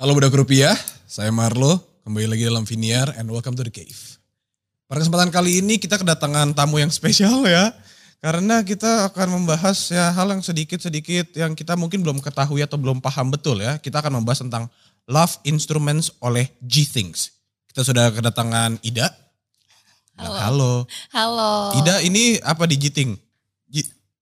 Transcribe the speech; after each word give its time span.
Halo 0.00 0.16
Budak 0.16 0.32
Rupiah, 0.32 0.72
saya 1.04 1.28
Marlo, 1.28 1.76
kembali 2.08 2.32
lagi 2.32 2.48
dalam 2.48 2.64
Viniar 2.64 3.12
and 3.20 3.28
welcome 3.28 3.52
to 3.52 3.60
the 3.60 3.68
cave. 3.68 4.16
Pada 4.88 5.04
kesempatan 5.04 5.28
kali 5.28 5.60
ini 5.60 5.76
kita 5.76 6.00
kedatangan 6.00 6.56
tamu 6.56 6.80
yang 6.80 6.88
spesial 6.88 7.44
ya. 7.44 7.68
Karena 8.24 8.64
kita 8.64 9.12
akan 9.12 9.28
membahas 9.36 9.92
ya 9.92 10.08
hal 10.08 10.32
yang 10.32 10.40
sedikit-sedikit 10.40 11.36
yang 11.36 11.52
kita 11.52 11.76
mungkin 11.76 12.00
belum 12.00 12.24
ketahui 12.24 12.64
atau 12.64 12.80
belum 12.80 13.04
paham 13.04 13.28
betul 13.28 13.60
ya. 13.60 13.76
Kita 13.76 14.00
akan 14.00 14.24
membahas 14.24 14.40
tentang 14.40 14.72
Love 15.04 15.36
Instruments 15.44 16.16
oleh 16.24 16.48
G-Things. 16.64 17.36
Kita 17.68 17.84
sudah 17.84 18.08
kedatangan 18.08 18.80
Ida. 18.80 19.12
Halo. 20.16 20.32
Halo. 20.40 20.72
Halo. 21.12 21.52
Ida 21.76 22.00
ini 22.00 22.40
apa 22.40 22.64
di? 22.64 22.80
G- 22.80 23.20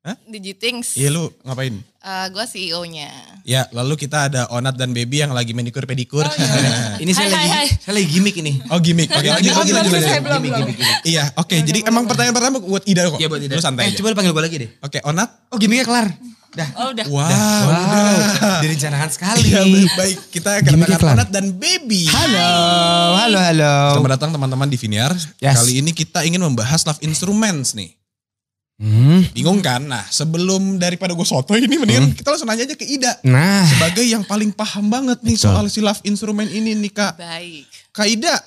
Hah? 0.02 0.16
Di 0.24 0.38
Gitings. 0.40 0.96
Iya 0.96 1.12
lu 1.12 1.28
ngapain? 1.44 1.74
Gue 2.28 2.44
CEO-nya. 2.44 3.10
Ya, 3.42 3.64
lalu 3.70 3.96
kita 3.96 4.28
ada 4.28 4.44
Onat 4.48 4.74
dan 4.74 4.92
Baby 4.92 5.20
yang 5.20 5.32
lagi 5.32 5.52
manikur 5.52 5.82
pedikur. 5.82 6.24
Ini 7.02 7.10
saya 7.10 7.26
Hai, 7.26 7.32
lagi 7.32 7.48
hai, 7.48 7.58
hai. 7.64 7.66
saya 7.74 7.92
lagi 7.96 8.08
gimmick 8.08 8.36
ini. 8.36 8.60
oh 8.66 8.78
gimmick. 8.78 9.08
Oke, 9.08 9.24
Oh, 9.24 9.34
lanjut. 9.34 9.74
belum, 9.74 9.84
belum. 9.88 10.40
Gimmick, 10.42 10.76
gimmick. 10.76 10.78
Iya, 11.02 11.24
oke. 11.34 11.56
Jadi 11.58 11.78
emang 11.82 12.04
pertanyaan 12.04 12.34
pertama 12.34 12.56
buat 12.58 12.84
Ida 12.84 13.06
kok. 13.06 13.16
Iya 13.16 13.28
buat 13.28 13.40
Lu 13.40 13.58
santai 13.58 13.82
Eh, 13.82 13.88
aja. 13.88 13.96
coba 13.96 14.12
panggil 14.12 14.32
gue 14.32 14.42
lagi 14.42 14.56
deh. 14.58 14.70
Oke, 14.80 14.98
Onat. 15.02 15.28
Oh 15.48 15.56
gimmicknya 15.56 15.86
kelar. 15.86 16.08
Dah. 16.50 16.68
Oh 16.76 16.88
udah. 16.90 17.06
Wow, 17.06 17.28
Wow. 17.28 17.68
udah. 17.68 18.60
Direncanakan 18.60 19.08
sekali. 19.08 19.46
Iya, 19.46 19.62
baik, 19.62 19.92
baik. 19.94 20.16
Kita 20.28 20.50
kedatangan. 20.60 21.14
Onat 21.14 21.28
dan 21.28 21.46
Baby. 21.54 22.08
Halo, 22.08 22.48
halo, 23.16 23.38
halo. 23.38 23.74
Selamat 23.94 24.10
datang 24.16 24.30
teman-teman 24.32 24.66
di 24.66 24.76
Viniar. 24.76 25.12
Yes. 25.38 25.56
Kali 25.56 25.80
ini 25.80 25.92
kita 25.92 26.24
ingin 26.24 26.40
membahas 26.40 26.84
love 26.84 26.98
instruments 27.00 27.72
nih. 27.72 27.92
Hmm. 28.78 29.26
Bingung 29.34 29.58
kan? 29.58 29.82
Nah, 29.82 30.06
sebelum 30.06 30.78
daripada 30.78 31.10
gue 31.10 31.26
soto 31.26 31.50
ini 31.58 31.66
mendingan 31.66 32.14
kita 32.14 32.30
langsung 32.30 32.46
nanya 32.46 32.62
aja 32.62 32.78
ke 32.78 32.86
Ida. 32.86 33.18
Nah, 33.26 33.66
Sebagai 33.66 34.06
yang 34.06 34.22
paling 34.22 34.54
paham 34.54 34.86
banget 34.86 35.18
nih 35.26 35.34
Betul. 35.34 35.50
soal 35.50 35.66
si 35.66 35.82
love 35.82 35.98
instrument 36.06 36.46
ini 36.46 36.78
nih 36.78 36.92
Kak. 36.94 37.18
Baik. 37.18 37.66
Kak 37.90 38.06
Ida, 38.06 38.38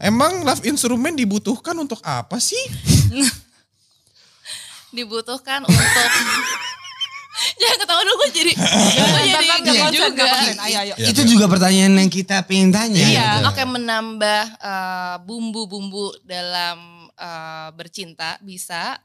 emang 0.00 0.40
love 0.40 0.64
instrument 0.64 1.12
dibutuhkan 1.20 1.76
untuk 1.76 2.00
apa 2.00 2.40
sih? 2.40 2.64
Dibutuhkan 4.96 5.68
untuk 5.68 5.76
Jangan 7.60 7.76
ketawa 7.84 8.00
dulu 8.08 8.16
gue 8.24 8.30
jadi 8.32 8.52
gue 9.12 9.22
jadi 9.28 9.44
Iya 9.44 9.56
gini 9.60 9.80
juga. 10.00 10.32
Ayo, 10.64 10.78
ayo. 10.84 10.94
Ya, 10.96 11.06
itu 11.12 11.22
ya. 11.24 11.28
juga 11.28 11.44
pertanyaan 11.52 11.92
yang 12.00 12.08
kita 12.08 12.40
pengen 12.48 12.72
tanya. 12.72 13.04
Iya, 13.04 13.28
gitu. 13.40 13.52
oke 13.52 13.62
menambah 13.68 14.42
eh, 14.64 15.16
bumbu-bumbu 15.28 16.24
dalam 16.24 17.08
eh, 17.12 17.68
bercinta 17.76 18.40
bisa 18.40 18.96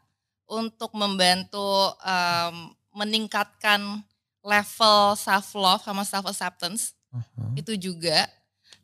untuk 0.47 0.95
membantu 0.95 1.93
em, 2.01 2.71
meningkatkan 2.95 4.01
level 4.41 5.13
self 5.19 5.53
love 5.53 5.83
sama 5.83 6.03
self 6.07 6.25
acceptance 6.27 6.95
itu 7.53 7.75
juga. 7.75 8.25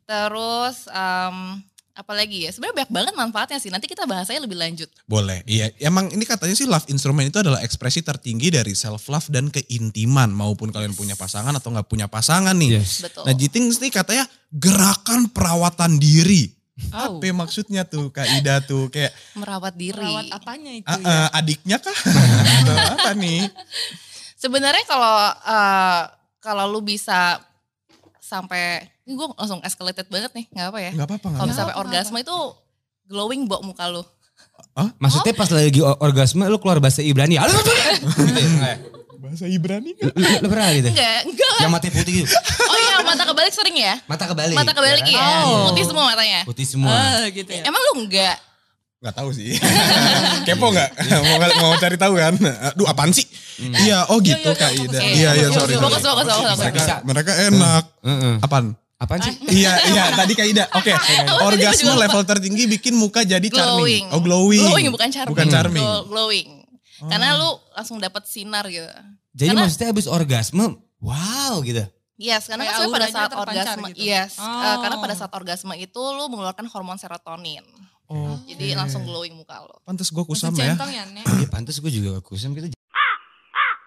Terus 0.04 0.84
em, 0.92 1.64
apa 1.94 2.12
lagi 2.12 2.44
ya? 2.44 2.50
Sebenarnya 2.50 2.84
banyak 2.84 2.92
banget 2.92 3.14
manfaatnya 3.14 3.58
sih. 3.62 3.70
Nanti 3.70 3.86
kita 3.86 4.04
bahasanya 4.04 4.44
lebih 4.44 4.58
lanjut. 4.58 4.90
Boleh, 5.06 5.46
iya. 5.46 5.70
Emang 5.78 6.10
ini 6.10 6.26
katanya 6.26 6.52
sih 6.58 6.66
love 6.66 6.84
instrument 6.90 7.30
itu 7.30 7.38
adalah 7.38 7.62
ekspresi 7.62 8.02
tertinggi 8.02 8.50
dari 8.50 8.74
self 8.74 9.06
love 9.06 9.30
dan 9.30 9.48
keintiman 9.48 10.28
maupun 10.34 10.74
kalian 10.74 10.92
punya 10.92 11.14
pasangan 11.14 11.54
atau 11.54 11.70
nggak 11.70 11.86
punya 11.86 12.10
pasangan 12.10 12.52
nih. 12.58 12.82
Yes. 12.82 13.06
Betul. 13.06 13.22
Nah, 13.24 13.34
G-Things 13.34 13.78
nih 13.78 13.92
katanya 13.94 14.24
gerakan 14.50 15.30
perawatan 15.30 15.98
diri. 15.98 16.53
Oh. 16.90 17.22
Apa 17.22 17.30
maksudnya 17.30 17.86
tuh 17.86 18.10
Kak 18.10 18.26
Ida 18.26 18.58
tuh 18.58 18.90
kayak 18.90 19.14
merawat 19.38 19.78
diri. 19.78 19.94
Perawat 19.94 20.26
apanya 20.34 20.72
itu 20.74 20.90
ah, 20.90 20.98
ya? 20.98 21.06
ah, 21.06 21.28
adiknya 21.38 21.78
kah? 21.78 21.94
Atau 22.58 22.74
apa 22.98 23.10
nih? 23.14 23.46
Sebenarnya 24.34 24.82
kalau 24.82 25.16
eh, 25.30 26.02
kalau 26.42 26.64
lu 26.66 26.82
bisa 26.82 27.38
sampai 28.18 28.90
ini 29.06 29.14
gue 29.14 29.28
langsung 29.38 29.62
escalated 29.62 30.10
banget 30.10 30.34
nih, 30.34 30.46
nggak 30.50 30.66
apa 30.74 30.78
ya? 30.82 30.90
Enggak 30.98 31.08
apa-apa 31.14 31.28
Kalau 31.38 31.52
sampai 31.54 31.74
apa-apa. 31.78 31.84
orgasme 31.86 32.18
itu 32.18 32.36
glowing 33.06 33.46
bok 33.46 33.62
muka 33.62 33.86
lu. 33.86 34.02
Maksudnya 34.98 35.34
pas 35.38 35.50
lagi 35.54 35.78
orgasme 35.78 36.42
lu 36.50 36.58
keluar 36.58 36.82
bahasa 36.82 37.06
Ibrani. 37.06 37.38
Halo, 37.38 37.54
gitu 37.62 37.70
ya? 37.70 38.74
Bahasa 39.24 39.48
Ibrani 39.48 39.96
kan? 39.96 40.12
lu, 40.12 40.48
pernah 40.52 40.68
gitu? 40.76 40.88
Enggak, 40.92 41.18
enggak. 41.24 41.56
Yang 41.64 41.72
mata 41.72 41.86
putih 41.88 42.12
gitu. 42.12 42.28
Oh 42.68 42.76
iya, 42.76 42.96
mata 43.00 43.24
kebalik 43.24 43.52
sering 43.56 43.76
ya? 43.80 43.94
Mata 44.04 44.24
kebalik. 44.28 44.52
Mata 44.52 44.72
kebalik 44.76 45.04
ya 45.08 45.16
ya. 45.16 45.24
kan? 45.24 45.44
Oh. 45.48 45.64
Putih 45.72 45.84
semua 45.88 46.04
matanya. 46.12 46.40
Putih 46.44 46.66
semua. 46.68 46.92
Ah, 46.92 47.24
gitu 47.32 47.48
ya. 47.48 47.64
Emang 47.64 47.80
lu 47.80 48.04
enggak? 48.04 48.36
Enggak 49.00 49.14
tahu 49.16 49.32
sih. 49.32 49.56
Kepo 50.46 50.68
enggak? 50.68 50.92
mau 51.24 51.36
mau 51.64 51.72
cari 51.80 51.96
tahu 51.96 52.20
kan? 52.20 52.36
Aduh, 52.36 52.84
apaan 52.84 53.16
sih? 53.16 53.24
Iya, 53.64 54.12
oh 54.12 54.20
gitu 54.20 54.44
Yuk, 54.44 54.52
yuk, 54.52 54.60
Kak 54.60 54.72
Ida. 54.76 54.98
Iya, 55.00 55.30
iya, 55.40 55.48
sorry. 55.56 55.72
fokus, 55.80 56.04
fokus, 56.04 56.26
fokus. 56.28 56.58
Mereka, 56.60 56.76
Bisa. 56.76 56.94
mereka 57.00 57.32
enak. 57.48 57.84
Heeh. 58.04 58.34
Apaan? 58.44 58.76
Apaan 59.00 59.20
sih? 59.24 59.32
iya, 59.64 59.72
iya, 59.88 60.12
tadi 60.12 60.36
Kak 60.36 60.46
Ida. 60.52 60.64
Oke, 60.76 60.92
gua 60.92 61.48
orgasme 61.48 61.96
level 61.96 62.22
tertinggi 62.28 62.68
bikin 62.76 62.92
muka 62.92 63.24
jadi 63.24 63.48
charming. 63.48 64.04
Glowing. 64.04 64.04
Oh, 64.12 64.20
glowing. 64.20 64.60
Glowing 64.68 64.86
bukan 64.92 65.08
charming. 65.08 65.32
Bukan 65.32 65.46
charming. 65.48 65.84
Glow- 66.12 66.63
glowing. 67.04 67.10
Karena 67.10 67.36
lu 67.36 67.48
langsung 67.70 67.98
dapat 67.98 68.24
sinar 68.24 68.64
gitu. 68.66 68.88
Jadi 69.32 69.48
Karena- 69.50 69.62
maksudnya 69.62 69.88
habis 69.90 70.06
orgasme, 70.06 70.64
wow 70.98 71.60
gitu. 71.60 71.84
Yes, 72.14 72.46
karena 72.46 72.64
Kayak 72.64 72.78
kan 72.78 72.88
pada 72.88 73.08
saat 73.10 73.32
orgasme, 73.34 73.86
gitu. 73.90 74.06
yes, 74.06 74.38
Oh. 74.38 74.46
eh, 74.46 74.76
karena 74.78 74.96
pada 74.98 75.14
saat 75.14 75.32
orgasme 75.32 75.74
itu 75.74 75.98
lu 75.98 76.30
mengeluarkan 76.30 76.70
hormon 76.70 76.94
serotonin, 76.94 77.66
Oh, 78.04 78.38
jadi 78.46 78.76
langsung 78.76 79.02
glowing 79.02 79.34
muka 79.34 79.58
lo. 79.60 79.82
pantes 79.82 80.08
gue 80.08 80.22
kusam 80.22 80.54
ya. 80.54 80.76
centong 80.76 80.92
ya, 80.92 81.02
Nek? 81.10 81.24
Iya 81.26 81.48
pantas 81.48 81.76
gue 81.76 81.90
juga 81.90 82.20
kusam 82.20 82.54
gitu. 82.54 82.70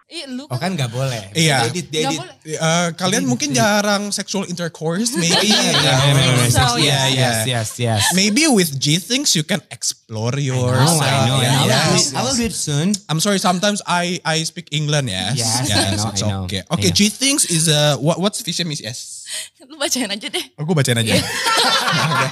Ih, 0.08 0.24
lu 0.32 0.48
Oh 0.48 0.56
kan 0.56 0.72
gak 0.72 0.88
boleh. 0.88 1.36
Iya. 1.36 1.68
Edit, 1.68 1.92
Nggak 1.92 2.00
edit. 2.08 2.20
boleh. 2.24 2.36
Eh, 2.48 2.88
kalian 2.96 3.28
mungkin 3.28 3.52
jarang 3.52 4.08
sexual 4.16 4.48
intercourse, 4.48 5.12
maybe. 5.20 5.52
Iya, 5.52 5.76
Ya, 5.84 5.96
Iya, 6.08 6.80
iya. 6.80 7.00
Yes, 7.12 7.38
yes, 7.44 7.70
yes. 7.76 8.02
Maybe 8.16 8.48
with 8.48 8.72
G 8.80 9.04
things 9.04 9.36
you 9.36 9.44
can 9.44 9.60
explore. 9.68 10.32
Oh, 10.32 10.72
I 11.04 11.28
know. 11.28 11.44
Yeah, 11.44 11.52
I, 11.52 11.60
will 11.60 11.68
yes. 11.68 11.84
do 11.84 12.00
it- 12.00 12.16
I 12.16 12.22
will 12.24 12.38
do 12.40 12.46
it 12.48 12.56
soon. 12.56 12.96
I'm 13.12 13.20
sorry. 13.20 13.36
Sometimes 13.36 13.84
I 13.84 14.24
I 14.24 14.48
speak 14.48 14.72
England. 14.72 15.12
Yes. 15.12 15.36
Yes, 15.36 15.68
I 15.68 15.92
know, 15.92 16.08
it's 16.08 16.24
I 16.24 16.32
know, 16.32 16.48
okay. 16.48 16.64
I 16.64 16.72
Okay. 16.80 16.88
know. 16.88 16.96
G 16.96 17.12
things 17.12 17.44
is 17.44 17.68
a 17.68 18.00
what 18.00 18.16
what's 18.16 18.40
vision 18.40 18.72
is 18.72 18.80
yes. 18.80 19.28
Lu 19.68 19.76
bacain 19.76 20.08
aja 20.08 20.28
deh. 20.32 20.46
Aku 20.56 20.72
bacain 20.72 20.96
aja. 20.96 21.20
Oke. 21.20 22.28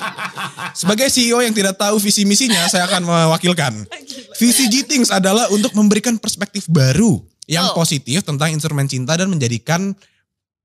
Sebagai 0.72 1.12
CEO 1.12 1.44
yang 1.44 1.52
tidak 1.52 1.75
tahu 1.75 2.00
visi 2.00 2.24
misinya, 2.24 2.72
saya 2.72 2.88
akan 2.88 3.03
mewakilkan. 3.03 3.84
Visi 4.40 4.68
G 4.68 4.84
things 4.84 5.12
adalah 5.12 5.47
untuk 5.47 5.72
memberikan 5.72 6.16
perspektif 6.16 6.68
baru 6.68 7.24
yang 7.45 7.72
Oh. 7.72 7.78
positif 7.78 8.22
tentang 8.22 8.50
instrumen 8.51 8.85
cinta 8.85 9.13
dan 9.13 9.29
menjadikan 9.29 9.94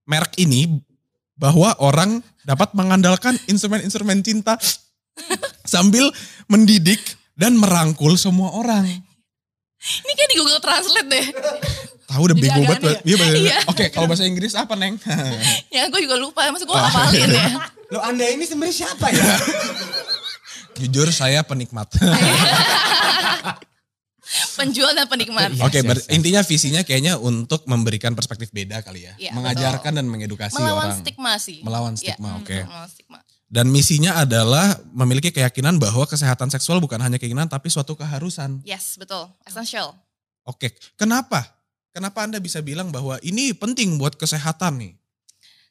merek 0.04 0.34
ini 0.36 0.80
bahwa 1.36 1.72
orang 1.80 2.20
dapat 2.42 2.72
mengandalkan 2.72 3.36
instrumen-instrumen 3.46 4.20
cinta 4.20 4.56
sambil 5.64 6.08
mendidik 6.46 7.00
dan 7.36 7.56
merangkul 7.56 8.16
semua 8.16 8.52
orang. 8.52 8.84
Ini 9.80 10.12
kayak 10.12 10.28
di 10.28 10.36
Google 10.36 10.60
Translate 10.60 11.08
deh. 11.08 11.26
Tahu 12.04 12.20
udah 12.26 12.36
agak 12.36 12.52
banget. 12.52 12.80
ya? 12.82 12.92
Iya 13.00 13.16
bener. 13.16 13.34
Iya. 13.38 13.56
Oke, 13.64 13.84
kalau 13.88 14.04
bahasa 14.04 14.28
Inggris 14.28 14.52
apa, 14.52 14.76
Neng? 14.76 15.00
ya 15.74 15.88
gue 15.88 16.00
juga 16.04 16.20
lupa, 16.20 16.44
maksud 16.52 16.68
gue 16.68 16.76
ngapalin 16.76 17.30
ya. 17.32 17.48
Lo 17.88 18.02
anda 18.02 18.28
ini 18.28 18.44
sebenarnya 18.44 18.76
siapa 18.84 19.08
ya? 19.08 19.24
Jujur 20.80 21.08
saya 21.12 21.41
penikmat. 21.41 21.88
Penjual 24.58 24.92
dan 24.92 25.06
penikmat. 25.06 25.50
Yes, 25.52 25.62
Oke, 25.62 25.80
yes, 25.80 25.86
ber- 25.86 26.02
yes. 26.02 26.08
intinya 26.10 26.41
visinya 26.42 26.80
kayaknya 26.82 27.14
untuk 27.16 27.66
memberikan 27.66 28.14
perspektif 28.14 28.50
beda 28.50 28.80
kali 28.80 29.06
ya. 29.06 29.14
Iya, 29.18 29.32
Mengajarkan 29.34 29.92
dan 29.98 30.06
mengedukasi 30.06 30.56
Melawan 30.56 30.86
orang. 30.86 30.98
stigma 31.02 31.32
sih. 31.36 31.58
Melawan 31.60 31.94
Iya, 31.94 32.14
stigma, 32.14 32.30
oke. 32.38 32.58
Melawan 32.62 32.91
stigma. 32.91 33.18
Dan 33.50 33.66
misinya 33.66 34.14
adalah 34.14 34.78
memiliki 34.94 35.34
keyakinan 35.34 35.82
bahwa 35.82 36.06
kesehatan 36.06 36.54
seksual 36.54 36.78
bukan 36.78 37.02
hanya 37.02 37.18
keinginan 37.18 37.50
tapi 37.50 37.66
suatu 37.66 37.98
keharusan. 37.98 38.62
Yes, 38.62 38.94
betul. 38.94 39.26
Essential. 39.42 39.91
Oke, 40.47 40.70
kenapa? 40.94 41.58
Kenapa 41.91 42.22
Anda 42.22 42.38
bisa 42.38 42.62
bilang 42.62 42.94
bahwa 42.94 43.18
ini 43.26 43.50
penting 43.50 43.98
buat 43.98 44.15
kesehatan 44.15 44.78
nih? 44.78 44.92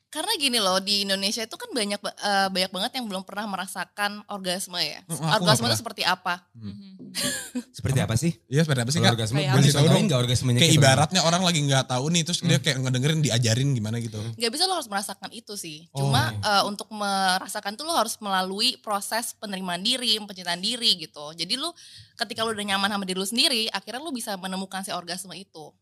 Karena 0.09 0.33
gini 0.41 0.57
loh, 0.57 0.81
di 0.81 1.05
Indonesia 1.05 1.45
itu 1.45 1.53
kan 1.53 1.69
banyak 1.69 2.01
ba- 2.01 2.17
eh, 2.17 2.47
banyak 2.49 2.71
banget 2.73 2.91
yang 2.97 3.05
belum 3.05 3.21
pernah 3.21 3.45
merasakan 3.45 4.25
orgasme 4.25 4.81
ya. 4.81 5.05
Mm, 5.05 5.21
orgasme 5.37 5.69
itu 5.69 5.77
seperti 5.77 6.01
apa? 6.01 6.49
Seperti 7.77 7.99
apa 8.01 8.13
sih? 8.17 8.37
Iya, 8.49 8.61
seperti 8.65 8.81
apa 8.85 8.91
sih, 8.93 9.01
Kak? 9.01 9.13
orgasme, 9.17 9.41
Kayak 9.41 9.53
boleh 9.53 9.69
apa? 9.69 9.77
contohin 9.81 10.05
gak 10.05 10.21
orgasmenya? 10.21 10.59
Kayak 10.61 10.69
kayak 10.69 10.81
ibaratnya 10.81 11.21
orang 11.25 11.41
lagi 11.41 11.59
nggak 11.65 11.85
tahu 11.89 12.05
nih, 12.13 12.21
terus 12.21 12.39
dia 12.45 12.59
kayak 12.61 12.77
ngedengerin 12.85 13.19
diajarin 13.25 13.69
gimana 13.73 13.97
gitu. 13.97 14.19
Gak 14.37 14.51
bisa 14.53 14.69
lo 14.69 14.77
harus 14.77 14.89
merasakan 14.89 15.29
itu 15.33 15.53
sih. 15.57 15.89
Oh. 15.93 16.05
Cuma 16.05 16.33
eh, 16.33 16.63
untuk 16.69 16.89
merasakan 16.93 17.73
itu 17.73 17.83
lo 17.85 17.93
harus 17.97 18.17
melalui 18.21 18.77
proses 18.81 19.33
penerimaan 19.37 19.81
diri, 19.81 20.17
pencintaan 20.21 20.61
diri 20.61 21.01
gitu. 21.01 21.33
Jadi 21.33 21.53
lo 21.57 21.73
ketika 22.13 22.45
lo 22.45 22.53
udah 22.53 22.65
nyaman 22.65 22.89
sama 22.93 23.05
diri 23.05 23.17
lo 23.17 23.25
sendiri, 23.25 23.69
akhirnya 23.73 24.01
lo 24.01 24.13
bisa 24.13 24.37
menemukan 24.37 24.81
si 24.85 24.93
orgasme 24.93 25.33
itu. 25.33 25.73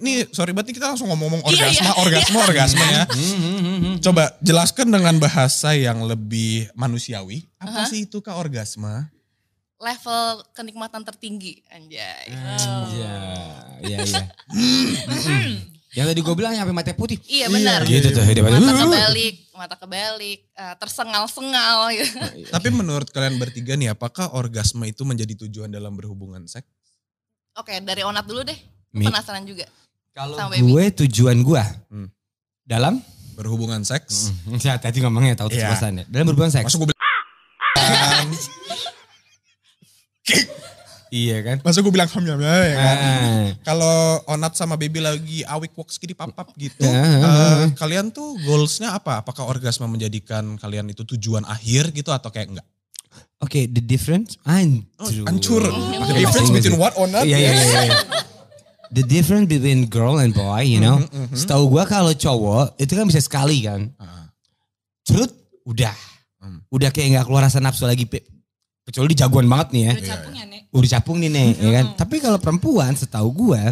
Nih, 0.00 0.24
sorry 0.32 0.56
banget 0.56 0.72
nih 0.72 0.76
kita 0.80 0.88
langsung 0.88 1.12
ngomong 1.12 1.44
Iya, 1.44 1.68
orgasme, 1.68 1.84
iya. 1.84 1.92
orgasme, 2.00 2.38
orgasme 2.40 2.80
ya. 2.80 3.04
Hmm, 3.04 3.36
hmm, 3.36 3.60
hmm. 3.60 3.94
Coba 4.00 4.32
jelaskan 4.40 4.88
dengan 4.88 5.20
bahasa 5.20 5.76
yang 5.76 6.00
lebih 6.08 6.72
manusiawi. 6.72 7.44
Apa 7.60 7.84
Aha. 7.84 7.90
sih 7.92 8.08
itu 8.08 8.24
kak 8.24 8.32
orgasme? 8.32 9.12
Level 9.76 10.46
kenikmatan 10.56 11.04
tertinggi, 11.04 11.60
anjay. 11.68 12.32
Iya, 12.32 13.16
iya, 13.84 13.98
iya. 14.00 14.24
Yang 15.92 16.06
tadi 16.08 16.20
gue 16.24 16.34
bilang 16.40 16.56
sampai 16.56 16.72
mata 16.72 16.96
putih. 16.96 17.20
Iya 17.28 17.52
benar. 17.52 17.84
Gitu 17.84 18.16
tuh. 18.16 18.24
Dia 18.24 18.40
Mata 18.40 18.72
kebalik, 18.72 19.34
mata 19.52 19.76
kebalik, 19.76 20.40
eh, 20.56 20.74
tersengal-sengal 20.80 21.92
gitu. 21.92 22.16
Tapi 22.48 22.68
menurut 22.72 23.12
kalian 23.12 23.36
bertiga 23.36 23.76
nih, 23.76 23.92
apakah 23.92 24.32
orgasme 24.32 24.88
itu 24.88 25.04
menjadi 25.04 25.44
tujuan 25.44 25.68
dalam 25.68 25.92
berhubungan 25.92 26.48
seks? 26.48 26.64
Oke, 27.60 27.76
dari 27.84 28.00
Onat 28.00 28.24
dulu 28.24 28.40
deh. 28.40 28.56
Mi. 28.96 29.04
Penasaran 29.04 29.44
juga. 29.44 29.68
Kalau 30.12 30.36
gue 30.52 30.84
tujuan 31.04 31.40
gue 31.40 31.62
Hmm. 31.88 32.08
dalam 32.62 33.00
Berhubungan 33.32 33.80
seks? 33.80 34.28
Hmm, 34.44 34.60
ya, 34.60 34.76
tadi 34.76 35.00
ngomongnya 35.00 35.32
tahu 35.34 35.48
Iya. 35.48 35.72
terus 35.72 35.80
ya. 35.80 36.04
Dalam 36.04 36.24
berhubungan 36.28 36.52
seks. 36.52 36.68
Masuk 36.68 36.84
gue 36.84 36.88
bilang, 36.92 37.00
Iya 41.08 41.36
kan? 41.40 41.56
masuk 41.66 41.80
gue 41.88 41.92
bilang 41.96 42.12
hamil 42.12 42.36
ya 42.40 42.76
kan? 42.76 42.96
Ah. 43.00 43.46
Kalau 43.64 43.96
Onat 44.28 44.52
sama 44.52 44.76
Baby 44.76 45.00
lagi 45.00 45.40
awik 45.44 45.72
walks 45.72 45.96
di 45.96 46.12
papap 46.12 46.52
gitu, 46.56 46.84
Ya. 46.84 47.04
eh, 47.64 47.72
kalian 47.72 48.12
tuh 48.12 48.36
goalsnya 48.44 48.92
apa? 48.92 49.24
Apakah 49.24 49.48
orgasme 49.48 49.88
menjadikan 49.88 50.60
kalian 50.60 50.92
itu 50.92 51.04
tujuan 51.16 51.44
akhir 51.44 51.88
gitu 51.92 52.12
atau 52.12 52.28
kayak 52.28 52.52
enggak? 52.52 52.66
Oke, 53.40 53.64
the 53.64 53.80
difference 53.80 54.36
hancur. 54.44 54.84
Oh, 55.00 55.08
Hancur. 55.24 55.62
Pakai 55.68 56.04
The 56.06 56.14
difference 56.20 56.48
between 56.48 56.76
Inggris. 56.76 56.84
what 56.84 56.94
Onat? 56.96 57.24
Iya, 57.24 57.36
iya, 57.40 57.52
iya. 57.52 57.96
The 58.92 59.04
difference 59.08 59.48
between 59.48 59.88
girl 59.88 60.20
and 60.20 60.36
boy, 60.36 60.68
you 60.68 60.76
know. 60.76 61.00
Setahu 61.32 61.72
gue 61.72 61.84
kalau 61.88 62.12
cowok 62.12 62.76
itu 62.76 62.92
kan 62.92 63.08
bisa 63.08 63.24
sekali 63.24 63.64
kan. 63.64 63.88
Ah. 63.96 64.28
Cerut, 65.08 65.32
udah. 65.64 65.96
Hmm. 66.44 66.60
Udah 66.68 66.92
kayak 66.92 67.08
nggak 67.16 67.24
keluar 67.24 67.48
rasa 67.48 67.58
nafsu 67.64 67.88
lagi. 67.88 68.04
Pe. 68.04 68.20
Kecuali 68.84 69.16
jagoan 69.16 69.48
banget 69.48 69.68
nih 69.72 69.82
ya. 69.82 69.92
Udah 69.96 70.08
capung 70.12 70.34
ya, 70.36 70.44
Nek. 70.44 70.62
Udah 70.68 70.88
capung 70.98 71.16
nih 71.24 71.30
nih, 71.32 71.48
ya 71.56 71.70
kan. 71.80 71.84
Tapi 71.96 72.16
kalau 72.20 72.36
perempuan 72.36 72.92
setahu 72.92 73.32
gue, 73.32 73.62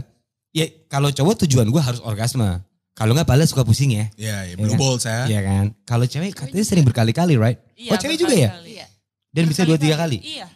ya 0.57 0.65
kalau 0.89 1.13
cowok 1.13 1.45
tujuan 1.45 1.69
gue 1.69 1.83
harus 1.83 2.01
orgasme. 2.01 2.63
Kalau 2.97 3.13
nggak 3.17 3.29
paling 3.29 3.49
suka 3.49 3.65
pusing 3.65 3.97
ya. 3.97 4.05
Iya, 4.17 4.37
iya, 4.45 4.55
Iya 4.55 4.55
blue 4.61 4.77
kan? 4.77 4.81
balls 4.81 5.05
ya. 5.05 5.21
Iya 5.29 5.41
kan. 5.41 5.65
Kalau 5.85 6.05
cewek 6.09 6.33
katanya 6.37 6.65
sering 6.65 6.85
berkali-kali, 6.85 7.35
right? 7.37 7.59
Iya, 7.77 7.91
oh 7.93 7.97
cewek 7.97 8.17
juga 8.21 8.35
ya? 8.37 8.51
berkali-kali. 8.53 8.73
Iya. 8.77 8.87
Dan 9.31 9.45
bisa 9.49 9.63
dua 9.65 9.79
tiga 9.81 9.97
kali. 9.97 10.19
Iya. 10.21 10.47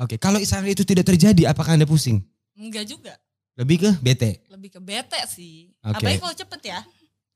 Oke, 0.00 0.16
kalau 0.16 0.40
misalnya 0.40 0.72
itu 0.72 0.82
tidak 0.82 1.04
terjadi, 1.04 1.52
apakah 1.52 1.76
anda 1.76 1.84
pusing? 1.84 2.24
Enggak 2.56 2.88
juga. 2.88 3.12
Lebih 3.54 3.76
ke 3.78 3.90
bete. 3.98 4.30
Lebih 4.48 4.68
ke 4.70 4.80
bete 4.80 5.20
sih. 5.28 5.68
Oke. 5.80 6.00
Apalagi 6.00 6.18
kalau 6.18 6.34
cepet 6.34 6.60
ya. 6.64 6.80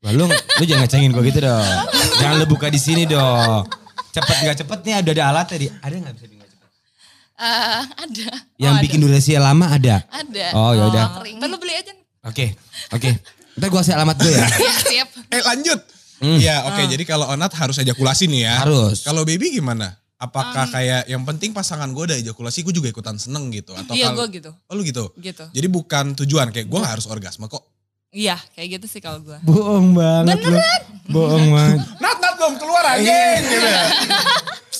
Wah, 0.00 0.12
lu, 0.12 0.24
lu 0.28 0.64
jangan 0.64 0.84
ngecengin 0.84 1.10
gue 1.10 1.24
gitu 1.24 1.40
dong. 1.40 1.64
Jangan 2.20 2.36
lu 2.36 2.46
buka 2.46 2.68
di 2.68 2.76
sini 2.76 3.04
dong. 3.04 3.64
Cepet 4.12 4.36
nggak 4.44 4.56
cepet 4.60 4.78
nih 4.84 4.94
ada 4.96 5.10
ada 5.10 5.24
alat 5.28 5.46
tadi. 5.48 5.66
Ada 5.68 5.94
nggak 5.98 6.14
bisa 6.14 6.26
cepet? 6.28 6.48
Eh, 7.36 7.82
ada, 8.00 8.28
Yang 8.56 8.72
Oh, 8.72 8.76
ada. 8.76 8.84
bikin 8.84 8.98
durasi 9.00 9.36
lama 9.36 9.66
ada. 9.68 9.96
ada. 10.08 10.46
Oh 10.56 10.72
ya 10.72 10.84
udah. 10.88 11.04
kering. 11.20 11.36
Ntar 11.36 11.48
lu 11.48 11.58
beli 11.60 11.74
aja. 11.76 11.92
Oke, 12.24 12.56
oke. 12.92 13.10
Ntar 13.56 13.66
gue 13.68 13.78
kasih 13.80 13.94
alamat 13.96 14.16
gue 14.20 14.32
ya. 14.32 14.46
Iya, 14.56 14.72
siap. 14.84 15.08
Eh 15.28 15.42
lanjut. 15.44 15.80
Hmm. 16.16 16.38
Iya, 16.40 16.64
oke. 16.64 16.80
Jadi 16.88 17.04
kalau 17.04 17.28
Onat 17.28 17.52
harus 17.52 17.76
ejakulasi 17.76 18.24
nih 18.24 18.48
ya. 18.48 18.64
Harus. 18.64 19.04
Kalau 19.04 19.20
Baby 19.24 19.52
gimana? 19.52 19.96
Apakah 20.16 20.64
kayak 20.66 21.04
yang 21.06 21.20
penting 21.22 21.52
pasangan 21.52 21.88
gue 21.88 22.04
ada 22.06 22.16
ejakulasi, 22.16 22.62
gue 22.62 22.72
juga 22.72 22.88
ikutan 22.88 23.16
seneng 23.16 23.48
gitu? 23.50 23.70
Atau 23.70 23.92
Iya 23.92 24.08
kalau- 24.10 24.24
gue 24.24 24.40
gitu. 24.40 24.50
Oh 24.64 24.72
lu 24.72 24.82
gitu? 24.82 25.12
Gitu. 25.14 25.44
Jadi 25.46 25.66
bukan 25.66 26.16
tujuan 26.16 26.48
kayak 26.48 26.66
gue 26.66 26.78
gak 26.78 26.92
harus 26.94 27.04
orgasme 27.04 27.44
kok. 27.44 27.60
Iya 28.10 28.40
kayak 28.52 28.80
gitu 28.80 28.86
sih 28.88 29.00
kalau 29.00 29.20
gue. 29.20 29.36
Bohong 29.42 29.92
banget 29.92 30.40
lu. 30.40 30.56
Bohong 31.10 31.46
banget. 31.54 31.84
Nat, 31.98 32.16
Nat 32.16 32.32
belum 32.34 32.54
keluar 32.56 32.84
anjing 32.88 33.42
gitu. 33.44 33.68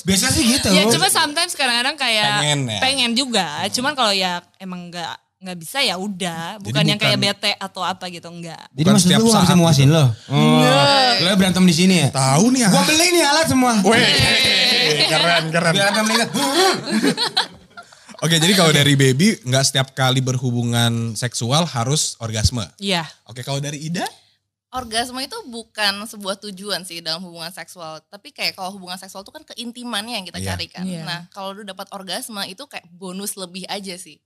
Biasa 0.03 0.25
sih 0.31 0.43
gitu. 0.47 0.69
Ya 0.69 0.87
cuma 0.87 1.05
sometimes 1.07 1.51
kadang-kadang 1.51 1.93
kayak 1.95 2.39
Pengen 2.39 2.59
ya? 2.65 2.79
pengen 2.79 3.11
juga. 3.13 3.45
Cuman 3.69 3.93
kalau 3.93 4.09
ya 4.09 4.41
emang 4.57 4.89
nggak 4.89 5.15
nggak 5.37 5.57
bisa 5.57 5.77
ya 5.79 5.95
udah. 5.95 6.57
Bukan 6.57 6.81
Jadi 6.81 6.89
yang 6.89 6.99
kayak 6.99 7.17
bukan- 7.17 7.37
bete 7.37 7.51
atau 7.55 7.81
apa 7.81 8.05
gitu 8.09 8.25
enggak. 8.27 8.63
Jadi 8.69 8.81
Bukan 8.81 8.93
maksud 8.93 9.05
setiap 9.05 9.19
lu 9.21 9.29
gak 9.29 9.43
bisa 9.45 9.55
muasin 9.55 9.89
lo? 9.89 10.05
Oh, 10.27 10.61
lo 11.21 11.29
berantem 11.37 11.63
di 11.63 11.75
sini 11.75 11.95
ya? 12.01 12.07
Tahu 12.09 12.45
nih 12.51 12.61
ya. 12.65 12.69
Gua 12.73 12.83
beli 12.83 13.07
nih 13.13 13.23
alat 13.23 13.45
semua. 13.45 13.73
Weh, 13.81 14.01
keren 15.05 15.43
keren. 15.49 15.73
Melihat. 15.77 16.29
Oke, 18.17 18.41
jadi 18.41 18.53
kalau 18.53 18.73
dari 18.73 18.97
baby 18.97 19.37
nggak 19.39 19.61
setiap 19.63 19.93
kali 19.93 20.25
berhubungan 20.25 21.13
seksual 21.13 21.69
harus 21.69 22.17
orgasme. 22.17 22.65
Iya. 22.81 23.05
Oke, 23.29 23.45
kalau 23.45 23.61
dari 23.61 23.77
Ida? 23.77 24.09
Orgasme 24.67 25.21
itu 25.21 25.37
bukan 25.47 26.01
sebuah 26.03 26.41
tujuan 26.41 26.81
sih 26.81 26.99
dalam 26.99 27.21
hubungan 27.21 27.53
seksual. 27.53 28.01
Tapi 28.03 28.33
kayak 28.33 28.51
kalau 28.51 28.73
hubungan 28.73 28.97
seksual 28.97 29.21
itu 29.21 29.29
kan 29.29 29.45
keintimannya 29.45 30.17
yang 30.17 30.25
kita 30.25 30.41
Iya. 30.41 30.47
cari 30.49 30.65
kan. 30.65 30.83
Iya. 30.83 31.05
Nah 31.05 31.19
kalau 31.29 31.53
lu 31.53 31.61
dapat 31.61 31.87
orgasme 31.93 32.41
itu 32.43 32.65
kayak 32.65 32.89
bonus 32.89 33.37
lebih 33.37 33.69
aja 33.69 33.93
sih. 33.95 34.17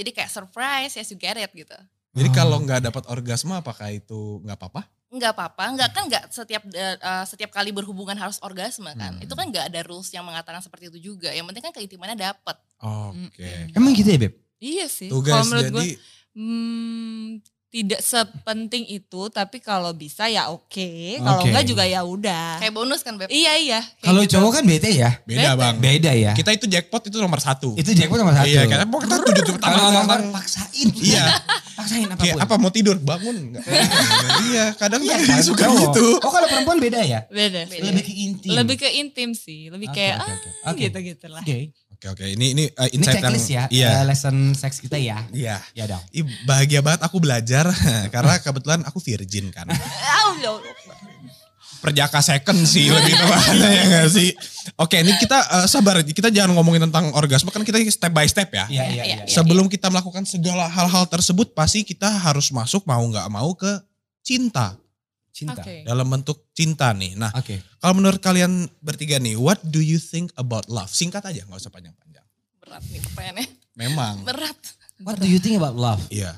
Jadi 0.00 0.10
kayak 0.16 0.30
surprise, 0.32 0.96
yes 0.96 1.12
you 1.12 1.20
get 1.20 1.36
it 1.36 1.52
gitu. 1.52 1.76
Jadi 2.16 2.28
Oh. 2.32 2.34
kalau 2.34 2.56
nggak 2.64 2.80
dapat 2.88 3.04
orgasme 3.12 3.52
apakah 3.54 3.92
itu 3.92 4.40
nggak 4.42 4.56
apa-apa? 4.56 4.82
Enggak 5.10 5.34
apa-apa, 5.34 5.62
enggak 5.74 5.90
kan 5.90 6.02
enggak 6.06 6.24
setiap 6.30 6.62
eh, 6.70 6.96
setiap 7.26 7.50
kali 7.50 7.74
berhubungan 7.74 8.14
harus 8.14 8.38
orgasme 8.40 8.88
kan. 8.94 9.18
Hmm. 9.18 9.24
Itu 9.26 9.34
kan 9.34 9.50
enggak 9.50 9.68
ada 9.68 9.80
rules 9.84 10.08
yang 10.14 10.22
mengatakan 10.22 10.62
seperti 10.62 10.88
itu 10.88 11.12
juga. 11.14 11.34
Yang 11.34 11.50
penting 11.50 11.64
kan 11.66 11.74
keintimannya 11.74 12.16
dapat. 12.16 12.56
Oke. 12.80 13.74
Emang 13.74 13.92
gitu 13.92 14.06
ya 14.06 14.18
Beb? 14.22 14.34
Iya 14.62 14.86
sih. 14.86 15.10
Tuh 15.10 15.20
guys, 15.20 15.44
menurut 15.50 15.66
jadi 15.66 15.74
gue 15.74 15.86
hmm, 16.36 17.26
tidak 17.70 18.02
sepenting 18.02 18.82
itu 18.84 19.30
tapi 19.30 19.58
kalau 19.58 19.94
bisa 19.94 20.26
ya 20.26 20.50
oke. 20.50 20.90
Kalau 21.16 21.38
Oke. 21.38 21.48
enggak 21.48 21.64
juga 21.64 21.86
ya 21.86 22.02
udah. 22.02 22.58
Kayak 22.58 22.74
bonus 22.74 23.00
kan 23.00 23.14
Beb. 23.14 23.30
Iya 23.30 23.52
iya. 23.56 23.80
Kalau 24.00 24.20
gitu. 24.20 24.36
cowok 24.36 24.58
kan 24.58 24.64
bete 24.64 24.90
ya? 24.90 25.22
beda 25.22 25.54
Beda. 25.54 25.54
bang. 25.54 25.74
Beda 25.78 26.10
ya? 26.10 26.32
Kita 26.34 26.50
itu 26.50 26.66
jackpot 26.66 27.06
itu 27.06 27.16
nomor 27.16 27.38
satu. 27.38 27.78
Itu 27.78 27.94
jackpot 27.94 28.18
nomor 28.18 28.34
satu. 28.34 28.50
Iya, 28.50 28.66
karena 28.66 28.84
mau 28.84 28.98
kita 28.98 29.16
tujuh 29.16 29.34
tujuh 29.40 29.54
Kalau 29.56 29.86
tambah 29.86 29.94
nomor 29.96 30.18
paksain. 30.34 30.88
Iya. 30.92 31.24
Paksain 31.72 32.06
apa 32.06 32.18
Kayak 32.18 32.36
apa 32.42 32.54
mau 32.56 32.70
tidur 32.70 32.98
bangun 32.98 33.36
enggak? 33.38 33.62
iya, 34.50 34.64
kadang 34.74 35.00
Iya, 35.00 35.14
kan 35.16 35.30
kan, 35.30 35.40
suka 35.40 35.64
cowok. 35.64 35.80
gitu. 35.86 36.06
Oh 36.20 36.30
kalau 36.30 36.46
perempuan 36.50 36.78
beda 36.82 37.00
ya? 37.00 37.20
beda. 37.30 37.70
Beda. 37.70 37.86
Lebih 37.86 38.02
ke 38.02 38.12
intim. 38.12 38.50
Lebih 38.50 38.76
ke 38.76 38.88
intim 38.92 39.30
sih. 39.30 39.70
Lebih 39.70 39.88
Oke, 39.88 39.96
kayak 39.96 40.16
oke, 40.18 40.26
oke. 40.28 40.48
ah 40.60 40.70
Oke. 40.70 40.82
gitu-gitu 40.84 41.26
lah. 41.26 41.40
Oke. 41.40 41.70
Oke 42.00 42.16
oke, 42.16 42.24
ini 42.32 42.56
ini 42.56 42.64
uh, 42.64 42.88
Ini 42.88 42.96
insight 42.96 43.20
yang 43.20 43.28
checklist 43.28 43.48
ya, 43.52 43.64
Iya. 43.68 43.88
eh, 44.00 44.04
lesson 44.08 44.56
seks 44.56 44.80
kita 44.80 44.96
ya. 44.96 45.20
Iya. 45.36 45.60
Ya 45.76 45.84
dong. 45.84 46.00
Ih, 46.16 46.24
bahagia 46.48 46.80
banget 46.80 47.04
aku 47.04 47.20
belajar 47.20 47.68
karena 48.14 48.40
kebetulan 48.40 48.80
aku 48.88 49.04
virgin 49.04 49.52
kan. 49.52 49.68
Allah. 50.24 50.64
Perjaka 51.84 52.24
second 52.24 52.64
sih 52.64 52.88
lebih 52.88 53.12
tepatnya 53.12 53.68
ya 53.68 53.84
gak 53.84 54.08
sih. 54.16 54.32
Oke 54.80 55.04
ini 55.04 55.12
kita 55.20 55.44
eh, 55.60 55.68
sabar, 55.68 56.00
kita 56.00 56.32
jangan 56.32 56.56
ngomongin 56.56 56.88
tentang 56.88 57.12
orgasme 57.12 57.52
kan 57.52 57.68
kita 57.68 57.76
step 57.92 58.16
by 58.16 58.24
step 58.24 58.48
ya. 58.48 58.64
Iya, 58.64 58.72
iya, 58.72 58.84
Iya, 58.88 59.04
iya. 59.04 59.16
iya. 59.20 59.24
Sebelum 59.28 59.68
kita 59.68 59.92
melakukan 59.92 60.24
segala 60.24 60.72
hal-hal 60.72 61.04
tersebut 61.04 61.52
pasti 61.52 61.84
kita 61.84 62.08
harus 62.08 62.48
masuk 62.48 62.80
mau 62.88 63.04
nggak 63.04 63.28
mau 63.28 63.52
ke 63.52 63.76
cinta. 64.24 64.79
Cinta. 65.40 65.62
Oke. 65.64 65.88
Dalam 65.88 66.04
bentuk 66.04 66.52
cinta 66.52 66.92
nih. 66.92 67.16
Nah 67.16 67.32
Oke. 67.32 67.64
kalau 67.80 67.96
menurut 67.96 68.20
kalian 68.20 68.68
bertiga 68.84 69.16
nih, 69.16 69.40
what 69.40 69.56
do 69.64 69.80
you 69.80 69.96
think 69.96 70.28
about 70.36 70.68
love? 70.68 70.92
Singkat 70.92 71.24
aja 71.24 71.48
nggak 71.48 71.56
usah 71.56 71.72
panjang-panjang. 71.72 72.26
Berat 72.60 72.84
nih 72.92 73.00
pertanyaannya. 73.00 73.46
Memang. 73.80 74.14
Berat. 74.28 74.60
What 75.00 75.16
do 75.16 75.24
you 75.24 75.40
think 75.40 75.56
about 75.56 75.80
love? 75.80 76.04
Iya. 76.12 76.36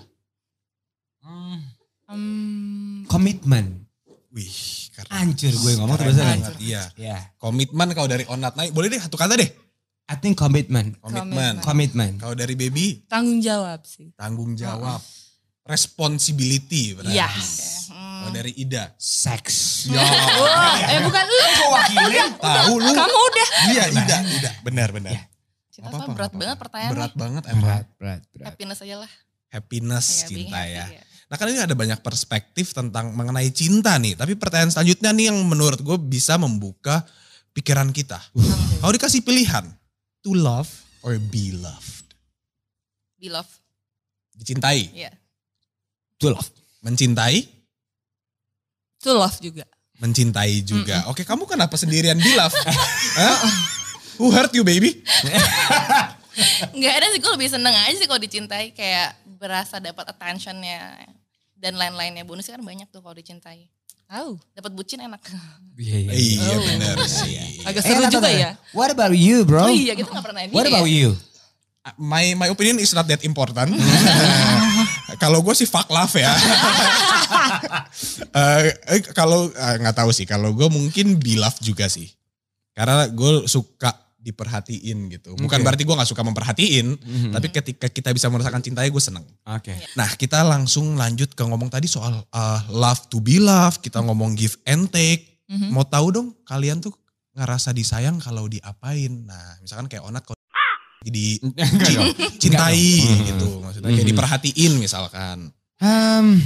Hmm, 2.13 3.09
Komitmen. 3.09 3.89
Wih, 4.33 4.89
karena 4.97 5.13
Hancur 5.13 5.53
gue 5.53 5.73
ngomong 5.77 5.97
keren 6.01 6.09
bahasa 6.17 6.25
banget. 6.25 6.55
Iya. 6.65 6.83
Ya. 6.97 7.19
Komitmen 7.37 7.93
kalau 7.93 8.09
dari 8.09 8.25
onat 8.25 8.57
naik, 8.57 8.73
boleh 8.73 8.89
deh 8.89 9.01
satu 9.01 9.21
kata 9.21 9.37
deh. 9.37 9.51
I 10.09 10.17
think 10.17 10.41
komitmen. 10.41 10.97
Komitmen. 11.01 11.37
Komitmen. 11.37 11.55
Komitmen. 11.61 12.11
Kalau 12.17 12.33
dari 12.33 12.57
baby, 12.57 13.05
tanggung 13.13 13.45
jawab 13.45 13.85
sih. 13.85 14.13
tanggung 14.17 14.57
jawab. 14.57 15.01
Responsibility 15.69 16.97
berarti. 16.97 17.13
Iya. 17.13 17.29
Kalau 18.23 18.33
dari 18.33 18.53
Ida. 18.55 18.95
Seks. 18.95 19.87
Ya. 19.87 19.99
Wah, 19.99 20.79
eh 20.87 21.01
bukan 21.03 21.25
lu. 21.25 21.43
wakilin. 21.69 22.29
Tahu 22.39 22.75
lu. 22.79 22.93
Kamu 22.93 23.19
udah. 23.19 23.49
Iya, 23.69 23.85
Ida, 23.91 24.17
Ida. 24.25 24.51
Benar, 24.63 24.89
benar. 24.91 25.13
Cinta 25.69 25.89
Apa-apa, 25.89 26.05
soal 26.05 26.15
berat 26.15 26.23
apa-apa. 26.29 26.39
banget 26.39 26.57
pertanyaannya. 26.59 26.95
Berat 26.95 27.15
banget 27.15 27.43
emang. 27.47 27.63
Berat, 27.63 27.87
berat, 27.97 28.23
berat. 28.31 28.47
Happiness 28.47 28.79
aja 28.81 28.97
lah. 28.99 29.11
Happiness 29.49 30.07
Iya, 30.07 30.17
being 30.23 30.31
cinta 30.47 30.59
happy, 30.59 30.73
ya. 30.73 30.87
iya. 30.89 31.03
Nah 31.27 31.37
kan 31.37 31.47
ini 31.49 31.61
ada 31.61 31.73
banyak 31.73 31.99
perspektif 31.99 32.67
tentang 32.71 33.11
mengenai 33.11 33.49
cinta 33.51 33.97
nih. 33.97 34.13
Tapi 34.15 34.37
pertanyaan 34.37 34.69
selanjutnya 34.69 35.11
nih 35.11 35.27
yang 35.29 35.39
menurut 35.43 35.81
gue 35.81 35.97
bisa 35.99 36.37
membuka 36.37 37.05
pikiran 37.51 37.89
kita. 37.89 38.21
Kalau 38.79 38.93
dikasih 38.93 39.21
pilihan, 39.21 39.65
to 40.21 40.33
love 40.33 40.69
or 41.01 41.17
be 41.17 41.53
loved? 41.53 42.13
Be 43.17 43.29
love. 43.29 43.49
Dicintai, 44.31 44.89
Iya. 44.91 45.13
To 46.19 46.33
love. 46.33 46.49
mencintai, 46.81 47.45
To 49.03 49.13
love 49.13 49.39
juga. 49.39 49.67
mencintai 49.99 50.63
juga. 50.63 51.07
Oke 51.07 51.23
kamu 51.23 51.47
kenapa 51.47 51.79
sendirian 51.79 52.19
be 52.19 52.35
loved? 52.35 52.59
Hah? 53.15 53.39
Who 54.19 54.31
hurt 54.31 54.51
you 54.51 54.63
baby? 54.63 54.99
Enggak 56.75 56.93
ada 56.97 57.07
sih, 57.11 57.21
gue 57.21 57.33
lebih 57.33 57.47
seneng 57.47 57.71
aja 57.71 57.95
sih 57.95 58.07
kalau 58.07 58.19
dicintai. 58.19 58.73
Kayak 58.73 59.15
berasa 59.37 59.79
dapat 59.79 60.09
attentionnya. 60.09 60.99
Dan 61.55 61.79
lain-lainnya. 61.79 62.23
Bonusnya 62.23 62.59
kan 62.59 62.65
banyak 62.65 62.89
tuh 62.89 62.99
kalau 62.99 63.15
dicintai. 63.15 63.71
Tahu. 64.11 64.35
Dapat 64.53 64.73
bucin 64.75 65.01
enak. 65.01 65.23
Iya, 65.79 65.97
iya. 66.03 66.11
Iya 66.13 66.51
Oh. 66.51 66.63
benar 66.67 66.97
sih. 67.07 67.63
Agak 67.63 67.81
Eh, 67.81 67.87
seru 67.87 68.03
ntar, 68.03 68.13
juga 68.13 68.29
ya. 68.29 68.51
What 68.73 68.91
about 68.91 69.15
you 69.15 69.47
bro? 69.47 69.67
Oh 69.67 69.73
iya, 69.73 69.95
kita 69.95 70.11
gak 70.11 70.25
pernah 70.25 70.43
What 70.51 70.67
about 70.67 70.85
ya. 70.85 70.99
you? 71.07 71.15
My 71.95 72.35
my 72.35 72.47
opinion 72.47 72.79
is 72.79 72.91
not 72.91 73.07
that 73.07 73.23
important. 73.23 73.75
Kalau 75.21 75.45
gue 75.45 75.55
sih 75.57 75.69
fuck 75.69 75.89
love 75.91 76.15
ya. 76.17 76.33
Eh, 78.33 78.73
eh, 78.89 79.01
kalau 79.13 79.51
eh, 79.53 79.77
nggak 79.83 79.97
tahu 79.99 80.11
sih. 80.15 80.25
Kalau 80.25 80.57
gue 80.57 80.69
mungkin 80.73 81.21
be 81.21 81.37
love 81.37 81.59
juga 81.61 81.85
sih. 81.91 82.09
Karena 82.73 83.05
gue 83.09 83.45
suka 83.45 83.93
diperhatiin 84.23 85.11
gitu. 85.11 85.35
Bukan 85.35 85.61
Oke. 85.61 85.65
berarti 85.67 85.83
gue 85.83 85.97
nggak 85.99 86.11
suka 86.11 86.23
memperhatiin. 86.23 86.87
Mhm. 86.97 87.31
Tapi 87.35 87.47
ketika 87.51 87.87
kita 87.91 88.15
bisa 88.15 88.31
merasakan 88.31 88.63
cintanya 88.63 88.89
gue 88.89 89.03
seneng. 89.03 89.27
Oke. 89.45 89.75
Nah 89.99 90.09
kita 90.15 90.47
langsung 90.47 90.95
lanjut 90.95 91.35
ke 91.35 91.43
ngomong 91.43 91.69
tadi 91.69 91.91
soal 91.91 92.23
uh, 92.31 92.61
love 92.71 93.11
to 93.11 93.19
be 93.19 93.43
love. 93.43 93.83
Kita 93.83 94.01
ngomong 94.01 94.39
give 94.39 94.57
and 94.65 94.89
take. 94.89 95.43
Mhm. 95.51 95.75
Mau 95.75 95.85
tahu 95.85 96.15
dong 96.15 96.29
kalian 96.47 96.79
tuh 96.81 96.95
ngerasa 97.35 97.75
disayang 97.75 98.23
kalau 98.23 98.47
diapain. 98.47 99.27
Nah 99.27 99.59
misalkan 99.61 99.91
kayak 99.91 100.07
Onat 100.07 100.23
kalau 100.23 100.39
di 101.11 101.41
cintai 102.43 102.87
gitu. 103.27 103.61
Maksudnya 103.61 103.91
kayak 103.91 104.05
Mhm. 104.05 104.11
diperhatiin 104.15 104.73
misalkan. 104.79 105.39
Um, 105.83 106.39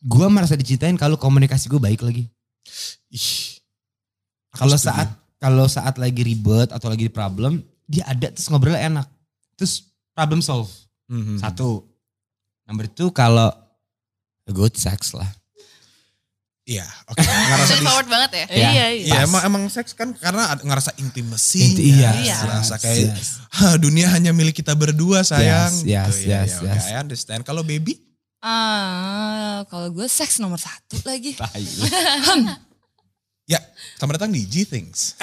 gue 0.00 0.26
merasa 0.26 0.58
dicintain 0.58 0.94
kalau 0.94 1.14
komunikasi 1.14 1.68
gue 1.68 1.78
baik 1.78 2.02
lagi. 2.02 2.26
Ih. 3.10 3.62
Kalau 4.50 4.74
saat 4.74 5.06
kalau 5.36 5.68
saat 5.68 6.00
lagi 6.00 6.24
ribet 6.24 6.72
atau 6.72 6.88
lagi 6.88 7.06
problem, 7.06 7.60
dia 7.84 8.02
ada 8.08 8.32
terus 8.32 8.48
ngobrolnya 8.48 8.82
enak. 8.82 9.06
Terus 9.54 9.86
problem 10.10 10.40
solve. 10.40 10.72
Mhm. 11.06 11.38
Satu. 11.38 11.84
Number 12.66 12.88
two 12.88 13.12
kalau 13.12 13.52
good 14.48 14.74
sex 14.74 15.14
lah. 15.14 15.28
Iya, 16.66 16.82
oke. 17.06 17.22
Ngerasa 17.22 17.54
di 17.54 17.62
Straightforward 17.70 18.08
banget 18.10 18.30
ya. 18.34 18.46
Iya. 18.50 18.68
Iya, 18.68 18.86
Iya, 18.90 19.16
emang 19.22 19.42
emang 19.46 19.62
seks 19.70 19.94
kan 19.94 20.10
karena 20.12 20.50
ada- 20.50 20.60
ngerasa 20.60 20.90
intimasi. 20.98 21.62
Inti- 21.62 21.94
iya. 21.94 22.10
Iya. 22.10 22.36
Ngerasa 22.42 22.74
kayak 22.76 23.14
Yes. 23.14 23.38
"Hah, 23.54 23.78
dunia 23.78 24.10
hanya 24.10 24.34
milik 24.34 24.52
kita 24.52 24.74
berdua 24.74 25.22
sayang. 25.22 25.70
Yes, 25.80 25.86
yes, 25.86 26.10
Gitu, 26.10 26.26
iya, 26.26 26.38
yes, 26.42 26.50
iya, 26.50 26.58
oke, 26.58 26.74
yes. 26.74 26.84
I 26.84 26.94
understand. 26.98 27.40
Kalau 27.42 27.62
baby? 27.62 28.02
Ah, 28.42 29.64
kalau 29.66 29.88
gue 29.88 30.04
seks 30.06 30.36
nomor 30.36 30.58
satu 30.58 31.00
lagi. 31.02 31.34
Ya, 33.46 33.62
selamat 33.94 34.18
datang 34.18 34.34
di 34.34 34.42
G 34.42 34.66
Things. 34.66 35.14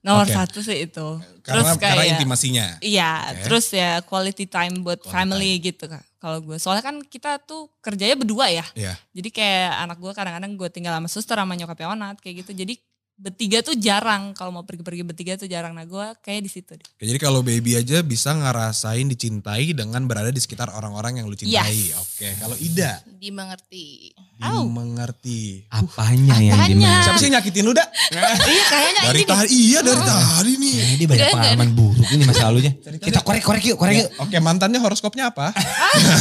Nomor 0.00 0.24
Oke. 0.24 0.32
satu 0.32 0.64
sih 0.64 0.88
itu. 0.88 1.20
Karena 1.44 1.60
terus 1.60 1.76
karena 1.76 2.00
kayak 2.00 2.08
intimasinya. 2.16 2.66
Iya, 2.80 3.12
Oke. 3.28 3.44
terus 3.44 3.68
ya 3.68 4.00
quality 4.00 4.48
time 4.48 4.80
buat 4.80 4.96
Quality 4.96 5.12
family 5.12 5.52
gitu 5.60 5.84
kak. 5.84 6.00
Kalau 6.20 6.38
gue, 6.44 6.60
soalnya 6.60 6.84
kan 6.84 7.00
kita 7.00 7.40
tuh 7.40 7.72
kerjanya 7.80 8.12
berdua 8.12 8.52
ya. 8.52 8.64
Iya. 8.76 8.92
Jadi 9.16 9.32
kayak 9.32 9.72
anak 9.88 9.98
gue 10.04 10.12
kadang-kadang 10.12 10.52
gue 10.52 10.68
tinggal 10.68 10.92
sama 10.92 11.08
suster 11.08 11.40
sama 11.40 11.56
nyokapnya 11.56 11.96
Onat 11.96 12.20
kayak 12.20 12.44
gitu. 12.44 12.52
Jadi 12.52 12.76
bertiga 13.20 13.60
tuh 13.60 13.76
jarang 13.76 14.32
kalau 14.32 14.48
mau 14.48 14.64
pergi-pergi 14.64 15.04
bertiga 15.04 15.36
tuh 15.36 15.44
jarang. 15.44 15.76
Nah 15.76 15.84
gue 15.84 16.06
kayak 16.24 16.40
di 16.40 16.50
situ 16.52 16.72
deh. 16.72 16.88
Jadi 17.04 17.18
kalau 17.20 17.44
baby 17.44 17.76
aja 17.76 18.00
bisa 18.00 18.32
ngerasain 18.32 19.04
dicintai 19.08 19.76
dengan 19.76 20.08
berada 20.08 20.32
di 20.32 20.40
sekitar 20.40 20.72
orang-orang 20.72 21.20
yang 21.20 21.28
lu 21.28 21.36
cintai. 21.36 21.92
Yes. 21.92 22.00
Oke, 22.00 22.28
kalau 22.40 22.56
Ida 22.56 23.04
Dimengerti. 23.04 24.16
Dimengerti. 24.40 25.68
Apanya 25.68 26.36
yang 26.40 26.56
Apanya? 26.56 26.72
di 26.72 26.76
mana? 26.80 27.04
Siapa 27.04 27.18
sih 27.20 27.26
yang 27.28 27.36
nyakitin 27.36 27.64
lu, 27.68 27.72
Da? 27.76 27.84
iya 28.12 28.64
kayaknya 28.72 29.00
Dari 29.04 29.20
ini 29.20 29.28
tadi, 29.28 29.48
iya 29.52 29.78
dari 29.84 30.00
tadi 30.00 30.52
nih. 30.56 30.74
Dia 30.96 31.06
banyak 31.08 31.26
pengalaman 31.36 31.70
buruk 31.76 31.89
ini 32.08 32.22
masa 32.24 32.48
lalunya. 32.48 32.72
Kita 32.76 33.20
korek-korek 33.20 33.62
yuk, 33.64 33.76
korek 33.76 33.96
yuk. 34.04 34.08
Oke, 34.18 34.36
mantannya 34.40 34.80
horoskopnya 34.80 35.30
apa? 35.32 35.52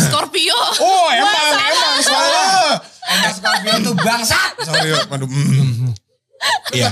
Scorpio. 0.08 0.56
Oh, 0.80 1.08
emang, 1.12 1.56
emang, 1.58 1.96
salah. 2.04 2.76
Enggak 3.10 3.34
Scorpio 3.40 3.74
tuh 3.82 3.96
bangsat. 3.98 4.52
Sorry, 4.64 4.90
aduh. 4.94 5.28
mm. 5.28 5.92
Iya. 6.72 6.88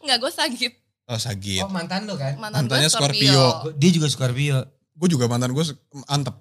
Enggak, 0.00 0.16
gue 0.22 0.32
sakit. 0.32 0.72
Oh, 1.10 1.18
sagit. 1.18 1.60
Oh 1.60 1.68
mantan 1.68 2.06
lu 2.08 2.14
kan? 2.14 2.38
Mantan 2.38 2.64
Mantannya 2.64 2.88
Scorpio. 2.88 3.32
Scorpio. 3.34 3.76
Dia 3.76 3.90
juga 3.90 4.06
Scorpio. 4.08 4.58
Gue 4.94 5.08
juga 5.10 5.26
mantan 5.26 5.50
gue 5.50 5.64
mantep. 6.06 6.34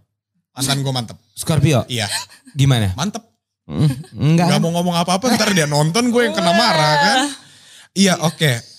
Mantan 0.52 0.78
gue 0.84 0.94
mantep. 0.94 1.18
Scorpio, 1.34 1.88
Iya, 1.88 2.06
gimana? 2.54 2.92
mantep. 2.94 3.24
Mm, 3.72 3.88
Enggak. 4.36 4.48
Gak 4.52 4.60
mau 4.60 4.72
ngomong 4.76 4.96
apa-apa, 5.00 5.32
ntar 5.34 5.56
dia 5.56 5.64
nonton 5.64 6.12
gue 6.12 6.22
yang 6.28 6.36
kena 6.36 6.52
marah 6.52 6.94
kan. 7.00 7.20
Iya, 7.96 8.20
oke. 8.20 8.52
Mm, 8.52 8.71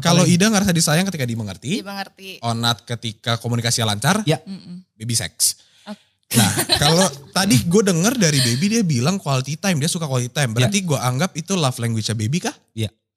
Kalau? 0.00 0.24
Ida 0.24 0.48
ngerasa 0.48 0.72
disayang 0.72 1.04
ketika 1.08 1.28
dimengerti, 1.28 1.84
Dimengerti. 1.84 2.40
Onat 2.40 2.88
ketika 2.88 3.36
komunikasi 3.36 3.84
lancar, 3.84 4.24
Ya. 4.24 4.40
Mm-mm. 4.42 4.80
baby 4.96 5.12
sex. 5.12 5.60
Oke. 5.84 6.40
Nah, 6.40 6.48
kalau 6.82 7.04
tadi 7.30 7.60
gue 7.60 7.82
denger 7.84 8.16
dari 8.16 8.40
baby 8.40 8.66
dia 8.72 8.82
bilang 8.82 9.20
quality 9.20 9.60
time, 9.60 9.76
dia 9.76 9.92
suka 9.92 10.08
quality 10.08 10.32
time. 10.32 10.56
Berarti 10.56 10.80
Ya. 10.80 10.86
gue 10.88 10.98
anggap 10.98 11.36
itu 11.36 11.52
love 11.52 11.76
language-nya 11.76 12.16
baby 12.16 12.40
kah? 12.40 12.56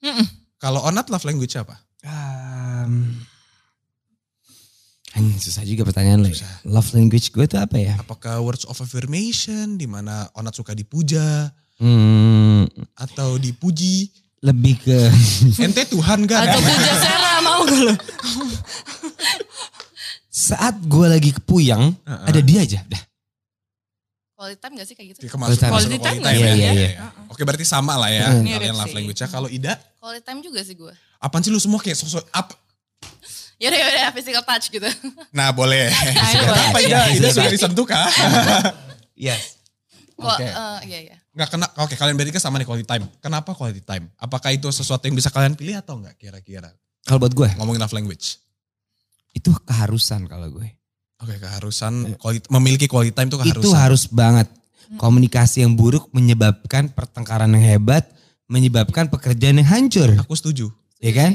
Mm-mm. 0.03 0.27
Kalau 0.59 0.83
Onat 0.83 1.07
love 1.07 1.23
language 1.23 1.55
apa? 1.55 1.79
Um, 2.03 3.15
anjing, 5.15 5.39
susah 5.39 5.63
juga 5.63 5.87
pertanyaan 5.87 6.21
lo 6.21 6.29
ya. 6.29 6.45
Love 6.67 6.91
language 6.93 7.31
gue 7.31 7.45
tuh 7.47 7.57
apa 7.57 7.79
ya? 7.79 7.95
Apakah 7.97 8.43
words 8.43 8.67
of 8.67 8.75
affirmation, 8.77 9.79
di 9.79 9.87
mana 9.87 10.27
Onat 10.35 10.53
suka 10.53 10.75
dipuja 10.75 11.49
Hmm, 11.75 12.63
atau 12.95 13.35
dipuji? 13.35 14.07
Lebih 14.45 14.77
ke 14.77 14.97
Ente 15.65 15.83
Tuhan 15.83 16.23
kan? 16.23 16.45
Atau 16.45 16.61
puja 16.61 16.93
Sera 16.95 17.33
mau 17.41 17.61
gak 17.63 17.81
lo? 17.81 17.93
saat 20.27 20.75
gue 20.77 21.07
lagi 21.07 21.31
kepuyang, 21.33 21.95
Heeh. 21.95 22.25
ada 22.27 22.39
dia 22.39 22.59
aja. 22.61 22.79
Dah. 22.85 23.01
Quality 24.35 24.59
time 24.59 24.73
gak 24.75 24.85
sih 24.85 24.93
kayak 24.93 25.07
gitu? 25.15 25.19
Oke, 25.23 25.33
masuk- 25.33 25.57
Quality 25.57 25.57
time. 25.57 25.71
Quality 25.71 25.97
quality 25.97 25.97
time 25.97 26.19
time 26.21 26.35
ya? 26.35 26.45
ya. 26.45 26.53
Iya, 26.53 26.71
iya. 26.75 26.89
Oke 27.25 27.41
berarti 27.41 27.63
sama 27.63 27.95
lah 27.95 28.11
ya 28.11 28.27
Hmm. 28.27 28.43
kalian 28.45 28.75
love 28.75 28.85
sih. 28.85 28.95
language-nya. 28.95 29.27
Kalau 29.27 29.47
Ida, 29.47 29.73
Quality 29.97 30.21
time 30.21 30.39
juga 30.41 30.59
sih 30.61 30.75
gue. 30.75 30.93
apaan 31.17 31.41
sih 31.41 31.49
lu 31.49 31.57
semua 31.57 31.79
kayak 31.79 31.95
sosok 31.95 32.21
apa? 32.29 32.53
Yaudah, 33.55 33.79
yaudah, 33.79 34.11
physical 34.11 34.43
touch 34.43 34.67
gitu. 34.67 34.83
Nah 35.31 35.49
boleh. 35.49 35.87
Apa. 35.87 36.77
Ida? 36.77 37.07
Iya, 37.07 37.15
Ida 37.15 37.27
sudah 37.31 37.47
disentuh 37.49 37.85
kah? 37.87 38.03
Yes. 39.15 39.54
Kok, 40.15 40.31
Oke. 40.31 40.47
eh, 40.47 40.79
iya, 40.87 40.99
iya. 41.11 41.15
Nggak 41.35 41.49
kena. 41.51 41.67
Oke 41.83 41.93
kalian 41.93 42.15
berarti 42.15 42.31
kan 42.31 42.43
sama 42.43 42.55
nih 42.55 42.63
quality 42.63 42.87
time. 42.87 43.03
Kenapa 43.19 43.51
quality 43.51 43.83
time? 43.83 44.07
Apakah 44.15 44.55
itu 44.55 44.71
sesuatu 44.71 45.03
yang 45.03 45.15
bisa 45.15 45.27
kalian 45.27 45.53
pilih 45.53 45.75
atau 45.75 45.99
enggak 45.99 46.15
kira-kira? 46.15 46.71
Kalau 47.03 47.19
buat 47.19 47.35
gue, 47.35 47.49
Ngomongin 47.59 47.83
love 47.83 47.93
language. 47.93 48.39
itu 49.35 49.51
keharusan 49.67 50.25
kalau 50.25 50.47
gue. 50.47 50.67
Oke 51.19 51.35
keharusan 51.35 52.15
quality- 52.15 52.47
memiliki 52.47 52.87
quality 52.87 53.11
time 53.11 53.27
itu 53.27 53.37
keharusan. 53.37 53.61
Itu 53.61 53.71
harus 53.75 54.07
banget. 54.07 54.47
Komunikasi 54.95 55.67
yang 55.67 55.75
buruk 55.75 56.07
menyebabkan 56.13 56.87
pertengkaran 56.87 57.51
yang 57.51 57.65
hebat, 57.75 58.07
menyebabkan 58.47 59.11
pekerjaan 59.11 59.59
yang 59.59 59.67
hancur. 59.67 60.15
Aku 60.15 60.37
setuju. 60.37 60.71
Ya 61.03 61.11
kan? 61.11 61.31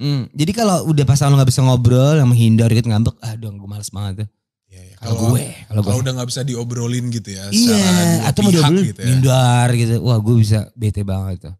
Hmm, 0.00 0.26
Jadi 0.34 0.50
kalau 0.50 0.90
udah 0.90 1.06
pasangan 1.06 1.32
lo 1.32 1.38
gak 1.38 1.48
bisa 1.48 1.62
ngobrol, 1.62 2.18
yang 2.18 2.26
menghindar 2.26 2.66
gitu 2.68 2.90
ngambek, 2.90 3.14
aduh 3.22 3.54
gue 3.54 3.68
males 3.68 3.88
banget 3.88 4.26
tuh. 4.26 4.28
Iya. 4.76 4.94
Kalau 5.00 5.14
gue, 5.32 5.44
kalau 5.68 5.80
gue. 5.80 5.94
Udah 6.04 6.12
nggak 6.16 6.28
bisa 6.28 6.42
diobrolin 6.44 7.06
gitu 7.08 7.30
ya. 7.32 7.44
Iya, 7.48 7.80
atau 8.28 8.40
mau 8.44 8.52
diobrolin, 8.52 8.84
gitu 8.92 9.00
ya. 9.00 9.06
hindar 9.08 9.68
gitu. 9.72 9.94
Wah 10.04 10.18
gue 10.20 10.34
bisa 10.36 10.58
bete 10.76 11.00
banget 11.02 11.48
tuh. 11.50 11.54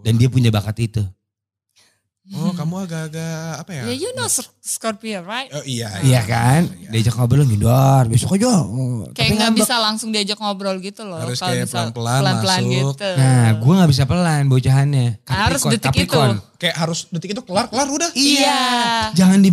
Dan 0.00 0.20
dia 0.20 0.28
punya 0.28 0.52
bakat 0.52 0.76
itu. 0.84 1.02
Oh 2.28 2.50
kamu 2.50 2.74
agak-agak 2.82 3.30
apa 3.62 3.70
ya? 3.70 3.82
Ya 3.86 3.94
you 3.96 4.10
know 4.12 4.26
Sc- 4.26 4.50
Scorpio 4.58 5.22
right? 5.22 5.46
Oh, 5.48 5.62
iya. 5.62 6.02
Iya 6.02 6.20
kan? 6.20 6.66
Iya. 6.66 6.90
Diajak 6.90 7.14
ngobrol 7.14 7.46
ngindar, 7.46 8.10
besok 8.10 8.34
aja. 8.34 8.50
Oh, 8.58 9.06
Kayak 9.10 9.30
nggak 9.30 9.38
ngambek. 9.46 9.62
bisa 9.62 9.74
langsung 9.78 10.10
diajak 10.10 10.34
ngobrol 10.34 10.74
gitu 10.80 11.06
loh. 11.06 11.22
Harus 11.22 11.38
Kalau 11.38 11.54
kayak 11.54 11.70
pelan-pelan 11.70 12.18
pelan-pelan 12.18 12.60
masuk. 12.60 12.74
gitu. 12.74 13.08
Nah 13.14 13.46
gue 13.54 13.72
gak 13.76 13.90
bisa 13.94 14.04
pelan 14.04 14.42
bocahannya. 14.44 15.06
Harus 15.22 15.60
Capricorn, 15.60 15.70
detik 15.70 15.86
itu. 15.86 16.02
Capricorn. 16.10 16.34
Kayak 16.56 16.76
harus 16.76 16.98
detik 17.06 17.30
itu 17.30 17.42
kelar, 17.42 17.64
kelar 17.68 17.86
udah. 17.86 18.10
Iya. 18.10 18.60
Jangan 19.14 19.38
di 19.38 19.50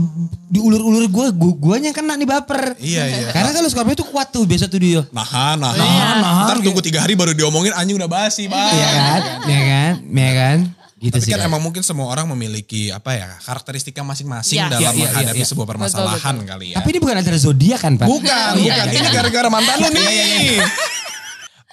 diulur-ulur 0.49 1.05
gue, 1.05 1.25
gue 1.31 1.51
guanya 1.55 1.87
yang 1.87 1.97
kena 1.99 2.13
nih 2.15 2.25
baper. 2.25 2.73
Iya, 2.75 3.03
iya. 3.05 3.27
Karena 3.29 3.53
kalau 3.53 3.69
Scorpio 3.69 3.93
tuh 3.93 4.07
kuat 4.07 4.29
tuh 4.29 4.43
biasa 4.43 4.65
tuh 4.65 4.81
dia. 4.81 5.05
Nahan, 5.07 5.61
nahan. 5.61 5.77
Iya. 5.77 6.07
nahan, 6.17 6.45
Ntar 6.47 6.57
tunggu 6.59 6.81
tiga 6.81 6.99
hari 6.99 7.13
baru 7.13 7.31
diomongin 7.31 7.69
anjing 7.71 7.93
udah 7.95 8.09
basi 8.09 8.45
bang. 8.45 8.71
Iya 8.71 8.87
kan? 8.89 9.21
Iya 9.43 9.61
kan? 9.61 9.93
Iya 10.09 10.31
kan? 10.33 10.59
Gitu 11.03 11.19
Tapi 11.19 11.27
sih. 11.27 11.35
kan 11.35 11.43
emang 11.43 11.59
mungkin 11.59 11.83
semua 11.83 12.07
orang 12.07 12.23
memiliki 12.31 12.87
apa 12.87 13.11
ya 13.11 13.35
karakteristika 13.43 14.07
masing-masing 14.07 14.55
Iya. 14.55 14.71
dalam 14.71 14.79
Iya, 14.79 14.91
iya, 14.95 15.03
menghadapi 15.11 15.35
iya, 15.35 15.43
iya. 15.43 15.51
sebuah 15.51 15.67
permasalahan 15.67 16.35
Betul, 16.39 16.47
kali 16.47 16.65
ya. 16.71 16.75
Tapi 16.79 16.87
ini 16.89 16.99
bukan 17.03 17.15
acara 17.19 17.37
zodiak 17.37 17.79
kan 17.83 17.93
Pak? 17.99 18.07
bukan, 18.07 18.51
Iya, 18.55 18.71
bukan. 18.71 18.85
iya, 18.87 18.87
Ini 18.87 18.99
iya. 19.03 19.11
gara-gara 19.11 19.47
mantan 19.51 19.75
lu 19.77 19.89
nih. 19.91 20.63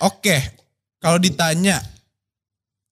Oke, 0.03 0.37
kalau 0.99 1.17
ditanya, 1.17 1.79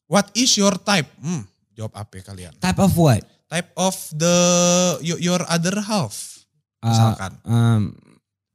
what 0.06 0.30
is 0.32 0.54
your 0.54 0.78
type? 0.78 1.10
Hmm, 1.18 1.42
jawab 1.72 1.96
apa 1.96 2.22
kalian? 2.22 2.54
Type 2.56 2.78
of 2.78 2.92
what? 2.94 3.24
Type 3.48 3.70
of 3.74 3.96
the 4.12 4.36
your, 5.00 5.18
your 5.18 5.42
other 5.48 5.74
half. 5.80 6.14
Uh, 6.78 6.92
Misalkan. 6.92 7.32
um, 7.42 7.82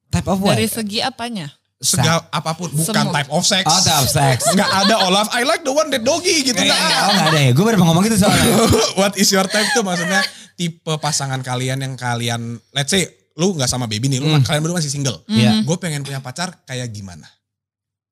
type 0.08 0.30
of 0.30 0.40
what? 0.40 0.56
Dari 0.56 0.70
segi 0.70 1.02
apanya? 1.02 1.50
Sega, 1.84 2.16
apa 2.26 2.52
pun, 2.54 2.72
bukan 2.72 2.96
Semua. 2.96 3.12
type 3.12 3.30
of 3.30 3.44
sex. 3.44 3.64
Oh, 3.64 3.76
type 3.78 4.00
of 4.00 4.08
sex. 4.08 4.38
Enggak 4.50 4.72
ada 4.72 4.96
Olaf, 5.04 5.28
I 5.32 5.44
like 5.44 5.62
the 5.62 5.70
one 5.70 5.92
that 5.92 6.00
doggy 6.00 6.42
gitu. 6.42 6.56
Eh, 6.56 6.64
Enggak 6.64 6.80
oh 6.80 7.12
enggak 7.12 7.28
ada 7.28 7.40
ya, 7.40 7.52
gue 7.52 7.64
baru 7.64 7.78
ngomong 7.78 8.04
gitu 8.04 8.18
soalnya. 8.18 8.46
What 9.00 9.14
is 9.16 9.28
your 9.28 9.44
type 9.46 9.68
tuh 9.72 9.84
maksudnya 9.84 10.24
tipe 10.54 10.94
pasangan 10.98 11.40
kalian 11.40 11.84
yang 11.84 11.94
kalian, 11.94 12.42
let's 12.72 12.88
say 12.88 13.04
lu 13.34 13.52
nggak 13.52 13.68
sama 13.68 13.86
baby 13.86 14.08
nih, 14.08 14.18
lu 14.18 14.32
Hmm. 14.32 14.42
kalian 14.42 14.62
berdua 14.62 14.78
masih 14.78 14.90
single. 14.90 15.20
Iya. 15.28 15.62
Gue 15.62 15.76
pengen 15.76 16.02
punya 16.02 16.18
pacar 16.18 16.64
kayak 16.64 16.88
gimana? 16.88 17.28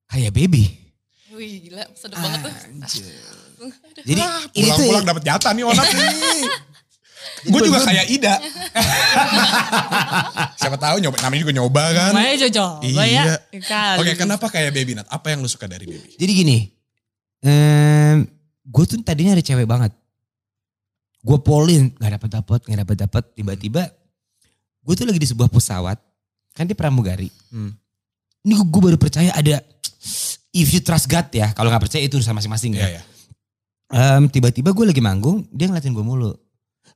Kayak 0.05 0.35
baby. 0.35 0.67
Wih 1.31 1.63
gila, 1.63 1.87
sedep 1.95 2.19
banget 2.19 2.39
tuh. 2.43 2.53
Jadi 4.01 4.21
pulang-pulang 4.51 5.05
dapat 5.05 5.23
jatah 5.23 5.51
nih 5.53 5.63
Onat 5.63 5.87
nih. 5.87 6.09
Gue 7.41 7.59
juga 7.65 7.81
kayak 7.81 8.05
Ida. 8.09 8.35
Siapa 10.61 10.77
tahu 10.77 11.01
nyoba, 11.01 11.17
namanya 11.25 11.41
juga 11.41 11.53
nyoba 11.57 11.83
kan. 11.89 12.11
Makanya 12.13 12.37
cocok. 12.47 12.73
Iya. 12.85 13.03
Ya. 13.09 13.35
Oke, 13.97 14.13
kenapa 14.13 14.45
kayak 14.53 14.69
Baby 14.73 14.93
Nat? 14.93 15.09
Apa 15.09 15.33
yang 15.33 15.41
lu 15.41 15.49
suka 15.49 15.65
dari 15.65 15.89
Baby? 15.89 16.13
Jadi 16.21 16.31
gini, 16.37 16.57
em 17.41 18.29
gue 18.61 18.83
tuh 18.85 19.01
tadinya 19.01 19.33
ada 19.33 19.43
cewek 19.43 19.65
banget. 19.65 19.91
Gue 21.21 21.37
polin, 21.41 21.93
gak 22.01 22.17
dapet 22.17 22.29
dapet, 22.33 22.59
gak 22.65 22.79
dapet 22.81 22.97
dapet. 22.97 23.23
Tiba-tiba 23.37 23.83
gue 24.81 24.93
tuh 24.97 25.05
lagi 25.05 25.21
di 25.21 25.29
sebuah 25.29 25.49
pesawat, 25.49 25.97
kan 26.57 26.65
di 26.65 26.73
pramugari. 26.73 27.29
Hmm. 27.53 27.73
Ini 28.41 28.53
gue 28.57 28.81
baru 28.81 28.97
percaya 28.97 29.29
ada, 29.37 29.61
if 30.49 30.73
you 30.73 30.81
trust 30.81 31.05
God 31.05 31.29
ya, 31.29 31.53
kalau 31.53 31.69
gak 31.69 31.85
percaya 31.85 32.01
itu 32.01 32.17
urusan 32.17 32.33
masing-masing 32.33 32.73
ya. 32.77 32.81
Iya, 32.81 32.89
ya. 32.97 33.01
Em, 33.91 34.23
tiba-tiba 34.31 34.73
gue 34.73 34.85
lagi 34.87 35.03
manggung, 35.03 35.45
dia 35.53 35.69
ngeliatin 35.69 35.93
gue 35.93 36.01
mulu. 36.01 36.33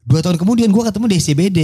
Dua 0.05 0.21
tahun 0.21 0.38
kemudian 0.38 0.69
gue 0.69 0.83
ketemu 0.85 1.05
di 1.09 1.15
SCBD, 1.17 1.59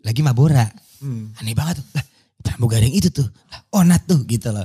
lagi 0.00 0.20
Mabora. 0.24 0.64
Hmm. 1.04 1.36
Aneh 1.36 1.52
banget 1.52 1.84
tuh, 1.84 1.86
lah 1.92 2.04
pramugari 2.40 2.88
yang 2.88 2.96
itu 2.96 3.12
tuh, 3.12 3.28
lah 3.52 3.60
onat 3.76 4.08
tuh 4.08 4.24
gitu 4.24 4.48
loh. 4.48 4.64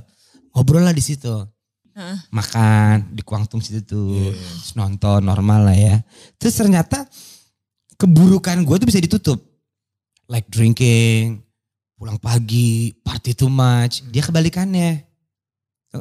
Ngobrol 0.56 0.88
lah 0.88 0.96
di 0.96 1.04
situ. 1.04 1.30
Heeh. 1.98 2.18
Makan 2.32 3.12
di 3.12 3.22
Kuangtung 3.26 3.60
situ 3.60 3.84
tuh, 3.84 4.32
Iya. 4.32 4.32
Terus 4.32 4.72
nonton 4.80 5.20
normal 5.22 5.68
lah 5.68 5.78
ya. 5.78 5.96
Terus 6.40 6.56
ternyata 6.56 7.04
keburukan 8.00 8.64
gue 8.64 8.76
tuh 8.80 8.88
bisa 8.88 9.04
ditutup. 9.04 9.44
Like 10.32 10.48
drinking, 10.48 11.44
pulang 11.98 12.22
pagi, 12.22 12.96
party 13.02 13.36
too 13.36 13.52
much. 13.52 14.06
Dia 14.08 14.24
kebalikannya. 14.24 15.04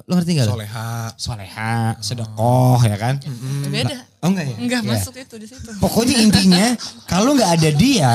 Lo 0.05 0.19
ngerti 0.19 0.37
gak? 0.37 0.47
lo? 0.51 0.59
Soleha. 0.59 0.91
Soleha, 1.17 1.75
sedekoh 2.03 2.81
ya 2.85 2.97
kan? 2.99 3.17
Mm-mm. 3.23 3.71
Beda. 3.73 3.97
Oh 4.27 4.31
enggak 4.35 4.47
ya? 4.51 4.57
Enggak 4.59 4.81
Iya. 4.83 4.91
masuk 4.91 5.15
itu 5.15 5.35
di 5.39 5.47
situ. 5.47 5.71
Pokoknya 5.79 6.17
intinya 6.19 6.67
kalau 7.07 7.39
nggak 7.39 7.51
ada 7.55 7.71
dia, 7.71 8.13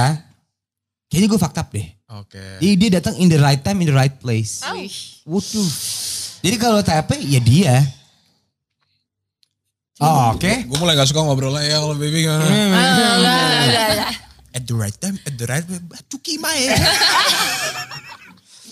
kayaknya 1.07 1.27
gue 1.31 1.39
fucked 1.39 1.55
up 1.57 1.71
deh. 1.71 1.87
Oke. 2.11 2.43
Jadi 2.59 2.73
dia 2.75 2.89
datang 2.99 3.15
in 3.15 3.31
the 3.31 3.39
right 3.39 3.63
time, 3.63 3.79
in 3.79 3.87
the 3.87 3.95
right 3.95 4.11
place. 4.19 4.59
Wih. 4.67 4.91
Waduh. 5.23 5.71
Jadi 6.43 6.55
kalau 6.59 6.83
TP 6.83 7.09
ya 7.23 7.39
dia. 7.39 7.75
Oh, 10.01 10.33
oke. 10.33 10.49
Gue 10.65 10.77
mulai 10.81 10.97
gak 10.97 11.07
suka 11.07 11.21
ngobrolnya 11.21 11.61
ya 11.63 11.77
kalau 11.77 11.93
Baby 11.93 12.25
gimana? 12.25 12.41
Ah, 12.41 12.51
enggak, 12.51 13.13
enggak, 13.15 13.41
enggak. 13.55 14.13
At 14.51 14.63
the 14.67 14.75
right 14.75 14.97
time, 14.99 15.15
at 15.23 15.33
the 15.37 15.45
right 15.47 15.63
way, 15.63 15.79
cuki 16.11 16.35
mae. 16.35 16.67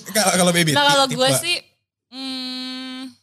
Kalau 0.10 0.34
kalau 0.36 0.52
Baby. 0.52 0.74
Nah 0.74 0.84
kalau 0.90 1.06
gue 1.06 1.30
sih, 1.38 1.56
hmm, 2.10 3.14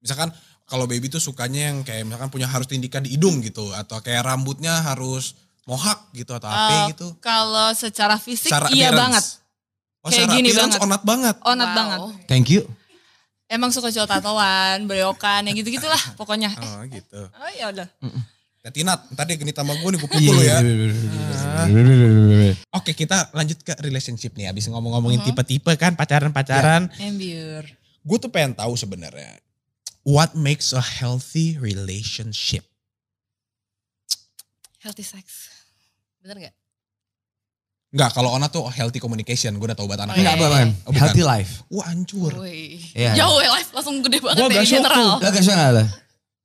misalkan 0.00 0.32
kalau 0.70 0.86
baby 0.86 1.10
tuh 1.10 1.18
sukanya 1.18 1.68
yang 1.68 1.82
kayak 1.82 2.06
misalkan 2.06 2.30
punya 2.30 2.46
harus 2.46 2.64
tindikan 2.64 3.02
di 3.02 3.18
hidung 3.18 3.42
gitu 3.42 3.74
atau 3.74 3.98
kayak 3.98 4.22
rambutnya 4.22 4.78
harus 4.80 5.34
mohak 5.66 5.98
gitu 6.14 6.30
atau 6.32 6.46
apa 6.46 6.70
eh, 6.70 6.84
gitu. 6.94 7.06
kalau 7.18 7.74
secara 7.74 8.14
fisik 8.16 8.48
Secara 8.48 8.70
iya 8.70 8.88
appearance. 8.88 9.02
banget. 9.02 9.24
Oh, 10.00 10.08
kayak 10.08 10.28
gini 10.32 10.48
banget. 10.50 10.78
onat 10.80 11.02
banget. 11.04 11.36
Onat 11.42 11.68
Wow. 11.68 11.76
banget. 11.76 11.98
Thank 12.24 12.48
you. 12.48 12.62
Emang 13.44 13.68
suka 13.68 13.90
cowok 13.90 14.06
tatoan, 14.08 14.86
bereokan, 14.86 15.42
yang 15.44 15.58
gitu-gitulah 15.58 15.98
pokoknya. 16.18 16.54
Oh 16.54 16.86
gitu. 16.86 17.20
Oh 17.26 17.50
ya 17.50 17.68
udah. 17.68 17.90
Hati 18.60 18.84
Nat, 18.84 19.10
ntar 19.10 19.24
dia 19.24 19.34
genit 19.34 19.56
sama 19.56 19.72
gue 19.74 19.88
nih 19.90 19.98
gue 19.98 20.06
Iya, 20.06 20.20
pukul 20.20 20.32
lu 20.32 20.42
ya. 20.44 20.56
Oke 22.70 22.92
kita 22.92 23.32
lanjut 23.32 23.58
ke 23.60 23.72
relationship 23.80 24.36
nih. 24.36 24.48
Abis 24.48 24.68
ngomong-ngomongin 24.68 25.24
tipe-tipe 25.24 25.72
kan 25.76 25.96
pacaran-pacaran. 25.96 26.92
Embur. 26.96 27.64
Gue 28.00 28.16
tuh 28.16 28.28
pengen 28.28 28.54
tahu 28.54 28.76
sebenarnya. 28.76 29.36
What 30.02 30.32
makes 30.32 30.72
a 30.72 30.80
healthy 30.80 31.60
relationship? 31.60 32.64
Healthy 34.80 35.04
sex. 35.04 35.52
Bener 36.24 36.48
gak? 36.48 36.54
Enggak, 37.90 38.10
kalau 38.14 38.30
Ona 38.32 38.46
tuh 38.48 38.64
healthy 38.70 39.02
communication. 39.02 39.52
Gue 39.58 39.66
udah 39.68 39.76
tahu 39.76 39.90
buat 39.90 40.00
anak. 40.00 40.14
Oh, 40.14 40.16
iya, 40.16 40.32
Enggak 40.32 40.34
iya. 40.38 40.46
apa-apa. 40.46 40.58
Oh, 40.86 40.90
bukan. 40.94 41.00
Healthy 41.04 41.24
life. 41.26 41.52
Wah 41.68 41.86
hancur. 41.90 42.32
Wih. 42.40 42.80
Iya. 42.96 43.12
Jauh 43.18 43.38
ya 43.42 43.50
live 43.60 43.70
langsung 43.76 43.94
gede 44.00 44.18
banget 44.22 44.36
Gua 44.40 44.48
ya 44.48 44.62
shock 44.62 44.72
general. 44.80 45.08
Lo 45.18 45.28
gak 45.28 45.42
gak 45.42 45.70
lo? 45.74 45.84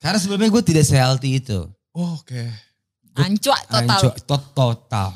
Karena 0.02 0.18
sebelumnya 0.20 0.50
gue 0.52 0.64
tidak 0.66 0.84
se-healthy 0.84 1.32
itu. 1.40 1.60
Oh, 1.96 2.20
Oke. 2.20 2.44
Ancua 3.16 3.56
total. 3.64 3.88
Hancur, 3.88 4.12
tot- 4.27 4.51
total. 4.51 5.10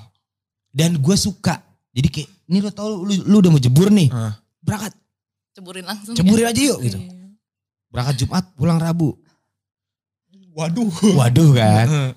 Dan 0.72 0.96
gue 1.04 1.16
suka. 1.20 1.60
Jadi 1.92 2.08
kayak, 2.08 2.30
ini 2.48 2.58
lo 2.64 2.72
tau 2.72 3.04
lu, 3.04 3.12
lu 3.28 3.36
udah 3.44 3.52
mau 3.52 3.60
jebur 3.60 3.92
nih. 3.92 4.08
Hah. 4.08 4.40
Berangkat, 4.64 4.96
Ceburin 5.52 5.84
langsung. 5.84 6.16
ceburin 6.16 6.48
aja 6.48 6.62
yuk 6.62 6.80
gitu. 6.80 7.00
Iya. 7.90 7.92
Berangkat 7.92 8.16
Jumat, 8.22 8.44
pulang 8.54 8.78
Rabu. 8.78 9.18
Waduh. 10.54 10.94
Waduh 11.18 11.50
kan. 11.54 12.14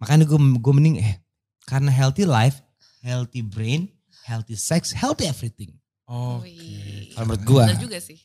Makanya 0.00 0.24
gue 0.24 0.38
gue 0.38 0.72
mending 0.72 0.96
eh 0.96 1.20
karena 1.68 1.92
healthy 1.92 2.24
life, 2.24 2.56
healthy 3.04 3.44
brain, 3.44 3.92
healthy 4.24 4.56
sex, 4.56 4.96
healthy 4.96 5.28
everything. 5.28 5.76
Oke. 6.08 6.48
Wih. 6.48 7.12
Kalau 7.12 7.24
menurut 7.28 7.44
gue. 7.44 7.64
Bener 7.68 7.82
juga 7.82 7.98
sih. 8.00 8.16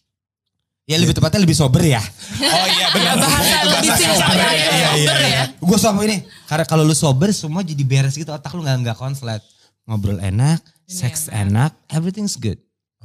Ya 0.86 1.02
lebih 1.02 1.18
tepatnya 1.18 1.42
lebih 1.42 1.58
sober 1.58 1.82
ya. 1.82 1.98
Oh 1.98 2.68
iya 2.70 2.88
benar. 2.94 3.18
bahasa 3.18 3.58
lebih 3.66 3.90
sober. 3.98 4.38
ya, 4.38 4.50
Iya, 4.54 4.70
iya, 4.70 4.90
sober 4.94 5.18
iya. 5.18 5.34
ya. 5.34 5.44
Gue 5.58 5.78
sober 5.82 6.02
ini. 6.06 6.18
Karena 6.46 6.66
kalau 6.70 6.84
lu 6.86 6.94
sober 6.94 7.30
semua 7.34 7.66
jadi 7.66 7.82
beres 7.82 8.14
gitu 8.14 8.30
otak 8.30 8.54
lu 8.54 8.62
nggak 8.62 8.86
nggak 8.86 8.98
konslet. 8.98 9.42
Ngobrol 9.86 10.18
enak, 10.18 10.62
Ini 10.62 10.90
seks 10.90 11.30
enak. 11.30 11.42
enak, 11.70 11.72
everything's 11.90 12.38
good. 12.38 12.58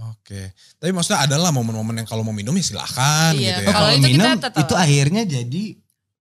Oke. 0.02 0.56
Tapi 0.74 0.90
maksudnya 0.90 1.24
adalah 1.24 1.50
momen-momen 1.50 1.92
yang 1.94 2.08
kalau 2.08 2.22
mau 2.22 2.32
minum 2.32 2.52
ya 2.52 2.64
silahkan 2.64 3.32
Iya, 3.32 3.40
gitu 3.52 3.60
ya. 3.60 3.66
Oh, 3.66 3.66
Kalau 3.66 3.76
kalau 3.76 3.90
itu 3.90 4.00
kita 4.00 4.10
minum 4.14 4.30
tetap. 4.34 4.52
itu 4.56 4.74
akhirnya 4.74 5.22
jadi 5.24 5.64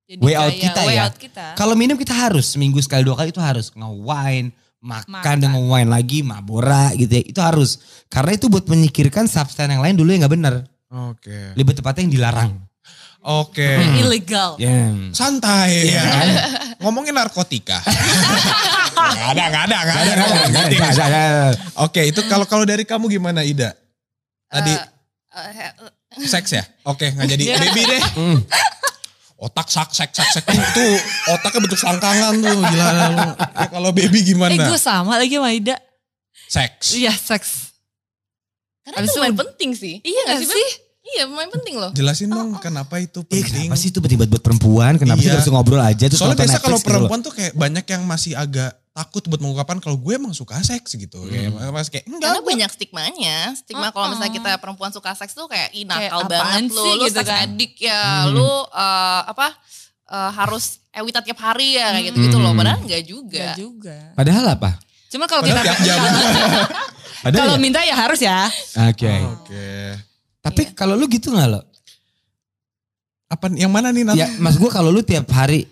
Jadi 0.06 0.20
way 0.20 0.36
out 0.36 0.52
kita 0.52 0.80
way 0.84 0.96
ya. 0.96 1.04
out 1.06 1.15
kita. 1.15 1.46
kalau 1.54 1.74
minum 1.74 1.96
kita 1.96 2.12
harus 2.12 2.46
seminggu 2.50 2.80
sekali 2.80 3.02
dua 3.02 3.15
kali 3.15 3.30
itu 3.30 3.39
harus 3.39 3.70
nge-wine, 3.72 4.50
makan, 4.80 5.12
Makan. 5.15 5.36
dan 5.38 5.50
nge-wine 5.54 5.88
lagi, 5.88 6.20
mabora 6.22 6.89
gitu 6.94 7.12
ya. 7.12 7.24
Itu 7.24 7.39
harus. 7.39 7.78
Karena 8.08 8.34
itu 8.34 8.48
buat 8.48 8.65
menyikirkan 8.65 9.26
substan 9.26 9.70
yang 9.70 9.80
lain 9.80 9.94
dulu 9.94 10.10
yang 10.10 10.24
nggak 10.24 10.34
benar. 10.34 10.54
Oke. 10.89 11.54
Lebih 11.54 11.74
tepatnya 11.74 12.02
yang 12.04 12.13
dilarang. 12.13 12.52
Oke. 13.22 13.62
Yang 13.78 13.96
illegal. 14.04 14.50
Ya. 14.58 14.89
Santai 15.12 15.88
ya. 15.88 16.04
Ngomongin 16.80 17.12
narkotika. 17.12 17.84
Gak 19.00 19.28
ada, 19.32 19.46
gak 19.48 19.63
ada, 19.65 19.78
gak 19.82 19.96
ada. 19.96 20.13
Gak 20.76 20.92
ada. 21.02 21.24
Oke, 21.80 22.02
itu 22.04 22.20
kalau 22.26 22.44
kalau 22.44 22.63
dari 22.63 22.84
kamu 22.84 23.08
gimana 23.10 23.42
Ida? 23.42 23.72
Tadi 24.46 24.72
Eh, 24.72 24.84
eh, 25.39 25.72
he- 26.12 26.26
seks 26.26 26.52
ya? 26.52 26.63
Oke, 26.84 27.08
nggak 27.08 27.28
jadi 27.30 27.44
Iya. 27.46 27.56
baby 27.60 27.82
deh. 27.86 28.02
Hmm. 28.13 28.38
Otak 29.39 29.68
sak 29.68 29.94
sek 29.94 30.12
sak 30.12 30.28
sek 30.30 30.44
tuh, 30.44 30.60
tuh 30.74 30.94
otaknya 31.30 31.60
bentuk 31.63 31.80
sangkangan 31.80 32.34
tuh 32.36 32.60
gila 32.60 32.86
lu. 32.92 33.08
Ya, 33.56 33.65
kalau 33.70 33.89
baby 33.94 34.20
Eh 34.20 34.24
gimana? 34.28 34.52
gue 34.58 34.76
sama 34.76 35.15
lagi 35.15 35.38
sama 35.38 35.52
Ida. 35.54 35.78
Seks. 36.50 36.86
Iya 36.94 37.13
seks. 37.13 37.72
Karena 38.84 39.00
Abis 39.00 39.06
itu 39.06 39.12
itu- 39.12 39.20
lumayan 39.22 39.38
penting 39.38 39.70
sih. 39.72 39.96
Iya 40.02 40.22
gak 40.28 40.39
Beb? 40.44 40.50
sih? 40.50 40.70
Iya 41.10 41.24
lumayan 41.26 41.50
penting 41.52 41.76
loh. 41.76 41.91
Jelasin 41.91 42.28
dong 42.28 42.54
kenapa 42.58 42.98
itu 42.98 43.19
Eh, 43.24 43.41
penting. 43.41 43.65
kenapa 43.65 43.76
sih 43.76 43.89
itu 43.89 43.98
penting 43.98 44.17
buat 44.19 44.39
perempuan? 44.39 44.93
Kenapa 44.95 45.17
sih 45.17 45.26
Iya. 45.26 45.36
harus 45.36 45.48
ngobrol 45.48 45.80
aja 45.80 46.06
terus 46.06 46.15
Soalnya 46.15 46.38
biasa 46.39 46.58
kalau 46.60 46.76
gitu 46.76 46.86
loh. 46.86 46.86
perempuan 46.86 47.19
tuh 47.19 47.32
kayak 47.32 47.54
banyak 47.54 47.84
yang 47.84 48.02
masih 48.04 48.34
agak 48.34 48.72
takut 48.91 49.24
buat 49.26 49.39
mengungkapkan 49.39 49.80
kalau 49.80 49.95
gue 49.95 50.13
emang 50.13 50.32
suka 50.32 50.60
seks 50.60 50.93
gitu. 50.93 51.17
Kayak 51.24 51.50
masih 51.72 51.91
kayak 51.91 52.06
enggak 52.06 52.22
Karena 52.22 52.36
gue 52.36 52.45
banyak 52.48 52.69
stigmanya. 52.69 53.38
Stigma 53.54 53.88
kalau 53.89 54.08
misalnya 54.10 54.34
kita 54.34 54.52
perempuan 54.58 54.91
suka 54.91 55.12
seks 55.13 55.32
tuh 55.32 55.48
kayak 55.48 55.72
ih 55.72 55.84
nakal 55.84 56.28
banget 56.28 56.67
lu. 56.67 56.78
sih 56.78 56.93
Lu 56.93 57.04
gitu 57.06 57.22
kan. 57.22 57.38
addict 57.41 57.76
ya. 57.80 58.02
Lu 58.28 58.43
eh, 58.67 59.22
apa 59.26 59.48
eh, 60.06 60.32
harus 60.32 60.78
ewita 60.91 61.22
tiap 61.22 61.39
hari 61.39 61.74
ya 61.74 61.89
kayak 61.91 62.06
gitu-gitu 62.08 62.38
loh. 62.38 62.52
Hmm. 62.52 62.60
Padahal 62.60 62.80
enggak 62.82 63.04
juga. 63.04 63.45
Gak 63.48 63.58
juga. 63.58 63.98
Padahal 64.13 64.45
apa? 64.52 64.69
Cuma 65.08 65.26
kalau 65.26 65.41
kita 65.41 65.58
kalau 67.34 67.56
ya? 67.56 67.58
minta 67.58 67.82
ya 67.82 67.95
harus 67.95 68.19
ya. 68.19 68.45
Oke. 68.86 69.10
Oke. 69.34 69.69
Tapi 70.39 70.62
Iya. 70.63 70.73
kalau 70.73 70.93
lu 70.93 71.06
gitu 71.06 71.30
gak 71.30 71.47
lo? 71.47 71.62
Apa 73.28 73.45
yang 73.52 73.69
mana 73.69 73.89
nih 73.89 74.04
Nat? 74.04 74.15
Ya 74.15 74.28
mas 74.38 74.56
gue 74.56 74.67
kalau 74.67 74.89
lu 74.89 75.02
tiap 75.02 75.30
hari 75.30 75.69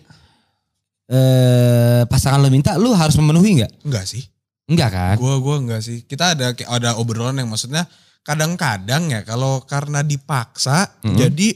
eh 1.08 2.04
pasangan 2.06 2.38
lu 2.38 2.50
minta 2.50 2.76
lu 2.76 2.92
harus 2.92 3.16
memenuhi 3.16 3.58
nggak? 3.58 3.72
Enggak 3.82 4.06
sih. 4.06 4.24
Enggak 4.68 4.90
kan? 4.92 5.16
Gue 5.16 5.34
gue 5.38 5.56
enggak 5.58 5.82
sih. 5.82 5.98
Kita 6.04 6.36
ada 6.36 6.52
kayak 6.52 6.68
ada 6.70 6.90
obrolan 6.96 7.34
yang 7.34 7.48
maksudnya 7.48 7.88
kadang-kadang 8.22 9.08
ya 9.08 9.24
kalau 9.24 9.64
karena 9.64 10.04
dipaksa 10.04 11.00
Mhm. 11.02 11.16
jadi 11.16 11.48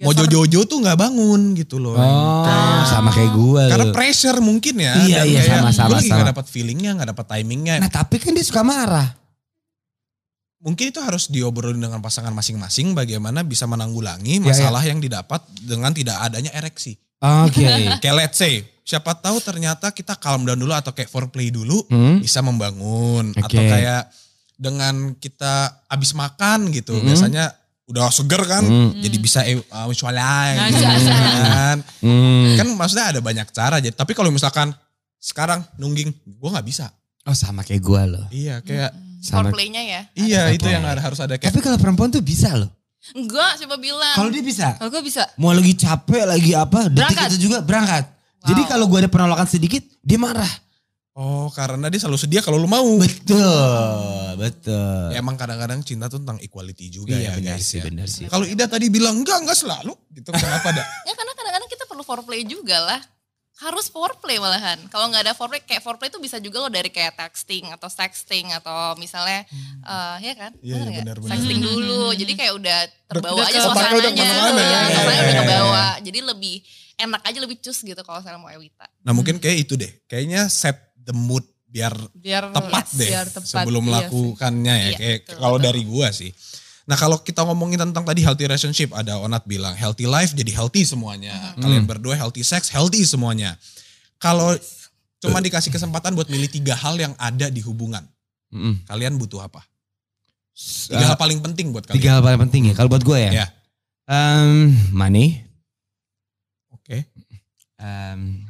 mau 0.00 0.14
jojo-jojo 0.14 0.64
tuh 0.64 0.78
nggak 0.80 0.96
bangun 0.96 1.52
gitu 1.54 1.76
loh. 1.76 1.92
Oh, 1.92 2.42
Kayak- 2.42 2.86
sama 2.88 3.10
kayak 3.12 3.32
gue. 3.36 3.62
karena 3.68 3.86
pressure 3.92 4.38
mungkin 4.40 4.74
ya. 4.78 4.94
Iya, 4.96 5.20
iya, 5.22 5.40
kayak 5.40 5.58
sama-sama, 5.60 5.86
Gue 5.86 5.96
lagi 5.98 6.08
sama. 6.08 6.16
gak 6.16 6.28
dapet 6.32 6.46
feelingnya, 6.48 6.90
gak 6.96 7.08
dapet 7.12 7.26
timingnya. 7.28 7.74
Nah 7.78 7.90
tapi 7.92 8.14
kan 8.16 8.32
dia 8.32 8.42
suka 8.42 8.62
marah. 8.62 9.08
Mungkin 10.58 10.90
itu 10.90 10.98
harus 10.98 11.26
diobrolin 11.26 11.78
dengan 11.78 11.98
pasangan 11.98 12.30
masing-masing 12.30 12.90
bagaimana 12.92 13.42
bisa 13.42 13.64
menanggulangi 13.64 14.38
Iya, 14.38 14.44
masalah 14.44 14.82
yang 14.82 14.98
didapat 14.98 15.38
dengan 15.56 15.90
tidak 15.90 16.18
adanya 16.18 16.50
ereksi. 16.50 16.98
Oke. 17.18 17.62
Kayak 18.02 18.16
let's 18.16 18.36
say, 18.36 18.66
siapa 18.82 19.14
tahu 19.14 19.38
ternyata 19.38 19.90
kita 19.90 20.16
calm 20.16 20.42
down 20.42 20.56
dulu 20.56 20.72
atau 20.72 20.90
kayak 20.90 21.06
foreplay 21.06 21.48
dulu 21.48 21.82
Hmm? 21.86 22.18
bisa 22.18 22.40
membangun 22.40 23.30
Oke. 23.32 23.42
atau 23.44 23.60
kayak 23.60 24.02
dengan 24.54 25.14
kita 25.14 25.54
abis 25.86 26.12
makan 26.12 26.70
gitu 26.70 26.96
Hmm. 26.96 27.06
biasanya 27.06 27.54
udah 27.86 28.10
seger 28.10 28.42
kan 28.42 28.60
Hmm. 28.60 28.98
jadi 28.98 29.16
bisa 29.16 29.40
eh, 29.44 29.56
uh, 29.62 29.86
visualize 29.86 30.58
Nah, 30.58 30.68
gitu 30.68 31.08
kan. 31.08 31.76
Hmm. 32.02 32.56
kan 32.56 32.66
maksudnya 32.74 33.06
ada 33.12 33.20
banyak 33.20 33.46
cara 33.48 33.78
jadi 33.78 33.92
tapi 33.92 34.12
kalau 34.12 34.28
misalkan 34.28 34.74
sekarang 35.16 35.62
nungging, 35.76 36.10
gue 36.14 36.48
nggak 36.48 36.62
bisa. 36.62 36.90
Oh 37.24 37.32
sama 37.32 37.60
kayak 37.60 37.82
gue 37.82 38.02
loh. 38.08 38.26
Iya 38.30 38.62
kayak 38.62 38.90
Sama- 39.18 39.48
Foreplaynya 39.48 39.82
ya. 39.82 40.00
iya 40.14 40.40
Ada 40.46 40.54
itu 40.54 40.66
yang 40.66 40.84
harus 40.84 41.18
ada 41.18 41.34
kayak 41.34 41.50
Tapi 41.50 41.58
kalau 41.58 41.76
perempuan 41.76 42.08
tuh 42.08 42.20
bisa 42.20 42.54
loh. 42.54 42.70
Enggak, 43.10 43.56
coba 43.58 43.76
bilang. 43.76 44.14
Kalau 44.14 44.28
dia 44.28 44.42
bisa. 44.42 44.74
Kalau 44.74 44.90
gue 44.90 45.00
bisa. 45.00 45.22
Mau 45.34 45.50
lagi 45.50 45.72
capek 45.72 46.22
lagi 46.24 46.52
apa, 46.52 46.86
detik 46.86 46.98
Berangkat. 46.98 47.28
itu 47.30 47.38
juga 47.40 47.58
berangkat. 47.60 48.04
Wow. 48.04 48.46
Jadi 48.46 48.62
kalau 48.66 48.84
gue 48.86 48.98
ada 48.98 49.08
penolakan 49.08 49.46
sedikit, 49.46 49.82
dia 50.00 50.16
marah. 50.16 50.50
oh 51.12 51.50
karena 51.50 51.90
dia 51.90 51.98
selalu 51.98 52.14
sedia 52.16 52.38
kalau 52.38 52.54
lu 52.56 52.66
mau. 52.66 52.86
Betul, 52.94 53.42
betul. 54.36 55.10
Ya, 55.10 55.18
emang 55.18 55.34
kadang-kadang 55.34 55.82
cinta 55.82 56.06
tuh 56.06 56.18
tentang 56.18 56.38
equality 56.38 56.86
juga 56.88 57.10
Iya 57.12 57.22
ya 57.24 57.30
benar 57.34 57.56
guys 57.56 57.66
sih, 57.66 57.78
ya. 57.78 57.84
benar 57.84 58.06
sih. 58.06 58.26
Kalau 58.26 58.44
Ida 58.44 58.66
tadi 58.66 58.86
bilang 58.86 59.18
enggak 59.18 59.42
enggak 59.42 59.58
selalu 59.58 59.98
gitu 60.12 60.30
kenapa 60.30 60.70
dah? 60.70 60.86
Ya 61.08 61.12
karena 61.12 61.32
kadang-kadang 61.34 61.68
kita 61.68 61.84
perlu 61.84 62.02
foreplay 62.02 62.42
juga 62.42 62.78
lah. 62.78 63.00
Harus 63.58 63.86
foreplay 63.86 64.38
malahan. 64.38 64.78
Kalau 64.86 65.06
nggak 65.06 65.22
ada 65.24 65.34
foreplay, 65.34 65.58
kayak 65.60 65.82
foreplay 65.82 66.06
itu 66.06 66.18
bisa 66.18 66.38
juga 66.38 66.60
lo 66.60 66.68
dari 66.68 66.88
kayak 66.88 67.18
texting 67.18 67.66
atau 67.68 67.86
sexting 67.86 68.54
atau 68.54 68.94
misalnya, 68.94 69.42
eh 69.80 70.16
ya 70.22 70.34
kan? 70.36 70.52
Hmm. 70.52 70.62
Iya, 70.62 70.74
iya, 70.74 70.84
nggak? 70.84 71.02
benar-benar. 71.04 71.30
Sexting 71.34 71.60
dulu, 71.60 72.02
jadi 72.12 72.32
kayak 72.34 72.52
udah 72.54 72.78
terbawa 73.08 73.34
Udah 73.34 73.44
aja 73.44 73.58
ke- 73.58 73.66
otak 73.66 73.82
lo 73.84 73.98
udah 73.98 73.98
suasananya. 74.04 74.14
ke 74.14 74.22
mana-mana 74.24 74.54
ya. 74.54 74.62
Iya, 74.62 74.78
Iya, 74.78 74.86
suasananya 74.88 75.18
iya, 75.18 75.26
udah 75.28 75.42
kebawa. 75.42 75.84
Jadi 76.00 76.18
lebih 76.24 76.54
enak 76.96 77.22
aja, 77.24 77.38
lebih 77.40 77.56
cus 77.58 77.78
gitu 77.80 78.00
kalau 78.00 78.20
saya 78.20 78.36
mau 78.36 78.46
Ewita. 78.48 78.86
Nah 79.00 79.12
mungkin 79.12 79.34
kayak 79.36 79.58
itu 79.60 79.74
deh. 79.74 79.90
Kayaknya 80.06 80.46
set 80.46 80.78
the 80.96 81.12
mood 81.12 81.42
biar 81.64 81.92
Biar 82.12 82.48
tepat 82.48 82.86
yes, 82.86 82.96
deh 82.96 83.08
biar 83.08 83.26
tepat. 83.28 83.48
sebelum 83.60 83.82
Iya 83.82 83.90
melakukannya 84.06 84.74
ya. 84.74 84.86
Iya, 84.86 84.96
kayak 84.96 85.18
kalau 85.34 85.58
dari 85.58 85.82
gua 85.82 86.08
sih. 86.10 86.30
Nah 86.88 86.96
kalau 86.96 87.20
kita 87.20 87.44
ngomongin 87.44 87.76
tentang 87.78 88.00
tadi 88.00 88.24
healthy 88.24 88.48
relationship, 88.48 88.96
ada 88.96 89.20
Onat 89.20 89.44
bilang 89.44 89.76
healthy 89.76 90.08
life 90.08 90.32
jadi 90.32 90.48
healthy 90.50 90.82
semuanya. 90.82 91.52
Kalian 91.60 91.84
berdua 91.84 92.16
healthy 92.16 92.40
sex, 92.40 92.72
healthy 92.72 93.04
semuanya. 93.04 93.60
Kalau 94.16 94.56
cuma 95.20 95.38
dikasih 95.38 95.68
kesempatan 95.68 96.16
buat 96.16 96.26
milih 96.26 96.48
tiga 96.48 96.72
hal 96.72 96.96
yang 96.96 97.12
ada 97.20 97.52
di 97.52 97.60
hubungan, 97.60 98.02
Mm-mm. 98.48 98.88
kalian 98.88 99.20
butuh 99.20 99.44
apa? 99.44 99.60
Tiga 100.58 101.04
Uh, 101.06 101.08
hal 101.12 101.18
paling 101.20 101.38
penting 101.38 101.70
buat 101.70 101.84
kalian. 101.84 102.00
tiga 102.00 102.08
hal 102.16 102.22
paling 102.24 102.40
penting 102.48 102.62
ya. 102.66 102.74
Kalau 102.74 102.88
buat 102.88 103.04
gue 103.04 103.18
ya. 103.20 103.30
Ya. 103.30 103.46
Um, 104.08 104.72
money, 104.90 105.44
Oke. 106.72 107.04
um, 107.78 108.48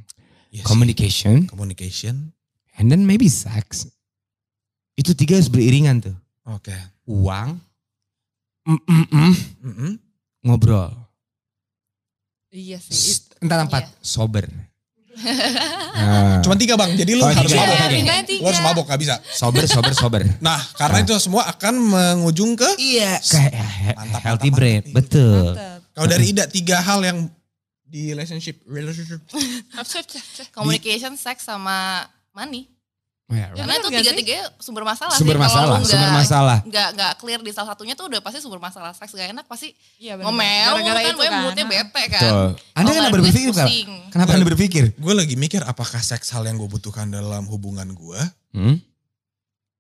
Yes. 0.48 0.64
communication, 0.64 1.44
Communication. 1.44 2.32
and 2.80 2.88
then 2.88 3.04
maybe 3.04 3.28
sex. 3.28 3.84
Itu 4.96 5.12
tiga 5.12 5.36
harus 5.36 5.52
beriringan 5.52 6.00
tuh. 6.00 6.16
Oke. 6.48 6.72
Uang, 7.04 7.60
mm-mm-mm, 8.68 9.32
Mm-mm. 9.64 9.92
ngobrol. 10.44 10.92
Iya 12.48 12.76
sih. 12.78 12.92
Shh, 12.92 13.40
Entar 13.40 13.60
empat, 13.60 13.86
Iya. 13.86 13.96
sober. 13.98 14.44
Nah, 15.98 16.38
Cuma 16.40 16.54
tiga 16.54 16.74
bang, 16.74 16.94
jadi 16.94 17.10
lu 17.12 17.20
Oh, 17.20 17.26
harus 17.26 17.42
tiga. 17.44 17.58
mabok. 17.58 17.74
Iya, 17.90 18.14
Lu 18.38 18.46
harus 18.46 18.62
mabok, 18.62 18.84
gak 18.86 19.00
bisa. 19.00 19.14
sober, 19.26 19.66
sober, 19.66 19.90
sober. 19.92 20.22
Nah, 20.38 20.54
karena 20.72 20.96
Ah. 20.96 21.04
itu 21.04 21.14
semua 21.18 21.42
akan 21.44 21.74
mengujung 21.74 22.54
ke 22.54 22.70
Iya, 22.78 23.18
kayak 23.18 23.50
he- 23.50 23.96
Mantap, 23.98 24.20
healthy 24.22 24.46
mantap, 24.46 24.58
brain. 24.62 24.82
mantap. 24.84 24.94
Betul. 24.94 25.46
Kalau 25.90 26.06
dari 26.06 26.24
Ida 26.28 26.44
tiga 26.46 26.78
hal 26.78 27.02
yang 27.02 27.18
di 27.82 28.14
relationship, 28.14 28.62
relationship. 28.64 29.18
Communication, 30.54 31.18
sex 31.18 31.42
sama 31.42 32.06
money. 32.30 32.70
Ya, 33.28 33.52
Ya, 33.52 33.60
Karena 33.60 33.76
bener 33.76 33.80
itu 33.82 33.88
tiga-tiga 33.92 34.38
sumber 34.56 34.82
masalah 34.82 35.12
Sumber 35.12 35.36
sih. 35.36 35.42
Kalau 35.42 35.52
masalah, 35.52 35.76
lu 35.76 35.84
sumber 35.84 36.00
nggak- 36.02 36.16
masalah. 36.18 36.58
Nggak 36.64 36.88
nggak 36.90 37.12
clear 37.16 37.40
di 37.40 37.52
salah 37.52 37.68
satunya 37.68 37.92
tuh 37.92 38.08
udah 38.08 38.20
pasti 38.20 38.40
sumber 38.40 38.56
masalah. 38.58 38.90
Seks 38.90 39.12
gak 39.12 39.28
enak 39.28 39.44
pasti 39.44 39.76
Iya 39.96 40.16
bener. 40.16 40.24
ngomel 40.24 40.48
Gara-gara 40.74 40.96
kan, 40.98 41.04
itu 41.04 41.12
gue 41.14 41.28
kan. 41.28 41.40
moodnya 41.42 41.64
bete 41.66 42.02
kan. 42.08 42.22
Betul. 42.24 42.48
Anda 42.72 42.80
Kalau 42.80 42.88
kenapa 42.94 43.14
berpikir? 43.14 43.48
pusing. 43.50 43.88
Kenapa 44.08 44.30
Anda 44.32 44.46
berpikir? 44.46 44.84
Gue 44.96 45.12
lagi 45.12 45.34
mikir 45.34 45.60
apakah 45.62 46.00
seks 46.00 46.32
hal 46.32 46.42
yang 46.42 46.56
gue 46.56 46.64
butuhkan 46.66 47.04
dalam 47.06 47.44
hubungan 47.46 47.84
gue. 47.90 48.20
Hmm? 48.54 48.80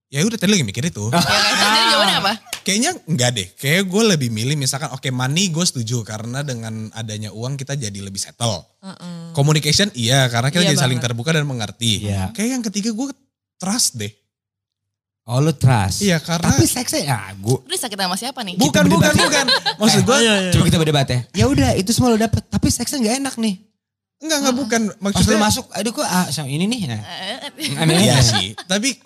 Ya 0.08 0.20
udah 0.22 0.36
tadi 0.36 0.50
lagi 0.50 0.64
mikir 0.64 0.84
itu. 0.84 1.04
Ya 1.06 1.16
kan? 1.16 1.32
Jadi 1.54 1.78
jawabannya 1.90 2.16
apa? 2.18 2.32
Kayaknya 2.62 2.90
enggak 3.06 3.30
deh. 3.30 3.48
Kayak 3.54 3.82
gue 3.86 4.02
lebih 4.08 4.28
milih 4.28 4.56
misalkan 4.56 4.88
oke 4.90 5.08
money 5.10 5.48
gue 5.48 5.60
setuju. 5.62 6.00
Karena 6.02 6.40
dengan 6.42 6.92
adanya 6.92 7.28
uang 7.30 7.56
kita 7.56 7.72
jadi 7.74 7.96
lebih 7.98 8.16
settle. 8.18 8.60
Heeh. 8.78 9.32
Communication 9.32 9.88
iya 9.92 10.24
karena 10.26 10.48
kita 10.48 10.64
Iya 10.64 10.70
jadi 10.70 10.80
saling 10.80 10.96
banget. 10.96 11.08
terbuka 11.08 11.32
dan 11.32 11.44
mengerti. 11.44 12.04
Iya. 12.04 12.28
Kayak 12.30 12.50
yang 12.50 12.62
ketiga 12.62 12.90
gue 12.90 13.08
trust 13.58 13.98
deh. 13.98 14.12
Oh 15.28 15.44
lu 15.44 15.52
trust. 15.52 16.00
Iya 16.00 16.16
karena. 16.24 16.48
Tapi 16.48 16.64
seksnya 16.64 17.02
ya 17.04 17.18
gue. 17.36 17.58
Lu 17.68 17.76
sakit 17.76 17.98
sama 18.00 18.16
siapa 18.16 18.40
nih? 18.40 18.56
bukan, 18.56 18.88
kita 18.88 18.94
bukan, 18.96 19.12
bukan. 19.12 19.46
Maksud 19.76 20.02
gue. 20.08 20.16
Coba 20.56 20.64
kita 20.72 20.78
berdebat 20.80 21.08
ya. 21.12 21.20
Ya 21.36 21.44
udah 21.52 21.76
itu 21.76 21.92
semua 21.92 22.16
lo 22.16 22.16
dapet. 22.16 22.40
Tapi 22.48 22.72
seksnya 22.72 22.98
nggak 23.04 23.16
enak 23.20 23.34
nih. 23.36 23.54
Enggak, 24.24 24.38
enggak 24.40 24.56
bukan. 24.56 24.80
Pas 24.88 24.96
lo 24.96 25.04
Maksudnya. 25.04 25.38
masuk, 25.38 25.66
aduh 25.76 25.92
kok 25.92 26.06
ah, 26.08 26.26
sama 26.32 26.48
ini 26.48 26.64
nih. 26.64 26.80
Nah. 26.88 27.02
Eh, 27.60 27.98
Iya 28.08 28.16
ya. 28.16 28.18
sih. 28.24 28.56
Tapi 28.56 28.96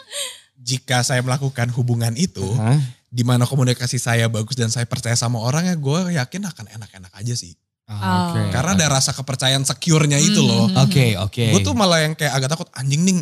jika 0.62 1.02
saya 1.02 1.20
melakukan 1.26 1.74
hubungan 1.74 2.14
itu. 2.14 2.46
Hah? 2.54 2.78
di 3.12 3.28
mana 3.28 3.44
komunikasi 3.44 4.00
saya 4.00 4.24
bagus 4.32 4.56
dan 4.56 4.72
saya 4.72 4.88
percaya 4.88 5.12
sama 5.12 5.36
orang 5.36 5.68
ya 5.68 5.76
gue 5.76 6.16
yakin 6.16 6.48
akan 6.48 6.64
enak-enak 6.80 7.12
aja 7.12 7.36
sih. 7.36 7.52
Ah, 7.84 8.32
Oke. 8.32 8.56
Karena 8.56 8.72
ada 8.72 8.86
rasa 8.88 9.12
kepercayaan 9.12 9.68
secure-nya 9.68 10.16
itu 10.16 10.40
loh. 10.40 10.64
Hmm. 10.72 10.88
Oke 10.88 11.20
oke. 11.20 11.44
Gue 11.52 11.60
tuh 11.60 11.76
malah 11.76 12.08
yang 12.08 12.16
kayak 12.16 12.32
agak 12.32 12.56
takut 12.56 12.72
anjing 12.72 13.04
nih 13.04 13.20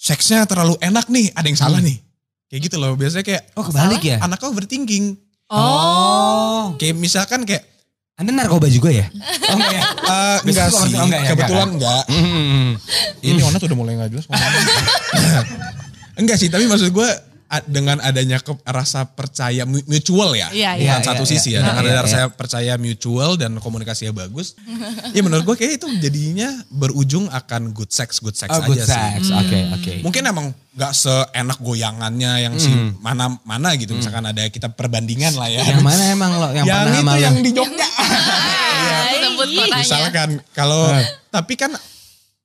seksnya 0.00 0.48
terlalu 0.48 0.80
enak 0.80 1.12
nih 1.12 1.28
ada 1.36 1.44
yang 1.44 1.60
salah 1.60 1.84
nih. 1.84 2.00
Kayak 2.48 2.60
gitu 2.66 2.76
loh 2.80 2.96
biasanya 2.96 3.22
kayak 3.22 3.42
Oh 3.54 3.62
kebalik 3.62 4.00
ya? 4.00 4.16
anak 4.24 4.40
kau 4.40 4.48
overthinking. 4.50 5.14
Oh. 5.52 6.72
Kayak 6.80 6.96
misalkan 6.96 7.44
kayak 7.44 7.68
Anda 8.16 8.32
narkoba 8.36 8.68
juga 8.68 8.88
ya? 8.92 9.06
Oh 9.48 9.56
enggak 9.60 9.72
ya? 9.76 9.82
eh, 10.12 10.38
enggak 10.48 10.66
sih 10.72 10.92
enggak 10.96 11.20
ya? 11.20 11.30
kebetulan 11.36 11.68
enggak. 11.76 12.02
Hmm. 12.08 12.68
Ini 13.20 13.40
Ona 13.44 13.56
tuh 13.60 13.68
udah 13.68 13.78
mulai 13.78 13.94
gak 14.00 14.10
jelas 14.12 14.26
enggak 16.20 16.36
sih 16.36 16.48
tapi 16.52 16.68
maksud 16.68 16.92
gue 16.92 17.08
dengan 17.66 17.98
adanya 17.98 18.38
ke- 18.38 18.62
rasa 18.62 19.02
percaya 19.04 19.66
mu- 19.66 19.82
mutual 19.84 20.32
ya. 20.32 20.46
Iya, 20.50 20.78
Bukan 20.78 20.86
iya. 20.96 21.02
satu 21.02 21.24
Iya, 21.26 21.30
sisi 21.34 21.48
iya. 21.50 21.58
ya. 21.58 21.66
Dengan 21.66 21.82
ada 21.82 22.00
rasa 22.06 22.18
percaya 22.30 22.72
mutual 22.74 23.34
dan 23.34 23.58
komunikasinya 23.58 24.14
bagus. 24.16 24.54
ya 25.16 25.20
menurut 25.20 25.42
gue 25.44 25.56
kayak 25.58 25.82
itu 25.82 25.86
jadinya 25.98 26.46
berujung 26.68 27.26
akan 27.26 27.74
good 27.74 27.90
sex, 27.90 28.22
good 28.22 28.34
sex 28.34 28.46
Oh 28.48 28.62
aja 28.62 28.66
good 28.66 28.78
sih. 28.78 28.86
sex. 28.86 29.20
Oke 29.34 29.58
oke. 29.72 29.92
Mungkin 30.00 30.22
emang 30.24 30.46
gak 30.70 30.94
seenak 30.94 31.58
goyangannya 31.58 32.32
yang 32.40 32.54
si 32.54 32.70
Hmm. 32.70 32.94
mana-mana 32.98 33.74
gitu. 33.74 33.92
Misalkan 33.92 34.22
ada 34.22 34.46
kita 34.46 34.70
perbandingan 34.70 35.34
lah 35.34 35.50
ya. 35.50 35.66
Yang 35.66 35.82
mana 35.82 36.02
emang 36.06 36.30
lo 36.38 36.48
yang, 36.54 36.62
yang 36.62 36.86
itu 36.86 37.18
yang 37.18 37.36
di 37.42 37.50
Jogja. 37.50 37.88
Kotanya. 39.40 39.76
Misalkan 39.80 40.28
kalau 40.52 40.92
Eh. 40.92 41.06
tapi 41.28 41.56
kan 41.56 41.72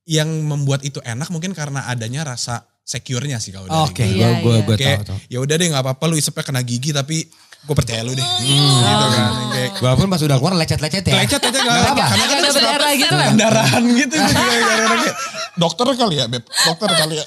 yang 0.05 0.29
membuat 0.41 0.81
itu 0.81 1.01
enak 1.01 1.27
mungkin 1.27 1.51
karena 1.51 1.85
adanya 1.85 2.23
rasa 2.27 2.61
secure-nya 2.79 3.37
sih 3.37 3.49
kalau 3.49 3.65
dari 3.65 3.81
Oke, 3.83 4.05
gue. 4.05 4.13
gue 4.13 4.15
Iya, 4.15 4.29
gue 4.37 4.53
iya. 4.53 4.63
gue 4.63 4.75
tahu 5.03 5.17
ya 5.27 5.37
udah 5.41 5.55
deh 5.55 5.67
nggak 5.67 5.83
apa-apa 5.83 6.03
lu 6.05 6.15
isepnya 6.15 6.43
kena 6.43 6.61
gigi 6.61 6.89
tapi 6.89 7.25
gue 7.65 7.73
percaya 7.73 8.01
lu 8.01 8.13
deh. 8.13 8.21
Gitu 8.21 9.05
kan. 9.09 9.31
Yang 9.33 9.49
Kayak 9.49 9.71
Walaupun 9.81 10.05
pas 10.05 10.21
udah 10.21 10.37
keluar 10.37 10.53
lecet-lecet 10.55 11.01
ya. 11.03 11.15
lecet 11.17 11.41
aja 11.41 11.49
Nggak 11.49 11.63
nggak 11.63 11.81
apa-apa. 11.81 11.97
apa 11.97 12.05
Karena 12.07 12.25
kan 12.25 12.37
Ada 12.37 12.51
berdarah 12.51 12.91
gitu 12.93 13.09
kan? 13.11 13.29
pendarahan 13.33 13.83
gitu. 13.91 14.15
Dokter 15.55 15.87
kali 15.95 16.15
ya 16.15 16.25
Beb, 16.27 16.43
dokter 16.45 16.89
kali 16.91 17.15
ya. 17.17 17.25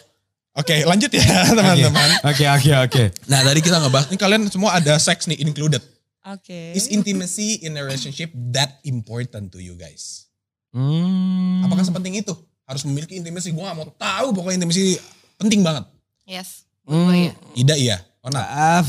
Oke 0.54 0.74
lanjut 0.82 1.10
ya 1.10 1.22
teman-teman. 1.48 2.08
Oke 2.24 2.44
oke 2.46 2.72
oke. 2.84 3.02
Nah 3.26 3.42
tadi 3.42 3.58
kita 3.58 3.78
ngebahas, 3.78 4.06
ini 4.10 4.16
kalian 4.16 4.42
semua 4.46 4.74
ada 4.74 4.94
seks 4.98 5.26
nih 5.26 5.38
included. 5.40 5.82
Oke. 6.24 6.74
Is 6.74 6.86
intimacy 6.86 7.62
in 7.62 7.74
a 7.74 7.82
relationship 7.82 8.30
that 8.52 8.78
important 8.82 9.48
to 9.48 9.58
you 9.58 9.74
guys? 9.74 10.26
Hmm. 10.70 11.62
Apakah 11.62 11.82
sepenting 11.82 12.14
itu? 12.16 12.34
Harus 12.68 12.84
memiliki 12.84 13.16
intimacy, 13.16 13.48
gue 13.48 13.64
gak 13.64 13.72
mau 13.72 13.88
tahu 13.96 14.36
pokoknya 14.36 14.60
intimacy 14.62 15.00
penting 15.40 15.64
banget. 15.64 15.88
Yes. 16.28 16.68
Hmm. 16.84 17.08
Ya. 17.08 17.32
Ida 17.56 17.74
iya, 17.80 17.96
Ona. 18.20 18.44
Uh, 18.44 18.84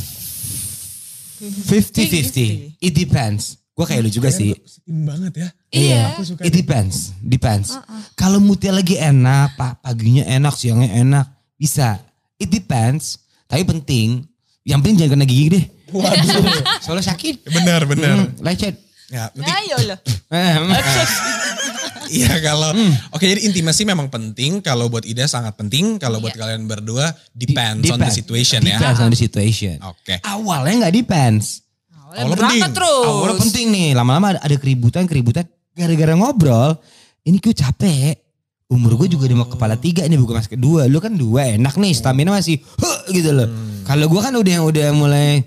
50-50. 1.40 2.76
It 2.84 2.92
depends. 2.92 3.56
Gue 3.72 3.88
kayak 3.88 4.04
lu 4.04 4.12
juga 4.12 4.28
sih. 4.28 4.52
Setim 4.68 5.08
banget 5.08 5.34
ya. 5.40 5.48
Iya. 5.72 6.02
Aku 6.20 6.28
suka 6.28 6.44
It 6.44 6.52
depends. 6.52 7.16
Depends. 7.24 7.80
Kalau 8.20 8.44
moodnya 8.44 8.76
lagi 8.76 9.00
enak, 9.00 9.56
pa- 9.56 9.80
paginya 9.80 10.28
enak, 10.28 10.52
siangnya 10.60 10.92
enak, 11.00 11.26
bisa. 11.56 11.96
It 12.36 12.52
depends. 12.52 13.24
Tapi 13.48 13.64
penting. 13.64 14.28
Yang 14.68 14.80
penting 14.84 14.96
jangan 15.00 15.12
kena 15.16 15.26
gigi 15.26 15.48
deh. 15.56 15.66
Waduh. 15.96 16.44
Soalnya 16.84 17.16
sakit. 17.16 17.48
benar, 17.48 17.88
benar. 17.88 18.16
Hmm, 18.20 18.36
lecet. 18.44 18.76
Ya, 19.08 19.32
penting. 19.32 19.56
Ayo 19.56 19.78
loh. 19.96 20.00
Iya 22.18 22.34
kalau, 22.40 22.72
Hmm. 22.72 22.94
oke 23.10 23.22
jadi 23.22 23.42
intimasi 23.44 23.84
memang 23.84 24.08
penting. 24.08 24.60
Kalau 24.60 24.88
buat 24.88 25.04
Ida 25.04 25.26
sangat 25.26 25.54
penting. 25.54 25.96
Kalau 25.96 26.18
buat 26.18 26.32
Iya. 26.32 26.42
kalian 26.42 26.66
berdua 26.66 27.06
depends 27.32 27.86
on 27.86 27.96
the 27.96 28.06
Depends. 28.06 28.16
situation 28.16 28.62
ya. 28.62 28.78
Depends 28.78 29.00
on 29.00 29.10
the 29.10 29.20
situation. 29.20 29.76
Oke. 29.82 30.18
Awalnya 30.20 30.86
nggak 30.86 30.96
depends. 30.96 31.62
Awalnya 32.10 32.26
Berangkat 32.32 32.50
penting. 32.66 32.76
terus. 32.76 33.06
Awalnya 33.08 33.38
penting 33.40 33.66
nih. 33.70 33.90
Lama-lama 33.94 34.28
ada, 34.32 34.40
ada 34.42 34.56
keributan, 34.56 35.04
keributan. 35.06 35.46
Gara-gara 35.72 36.14
ngobrol. 36.14 36.74
Ini 37.22 37.38
gue 37.38 37.54
capek. 37.54 38.18
Umur 38.68 38.94
gue 38.96 39.10
juga 39.10 39.26
udah 39.26 39.38
mau 39.40 39.50
kepala 39.50 39.76
tiga 39.76 40.02
ini 40.04 40.14
bukan 40.14 40.38
masih 40.38 40.54
kedua. 40.54 40.86
Lu 40.86 40.98
kan 40.98 41.14
dua 41.14 41.52
enak 41.52 41.74
nih 41.74 41.90
stamina 41.92 42.30
masih 42.32 42.62
huh, 42.76 43.00
gitu 43.10 43.30
loh. 43.30 43.50
Kalau 43.82 44.06
gue 44.06 44.20
kan 44.20 44.30
udah 44.32 44.58
udah 44.64 44.88
mulai 44.92 45.42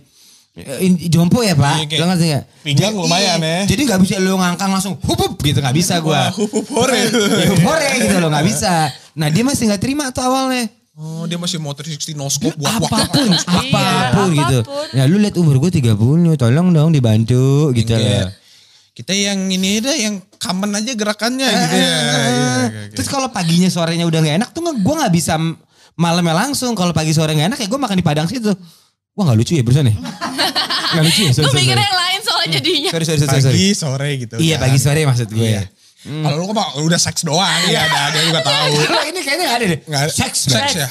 jompo 1.08 1.40
ya 1.40 1.56
pak. 1.56 1.76
Iya, 1.78 1.86
kayak 1.88 2.00
Lo 2.00 2.06
ngerti 2.06 2.26
gak? 2.28 2.44
pinggang 2.60 2.92
Jadi- 2.92 3.00
lumayan 3.00 3.38
iya. 3.40 3.48
ya. 3.48 3.60
Jadi 3.72 3.82
gak 3.88 4.00
bisa 4.04 4.14
lu 4.16 4.36
ngangkang 4.36 4.70
langsung 4.70 4.94
hup 5.00 5.16
hup 5.16 5.34
gitu 5.40 5.58
gak 5.58 5.72
bisa 5.72 5.96
gue. 5.98 6.12
Wah, 6.12 6.28
hup, 6.28 6.50
hup, 6.50 6.66
hore. 6.70 6.92
Ya, 7.08 7.48
hore 7.58 7.88
gitu 7.98 8.16
loh 8.20 8.28
gak 8.28 8.44
bisa. 8.44 8.92
Nah 9.12 9.28
dia 9.28 9.42
masih 9.42 9.64
nggak 9.66 9.80
terima 9.80 10.08
tuh 10.08 10.22
awalnya. 10.22 10.68
Oh 10.92 11.24
dia 11.24 11.40
masih 11.40 11.56
mau 11.56 11.72
360 11.72 12.12
noskop 12.12 12.52
buat 12.52 12.68
apa 12.68 13.08
pun, 13.08 13.32
Iya, 13.32 13.40
apa 13.48 13.84
pun 14.12 14.28
gitu. 14.30 14.58
apa 14.60 14.68
pun. 14.68 14.86
Ya 14.92 15.08
lu 15.08 15.16
lihat 15.16 15.36
umur 15.36 15.56
gue 15.58 15.72
30, 15.72 15.96
tolong 16.36 16.68
dong 16.68 16.92
dibantu 16.92 17.72
gitu. 17.72 17.96
Kayak, 17.96 18.36
kita 18.92 19.16
yang 19.16 19.48
ini 19.48 19.80
dah 19.80 19.96
yang 19.96 20.20
common 20.36 20.76
aja 20.76 20.92
gerakannya 20.92 21.48
gitu 21.48 21.74
ya. 21.74 21.80
Iya, 21.80 21.96
iya, 21.96 22.28
iya. 22.28 22.92
Terus 22.92 23.08
kalau 23.08 23.32
paginya 23.32 23.72
sorenya 23.72 24.04
udah 24.04 24.20
nggak 24.20 24.36
enak 24.36 24.48
tuh 24.52 24.60
nggak- 24.60 24.84
gue 24.84 24.94
nggak 25.00 25.12
bisa 25.16 25.40
malamnya 25.96 26.36
langsung. 26.36 26.76
Kalau 26.76 26.92
pagi 26.92 27.16
sore 27.16 27.32
nggak 27.32 27.48
enak 27.48 27.60
ya 27.64 27.68
gue 27.68 27.80
makan 27.80 27.96
di 27.96 28.04
Padang 28.04 28.28
situ. 28.28 28.52
Wah 29.12 29.22
nggak 29.24 29.38
lucu 29.38 29.52
ya 29.54 29.62
barusan 29.62 29.88
ya? 29.88 29.94
Nggak 30.92 31.04
lucu 31.04 31.20
ya? 31.22 31.32
Gue 31.32 31.44
mikirnya 31.48 31.64
sorry. 31.72 31.80
yang 31.82 31.96
lain 31.96 32.20
soalnya 32.20 32.48
jadinya. 32.52 32.90
Sorry, 32.92 33.04
sorry, 33.04 33.18
sorry, 33.18 33.40
sorry. 33.40 33.56
Pagi 33.56 33.68
sore 33.72 34.10
gitu. 34.20 34.34
Iya 34.36 34.56
kan. 34.56 34.64
pagi 34.68 34.78
sore 34.78 35.00
maksud 35.04 35.28
gue. 35.28 35.40
Iya. 35.42 35.62
Kalau 36.02 36.36
lu 36.36 36.44
kok 36.50 36.68
udah 36.82 37.00
seks 37.00 37.20
doang 37.22 37.60
ya 37.64 37.80
ada 37.80 38.00
dia 38.10 38.22
juga 38.26 38.40
tahu. 38.50 38.72
Kalau 38.82 39.04
ini 39.06 39.20
kayaknya 39.20 39.44
nggak 39.46 39.56
ada 39.56 39.66
deh. 39.68 39.78
Nggak 39.86 40.00
ada. 40.02 40.12
Seks. 40.12 40.38
Seks. 40.44 40.52
Bang. 40.52 40.72
ya? 40.76 40.88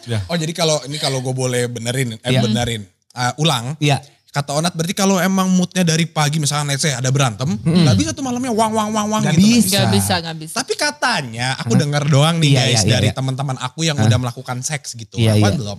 Udah. 0.00 0.20
Oh 0.28 0.36
jadi 0.36 0.52
kalau 0.52 0.76
ini 0.86 0.96
kalau 0.96 1.18
gue 1.18 1.34
boleh 1.34 1.68
benerin, 1.68 2.16
eh 2.16 2.30
Iya. 2.30 2.40
benerin, 2.40 2.82
Uh, 3.12 3.28
ulang. 3.36 3.76
Iya. 3.76 4.00
Kata 4.32 4.56
Onat 4.56 4.72
berarti 4.72 4.96
kalau 4.96 5.20
emang 5.20 5.52
moodnya 5.52 5.84
dari 5.84 6.08
pagi 6.08 6.40
misalnya 6.40 6.72
let's 6.72 6.80
say 6.80 6.96
ada 6.96 7.12
berantem, 7.12 7.52
nggak 7.60 7.92
bisa 7.92 8.10
tuh 8.12 8.24
malamnya 8.24 8.48
wang 8.48 8.72
wang 8.72 8.88
wang 8.88 9.12
wang 9.12 9.20
Nggak 9.20 9.36
gitu. 9.36 9.68
bisa. 9.68 9.76
Gak 9.84 9.92
bisa, 9.92 10.14
gak 10.24 10.36
bisa. 10.40 10.54
Tapi 10.56 10.72
katanya 10.72 11.52
aku 11.60 11.76
dengar 11.76 12.08
doang 12.08 12.40
nih 12.40 12.56
Iya, 12.56 12.60
guys 12.64 12.72
iya, 12.72 12.80
iya, 12.80 12.92
dari 12.96 13.08
iya. 13.12 13.12
teman-teman 13.12 13.60
aku 13.60 13.84
yang 13.84 14.00
udah 14.00 14.16
melakukan 14.16 14.64
seks 14.64 14.96
gitu. 14.96 15.20
Iya, 15.20 15.36
Apa 15.36 15.52
iya. 15.52 15.56
belum? 15.60 15.78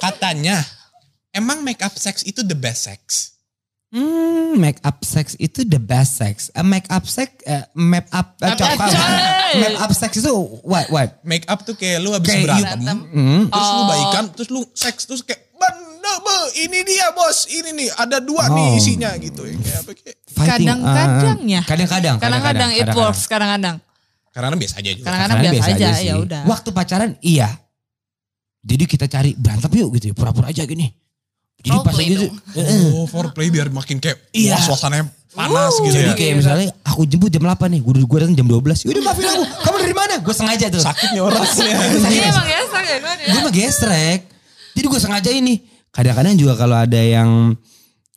Katanya 0.00 0.56
emang 1.32 1.60
make 1.60 1.80
up 1.80 1.92
sex 1.92 2.22
itu 2.22 2.40
the 2.40 2.54
best 2.54 2.84
sex. 2.84 3.00
Hmm, 3.92 4.56
make 4.56 4.80
up 4.80 5.04
sex 5.04 5.36
itu 5.36 5.68
the 5.68 5.76
best 5.76 6.16
sex. 6.16 6.48
Uh, 6.52 6.64
make 6.64 6.88
up 6.88 7.04
sex, 7.04 7.28
uh, 7.44 7.68
make 7.74 8.08
up, 8.08 8.40
uh, 8.40 8.48
Make 8.48 8.56
up 8.56 8.68
coklat. 8.72 8.88
sex. 8.88 9.04
make 9.54 9.76
up 9.76 9.92
sex 9.92 10.10
itu 10.16 10.32
what 10.64 10.88
what? 10.88 11.20
Make 11.20 11.44
up 11.44 11.60
tuh 11.60 11.76
kayak 11.76 12.00
lu 12.00 12.16
habis 12.16 12.24
Kayak 12.24 12.48
berantem, 12.48 12.80
Berantem. 12.80 12.98
Hmm. 13.12 13.42
terus 13.52 13.68
lu 13.68 13.76
Oh. 13.76 13.86
baikan, 13.86 14.24
terus 14.32 14.48
lu 14.48 14.60
seks, 14.72 15.04
terus 15.04 15.20
kayak 15.20 15.44
benda 15.52 16.12
be, 16.18 16.36
ini 16.64 16.78
dia 16.82 17.12
bos, 17.12 17.44
ini 17.46 17.70
nih 17.76 17.88
ada 17.92 18.16
dua 18.16 18.48
Oh. 18.48 18.56
nih 18.56 18.80
isinya 18.80 19.12
gitu. 19.20 19.44
Kayak 19.44 19.78
apa 19.84 19.90
kayak? 19.92 20.16
Fighting, 20.24 20.48
Kadang-kadang 20.72 21.38
uh, 21.38 21.52
ya. 21.52 21.60
Kadang-kadang. 21.62 22.16
Kadang-kadang 22.16 22.70
it 22.72 22.88
works, 22.96 23.22
kadang-kadang. 23.28 23.76
Karena 24.32 24.56
biasa 24.56 24.74
aja 24.80 24.90
juga. 24.90 25.04
Kadang-kadang 25.04 25.36
Kadang 25.36 25.52
biasa, 25.52 25.68
aja, 25.76 25.88
sih. 25.92 26.08
ya 26.08 26.14
udah. 26.16 26.42
Waktu 26.48 26.68
pacaran 26.72 27.10
iya. 27.20 27.48
Jadi 28.64 28.84
kita 28.88 29.04
cari 29.04 29.36
berantem 29.36 29.68
yuk 29.74 30.00
gitu 30.00 30.08
ya, 30.08 30.14
pura-pura 30.16 30.48
aja 30.48 30.64
gini. 30.64 30.88
Jadi 31.62 31.78
pas 31.78 31.94
Roleplay 31.94 32.06
gitu, 32.08 32.26
dong. 32.26 32.34
eh, 32.58 32.90
Oh, 32.92 33.06
foreplay 33.06 33.48
biar 33.48 33.70
makin 33.70 33.96
kayak 33.96 34.18
Iya. 34.30 34.58
wah 34.58 34.62
suasananya 34.66 35.06
panas 35.32 35.72
gitu 35.78 35.94
jadi 35.94 36.10
ya. 36.10 36.14
kayak 36.14 36.34
misalnya 36.36 36.68
aku 36.82 37.06
jemput 37.06 37.30
jam 37.30 37.40
8 37.40 37.56
nih, 37.70 37.80
gue 37.80 37.92
gue 38.02 38.18
datang 38.18 38.36
jam 38.36 38.44
12. 38.44 38.84
Yaudah 38.84 39.02
maafin 39.02 39.24
aku, 39.24 39.42
kamu 39.62 39.76
dari 39.80 39.94
mana? 39.94 40.14
Gue 40.20 40.34
sengaja 40.34 40.66
tuh. 40.68 40.82
Sakitnya 40.82 41.20
orangnya. 41.22 41.72
Iya 42.04 42.26
emang 42.28 42.46
ya, 42.46 42.58
ya 42.58 42.96
gue 42.98 43.14
gue 43.24 43.40
mah 43.40 43.52
gestrek. 43.52 44.20
Jadi 44.72 44.86
gue 44.88 45.00
sengaja 45.00 45.30
ini. 45.30 45.54
Kadang-kadang 45.88 46.34
juga 46.34 46.56
kalau 46.56 46.76
ada 46.76 46.96
yang 46.96 47.52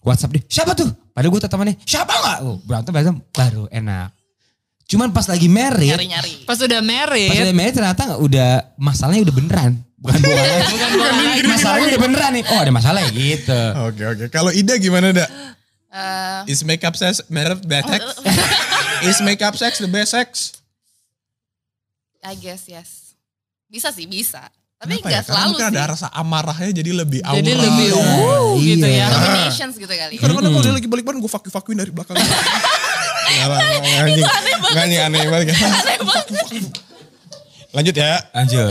WhatsApp 0.02 0.34
deh, 0.34 0.44
siapa 0.48 0.74
tuh? 0.74 0.88
Padahal 1.12 1.32
gue 1.32 1.42
temannya, 1.42 1.76
siapa 1.84 2.12
gak? 2.12 2.38
Oh, 2.44 2.60
berantem 2.64 2.92
berantem 2.92 3.16
baru 3.32 3.70
enak. 3.70 4.12
Cuman 4.86 5.10
pas 5.10 5.26
lagi 5.26 5.48
married, 5.48 5.96
Nyari-nyari. 5.96 6.44
Pas 6.44 6.60
udah 6.60 6.82
married, 6.84 7.30
pas 7.32 7.40
udah 7.42 7.56
married 7.56 7.74
ternyata 7.74 8.02
nggak 8.06 8.22
udah 8.22 8.50
masalahnya 8.78 9.22
udah 9.26 9.36
beneran. 9.36 9.72
Bukan 9.96 10.20
bohong 10.20 10.50
lagi. 11.32 11.48
masalahnya 11.48 11.86
udah 11.90 12.02
beneran 12.02 12.32
nih. 12.34 12.44
Oh 12.46 12.60
ada 12.60 12.72
masalah 12.72 13.00
ya 13.02 13.10
gitu. 13.10 13.62
Oke 13.86 14.04
oke. 14.06 14.26
Kalau 14.28 14.52
Ida 14.52 14.76
gimana 14.76 15.12
dak? 15.12 15.30
Eh, 15.90 16.52
Is 16.52 16.62
makeup 16.62 16.94
sex 16.94 17.24
better 17.26 17.56
best 17.58 17.88
sex? 17.88 18.02
Is 19.02 19.18
makeup 19.20 19.56
sex 19.56 19.78
the 19.78 19.88
best 19.88 20.12
sex? 20.12 20.30
I 22.20 22.36
guess 22.36 22.66
yes. 22.66 23.16
Bisa 23.66 23.90
sih 23.90 24.04
bisa. 24.04 24.44
Tapi 24.76 25.00
Kenapa 25.00 25.08
ya? 25.08 25.10
nggak 25.10 25.24
Karena 25.24 25.32
selalu 25.32 25.48
mungkin 25.50 25.66
sih. 25.66 25.72
ada 25.74 25.84
rasa 25.88 26.08
amarahnya 26.12 26.72
jadi 26.74 26.92
lebih 26.94 27.20
aura. 27.24 27.40
jadi 27.40 27.52
lebih 27.56 27.88
Iya, 27.88 27.96
uh 27.96 28.50
gitu 28.58 28.86
iya. 28.86 29.00
ya. 29.00 29.08
Combinations 29.10 29.76
gitu 29.78 29.88
kali. 29.90 30.16
Kadang-kadang 30.20 30.52
kalau 30.52 30.66
dia 30.66 30.74
lagi 30.76 30.88
balik 30.88 31.04
badan 31.04 31.20
gue 31.20 31.32
fuck 31.32 31.46
fuckin 31.46 31.76
dari 31.76 31.90
belakang. 31.90 32.20
Lah, 33.36 33.58
aneh 33.58 33.80
banget. 33.82 34.28
Aneh 35.08 35.28
banget. 35.28 35.56
Lanjut 37.72 37.96
ya. 37.96 38.14
Lanjut. 38.32 38.68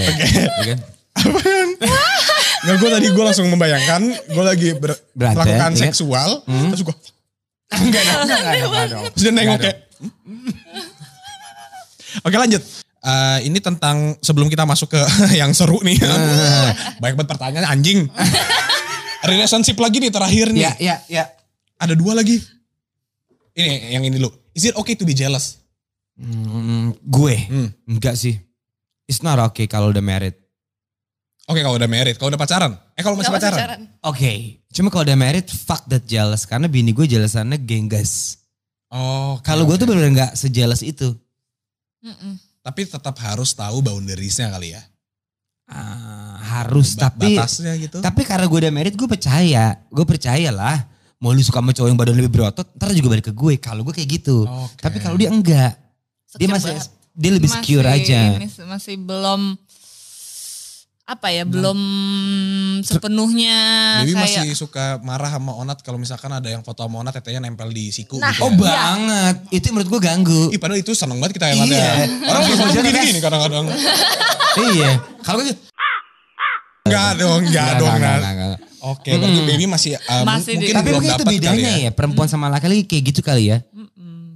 Ya 0.63 0.77
kan? 1.15 1.69
Nggak 2.65 2.77
gue 2.77 2.91
tadi 2.91 3.07
gue 3.09 3.25
langsung 3.25 3.47
membayangkan 3.47 4.03
gue 4.25 4.45
lagi 4.45 4.69
ber- 4.75 5.01
Berantem, 5.13 5.37
melakukan 5.37 5.71
iya. 5.71 5.81
seksual. 5.85 6.31
Terus 6.45 6.83
gue 6.83 6.97
Enggak, 7.75 8.03
enggak, 8.03 8.19
enggak, 8.23 8.39
enggak, 8.39 8.61
enggak. 8.87 9.13
Terus 9.13 9.23
dia 9.23 9.33
nengok 9.33 9.59
kayak. 9.59 9.79
Oke 12.23 12.37
lanjut. 12.37 12.63
Eh, 13.05 13.39
ini 13.45 13.59
tentang 13.61 14.17
sebelum 14.23 14.49
kita 14.49 14.65
masuk 14.65 14.89
ke 14.89 15.01
yang 15.41 15.53
seru 15.53 15.77
nih. 15.83 15.99
Banyak 17.03 17.15
banget 17.15 17.29
pertanyaan 17.29 17.67
anjing. 17.69 18.09
Relationship 19.25 19.77
lagi 19.77 20.01
nih 20.01 20.09
terakhir 20.09 20.53
nih. 20.53 20.63
Ya, 20.63 20.73
ya, 20.79 20.97
ya. 21.11 21.25
Ada 21.77 21.93
dua 21.93 22.15
lagi. 22.15 22.41
Ini 23.53 23.93
yang 23.93 24.05
ini 24.05 24.17
lu. 24.17 24.31
Is 24.53 24.65
it 24.65 24.75
okay 24.75 24.95
to 24.95 25.05
be 25.05 25.13
jealous? 25.13 25.61
Hmm, 26.15 26.95
gue 26.97 27.35
Hmm. 27.45 27.69
enggak 27.85 28.15
sih. 28.15 28.39
It's 29.05 29.21
not 29.21 29.37
okay 29.43 29.67
kalau 29.67 29.91
udah 29.91 30.01
married. 30.01 30.39
Oke 31.45 31.61
kalau 31.61 31.77
udah 31.77 31.85
married, 31.85 32.17
kalau 32.17 32.33
udah 32.33 32.41
pacaran. 32.41 32.73
Eh 32.97 33.05
kalau 33.05 33.21
masih 33.21 33.29
Nggak 33.29 33.45
pacaran. 33.53 33.81
Oke, 34.01 34.33
cuma 34.73 34.89
kalau 34.89 35.05
udah 35.05 35.13
married 35.15 35.45
fuck 35.45 35.85
that 35.87 36.01
jealous 36.05 36.49
karena 36.49 36.65
bini 36.67 36.91
gue 36.91 37.05
jealousannya 37.05 37.61
genggas. 37.61 38.41
Oh. 38.89 39.37
oke, 39.37 39.45
Kalau 39.45 39.69
gue 39.69 39.77
oke. 39.77 39.81
tuh 39.81 39.87
bener-bener 39.87 40.13
nggak 40.15 40.33
sejealous 40.35 40.81
itu. 40.81 41.13
Mm-mm. 42.01 42.41
Tapi 42.61 42.89
tetap 42.89 43.13
harus 43.21 43.53
tahu 43.53 43.85
boundariesnya 43.85 44.49
kali 44.49 44.73
ya. 44.73 44.81
Ah, 45.65 46.37
harus 46.61 46.93
Ba- 46.95 47.09
tapi 47.09 47.37
batasnya 47.37 47.73
gitu. 47.81 47.97
tapi 48.01 48.21
karena 48.21 48.45
gue 48.45 48.59
udah 48.61 48.73
married 48.73 48.97
gue 48.97 49.09
percaya, 49.09 49.77
gue 49.89 50.05
percaya 50.05 50.49
lah. 50.49 50.77
Mau 51.21 51.33
lu 51.33 51.41
suka 51.41 51.61
sama 51.61 51.73
cowok 51.73 51.89
yang 51.89 51.97
badan 51.97 52.17
lebih 52.17 52.33
berotot, 52.33 52.69
ntar 52.77 52.93
juga 52.93 53.17
balik 53.17 53.29
ke 53.29 53.35
gue. 53.35 53.57
Kalau 53.57 53.81
gue 53.81 53.93
kayak 53.93 54.09
gitu. 54.13 54.45
Oke. 54.45 54.81
Tapi 54.81 54.97
kalau 55.01 55.17
dia 55.17 55.29
enggak, 55.29 55.73
dia 56.37 56.49
masih 56.49 56.77
banget. 56.77 56.89
dia 57.17 57.31
lebih 57.33 57.49
secure 57.49 57.85
aja. 57.85 58.21
ini 58.37 58.49
masih 58.65 58.95
belum 59.01 59.57
apa 61.05 61.29
ya, 61.29 61.45
belum 61.45 61.77
sepenuhnya 62.81 63.57
Dewi 64.01 64.17
kayak 64.17 64.25
masih 64.41 64.57
suka 64.57 64.97
marah 65.01 65.29
sama 65.29 65.53
Onat 65.53 65.79
kalau 65.81 65.97
misalkan 65.97 66.33
ada 66.33 66.49
yang 66.49 66.61
foto 66.61 66.81
sama 66.81 66.97
Onat 66.99 67.13
tetenya 67.15 67.41
nempel 67.41 67.69
di 67.69 67.89
siku 67.89 68.17
Nah, 68.17 68.33
gitu 68.33 68.41
Oh 68.41 68.51
ya. 68.51 68.57
banget, 68.57 69.35
itu 69.53 69.67
menurut 69.69 69.89
gue 69.91 70.01
ganggu. 70.01 70.43
Ih 70.49 70.57
padahal 70.57 70.81
itu 70.81 70.97
seneng 70.97 71.21
banget 71.21 71.37
kita 71.37 71.53
yang 71.53 71.61
Iya. 71.61 71.69
liatnya. 71.69 72.07
Orang 72.25 72.41
Iya. 72.41 72.49
bisa 72.51 72.63
Iya. 72.65 72.81
gini-gini 72.83 73.21
kadang-kadang. 73.21 73.65
iya, 74.73 74.91
kalau 75.21 75.41
gue 75.41 75.55
Enggak 76.85 77.11
dong, 77.17 77.41
enggak 77.43 77.71
dong. 77.75 77.89
Enggak, 77.91 77.97
Nat. 77.99 78.17
enggak, 78.21 78.33
enggak, 78.33 78.49
enggak. 78.53 78.61
Oke, 78.85 79.11
berarti 79.11 79.41
baby 79.43 79.65
masih, 79.65 79.97
uh, 79.99 80.21
Masih 80.23 80.53
di- 80.53 80.69
mungkin 80.69 80.75
Tapi 80.75 80.85
belum 80.85 80.97
mungkin 81.01 81.11
itu 81.11 81.25
kali 81.25 81.33
bedanya 81.35 81.71
ya. 81.71 81.81
ya, 81.81 81.91
perempuan 81.91 82.29
sama 82.29 82.47
laki-laki 82.49 82.85
kayak 82.85 83.03
gitu 83.09 83.21
kali 83.21 83.45
ya. 83.49 83.65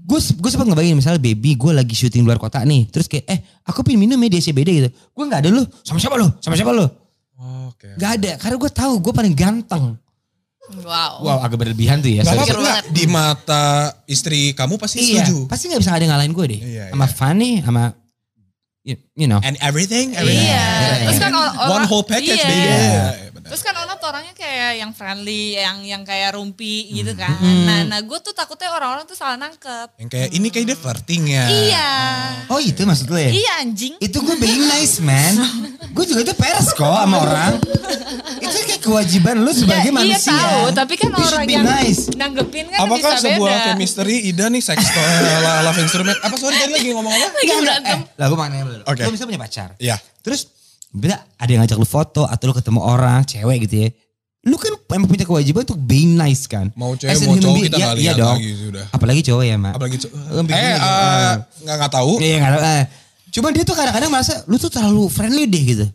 Gue 0.09 0.19
gue 0.25 0.51
sempat 0.51 0.65
ngebayangin 0.73 0.97
misalnya 0.97 1.21
baby 1.21 1.53
gue 1.53 1.73
lagi 1.77 1.93
syuting 1.93 2.25
luar 2.25 2.41
kota 2.41 2.65
nih, 2.65 2.89
terus 2.89 3.05
kayak 3.05 3.29
eh 3.29 3.39
aku 3.61 3.85
pengen 3.85 4.09
minum 4.09 4.17
ya 4.25 4.29
di 4.33 4.39
SCBD 4.41 4.71
gitu. 4.81 4.89
Gue 5.13 5.25
nggak 5.29 5.45
ada 5.45 5.51
lu, 5.53 5.61
sama 5.85 6.01
siapa 6.01 6.17
lu? 6.17 6.33
Sama 6.41 6.57
siapa 6.57 6.73
lu? 6.73 6.89
Oke. 7.69 7.93
Gak 7.95 8.11
ada, 8.19 8.31
karena 8.41 8.57
gue 8.59 8.71
tahu 8.73 8.93
gue 8.99 9.13
paling 9.13 9.35
ganteng. 9.37 9.95
Wow. 10.85 11.25
Wow 11.25 11.39
agak 11.41 11.61
berlebihan 11.61 12.01
tuh 12.01 12.13
ya. 12.13 12.27
Gak 12.27 12.35
apa-apa 12.35 12.57
enggak? 12.57 12.83
Di 12.93 13.05
mata 13.09 13.65
istri 14.05 14.53
kamu 14.53 14.77
pasti 14.77 15.01
Iya, 15.01 15.25
setuju. 15.25 15.49
pasti 15.49 15.71
gak 15.73 15.81
bisa 15.81 15.93
ada 15.95 16.03
yang 16.05 16.13
ngalahin 16.13 16.35
gue 16.35 16.47
deh. 16.51 16.61
Iya, 16.61 16.85
sama 16.93 17.07
iya. 17.07 17.15
Fanny, 17.15 17.51
sama 17.65 17.83
you, 18.85 18.97
you 19.17 19.29
know. 19.31 19.41
And 19.41 19.57
everything, 19.65 20.13
everything. 20.13 20.45
Iya. 20.45 20.67
Iya. 20.67 21.07
Terus 21.09 21.21
kan 21.21 21.33
or- 21.33 21.55
One 21.73 21.87
whole 21.89 22.05
package 22.05 22.43
iya. 22.43 22.49
baby. 22.49 22.69
Iya, 22.69 23.05
benar. 23.33 23.49
Terus 23.49 23.63
kan 23.65 23.75
orangnya 24.09 24.33
kayak 24.33 24.73
yang 24.77 24.91
friendly, 24.91 25.55
yang 25.55 25.79
yang 25.81 26.03
kayak 26.03 26.33
rumpi 26.33 26.75
gitu 26.91 27.11
Hmm. 27.11 27.21
kan. 27.21 27.37
Nah, 27.39 27.81
nah 27.87 28.01
gue 28.01 28.19
tuh 28.19 28.33
takutnya 28.33 28.69
orang-orang 28.71 29.05
tuh 29.05 29.13
salah 29.13 29.37
nangkep. 29.37 29.95
Yang 29.97 30.09
kayak 30.09 30.29
ini 30.33 30.49
kayak 30.49 30.67
dia 30.67 30.79
flirting 30.79 31.23
ya. 31.29 31.45
Iya. 31.47 31.89
Oh 32.47 32.59
itu 32.59 32.81
maksud 32.81 33.07
lo 33.07 33.17
ya? 33.17 33.29
Iya 33.29 33.53
anjing. 33.61 33.95
Itu 33.99 34.21
gue 34.21 34.37
being 34.37 34.65
nice 34.67 34.99
man. 34.99 35.35
gue 35.89 36.05
juga 36.05 36.21
itu 36.23 36.35
pers 36.35 36.71
kok 36.71 36.85
sama 36.85 37.17
orang. 37.19 37.53
itu 38.39 38.59
kayak 38.65 38.81
kewajiban 38.81 39.37
lu 39.39 39.51
sebagai 39.51 39.85
Ya, 39.85 39.93
iya 39.93 39.99
manusia. 40.15 40.33
tahu, 40.33 40.65
tapi 40.73 40.95
kan 40.95 41.11
You 41.11 41.27
orang 41.27 41.45
yang 41.45 41.65
nice. 41.65 42.03
nanggepin 42.13 42.65
kan 42.69 42.79
Apakah 42.81 43.13
bisa 43.13 43.25
sebuah 43.27 43.51
beda. 43.53 43.65
chemistry 43.67 44.17
Ida 44.25 44.47
nih 44.47 44.63
sex 44.63 44.79
toy 44.81 45.05
la- 45.39 45.63
love 45.63 45.79
instrument? 45.79 46.17
Apa 46.19 46.35
sorry 46.35 46.57
tadi 46.57 46.73
lagi 46.73 46.89
ngomong 46.91 47.11
apa? 47.11 47.29
Lagi 47.35 47.53
berantem. 47.59 47.99
Eh, 47.99 48.17
lah 48.17 48.27
gue 48.27 48.37
mau 48.37 48.47
nanya 48.47 48.65
dulu. 48.65 48.83
Oke. 48.85 49.03
Lu 49.03 49.11
bisa 49.11 49.25
punya 49.25 49.39
pacar. 49.39 49.69
Iya. 49.77 49.97
Terus 50.21 50.41
beda 50.91 51.17
ada 51.37 51.49
yang 51.49 51.61
ngajak 51.63 51.77
lu 51.77 51.85
foto 51.85 52.25
atau 52.25 52.45
lu 52.47 52.55
ketemu 52.55 52.81
orang 52.81 53.21
cewek 53.23 53.69
gitu 53.69 53.77
ya. 53.85 53.89
Lu 54.47 54.55
kan 54.55 54.71
emang 54.95 55.11
punya 55.11 55.27
kewajiban 55.27 55.67
untuk 55.67 55.77
being 55.79 56.15
nice 56.15 56.47
kan. 56.47 56.71
Mau 56.73 56.95
cewek 56.95 57.13
mau 57.23 57.37
cowok 57.37 57.59
kita 57.67 57.77
iya- 57.77 57.87
iya 57.87 57.95
lihat 57.95 58.17
dong. 58.17 58.37
lagi 58.39 58.51
sudah. 58.55 58.85
Apalagi 58.89 59.21
cowok 59.23 59.45
ya 59.45 59.57
mak. 59.57 59.73
Apalagi 59.77 59.97
co- 59.99 60.13
Lu 60.15 60.41
bikin 60.43 60.57
eh 60.57 60.77
eh, 60.79 61.33
nggak 61.67 61.77
nggak 61.77 61.93
tahu. 61.93 62.13
Iya 62.19 62.37
nggak 62.39 62.53
tahu. 62.55 62.63
Eh. 62.65 62.85
Cuman 63.29 63.51
dia 63.53 63.65
tuh 63.65 63.77
kadang-kadang 63.77 64.09
merasa 64.09 64.35
lu 64.47 64.57
tuh 64.57 64.71
terlalu 64.71 65.05
friendly 65.09 65.45
deh 65.45 65.63
gitu. 65.67 65.87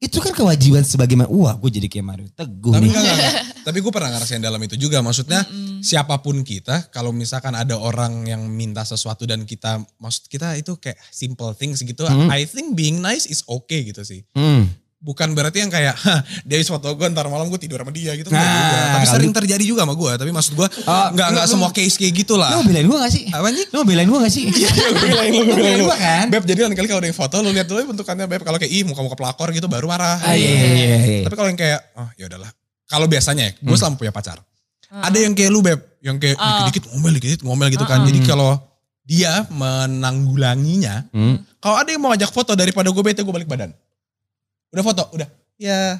Itu 0.00 0.16
kan 0.24 0.32
kewajiban 0.32 0.80
sebagai 0.80 1.12
wah 1.28 1.52
gue 1.60 1.70
jadi 1.76 1.84
kayak 1.84 2.06
Mario 2.08 2.28
Teguh 2.32 2.72
Tapi 2.72 2.88
nih. 2.88 2.90
enggak, 2.96 3.04
enggak, 3.04 3.16
enggak. 3.20 3.44
Tapi 3.60 3.78
gue 3.84 3.92
pernah 3.92 4.10
ngerasain 4.16 4.40
dalam 4.40 4.60
itu 4.64 4.80
juga. 4.80 5.04
Maksudnya 5.04 5.44
siapa 5.84 6.16
pun 6.24 6.40
kita, 6.40 6.88
kalau 6.88 7.12
misalkan 7.12 7.52
ada 7.52 7.76
orang 7.76 8.24
yang 8.24 8.48
minta 8.48 8.80
sesuatu 8.80 9.28
dan 9.28 9.44
kita, 9.44 9.76
maksud 10.00 10.24
kita 10.32 10.56
itu 10.56 10.80
kayak 10.80 10.96
simple 11.12 11.52
things 11.52 11.84
gitu. 11.84 12.08
Hmm. 12.08 12.32
I 12.32 12.48
think 12.48 12.72
being 12.72 13.04
nice 13.04 13.28
is 13.28 13.44
okay 13.44 13.84
gitu 13.84 14.00
sih. 14.00 14.24
Hmm. 14.32 14.72
Bukan 15.00 15.32
berarti 15.32 15.64
yang 15.64 15.72
kayak, 15.72 15.96
"Hah, 15.96 16.20
dia 16.44 16.54
habis 16.54 16.68
foto 16.68 16.92
gue 16.92 17.06
ntar 17.08 17.24
malam 17.26 17.48
gue 17.48 17.56
tidur 17.56 17.80
sama 17.80 17.88
dia 17.88 18.12
gitu. 18.12 18.28
Nah, 18.28 18.36
Enggak 18.36 18.52
juga. 18.52 18.76
Tapi 18.76 18.92
kalau 19.00 19.14
sering 19.16 19.30
lu- 19.32 19.38
terjadi 19.40 19.64
juga 19.64 19.80
sama 19.82 19.94
gue. 19.96 20.12
Tapi 20.12 20.28
maksud 20.30 20.52
gue, 20.54 20.68
Oh, 20.68 21.04
enggak, 21.08 21.08
lu- 21.08 21.32
enggak 21.32 21.46
lu- 21.48 21.52
semua 21.56 21.68
case 21.70 21.96
kayak 21.96 22.12
gitu 22.14 22.34
lah. 22.36 22.52
Lu 22.52 22.60
mau 22.60 22.66
belain 22.68 22.84
gue 22.84 22.98
gak 23.00 23.08
sih? 23.10 23.24
Apa 23.26 23.48
nih? 23.48 23.64
Lu 23.66 23.76
mau 23.80 23.86
belain 23.88 24.06
gue 24.06 24.18
gak 24.20 24.28
sih? 24.30 24.44
Iya, 24.46 24.68
gue 24.70 25.08
belain 25.08 25.30
lu, 25.30 25.40
gue 25.40 25.48
Lu 25.48 25.56
belain 25.64 25.78
lu. 25.78 25.84
gua 25.84 25.96
kan? 25.96 26.24
Beb, 26.28 26.44
jadi 26.44 26.58
lain 26.62 26.76
kali 26.76 26.84
kalau 26.84 27.00
ada 27.00 27.08
yang 27.08 27.16
foto, 27.16 27.34
lu 27.40 27.48
lihat 27.48 27.64
dulu 27.64 27.80
bentukannya 27.90 28.26
Beb. 28.28 28.42
Kalau 28.42 28.58
kayak, 28.60 28.68
ih 28.70 28.84
muka-muka 28.84 29.16
pelakor 29.16 29.48
gitu 29.50 29.66
baru 29.66 29.88
marah. 29.88 30.20
Ah, 30.20 30.36
iya, 30.36 30.52
iya, 30.52 30.68
iya, 30.68 30.96
iya. 31.00 31.20
Tapi 31.24 31.34
kalau 31.34 31.48
yang 31.48 31.56
kayak, 31.56 31.80
oh 31.96 32.08
ya 32.14 32.24
udahlah. 32.28 32.50
Kalau 32.84 33.06
biasanya 33.06 33.42
ya, 33.42 33.52
gue 33.54 33.66
Hmm. 33.66 33.80
selama 33.80 33.96
punya 33.96 34.12
pacar. 34.12 34.36
Ada 34.90 35.16
yang 35.18 35.32
kayak 35.32 35.48
lu 35.48 35.62
Beb, 35.62 35.80
yang 36.02 36.20
kayak 36.20 36.36
Oh. 36.36 36.44
dikit-dikit 36.60 36.84
ngomel, 36.92 37.10
dikit-dikit 37.16 37.42
ngomel 37.42 37.68
gitu 37.70 37.84
kan. 37.84 38.02
Uh-uh. 38.02 38.08
Jadi 38.12 38.20
kalau 38.22 38.52
dia 39.02 39.48
menanggulanginya, 39.48 41.08
Hmm. 41.08 41.40
kalau 41.56 41.76
ada 41.78 41.88
yang 41.88 42.00
mau 42.00 42.10
ngajak 42.10 42.28
foto 42.28 42.52
daripada 42.52 42.88
gue 42.88 43.00
bete, 43.00 43.22
gue 43.22 43.32
balik 43.32 43.46
badan. 43.46 43.72
Udah 44.70 44.84
foto, 44.86 45.02
udah. 45.14 45.28
Ya. 45.58 45.98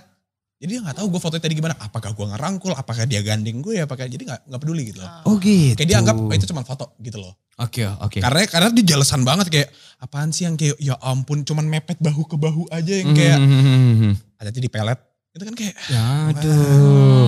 Jadi 0.60 0.76
dia 0.76 0.80
gak 0.84 1.00
tahu 1.00 1.08
gue 1.08 1.20
fotonya 1.20 1.40
tadi 1.40 1.56
gimana. 1.56 1.72
Apakah 1.80 2.12
gue 2.12 2.26
ngerangkul, 2.36 2.76
apakah 2.76 3.08
dia 3.08 3.24
gandeng 3.24 3.64
gue, 3.64 3.80
apakah 3.80 4.04
jadi 4.04 4.20
gak, 4.20 4.40
nggak 4.44 4.60
peduli 4.60 4.92
gitu 4.92 5.00
loh. 5.00 5.08
Oh 5.24 5.40
gitu. 5.40 5.72
Kayak 5.72 5.88
dia 5.88 5.96
anggap 5.98 6.16
oh, 6.20 6.28
itu 6.30 6.44
cuma 6.44 6.62
foto 6.62 6.92
gitu 7.00 7.16
loh. 7.16 7.32
Oke 7.56 7.80
oke. 7.88 8.20
Karena 8.20 8.44
karena 8.44 8.68
dia 8.68 8.84
jelasan 8.92 9.24
banget 9.24 9.48
kayak 9.48 9.68
apaan 9.98 10.28
sih 10.30 10.44
yang 10.44 10.60
kayak 10.60 10.76
ya 10.76 11.00
ampun 11.00 11.44
cuman 11.44 11.64
mepet 11.64 11.96
bahu 11.96 12.28
ke 12.28 12.36
bahu 12.36 12.68
aja 12.68 12.92
yang 12.92 13.12
kayak 13.12 13.38
Hmm. 13.40 14.12
hati-hati 14.36 14.60
di 14.60 14.68
pelet. 14.68 15.00
Itu 15.32 15.44
kan 15.44 15.54
kayak 15.56 15.74
Ya 15.88 16.04
aduh. 16.28 17.24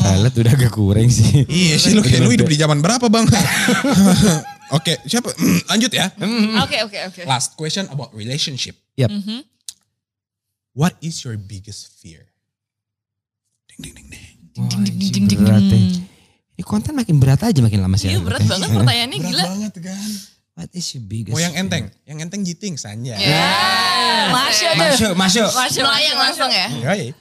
Pelet 0.00 0.34
udah 0.40 0.52
agak 0.56 0.72
kurang 0.72 1.08
sih. 1.08 1.44
iya 1.52 1.76
sih 1.76 1.92
lu 1.92 2.00
kayak 2.00 2.24
lu 2.24 2.32
hidup 2.32 2.48
di 2.48 2.56
zaman 2.56 2.80
berapa 2.80 3.12
bang? 3.12 3.28
Oke 4.76 4.96
siapa? 5.04 5.28
Lanjut 5.70 5.92
ya. 5.92 6.08
Oke 6.64 6.80
oke 6.80 6.98
oke. 7.12 7.20
Last 7.28 7.60
question 7.60 7.84
about 7.92 8.08
relationship. 8.12 8.72
Mhm. 8.96 9.44
What 10.72 10.94
is 11.00 11.22
your 11.22 11.34
biggest 11.34 11.98
fear? 11.98 12.30
Ding 13.66 13.80
ding 13.82 13.94
ding 13.94 14.08
ding. 14.08 14.26
Ding, 14.50 14.82
ding, 14.84 14.98
ding, 15.10 15.26
ding, 15.26 15.40
berat 15.40 15.60
ya. 15.60 15.70
ding. 15.70 16.06
Ini 16.54 16.62
konten 16.62 16.92
makin 16.92 17.16
berat 17.16 17.40
aja 17.42 17.58
makin 17.58 17.80
lama 17.80 17.96
sih. 17.96 18.08
Iya 18.08 18.20
berat 18.20 18.44
banget 18.44 18.68
pertanyaannya 18.68 19.18
Berat 19.18 19.30
gila. 19.32 19.44
banget 19.46 19.74
kan. 19.80 20.10
What 20.52 20.70
is 20.72 20.86
your 20.92 21.02
biggest? 21.02 21.32
Mau 21.32 21.40
yang 21.40 21.56
enteng, 21.56 21.88
yang 22.04 22.18
enteng 22.20 22.42
jiting 22.42 22.76
sanja. 22.76 23.16
Ya. 23.16 23.40
Masya 24.28 24.66
Allah. 24.70 24.84
Masuk 24.92 25.12
masuk. 25.16 25.48
Masya 25.48 25.80
Melayang 25.80 26.18
langsung 26.20 26.50
ya. 26.50 26.68
Ya, 26.68 26.92
ya. 26.92 27.14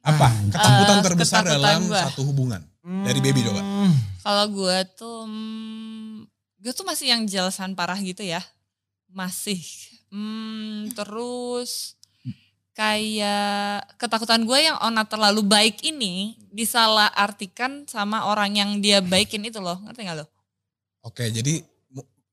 Apa? 0.00 0.28
Ketakutan 0.48 0.96
Eh, 0.96 1.04
terbesar 1.04 1.42
ketakutan 1.44 1.52
dalam 1.52 1.80
gua. 1.84 2.00
satu 2.08 2.20
hubungan. 2.24 2.62
Dari 2.80 3.20
baby 3.20 3.44
coba. 3.44 3.60
Hmm. 3.60 3.92
Kalau 4.18 4.46
gue 4.48 4.78
tuh, 4.96 5.28
hmm, 5.28 6.24
gue 6.58 6.72
tuh 6.72 6.86
masih 6.88 7.12
yang 7.12 7.28
jelasan 7.28 7.76
parah 7.76 8.00
gitu 8.00 8.24
ya. 8.24 8.40
Masih. 9.06 9.60
Hmm, 10.08 10.88
terus 10.96 11.97
kayak 12.78 13.98
ketakutan 13.98 14.46
gue 14.46 14.58
yang 14.70 14.78
Ona 14.86 15.02
terlalu 15.02 15.42
baik 15.42 15.82
ini 15.82 16.38
disalah 16.54 17.10
artikan 17.10 17.82
sama 17.90 18.30
orang 18.30 18.54
yang 18.54 18.70
dia 18.78 19.02
baikin 19.02 19.42
itu 19.42 19.58
loh. 19.58 19.82
Ngerti 19.82 20.06
gak 20.06 20.22
lo? 20.22 20.26
Oke, 21.02 21.26
jadi 21.34 21.58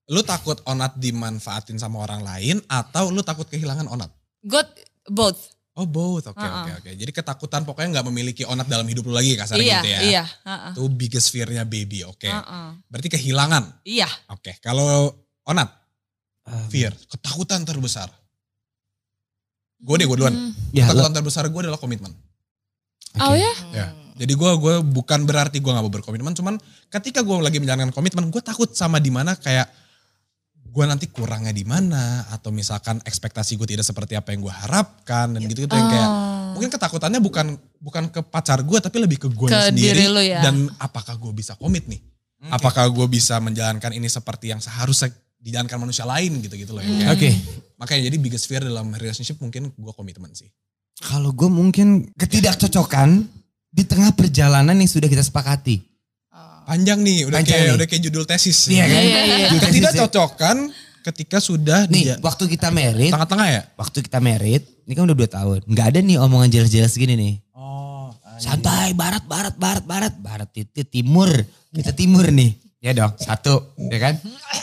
lu 0.06 0.22
takut 0.22 0.62
onat 0.70 0.94
dimanfaatin 1.02 1.82
sama 1.82 2.06
orang 2.06 2.22
lain 2.22 2.62
atau 2.70 3.10
lu 3.10 3.26
takut 3.26 3.50
kehilangan 3.50 3.90
onat? 3.90 4.14
Gue 4.46 4.62
both. 5.10 5.58
Oh 5.76 5.84
both, 5.84 6.30
oke 6.32 6.40
oke 6.40 6.72
Uh-uh. 6.72 6.80
oke. 6.80 6.92
Jadi 6.96 7.12
ketakutan 7.12 7.68
pokoknya 7.68 8.00
nggak 8.00 8.08
memiliki 8.08 8.48
onat 8.48 8.70
dalam 8.70 8.88
hidup 8.88 9.10
lu 9.10 9.18
lagi 9.18 9.36
kasarnya 9.36 9.60
iya, 9.66 9.76
gitu 9.82 9.90
ya. 9.92 10.00
iya. 10.08 10.24
uh-uh, 10.24 10.72
Itu 10.72 10.88
biggest 10.88 11.34
fear-nya 11.36 11.68
baby, 11.68 12.06
oke. 12.08 12.30
uh-uh. 12.32 12.80
Berarti 12.88 13.10
kehilangan, 13.12 13.82
Iya. 13.84 14.08
oke. 14.30 14.62
Kalau 14.62 15.10
onat, 15.50 15.68
Um, 16.46 16.70
fear, 16.70 16.94
ketakutan 17.10 17.66
terbesar. 17.66 18.06
Gue 19.78 19.96
deh, 19.98 20.06
gue 20.06 20.16
duluan. 20.16 20.34
Hmm. 20.34 20.52
Ya, 20.72 20.88
lo, 20.88 20.98
Ketakutan 20.98 21.14
terbesar 21.14 21.44
gue 21.46 21.62
adalah 21.62 21.78
komitmen. 21.78 22.12
Oh 23.16 23.32
oke. 23.32 23.38
ya? 23.38 23.54
Ya. 23.72 23.88
Jadi 24.16 24.32
gue 24.32 24.52
gue 24.56 24.76
bukan 24.82 25.24
berarti 25.24 25.60
gue 25.60 25.68
nggak 25.68 25.84
mau 25.84 25.92
berkomitmen, 25.92 26.32
cuman 26.32 26.56
ketika 26.88 27.20
gue 27.20 27.36
lagi 27.38 27.60
menjalankan 27.60 27.92
komitmen, 27.92 28.28
gue 28.28 28.40
takut 28.40 28.72
sama 28.72 28.98
di 28.98 29.12
mana 29.12 29.36
kayak 29.36 29.68
gue 30.66 30.84
nanti 30.84 31.08
kurangnya 31.08 31.52
di 31.52 31.64
mana 31.64 32.28
atau 32.30 32.52
misalkan 32.52 33.00
ekspektasi 33.00 33.56
gue 33.56 33.64
tidak 33.66 33.84
seperti 33.84 34.12
apa 34.14 34.32
yang 34.32 34.44
gue 34.44 34.52
harapkan 34.52 35.32
dan 35.32 35.40
gitu 35.42 35.64
gitu 35.64 35.72
yang 35.72 35.88
kayak 35.88 36.10
Oh. 36.12 36.52
mungkin 36.52 36.68
ketakutannya 36.68 37.20
bukan 37.20 37.56
bukan 37.80 38.04
ke 38.08 38.20
pacar 38.22 38.60
gue 38.60 38.80
tapi 38.80 39.00
lebih 39.00 39.16
ke 39.18 39.28
gue 39.30 39.48
sendiri 39.48 39.96
diri 39.96 40.08
lu 40.08 40.20
ya. 40.20 40.40
dan 40.40 40.68
apakah 40.76 41.16
gue 41.16 41.32
bisa 41.32 41.56
komit 41.56 41.88
nih 41.88 42.00
apakah 42.48 42.88
gue 42.88 43.08
bisa 43.08 43.40
menjalankan 43.40 43.92
ini 43.92 44.08
seperti 44.08 44.52
yang 44.52 44.60
seharusnya 44.60 45.12
dijalankan 45.36 45.76
manusia 45.78 46.04
lain 46.04 46.40
gitu 46.40 46.56
gitu 46.56 46.72
loh 46.72 46.84
kayak- 46.84 47.12
Oke. 47.14 47.30
Makanya 47.76 48.08
jadi 48.08 48.18
biggest 48.18 48.46
fear 48.46 48.62
dalam 48.62 48.92
relationship 48.92 49.38
mungkin 49.38 49.72
gue 49.72 49.94
komitmen 49.94 50.32
sih 50.32 50.48
Kalau 50.96 51.36
gue 51.36 51.52
mungkin 51.52 52.08
ketidakcocokan 52.16 53.28
di 53.68 53.84
tengah 53.84 54.16
perjalanan 54.16 54.80
yang 54.80 54.88
sudah 54.88 55.12
kita 55.12 55.20
sepakati. 55.20 55.84
Oh. 56.32 56.64
panjang 56.64 57.04
nih 57.04 57.28
udah 57.28 57.40
Panjang 57.40 57.52
kayak 57.52 57.68
nih. 57.68 57.76
udah 57.76 57.88
kayak 57.88 58.02
judul 58.02 58.24
tesis 58.24 58.60
Iya 58.68 58.86
kan? 58.88 59.02
Iya, 59.04 59.22
iya, 59.22 59.38
iya. 59.52 59.70
tidak 59.72 59.92
cocokan 60.08 60.58
ketika 61.04 61.38
sudah 61.38 61.86
Nih, 61.86 62.16
di 62.16 62.24
waktu 62.24 62.44
kita 62.50 62.72
merit, 62.72 63.12
tengah-tengah 63.12 63.48
ya 63.52 63.62
waktu 63.76 63.98
kita 64.02 64.18
merit, 64.18 64.64
ini 64.84 64.94
kan 64.96 65.04
udah 65.06 65.14
dua 65.14 65.30
tahun. 65.30 65.60
Nggak 65.70 65.86
ada 65.94 66.00
nih 66.02 66.18
omongan 66.18 66.50
jelas-jelas 66.50 66.96
gini 66.96 67.14
nih. 67.14 67.34
oh 67.54 68.10
Santai, 68.36 68.92
barat, 68.98 69.22
barat, 69.24 69.56
barat, 69.56 69.84
barat. 69.86 70.14
Barat 70.18 70.50
itu 70.56 70.82
timur. 70.84 71.30
Kita 71.70 71.94
timur 71.94 72.26
nih. 72.28 72.56
Ya 72.80 72.92
dong, 72.92 73.14
satu. 73.16 73.76
Ya 73.78 74.00
kan? 74.02 74.14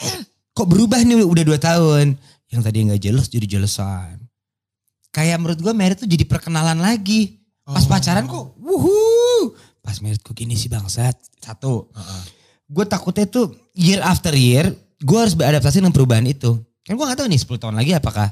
Kok 0.57 0.66
berubah 0.68 1.01
nih 1.01 1.22
udah 1.22 1.44
dua 1.46 1.57
tahun. 1.57 2.18
Yang 2.52 2.62
tadi 2.68 2.78
nggak 2.84 3.00
jelas 3.00 3.26
jadi 3.32 3.46
jelasan. 3.48 4.20
Kayak 5.08 5.40
menurut 5.40 5.60
gue 5.60 5.72
merit 5.72 5.96
tuh 5.96 6.08
jadi 6.08 6.24
perkenalan 6.28 6.78
lagi. 6.78 7.40
Pas 7.64 7.84
Oh. 7.84 7.88
pacaran 7.88 8.28
kok, 8.28 8.56
wuhu. 8.60 9.56
Pas 9.80 9.96
merit 10.04 10.20
kok 10.20 10.36
gini 10.36 10.52
sih 10.54 10.68
bangsat. 10.68 11.16
Satu. 11.40 11.88
Gue 12.68 12.84
takutnya 12.84 13.24
tuh 13.24 13.52
year 13.72 14.00
after 14.04 14.32
year, 14.32 14.72
gue 15.00 15.18
harus 15.18 15.32
beradaptasi 15.32 15.80
dengan 15.80 15.92
perubahan 15.92 16.24
itu. 16.28 16.60
Kan 16.84 16.96
gue 16.96 17.04
gak 17.06 17.18
tahu 17.18 17.28
nih 17.30 17.40
10 17.40 17.62
tahun 17.62 17.76
lagi 17.78 17.92
apakah 17.96 18.28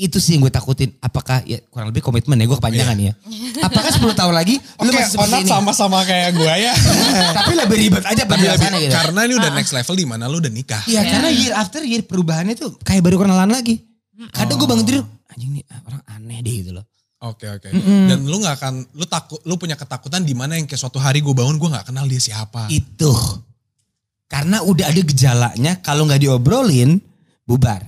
itu 0.00 0.16
sih 0.16 0.34
yang 0.34 0.48
gue 0.48 0.52
takutin. 0.52 0.96
Apakah 1.04 1.44
ya 1.44 1.60
kurang 1.68 1.92
lebih 1.92 2.00
komitmen 2.00 2.40
ya 2.40 2.48
gue 2.48 2.56
kepanjangan 2.56 2.96
ya. 2.96 3.12
Apakah 3.60 3.92
10 3.92 4.16
tahun 4.16 4.32
lagi 4.32 4.56
lu 4.56 4.88
Oke, 4.88 4.96
masih 4.96 5.12
seperti 5.12 5.44
ini? 5.44 5.50
sama-sama 5.52 6.00
kayak 6.08 6.40
gue 6.40 6.54
ya. 6.56 6.72
Tapi 7.38 7.52
lebih 7.52 7.76
ribet 7.76 8.04
aja 8.08 8.24
Tapi 8.24 8.24
lebih, 8.24 8.32
penjelasannya 8.32 8.80
gitu. 8.80 8.94
karena 8.96 9.20
ini 9.28 9.34
udah 9.36 9.50
next 9.52 9.72
level 9.76 9.94
di 10.00 10.06
mana 10.08 10.24
lu 10.32 10.40
udah 10.40 10.48
nikah. 10.48 10.82
Iya 10.88 11.04
karena 11.04 11.28
year 11.28 11.52
after 11.52 11.84
year 11.84 12.00
perubahannya 12.00 12.56
tuh 12.56 12.80
kayak 12.80 13.04
baru 13.04 13.20
kenalan 13.20 13.52
lagi. 13.52 13.84
Kadang 14.32 14.56
gue 14.56 14.68
bangun 14.68 14.84
tidur, 14.88 15.04
anjing 15.32 15.60
nih 15.60 15.64
orang 15.84 16.02
aneh 16.08 16.40
deh 16.40 16.54
gitu 16.64 16.72
loh. 16.76 16.84
Oke 17.20 17.44
oke. 17.52 17.68
Mm-mm. 17.68 18.08
Dan 18.08 18.24
lu 18.24 18.40
nggak 18.40 18.56
akan, 18.56 18.74
lu 18.96 19.04
takut, 19.04 19.40
lu 19.44 19.60
punya 19.60 19.76
ketakutan 19.76 20.24
di 20.24 20.32
mana 20.32 20.56
yang 20.56 20.64
kayak 20.64 20.80
suatu 20.80 20.96
hari 20.96 21.20
gue 21.20 21.36
bangun 21.36 21.60
gue 21.60 21.68
nggak 21.68 21.92
kenal 21.92 22.08
dia 22.08 22.16
siapa. 22.16 22.64
Itu. 22.72 23.12
Karena 24.24 24.64
udah 24.64 24.88
ada 24.88 25.02
gejalanya 25.04 25.72
kalau 25.84 26.08
nggak 26.08 26.24
diobrolin 26.24 26.96
bubar. 27.44 27.84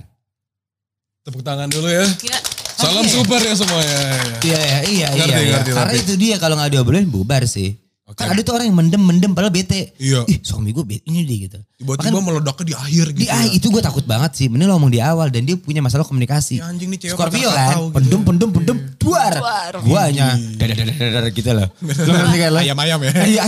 Tepuk 1.23 1.39
tangan 1.39 1.71
dulu 1.71 1.87
ya. 1.87 2.03
Gila. 2.03 2.39
Salam 2.75 3.07
super 3.07 3.39
ya 3.39 3.55
semuanya. 3.55 3.95
Iya 4.43 4.59
iya 4.59 4.79
iya 4.83 5.07
Ngerti, 5.15 5.31
iya. 5.31 5.39
iya. 5.39 5.51
ngerti, 5.55 5.71
Karena 5.71 5.93
ngerti. 5.95 6.03
itu 6.03 6.13
dia 6.19 6.35
kalau 6.35 6.55
nggak 6.59 6.71
diobrolin 6.75 7.07
bubar 7.07 7.47
sih. 7.47 7.79
Oke. 8.03 8.19
Kan 8.19 8.35
ada 8.35 8.43
tuh 8.43 8.59
orang 8.59 8.67
yang 8.67 8.75
mendem-mendem 8.75 9.31
padahal 9.31 9.55
bete. 9.55 9.95
Iya. 9.95 10.27
Ih 10.27 10.43
suami 10.43 10.75
gue 10.75 10.83
bete 10.83 11.07
ini 11.07 11.23
deh 11.23 11.47
gitu. 11.47 11.63
Tiba-tiba 11.79 12.19
meledaknya 12.19 12.65
di 12.67 12.75
akhir 12.75 13.05
gitu. 13.15 13.23
Di 13.23 13.31
ah, 13.31 13.47
itu 13.47 13.71
gue 13.71 13.79
takut 13.79 14.03
banget 14.03 14.35
sih. 14.35 14.51
Mending 14.51 14.67
lo 14.67 14.75
ngomong 14.75 14.91
di 14.91 14.99
awal 14.99 15.31
dan 15.31 15.47
dia 15.47 15.55
punya 15.55 15.79
masalah 15.79 16.03
komunikasi. 16.03 16.59
Ya 16.59 16.67
anjing 16.67 16.91
nih 16.91 16.99
cewek 17.07 17.15
Scorpio 17.15 17.47
kan, 17.55 17.71
tahu 17.71 17.85
gitu 17.87 17.95
pendem, 17.95 18.19
ya. 18.19 18.25
pendem, 18.27 18.49
pendem, 18.51 18.77
duar. 18.99 19.31
Duar. 19.39 19.73
Gue 19.79 19.99
hanya 20.03 20.35
dadar, 20.59 20.75
dadar, 20.75 20.95
dadar 20.99 21.23
gitu 21.31 21.51
loh. 21.55 21.67
Lo 21.79 22.11
ngerti 22.19 22.37
kan 22.43 22.49
lo? 22.51 22.59
Ayam-ayam 22.59 22.99
ya. 22.99 23.11
Iya, 23.23 23.41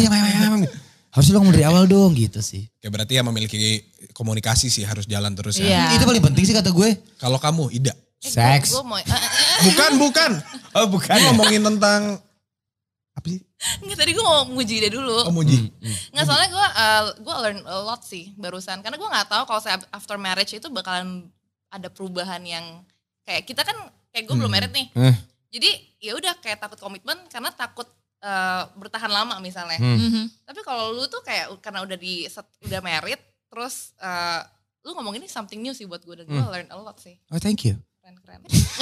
Harusnya 1.15 1.31
lo 1.31 1.39
ngomong 1.39 1.55
dari 1.55 1.63
awal 1.63 1.87
dong 1.87 2.11
gitu 2.11 2.43
sih. 2.43 2.67
Oke 2.67 2.91
berarti 2.91 3.15
ya 3.15 3.23
memiliki 3.23 3.87
komunikasi 4.11 4.67
sih 4.67 4.83
harus 4.83 5.07
jalan 5.07 5.31
terus 5.31 5.55
ya. 5.55 5.65
Iya. 5.65 5.83
Itu 5.95 6.03
paling 6.03 6.19
penting 6.19 6.43
sih 6.43 6.51
kata 6.51 6.75
gue. 6.75 6.89
Kalau 7.15 7.39
kamu 7.39 7.71
Ida. 7.71 7.95
Eh, 8.19 8.27
Seks. 8.27 8.75
Gue 8.75 8.83
mau, 8.83 8.99
Bukan 9.71 9.91
bukan. 9.95 10.31
Oh 10.75 10.87
bukan. 10.91 11.15
Gue 11.15 11.25
ngomongin 11.31 11.63
tentang 11.63 12.19
apa 13.15 13.27
sih? 13.31 13.39
Nggak, 13.79 13.97
tadi 13.97 14.11
gue 14.11 14.21
mau 14.21 14.43
muji 14.45 14.75
dia 14.77 14.91
dulu. 14.91 15.23
Oh 15.23 15.31
Muji. 15.31 15.71
Nggak 16.11 16.25
soalnya 16.27 16.49
gue 16.51 16.65
uh, 16.67 17.03
gue 17.15 17.35
learn 17.47 17.59
a 17.63 17.77
lot 17.79 18.03
sih 18.03 18.35
barusan 18.35 18.83
karena 18.83 18.99
gue 18.99 19.07
nggak 19.07 19.31
tahu 19.31 19.43
kalau 19.47 19.61
saya 19.63 19.79
after 19.95 20.19
marriage 20.19 20.51
itu 20.51 20.67
bakalan 20.67 21.31
ada 21.71 21.87
perubahan 21.87 22.43
yang 22.43 22.83
kayak 23.23 23.47
kita 23.47 23.63
kan 23.63 23.73
kayak 24.11 24.27
gue 24.27 24.35
belum 24.35 24.51
Hmm. 24.51 24.59
married 24.59 24.73
nih. 24.75 24.87
Eh. 24.91 25.15
Jadi 25.55 25.69
ya 26.03 26.11
udah 26.13 26.35
kayak 26.43 26.59
takut 26.59 26.75
komitmen 26.75 27.15
karena 27.31 27.47
takut 27.55 27.87
uh, 28.25 28.65
bertahan 28.73 29.07
lama 29.07 29.37
misalnya. 29.37 29.77
Hmm. 29.77 30.01
Mhm. 30.01 30.23
Tapi 30.43 30.59
kalau 30.61 30.89
lu 30.91 31.05
tuh 31.05 31.21
kayak 31.21 31.53
karena 31.59 31.79
udah 31.79 31.95
di 31.95 32.25
set- 32.25 32.49
udah 32.61 32.81
married 32.81 33.21
terus 33.45 33.93
uh, 33.97 34.41
lu 34.81 34.93
ngomong 34.93 35.15
ini 35.15 35.25
something 35.25 35.57
new 35.59 35.71
sih 35.71 35.85
buat 35.85 36.01
gue 36.01 36.15
dan 36.15 36.25
gue 36.25 36.35
Hmm. 36.35 36.49
learn 36.51 36.67
a 36.67 36.75
lot 36.75 36.97
sih. 36.97 37.15
Oh 37.27 37.37
thank 37.37 37.61
you. 37.63 37.77
Keren-keren. 37.97 38.37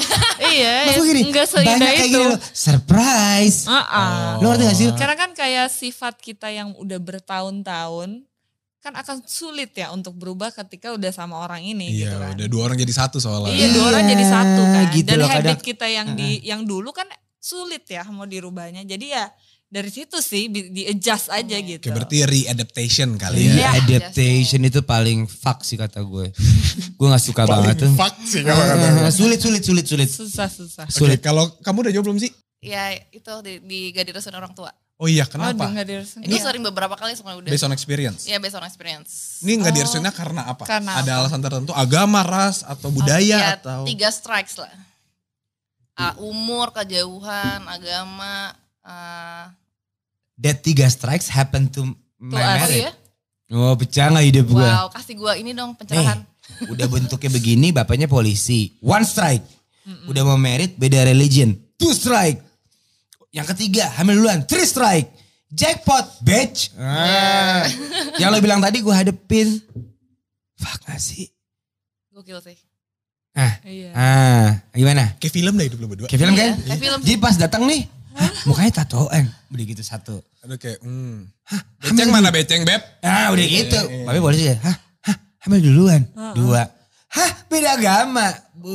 iya, 0.52 0.84
Maksud 0.86 1.06
gini, 1.06 1.22
enggak 1.26 1.48
seindah 1.48 1.80
banyak 1.80 1.88
kayak 1.90 2.00
itu. 2.02 2.12
gini 2.14 2.26
loh, 2.28 2.40
surprise. 2.52 3.60
Ah-ah. 3.66 4.36
Lo 4.38 4.50
ngerti 4.50 4.64
gak 4.66 4.76
sih? 4.76 4.88
Karena 4.94 5.16
kan 5.16 5.32
kayak 5.32 5.68
sifat 5.70 6.16
kita 6.18 6.48
yang 6.50 6.76
udah 6.76 7.00
bertahun-tahun 7.00 8.28
kan 8.78 8.94
akan 8.94 9.24
sulit 9.24 9.72
ya 9.72 9.90
untuk 9.90 10.12
berubah 10.14 10.52
ketika 10.54 10.92
udah 10.92 11.08
sama 11.10 11.40
orang 11.40 11.64
ini 11.64 11.88
gitu 11.96 12.12
Iya, 12.12 12.20
kan. 12.20 12.36
udah 12.36 12.48
dua 12.48 12.62
orang 12.66 12.76
jadi 12.78 12.94
satu 12.94 13.16
soalnya. 13.18 13.48
Iya, 13.50 13.68
dua 13.72 13.86
orang 13.88 14.04
Iya, 14.04 14.12
jadi 14.12 14.26
satu 14.28 14.62
kan. 14.66 14.84
gitu 14.92 15.08
Dan 15.08 15.18
loh, 15.18 15.30
habit 15.30 15.40
kadang- 15.40 15.64
kita 15.64 15.88
yang 15.88 16.08
di 16.12 16.30
yang 16.44 16.62
dulu 16.62 16.92
kan 16.92 17.08
sulit 17.44 17.84
ya 17.86 18.08
mau 18.08 18.24
dirubahnya. 18.24 18.88
Jadi 18.88 19.12
ya 19.12 19.28
dari 19.68 19.90
situ 19.90 20.22
sih 20.22 20.48
di 20.48 20.86
adjust 20.86 21.28
aja 21.28 21.58
gitu. 21.60 21.82
Oke, 21.82 21.92
berarti 21.92 22.24
re-adaptation 22.24 23.18
kali 23.18 23.52
Iya, 23.52 23.58
ya. 23.58 23.70
adaptation 23.76 24.62
itu 24.62 24.80
paling 24.80 25.26
fuck 25.26 25.60
sih 25.62 25.76
kata 25.76 26.00
gue. 26.00 26.32
gue 26.98 27.08
gak 27.10 27.20
suka 27.20 27.44
banget 27.44 27.84
tuh. 27.84 27.92
fuck 27.98 28.16
sih 28.24 28.46
kalau 28.46 28.64
kata 28.64 28.86
gue. 28.96 29.12
sulit, 29.20 29.40
sulit, 29.42 29.60
sulit, 29.60 29.84
sulit. 29.84 30.08
susah 30.08 30.48
susah. 30.48 30.86
Sulit. 30.88 31.20
kalau 31.20 31.52
kamu 31.60 31.84
udah 31.84 31.92
jawab 31.92 32.06
belum 32.08 32.22
sih? 32.22 32.32
Ya 32.64 32.96
itu 33.12 33.34
di, 33.44 33.60
di 33.60 33.80
gak 33.92 34.08
direstuin 34.08 34.40
orang 34.40 34.56
tua. 34.56 34.72
Oh 35.02 35.10
iya, 35.10 35.26
kenapa? 35.26 35.68
direstuin. 35.84 36.22
Itu 36.24 36.38
Iya. 36.38 36.48
sering 36.48 36.64
beberapa 36.64 36.94
kali 36.94 37.18
semuanya 37.18 37.42
udah. 37.44 37.50
Based 37.52 37.66
on 37.66 37.74
experience. 37.74 38.30
Ya 38.30 38.38
based 38.38 38.56
on 38.56 38.64
experience. 38.64 39.42
Ini 39.42 39.58
nggak 39.60 39.74
Oh. 39.74 39.78
direstuinnya 39.82 40.14
karena 40.14 40.48
apa? 40.48 40.64
Karena 40.64 41.02
Ada 41.02 41.12
apa? 41.12 41.20
alasan 41.28 41.42
tertentu, 41.42 41.74
agama, 41.74 42.22
ras, 42.22 42.62
atau 42.64 42.88
budaya 42.88 43.20
Ya, 43.20 43.58
atau 43.58 43.84
tiga 43.84 44.14
strikes 44.14 44.56
lah. 44.56 44.70
Ah, 45.94 46.18
umur, 46.18 46.74
kejauhan, 46.74 47.62
agama. 47.64 48.58
ah, 48.82 49.54
That 50.36 50.60
tiga 50.60 50.90
strikes 50.90 51.30
happen 51.30 51.70
to 51.72 51.94
my 52.18 52.42
us. 52.42 52.50
oh 52.50 52.58
marriage. 52.58 52.82
iya? 52.82 52.92
Oh 53.54 53.74
pecah 53.78 54.10
gak 54.10 54.26
hidup 54.26 54.50
gue? 54.50 54.66
Wow, 54.66 54.90
kasih 54.90 55.14
gua 55.14 55.38
ini 55.38 55.54
dong 55.54 55.78
pencerahan. 55.78 56.26
Udah 56.66 56.90
bentuknya 56.90 57.30
begini, 57.30 57.70
bapaknya 57.70 58.10
polisi. 58.10 58.74
One 58.82 59.06
strike. 59.06 59.46
Udah 60.10 60.26
mau 60.26 60.36
merit, 60.36 60.74
beda 60.74 61.06
religion. 61.06 61.54
Two 61.78 61.94
strike. 61.94 62.42
Yang 63.30 63.54
ketiga, 63.54 63.94
hamil 63.94 64.18
duluan. 64.18 64.42
Three 64.46 64.66
strike. 64.66 65.14
Jackpot, 65.54 66.26
bitch. 66.26 66.74
Ah. 66.74 67.62
Yang 68.18 68.30
lo 68.32 68.38
bilang 68.42 68.58
tadi 68.58 68.82
gue 68.82 68.90
hadepin. 68.90 69.62
Fuck 70.58 70.90
gak 70.90 70.98
sih? 70.98 71.30
Gokil 72.10 72.42
sih. 72.42 72.58
Iya. 73.34 73.90
Ah, 73.98 74.48
gimana? 74.78 75.18
kayak 75.18 75.34
film 75.34 75.58
deh 75.58 75.66
hidup 75.66 75.82
lo 75.82 75.90
berdua. 75.90 76.06
Kayak 76.06 76.22
film 76.22 76.36
kan? 76.38 76.54
Iya, 76.54 76.66
kayak 76.70 76.82
film. 76.86 77.00
Jadi 77.02 77.18
pas 77.18 77.36
datang 77.42 77.66
nih, 77.66 77.90
hah, 78.14 78.32
mukanya 78.46 78.72
tatoan. 78.86 79.26
Udah 79.50 79.66
gitu 79.66 79.82
satu. 79.82 80.22
Aduh 80.46 80.62
kayak, 80.62 80.78
hmm. 80.86 81.26
Beceng 81.82 82.10
mana 82.14 82.30
beceng, 82.30 82.62
Beb? 82.62 82.82
Ah 83.02 83.34
udah 83.34 83.46
gitu. 83.46 83.74
iya, 83.74 83.90
iya. 83.90 84.06
Bapak 84.06 84.22
polisi 84.22 84.46
ya, 84.54 84.56
hah, 84.62 84.76
hah, 85.10 85.18
hamil 85.48 85.60
duluan. 85.66 86.02
Dua. 86.38 86.62
Hah, 87.14 87.32
beda 87.50 87.78
agama. 87.78 88.28
Bu. 88.54 88.74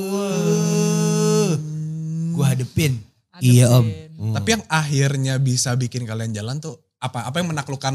Gue 2.34 2.46
hadepin. 2.46 2.98
Iya 3.38 3.70
om. 3.70 3.86
Hmm. 4.18 4.34
Tapi 4.34 4.58
yang 4.58 4.64
akhirnya 4.66 5.38
bisa 5.38 5.74
bikin 5.78 6.02
kalian 6.02 6.34
jalan 6.34 6.58
tuh 6.58 6.74
apa? 6.98 7.26
Apa 7.30 7.38
yang 7.38 7.54
menaklukkan 7.54 7.94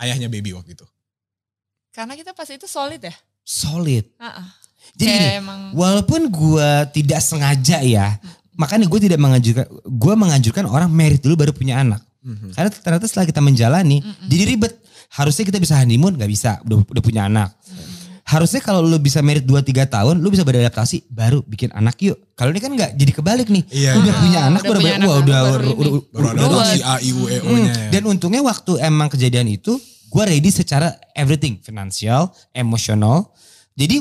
ayahnya 0.00 0.32
baby 0.32 0.56
waktu 0.56 0.72
itu? 0.72 0.84
Karena 1.92 2.16
kita 2.16 2.32
pas 2.32 2.48
itu 2.48 2.64
solid 2.64 3.00
ya. 3.04 3.12
solid. 3.44 4.04
Ah, 4.20 4.44
ah. 4.44 4.48
Jadi 4.94 5.10
gini, 5.10 5.28
emang 5.36 5.60
walaupun 5.72 6.20
gue 6.28 6.70
tidak 6.94 7.20
sengaja 7.20 7.82
ya, 7.82 8.16
makanya 8.54 8.86
gue 8.86 9.00
tidak 9.02 9.18
menganjurkan, 9.18 9.66
gue 9.84 10.14
menganjurkan 10.14 10.64
orang 10.64 10.88
merit 10.88 11.20
dulu 11.20 11.34
baru 11.36 11.52
punya 11.52 11.80
anak. 11.80 12.00
Mhm. 12.20 12.52
Karena 12.52 12.70
ternyata 12.70 13.06
setelah 13.06 13.26
kita 13.26 13.40
menjalani, 13.40 13.98
jadi 14.24 14.44
ribet. 14.46 14.74
Harusnya 15.08 15.48
kita 15.48 15.56
bisa 15.56 15.72
honeymoon, 15.80 16.20
nggak 16.20 16.28
bisa, 16.28 16.60
udah, 16.68 16.84
udah 16.84 17.02
punya 17.02 17.24
anak. 17.24 17.56
Harusnya 18.28 18.60
kalau 18.60 18.84
lu 18.84 19.00
bisa 19.00 19.24
merit 19.24 19.40
2-3 19.40 19.88
tahun, 19.88 20.20
lu 20.20 20.28
bisa 20.28 20.44
beradaptasi, 20.44 21.08
baru 21.08 21.40
bikin 21.48 21.72
anak 21.72 21.96
yuk. 22.04 22.20
Kalau 22.36 22.52
ini 22.52 22.60
kan 22.60 22.68
nggak, 22.76 22.92
jadi 22.92 23.12
kebalik 23.16 23.48
nih. 23.48 23.64
Iya, 23.72 23.96
udah 23.96 24.04
iya. 24.12 24.20
punya 24.20 24.40
anak, 24.44 24.60
Udah 24.60 24.68
baru, 24.68 24.78
punya 24.84 24.92
wah, 24.92 25.00
anak, 25.00 25.08
udah, 25.08 25.16
baru 25.40 25.48
udah, 25.48 25.64
ini. 25.64 25.88
udah, 25.88 26.02
Baru 26.12 26.26
ada 26.28 26.36
udah- 26.36 26.50
tuh 26.52 26.60
si 26.68 26.80
A, 26.84 26.94
I, 27.00 27.10
U, 27.16 27.22
E, 27.24 27.36
O 27.40 27.48
Hmm, 27.48 27.56
nya 27.56 27.72
ya. 27.72 27.88
Dan 27.88 28.02
untungnya 28.04 28.42
waktu 28.44 28.72
emang 28.84 29.08
kejadian 29.08 29.48
itu, 29.48 29.80
gue 30.12 30.22
ready 30.28 30.50
secara 30.52 30.92
everything, 31.16 31.56
finansial, 31.56 32.28
emosional. 32.52 33.32
Jadi 33.72 33.96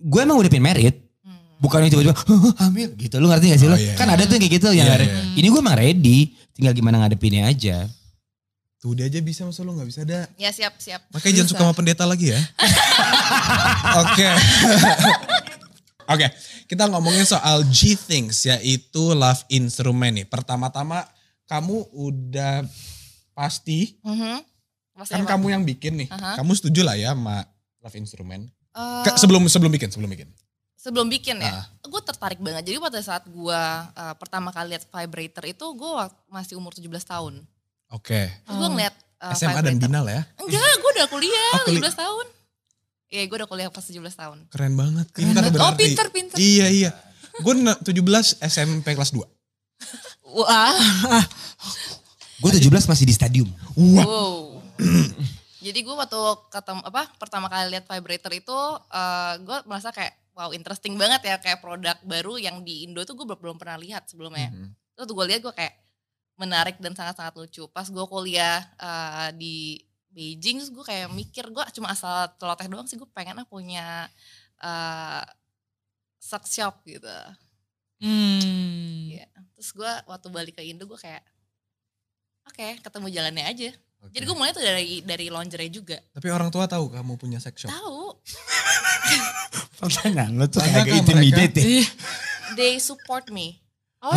gue 0.00 0.20
emang 0.20 0.36
udah 0.36 0.46
pengen 0.46 0.64
merit. 0.64 0.96
Hmm. 1.20 1.58
Bukan 1.58 1.78
yang 1.80 1.90
tiba-tiba 1.90 2.14
"Hah, 2.14 2.54
hamil 2.64 2.88
gitu. 2.94 3.18
Lu 3.18 3.26
ngerti 3.26 3.50
gak 3.50 3.58
sih 3.58 3.66
Oh, 3.66 3.72
lo? 3.72 3.76
iya, 3.76 3.94
kan 3.94 4.06
iya. 4.06 4.14
ada 4.14 4.22
tuh 4.24 4.34
yang 4.34 4.42
kayak 4.42 4.54
gitu. 4.54 4.68
yang 4.70 4.86
Iya, 4.86 4.94
ada- 4.94 5.06
iya. 5.06 5.20
Ini 5.34 5.46
gue 5.46 5.60
emang 5.60 5.74
ready. 5.74 6.18
Tinggal 6.52 6.72
gimana 6.72 6.96
ngadepinnya 6.98 7.46
aja. 7.46 7.86
Tuh 8.78 8.94
dia 8.94 9.04
aja 9.04 9.18
bisa 9.18 9.42
masa 9.42 9.60
lu 9.60 9.74
gak 9.74 9.86
bisa 9.86 10.00
ada. 10.02 10.30
Ya 10.34 10.48
siap 10.48 10.78
siap. 10.78 11.02
Makanya 11.10 11.34
jangan 11.36 11.50
suka 11.50 11.62
sama 11.64 11.74
pendeta 11.74 12.04
lagi 12.04 12.30
ya. 12.30 12.38
Oke. 14.00 14.26
Oke, 16.08 16.26
kita 16.64 16.88
ngomongin 16.88 17.22
soal 17.22 17.66
G 17.66 17.92
things 17.92 18.40
yaitu 18.42 19.12
love 19.12 19.44
instrument 19.48 20.14
nih. 20.14 20.24
Pertama-tama 20.24 21.04
kamu 21.44 21.84
udah 21.92 22.64
pasti 23.32 23.98
Mhm. 24.00 24.40
Pasti 24.94 25.12
kan 25.12 25.20
emang. 25.20 25.30
kamu 25.30 25.46
yang 25.52 25.62
bikin 25.64 25.92
nih. 25.96 26.08
Aha. 26.08 26.40
Kamu 26.40 26.54
setuju 26.54 26.80
lah 26.82 26.94
ya 26.94 27.12
sama 27.12 27.44
love 27.78 27.94
instrument. 27.94 28.48
Eh, 28.78 29.02
Ke- 29.04 29.18
sebelum 29.18 29.42
sebelum 29.44 29.68
bikin, 29.68 29.90
sebelum 29.90 30.06
bikin. 30.08 30.28
sebelum 30.72 31.06
bikin 31.06 31.36
ya, 31.36 31.50
Ah. 31.52 31.64
gue 31.82 32.00
tertarik 32.00 32.38
banget. 32.38 32.62
Jadi 32.64 32.78
pada 32.78 33.00
saat 33.00 33.26
gue 33.26 33.60
uh, 33.90 34.14
pertama 34.14 34.48
kali 34.48 34.72
lihat 34.72 34.86
vibrator 34.86 35.44
itu 35.44 35.66
gue 35.68 35.92
masih 36.28 36.54
umur 36.54 36.70
17 36.70 36.86
tahun. 37.04 37.42
Oke. 37.90 38.30
Terus 38.30 38.56
gue 38.56 38.68
ngeliat 38.68 38.94
uh, 39.18 39.34
SMA 39.34 39.58
dan 39.58 39.74
vibrator. 39.74 39.82
Binal 39.84 40.06
ya. 40.06 40.22
Enggak, 40.38 40.72
gue 40.76 40.90
udah 40.92 41.06
kuliah 41.08 41.50
Oh, 41.52 41.62
kuli- 41.66 41.82
17 41.82 41.98
tahun. 41.98 42.26
Iya, 43.08 43.22
gue 43.24 43.36
udah 43.36 43.48
kuliah 43.48 43.68
pas 43.68 43.82
17 43.82 43.98
tahun. 44.14 44.38
Keren 44.48 44.74
banget. 44.74 45.06
Keren 45.10 45.26
Pintar 45.26 45.42
banget. 45.42 45.56
Oh 45.56 45.64
berarti. 45.66 45.82
pinter 45.82 46.06
pinter. 46.08 46.36
Iya, 46.36 46.66
iya. 46.68 46.90
Gue 47.38 47.54
17 47.56 47.98
SMP 48.38 48.92
kelas 48.92 49.10
2. 49.10 49.24
Wah. 50.30 51.24
Gue 52.38 52.50
17 52.52 52.68
masih 52.84 53.02
di 53.02 53.12
stadium. 53.12 53.48
Wow. 53.74 54.62
Jadi 55.58 55.78
gue 55.82 55.94
waktu 55.94 56.20
ketemu 56.54 56.80
apa 56.86 57.02
pertama 57.18 57.50
kali 57.50 57.74
lihat 57.74 57.84
vibrator 57.90 58.30
itu 58.30 58.58
gue 59.42 59.58
merasa 59.66 59.90
kayak 59.90 60.14
wow 60.38 60.54
interesting 60.54 60.94
banget 60.94 61.26
ya 61.26 61.36
kayak 61.42 61.58
produk 61.58 61.98
baru 62.06 62.38
yang 62.38 62.62
di 62.62 62.86
Indo 62.86 63.02
tuh 63.02 63.18
gue 63.18 63.26
belum 63.26 63.58
pernah 63.58 63.74
lihat 63.74 64.06
sebelumnya. 64.06 64.54
Mhm. 64.54 64.70
Terus 64.94 65.10
gue 65.10 65.26
lihat 65.26 65.40
gue 65.42 65.50
kayak 65.50 65.74
menarik 66.38 66.78
dan 66.78 66.94
sangat-sangat 66.94 67.34
lucu. 67.34 67.66
Pas 67.74 67.90
gue 67.90 68.04
kuliah 68.06 68.62
eh, 68.78 69.28
di 69.34 69.82
Beijing 70.14 70.62
terus 70.62 70.70
gue 70.70 70.84
kayak 70.86 71.10
mikir 71.10 71.50
gue 71.50 71.64
cuma 71.74 71.90
asal 71.90 72.30
celoteh 72.38 72.70
doang 72.70 72.86
sih 72.86 72.94
gue 72.94 73.10
pengen 73.10 73.42
punya 73.50 74.06
eh 74.62 75.26
sex 76.22 76.54
shop 76.54 76.86
gitu. 76.86 77.18
Hmm. 77.98 79.10
Iya. 79.10 79.26
Terus 79.58 79.70
gue 79.74 79.92
waktu 80.06 80.26
balik 80.30 80.54
ke 80.58 80.62
Indo 80.62 80.86
gue 80.86 80.98
kayak 80.98 81.26
oke 82.46 82.78
ketemu 82.78 83.06
jalannya 83.10 83.44
aja. 83.46 83.70
Oke. 83.98 84.12
Jadi 84.14 84.24
gue 84.24 84.36
mulai 84.36 84.50
tuh 84.50 84.62
dari 84.62 85.02
dari 85.02 85.26
lingerie 85.26 85.68
juga. 85.68 85.98
Tapi 86.14 86.26
orang 86.28 86.48
tua 86.48 86.64
tahu 86.64 86.88
kamu 86.88 87.18
punya 87.18 87.38
sex 87.38 87.62
shop. 87.62 87.70
Tahu, 87.70 88.14
Pertanyaan 89.78 90.34
lo 90.34 90.46
tuh 90.46 90.58
Banyak 90.58 90.74
agak 90.74 90.86
kan 90.86 90.98
intimidate 91.00 91.54
ya. 91.58 91.82
They 92.58 92.78
support 92.78 93.28
me. 93.28 93.62
Oh, 93.98 94.14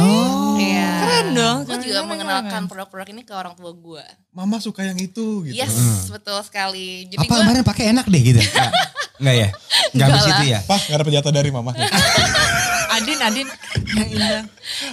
iya. 0.58 0.62
Iya. 0.62 0.90
Keren 1.02 1.28
dong. 1.34 1.58
Gue 1.66 1.78
juga 1.82 2.00
keren, 2.00 2.10
mengenalkan 2.10 2.62
produk-produk 2.70 3.08
ini 3.10 3.22
ke 3.26 3.34
orang 3.34 3.58
tua 3.58 3.74
gue. 3.74 4.06
Mama 4.30 4.62
suka 4.62 4.86
yang 4.86 4.98
itu 4.98 5.42
gitu. 5.44 5.58
Yes, 5.58 5.74
Hmm. 5.74 6.14
betul 6.14 6.38
sekali. 6.46 7.10
Jadi 7.10 7.26
Apa 7.26 7.34
gue 7.34 7.42
kemarin 7.42 7.64
pakai 7.66 7.86
enak 7.90 8.06
deh 8.06 8.22
gitu. 8.22 8.42
Enggak, 8.46 8.70
Enggak 9.18 9.36
ya? 9.36 9.50
Enggak 9.92 10.08
habis 10.08 10.26
itu 10.28 10.46
ya? 10.48 10.60
Pak, 10.66 10.80
gak 10.86 10.98
dapet 11.02 11.14
jatah 11.18 11.34
dari 11.34 11.50
mama. 11.50 11.72
Adin, 12.94 13.20
Adin. 13.20 13.48
Yang 13.92 14.10
indah. 14.12 14.42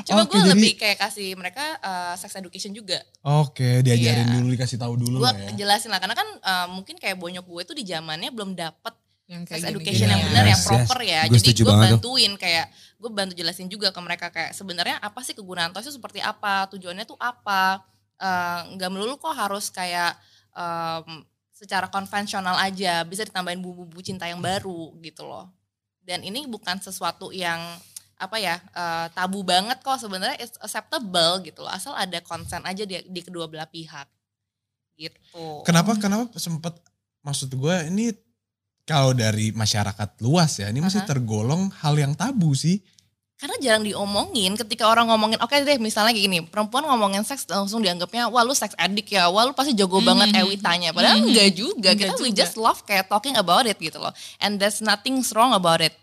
cuma 0.03 0.23
Oke, 0.23 0.31
gue 0.31 0.41
jadi- 0.41 0.51
lebih 0.51 0.73
kayak 0.75 0.99
kasih 0.99 1.29
mereka 1.35 1.65
uh, 1.79 2.15
sex 2.15 2.35
education 2.35 2.71
juga. 2.71 2.99
Oke, 3.21 3.81
diajarin 3.81 4.25
Iya. 4.25 4.35
dulu, 4.35 4.47
dikasih 4.51 4.77
tahu 4.77 4.95
dulu 4.97 5.17
Gue 5.19 5.27
lah 5.27 5.35
ya. 5.35 5.51
jelasin 5.57 5.89
lah 5.89 5.99
karena 5.99 6.15
kan 6.15 6.29
uh, 6.39 6.67
mungkin 6.69 6.95
kayak 6.95 7.15
bonyok 7.15 7.45
gue 7.45 7.63
tuh 7.65 7.75
di 7.75 7.85
zamannya 7.85 8.31
belum 8.31 8.53
dapet 8.53 8.95
Yang 9.27 9.43
sex 9.51 9.61
education 9.67 10.09
gini-gini 10.09 10.09
yang 10.09 10.21
ya. 10.21 10.27
benar, 10.27 10.45
yang 10.47 10.57
Yes, 10.57 10.65
proper 10.65 10.99
yes. 10.99 11.07
ya. 11.07 11.21
Gue 11.23 11.37
Jadi 11.37 11.51
gue 11.53 11.67
banget 11.67 11.85
tuh. 11.85 11.93
bantuin 12.01 12.33
kayak 12.35 12.67
gue 12.97 13.11
bantu 13.13 13.33
jelasin 13.35 13.69
juga 13.69 13.89
ke 13.91 14.01
mereka 14.01 14.27
kayak 14.29 14.51
sebenarnya 14.53 14.97
apa 14.99 15.21
sih 15.21 15.35
kegunaan 15.35 15.69
toys 15.69 15.85
itu 15.85 15.95
seperti 15.95 16.19
apa, 16.19 16.65
tujuannya 16.69 17.05
tuh 17.05 17.19
apa. 17.19 17.85
Eh, 18.17 18.61
Nggak 18.73 18.89
melulu 18.89 19.15
kok 19.15 19.31
harus 19.31 19.69
kayak 19.69 20.17
em, 20.51 21.23
secara 21.53 21.87
konvensional 21.87 22.57
aja, 22.57 23.03
bisa 23.03 23.23
ditambahin 23.23 23.59
bumbu-bumbu 23.59 24.01
cinta 24.01 24.25
yang 24.25 24.39
baru 24.39 24.97
gitu 24.99 25.23
loh. 25.23 25.51
Dan 26.09 26.25
ini 26.25 26.49
bukan 26.49 26.81
sesuatu 26.81 27.29
yang 27.29 27.61
apa 28.19 28.41
ya 28.41 28.57
eh, 28.57 29.07
tabu 29.13 29.45
banget 29.45 29.79
kok 29.85 30.01
sebenarnya 30.01 30.41
it's 30.43 30.57
acceptable 30.59 31.39
gitu 31.45 31.63
loh 31.63 31.71
asal 31.71 31.95
ada 31.95 32.19
konsen 32.19 32.59
aja 32.67 32.83
di, 32.83 32.99
di 33.07 33.21
kedua 33.23 33.47
belah 33.47 33.71
pihak 33.71 34.11
gitu. 34.99 35.63
Kenapa 35.63 35.95
kenapa 36.01 36.35
sempat 36.35 36.83
maksud 37.23 37.55
gue 37.55 37.77
ini 37.93 38.11
kalau 38.89 39.13
dari 39.13 39.53
masyarakat 39.53 40.17
luas 40.25 40.65
ya, 40.65 40.73
ini 40.73 40.81
masih 40.81 41.05
Aha. 41.05 41.09
tergolong 41.13 41.69
hal 41.85 41.93
yang 42.01 42.17
tabu 42.17 42.57
sih. 42.57 42.81
Karena 43.39 43.55
jarang 43.63 43.87
diomongin 43.87 44.59
ketika 44.59 44.91
orang 44.91 45.07
ngomongin, 45.15 45.39
oke 45.39 45.55
deh 45.55 45.79
misalnya 45.79 46.11
kayak 46.11 46.27
gini, 46.27 46.39
perempuan 46.43 46.83
ngomongin 46.83 47.23
seks 47.23 47.47
langsung 47.47 47.79
dianggapnya, 47.79 48.27
wah 48.27 48.43
lu 48.43 48.51
seks 48.51 48.75
addict 48.75 49.15
ya, 49.15 49.31
wah 49.31 49.47
lu 49.47 49.55
pasti 49.55 49.79
jago 49.79 50.03
Mhm. 50.03 50.07
banget 50.11 50.29
ewitanya. 50.43 50.91
Padahal 50.91 51.23
Mhm. 51.23 51.27
enggak 51.31 51.51
juga, 51.55 51.91
Enggak 51.95 52.11
kita 52.11 52.19
we 52.19 52.31
juga. 52.35 52.39
just 52.43 52.59
love 52.59 52.83
kayak 52.83 53.07
talking 53.07 53.39
about 53.39 53.63
it 53.63 53.79
gitu 53.79 53.95
loh. 53.97 54.11
And 54.37 54.59
there's 54.59 54.83
nothing 54.83 55.23
wrong 55.33 55.55
about 55.55 55.79
it. 55.79 55.95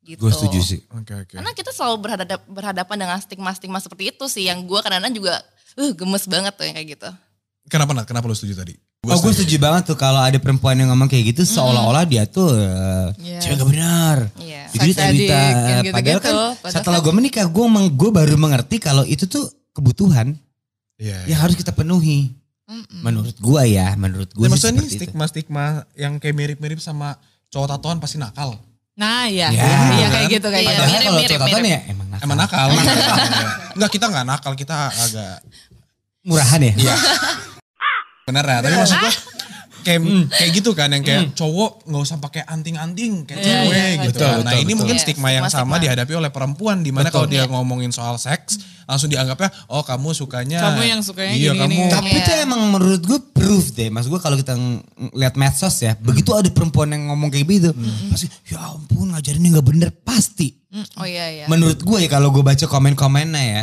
gitu. 0.00 0.16
Gue 0.16 0.32
setuju 0.32 0.60
sih. 0.64 0.80
Oke 0.96 1.12
oke. 1.12 1.36
Karena 1.36 1.52
kita 1.52 1.70
selalu 1.70 1.96
berhadap, 2.00 2.40
berhadapan 2.48 2.96
dengan 2.98 3.18
stigma-stigma 3.20 3.78
seperti 3.78 4.08
itu 4.10 4.24
sih 4.26 4.48
yang 4.48 4.64
gue 4.64 4.80
kadang-kadang 4.80 5.12
juga 5.12 5.44
uh, 5.76 5.92
gemes 5.92 6.24
banget 6.24 6.56
tuh 6.56 6.64
yang 6.64 6.74
kayak 6.74 6.88
gitu. 6.96 7.08
Kenapa 7.68 7.92
Nat? 7.92 8.08
Kenapa 8.08 8.24
lu 8.24 8.32
setuju 8.32 8.58
tadi? 8.58 8.74
Gua 9.00 9.16
Oh 9.16 9.18
gue 9.18 9.32
setuju 9.32 9.56
banget 9.56 9.88
tuh 9.88 9.96
kalau 9.96 10.20
ada 10.20 10.36
perempuan 10.36 10.76
yang 10.76 10.92
ngomong 10.92 11.08
kayak 11.08 11.32
gitu 11.32 11.48
seolah-olah 11.48 12.04
dia 12.04 12.28
tuh 12.28 12.52
eh, 12.52 13.08
Yes. 13.32 13.40
cewek 13.40 13.56
gak 13.56 13.68
benar. 13.70 14.16
Iya. 14.36 14.62
Jadi 14.70 14.90
addict, 14.92 15.24
yang 15.24 15.56
Padahal 15.56 15.80
gitu-gitu. 15.80 16.20
kan 16.20 16.34
Padahal 16.54 16.72
setelah 16.76 16.98
kan- 17.00 17.04
gue 17.08 17.14
menikah 17.16 17.46
gue 17.48 17.64
gue 17.90 18.10
baru 18.12 18.36
mengerti 18.36 18.76
kalau 18.76 19.02
itu 19.02 19.24
tuh 19.24 19.44
kebutuhan 19.72 20.36
Iya. 20.94 21.16
yang 21.26 21.40
harus 21.40 21.56
kita 21.56 21.72
penuhi. 21.72 22.36
Mm-mm. 22.68 23.00
Menurut 23.00 23.32
gue 23.34 23.62
ya, 23.66 23.96
menurut 23.96 24.28
gue 24.30 24.44
Ya, 24.44 24.52
maksudnya 24.52 24.78
nih 24.78 24.92
stigma-stigma 24.92 25.64
yang 25.96 26.20
kayak 26.20 26.36
mirip-mirip 26.36 26.78
sama 26.78 27.16
cowok 27.48 27.66
tatoan 27.72 27.98
pasti 27.98 28.14
nakal. 28.14 28.60
Nah 28.94 29.24
ya, 29.26 29.48
Ya. 29.48 29.96
iya 29.96 30.06
kayak 30.12 30.28
gitu 30.30 30.46
kayak 30.46 30.60
Iya, 30.60 30.68
gitu. 30.68 30.76
Padahal 30.76 30.92
mirip, 30.92 31.00
kalau 31.00 31.18
mirip, 31.18 31.30
cowok 31.32 31.48
mirip. 31.56 31.64
ya 31.66 31.80
emang 31.88 32.06
nakal. 32.06 32.22
Emang 32.22 32.36
nakal. 32.36 32.68
Enggak 33.74 33.90
kita 33.90 34.04
nggak 34.06 34.26
nakal, 34.28 34.52
kita 34.54 34.76
agak 34.92 35.34
Murahan 36.20 36.60
ya? 36.60 36.72
Iya. 36.76 36.94
Bener 38.30 38.44
ya, 38.44 38.58
tapi 38.60 38.74
maksud 38.76 38.96
gue 38.96 39.12
kayak 39.80 40.00
kayak 40.30 40.50
gitu 40.52 40.70
kan 40.70 40.88
yang 40.88 41.00
kayak 41.00 41.32
cowok 41.32 41.88
nggak 41.88 42.02
usah 42.04 42.16
pakai 42.18 42.44
anting-anting 42.44 43.24
kayak 43.24 43.40
Iya, 43.40 43.48
cewek 43.48 43.72
iya, 43.72 43.88
gitu. 43.98 44.12
betul, 44.12 44.28
kan. 44.30 44.36
nah 44.36 44.44
betul, 44.44 44.52
ini 44.52 44.64
betul. 44.66 44.76
mungkin 44.76 44.94
Iya, 44.94 45.02
stigma 45.02 45.28
yang 45.30 45.42
sama 45.42 45.48
stigma-stigma. 45.48 45.76
dihadapi 45.80 46.12
oleh 46.14 46.30
perempuan 46.30 46.76
di 46.78 46.90
mana 46.90 47.08
kalau 47.08 47.24
dia 47.24 47.38
Iya. 47.38 47.48
ngomongin 47.48 47.88
soal 47.88 48.14
seks 48.14 48.60
langsung 48.84 49.08
dianggapnya 49.08 49.48
oh 49.68 49.80
kamu 49.80 50.12
sukanya 50.12 50.60
Kamu 50.60 50.82
yang 50.84 51.00
sukanya 51.00 51.32
iya 51.32 51.56
gini-gini. 51.56 51.88
kamu 51.88 51.94
Tapi 51.96 52.10
Iya. 52.12 52.20
itu 52.20 52.30
emang 52.44 52.60
menurut 52.68 53.00
gue 53.00 53.20
proof 53.32 53.64
deh. 53.72 53.88
Mas 53.88 54.04
gue 54.04 54.20
kalau 54.20 54.36
kita 54.36 54.52
lihat 55.10 55.34
medsos 55.34 55.72
ya, 55.78 55.96
begitu 55.96 56.28
ada 56.30 56.46
perempuan 56.46 56.92
yang 56.92 57.08
ngomong 57.08 57.32
kayak 57.32 57.48
gitu, 57.48 57.72
pasti 58.06 58.28
ya 58.46 58.60
ampun 58.68 59.16
ngajarinnya 59.16 59.48
nggak 59.56 59.64
bener 59.66 59.90
pasti. 59.96 60.60
Oh 60.94 61.08
iya 61.08 61.24
iya. 61.32 61.44
Menurut 61.48 61.80
gue 61.80 61.98
ya 61.98 62.08
kalau 62.10 62.28
gue 62.28 62.44
baca 62.44 62.62
komen-komennya 62.62 63.42
ya, 63.48 63.62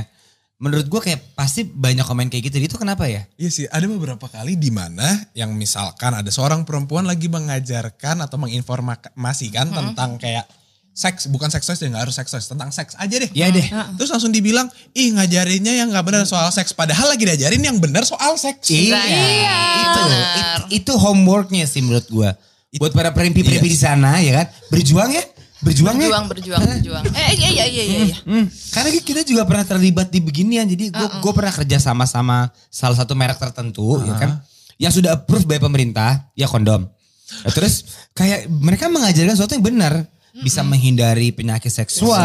menurut 0.58 0.90
gue 0.90 1.02
kayak 1.02 1.38
pasti 1.38 1.62
banyak 1.64 2.02
komen 2.02 2.28
kayak 2.28 2.50
gitu. 2.50 2.58
Itu 2.60 2.76
kenapa 2.76 3.06
ya? 3.06 3.30
Iya 3.38 3.50
sih, 3.50 3.66
ada 3.70 3.86
beberapa 3.86 4.26
kali 4.26 4.58
di 4.58 4.74
mana 4.74 5.06
yang 5.32 5.54
misalkan 5.54 6.14
ada 6.14 6.30
seorang 6.30 6.66
perempuan 6.66 7.06
lagi 7.06 7.30
mengajarkan 7.30 8.26
atau 8.26 8.42
menginformasikan 8.42 9.70
tentang 9.70 10.18
kayak 10.18 10.50
seks, 10.98 11.30
bukan 11.30 11.46
seks 11.48 11.62
toys 11.62 11.78
ya 11.78 11.94
nggak 11.94 12.10
harus 12.10 12.18
seks 12.18 12.34
toys, 12.34 12.50
tentang 12.50 12.74
seks 12.74 12.98
aja 12.98 13.16
deh. 13.22 13.30
Ya 13.30 13.54
deh. 13.54 13.62
Terus 14.02 14.10
langsung 14.10 14.34
dibilang, 14.34 14.66
ih 14.92 15.14
ngajarinnya 15.14 15.78
yang 15.78 15.94
nggak 15.94 16.02
benar 16.02 16.26
soal 16.26 16.50
seks, 16.50 16.74
padahal 16.74 17.14
lagi 17.14 17.22
diajarin 17.22 17.62
yang 17.62 17.78
benar 17.78 18.02
soal 18.02 18.34
seks. 18.34 18.66
Iya, 18.74 18.98
Iya, 18.98 19.58
itu, 19.78 20.02
it- 20.10 20.68
itu 20.82 20.92
homeworknya 20.98 21.70
sih 21.70 21.86
menurut 21.86 22.10
gue. 22.10 22.30
Buat 22.78 22.98
para 22.98 23.14
perimpi-perimpi 23.14 23.70
Iya. 23.70 23.74
di 23.74 23.80
sana 23.80 24.18
ya 24.20 24.42
kan, 24.42 24.48
berjuang 24.70 25.14
ya, 25.14 25.22
berjuang, 25.60 25.96
ya. 25.96 26.08
Berjuang, 26.08 26.26
berjuang, 26.28 26.62
berjuang. 26.62 27.04
Eh 27.10 27.32
iya 27.36 27.50
iya 27.50 27.66
iya 27.66 27.84
iya. 27.84 28.00
iya. 28.08 28.18
Hmm, 28.24 28.46
karena 28.72 28.90
kita 28.94 29.22
juga 29.22 29.44
pernah 29.44 29.66
terlibat 29.66 30.08
di 30.08 30.20
beginian. 30.20 30.66
Jadi 30.66 30.90
gue 30.90 31.08
gue 31.20 31.32
pernah 31.34 31.52
kerja 31.52 31.78
sama 31.78 32.06
sama 32.06 32.50
salah 32.68 32.96
satu 32.96 33.14
merek 33.14 33.38
tertentu, 33.38 33.98
ya 34.02 34.16
kan, 34.16 34.32
yang 34.78 34.94
sudah 34.94 35.18
approve 35.18 35.46
by 35.46 35.58
pemerintah, 35.58 36.30
ya 36.34 36.46
kondom. 36.46 36.86
Nah, 37.28 37.52
terus 37.52 37.84
kayak 38.14 38.48
mereka 38.48 38.88
mengajarkan 38.88 39.36
sesuatu 39.36 39.54
yang 39.54 39.66
benar, 39.66 39.94
bisa 40.38 40.62
menghindari 40.62 41.34
penyakit 41.34 41.70
seksual, 41.70 42.22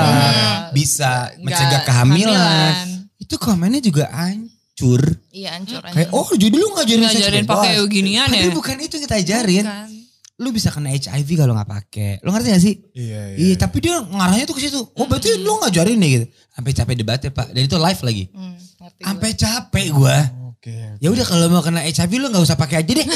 bisa 0.70 1.32
Nggak 1.32 1.42
mencegah 1.42 1.80
kehamilan. 1.82 2.30
kehamilan. 2.36 2.88
Itu 3.18 3.34
komennya 3.38 3.80
juga 3.80 4.12
hancur. 4.12 5.00
Iya 5.32 5.56
hancur 5.56 5.80
Kayak 5.80 6.10
oh 6.12 6.28
jadi 6.34 6.54
lu 6.54 6.68
ngajarin, 6.70 7.02
seks 7.08 7.14
Ngajarin 7.16 7.44
bebas. 7.46 7.54
pakai 7.56 7.72
ginian 7.88 8.28
ya? 8.28 8.42
Tapi 8.44 8.50
bukan 8.52 8.76
itu 8.78 8.94
yang 9.00 9.04
kita 9.08 9.16
ajarin. 9.16 9.64
Bukan. 9.64 9.88
Lu 10.36 10.48
bisa 10.48 10.68
kena 10.68 10.88
HIV 10.88 11.36
kalau 11.36 11.52
nggak 11.52 11.70
pakai. 11.70 12.12
Lu 12.20 12.30
ngerti 12.30 12.48
gak 12.48 12.62
sih? 12.62 12.74
Iya, 12.92 13.36
Iya, 13.36 13.54
tapi 13.54 13.78
dia 13.78 14.00
ngarahnya 14.00 14.44
tuh 14.44 14.56
ke 14.56 14.62
situ. 14.62 14.80
Oh, 14.90 15.04
berarti 15.04 15.36
lu 15.36 15.60
ngajarin 15.60 15.94
nih 15.94 16.10
gitu. 16.10 16.26
Sampai 16.48 16.72
capek 16.72 16.94
debatnya, 16.96 17.30
Pak. 17.30 17.46
Dan 17.50 17.62
itu 17.62 17.76
live 17.76 18.00
lagi. 18.02 18.24
Hmm, 18.32 18.56
ngerti 18.56 18.98
gue. 18.98 19.06
Sampai 19.06 19.30
capek 19.32 19.86
gua. 19.92 20.18
Oke. 20.48 20.76
Ya 20.98 21.08
udah 21.08 21.24
kalau 21.24 21.46
mau 21.48 21.60
kena 21.60 21.82
HIV 21.82 22.12
lu 22.16 22.26
nggak 22.28 22.42
usah 22.42 22.54
pakai 22.54 22.80
aja 22.80 22.92
deh. 22.92 23.06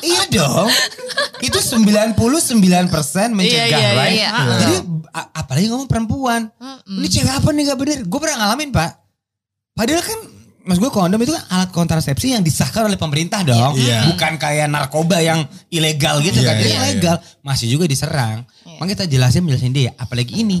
Iya 0.00 0.22
dong. 0.30 0.68
Itu 1.38 1.58
99% 1.58 2.14
mencegah, 3.30 3.66
Iya, 3.66 3.66
iya, 3.68 3.90
right? 3.92 4.14
iya. 4.14 4.30
Jadi 4.58 4.74
a- 5.10 5.30
apalagi 5.36 5.66
ngomong 5.68 5.86
perempuan. 5.86 6.48
Ini 6.84 7.06
cewek 7.06 7.34
apa 7.34 7.48
nih 7.50 7.62
gak 7.66 7.78
bener? 7.78 7.98
Gue 8.04 8.18
pernah 8.18 8.36
ngalamin, 8.40 8.70
Pak. 8.70 8.90
Padahal 9.72 10.02
kan 10.02 10.18
Mas 10.68 10.76
gue 10.76 10.92
kondom 10.92 11.16
itu 11.16 11.32
kan 11.32 11.40
alat 11.48 11.72
kontrasepsi 11.72 12.36
yang 12.36 12.44
disahkan 12.44 12.84
oleh 12.84 13.00
pemerintah 13.00 13.40
dong. 13.40 13.72
Iya. 13.74 14.04
Bukan 14.12 14.36
kayak 14.36 14.68
narkoba 14.68 15.16
yang 15.18 15.48
ilegal 15.72 16.20
gitu 16.20 16.44
Iya, 16.44 16.46
kan. 16.46 16.54
Dia 16.60 16.68
iya, 16.68 16.78
ilegal. 16.92 17.16
Masih 17.40 17.72
juga 17.72 17.88
diserang. 17.88 18.44
Iya. 18.68 18.76
Makanya 18.76 18.92
kita 18.92 19.04
jelasin 19.08 19.48
jelasin 19.48 19.72
dia. 19.72 19.96
Apalagi 19.96 20.36
ini. 20.36 20.60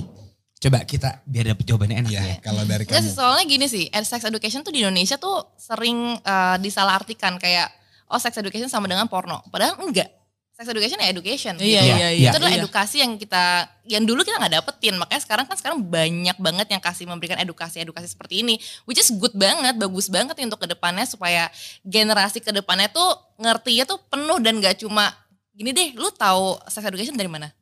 Coba 0.58 0.82
kita 0.82 1.22
biar 1.22 1.54
dapet 1.54 1.70
jawabannya 1.70 2.02
enak 2.02 2.10
Iya, 2.10 2.22
ya. 2.24 2.36
kalau 2.42 2.66
dari 2.66 2.82
kamu. 2.82 3.14
soalnya 3.14 3.46
gini 3.46 3.70
sih, 3.70 3.86
sex 4.02 4.26
education 4.26 4.66
tuh 4.66 4.74
di 4.74 4.82
Indonesia 4.82 5.14
tuh 5.14 5.54
sering 5.54 6.18
eh, 6.18 6.56
disalahartikan 6.58 7.38
kayak 7.38 7.70
oh 8.10 8.18
sex 8.18 8.34
education 8.42 8.66
sama 8.66 8.90
dengan 8.90 9.06
porno. 9.06 9.38
Padahal 9.54 9.78
enggak. 9.78 10.17
Sex 10.58 10.66
education 10.74 10.98
ya 10.98 11.06
education. 11.06 11.54
Iya, 11.54 11.62
gitu. 11.62 11.70
Iya, 11.70 11.82
iya, 11.86 11.94
iya. 11.94 12.08
iya. 12.18 12.30
Itu 12.34 12.38
adalah 12.42 12.50
iya. 12.50 12.60
edukasi 12.66 12.96
yang 12.98 13.14
kita, 13.14 13.70
yang 13.86 14.02
dulu 14.02 14.26
kita 14.26 14.42
nggak 14.42 14.58
dapetin. 14.58 14.98
Makanya 14.98 15.22
sekarang 15.22 15.46
kan 15.46 15.54
sekarang 15.54 15.78
banyak 15.86 16.34
banget 16.34 16.66
yang 16.74 16.82
kasih 16.82 17.06
memberikan 17.06 17.38
edukasi-edukasi 17.38 18.10
seperti 18.10 18.42
ini. 18.42 18.58
Which 18.82 18.98
is 18.98 19.14
good 19.14 19.38
banget, 19.38 19.78
bagus 19.78 20.10
banget 20.10 20.34
nih 20.34 20.50
untuk 20.50 20.58
ke 20.58 20.66
depannya 20.66 21.06
supaya 21.06 21.46
generasi 21.86 22.42
ke 22.42 22.50
depannya 22.50 22.90
tuh 22.90 23.06
ngertinya 23.38 23.86
tuh 23.86 24.02
penuh 24.10 24.42
dan 24.42 24.58
gak 24.58 24.82
cuma 24.82 25.14
gini 25.54 25.70
deh, 25.70 25.94
lu 25.94 26.10
tahu 26.10 26.58
sex 26.66 26.82
education 26.82 27.14
dari 27.14 27.30
mana? 27.30 27.54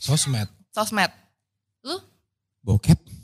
Sosmed. 0.00 0.48
Sosmed. 0.72 1.12
Lu? 1.84 2.00
Bokep. 2.64 3.18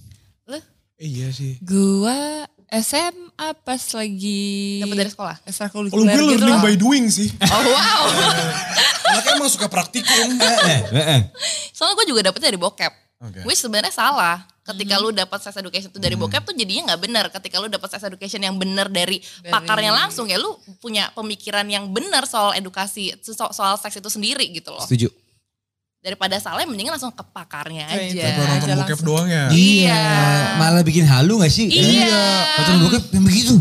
Iya 1.04 1.34
sih. 1.34 1.58
Gua 1.58 2.46
SMA 2.70 3.24
pas 3.60 3.82
lagi 3.92 4.80
Dapat 4.80 4.96
dari 4.96 5.10
sekolah? 5.10 5.36
Kalau 5.36 5.48
ekstrakurikuler 5.48 6.04
gue 6.10 6.24
gitu 6.32 6.42
learning 6.42 6.58
loh. 6.58 6.64
by 6.64 6.74
doing 6.74 7.04
sih. 7.06 7.28
Oh 7.40 7.62
wow. 7.66 8.02
Anaknya 9.10 9.32
emang 9.36 9.50
suka 9.50 9.66
praktikum. 9.66 10.34
Eh, 10.34 10.80
eh, 10.90 11.06
eh. 11.18 11.20
Soalnya 11.70 11.94
gue 11.96 12.06
juga 12.08 12.20
dapetnya 12.24 12.50
dari 12.50 12.58
bokep. 12.58 12.92
Oke. 13.20 13.40
Which 13.44 13.58
sebenarnya 13.58 13.90
salah. 13.90 14.42
Ketika 14.64 14.96
lu 14.96 15.12
dapat 15.12 15.38
sex 15.38 15.52
education 15.54 15.92
itu 15.92 16.00
dari 16.00 16.16
bokep 16.16 16.40
tuh 16.40 16.56
jadinya 16.56 16.92
nggak 16.92 17.00
benar. 17.00 17.24
Ketika 17.28 17.60
lu 17.60 17.68
dapat 17.68 17.84
sex 17.86 18.00
education 18.00 18.40
yang 18.40 18.56
benar 18.56 18.88
dari, 18.88 19.20
Dari- 19.20 19.52
pakarnya 19.52 19.92
langsung 19.92 20.24
ya 20.24 20.40
lu 20.40 20.56
punya 20.78 21.12
pemikiran 21.12 21.68
yang 21.68 21.92
benar 21.92 22.24
soal 22.24 22.56
edukasi 22.56 23.12
so- 23.20 23.52
soal 23.52 23.76
seks 23.76 24.00
itu 24.00 24.08
sendiri 24.08 24.48
gitu 24.50 24.72
loh. 24.72 24.80
Setuju. 24.80 25.12
Daripada 26.04 26.36
salah 26.36 26.68
mendingan 26.68 27.00
langsung 27.00 27.08
ke 27.16 27.24
pakarnya 27.32 27.88
Kayak 27.88 28.12
aja. 28.12 28.20
Daripada 28.28 28.44
nonton 28.52 28.68
aja 28.68 28.76
bokep 28.76 28.88
langsung. 28.92 29.08
doang 29.08 29.26
ya. 29.32 29.44
Iya. 29.48 30.02
Malah 30.60 30.82
bikin 30.84 31.04
halu 31.08 31.40
gak 31.40 31.48
sih? 31.48 31.64
Iya. 31.64 32.20
Nonton 32.60 32.76
bokep 32.84 33.02
yang 33.16 33.24
begitu. 33.24 33.54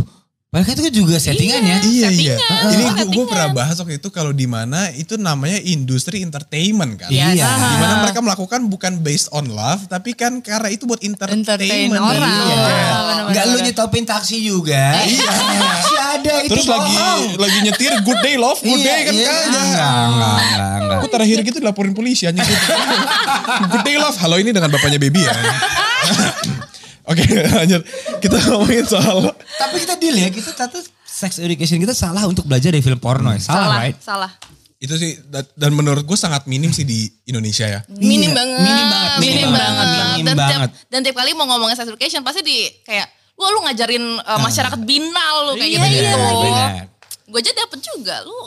Padahal 0.53 0.69
kan 0.69 0.73
itu 0.75 0.83
kan 0.83 0.93
juga 0.93 1.15
settingan 1.17 1.61
ya. 1.61 1.77
Iya 1.81 2.09
iya. 2.13 2.37
Settingan, 2.37 2.69
Ini 2.69 2.83
gue 2.85 2.93
settingan. 3.09 3.25
pernah 3.25 3.49
bahas 3.51 3.73
waktu 3.73 3.97
itu 3.97 4.05
kalau 4.07 4.29
di 4.29 4.45
mana 4.45 4.93
itu 4.93 5.17
namanya 5.17 5.57
industri 5.59 6.21
entertainment 6.21 6.93
kan. 6.95 7.09
Iya. 7.09 7.33
Di 7.33 7.77
mana 7.81 8.05
mereka 8.05 8.21
melakukan 8.21 8.69
bukan 8.69 9.01
based 9.01 9.27
on 9.29 9.49
love 9.49 9.89
tapi 9.89 10.13
kan 10.13 10.39
karena 10.39 10.69
itu 10.69 10.85
buat 10.85 11.01
Entertain 11.01 11.41
entertainment. 11.41 11.97
orang. 11.97 12.21
Iya. 12.21 12.53
bener-bener. 12.53 13.25
Enggak 13.25 13.43
lu 13.47 13.57
nyetopin 13.65 14.05
taksi 14.05 14.37
juga. 14.39 15.01
Iya. 15.01 15.31
Si 15.81 15.95
ada 15.97 16.33
itu 16.39 16.53
Terus 16.53 16.69
lagi 16.69 16.93
bohong. 16.93 17.21
lagi 17.35 17.57
nyetir 17.59 17.91
good 17.99 18.21
day 18.21 18.35
love, 18.37 18.61
good 18.61 18.77
Iya, 18.77 18.85
day 18.85 18.99
kan 19.01 19.13
iya. 19.15 19.25
kagak. 19.25 19.41
Enggak, 19.41 19.65
enggak, 19.65 20.05
enggak, 20.05 20.37
enggak. 20.77 20.97
Aku 21.01 21.07
terakhir 21.09 21.37
gitu 21.41 21.57
dilaporin 21.57 21.93
polisi 21.93 22.29
anjing 22.29 22.45
good 23.73 23.81
day 23.81 23.97
love. 23.97 24.13
Halo 24.15 24.37
ini 24.37 24.53
dengan 24.53 24.69
bapaknya 24.69 25.01
baby 25.01 25.17
ya. 25.19 25.33
Oke 27.03 27.23
lanjut. 27.57 27.81
Kita 28.17 28.37
ngomongin 28.45 28.83
soal 28.83 29.27
Tapi 29.33 29.75
kita 29.79 29.95
deal 29.95 30.15
ya, 30.15 30.29
kita 30.29 30.51
tata 30.51 30.79
sex 31.03 31.37
education 31.37 31.77
kita 31.77 31.91
salah 31.91 32.23
untuk 32.23 32.43
belajar 32.43 32.69
dari 32.69 32.79
film 32.79 32.97
porno 32.97 33.29
ya. 33.29 33.37
Salah, 33.37 33.57
salah, 33.59 33.77
right? 33.77 33.97
salah. 33.97 34.31
itu 34.77 34.91
sih 34.93 35.15
da- 35.23 35.47
dan 35.53 35.71
menurut 35.71 36.03
gue 36.03 36.17
sangat 36.17 36.43
minim 36.43 36.67
sih 36.69 36.83
di 36.83 37.07
Indonesia 37.23 37.63
ya. 37.63 37.79
Minim 37.89 38.29
Iya, 38.29 38.35
banget. 38.35 38.59
minim 38.59 38.85
banget, 38.85 39.11
Minim, 39.13 39.23
minim 39.23 39.47
banget. 39.49 39.63
banget, 39.63 39.87
minim 40.11 40.25
dan, 40.25 40.35
banget. 40.35 40.69
Tiap, 40.69 40.91
dan 40.91 40.99
tiap 41.01 41.15
kali 41.15 41.31
mau 41.31 41.45
ngomongin 41.45 41.73
sex 41.73 41.87
education 41.87 42.19
pasti 42.19 42.41
di 42.41 42.57
kayak 42.81 43.07
Wah 43.33 43.49
lu 43.49 43.63
ngajarin 43.63 44.03
uh, 44.19 44.37
masyarakat 44.37 44.79
binal 44.83 45.35
lu 45.47 45.51
kayak 45.55 45.71
Iya, 45.71 45.79
gitu-gitu. 45.81 46.05
iya, 46.05 46.13
benar. 46.37 46.69
Gue 47.25 47.39
aja 47.39 47.51
dapet 47.55 47.79
juga. 47.81 48.15
Lu 48.21 48.37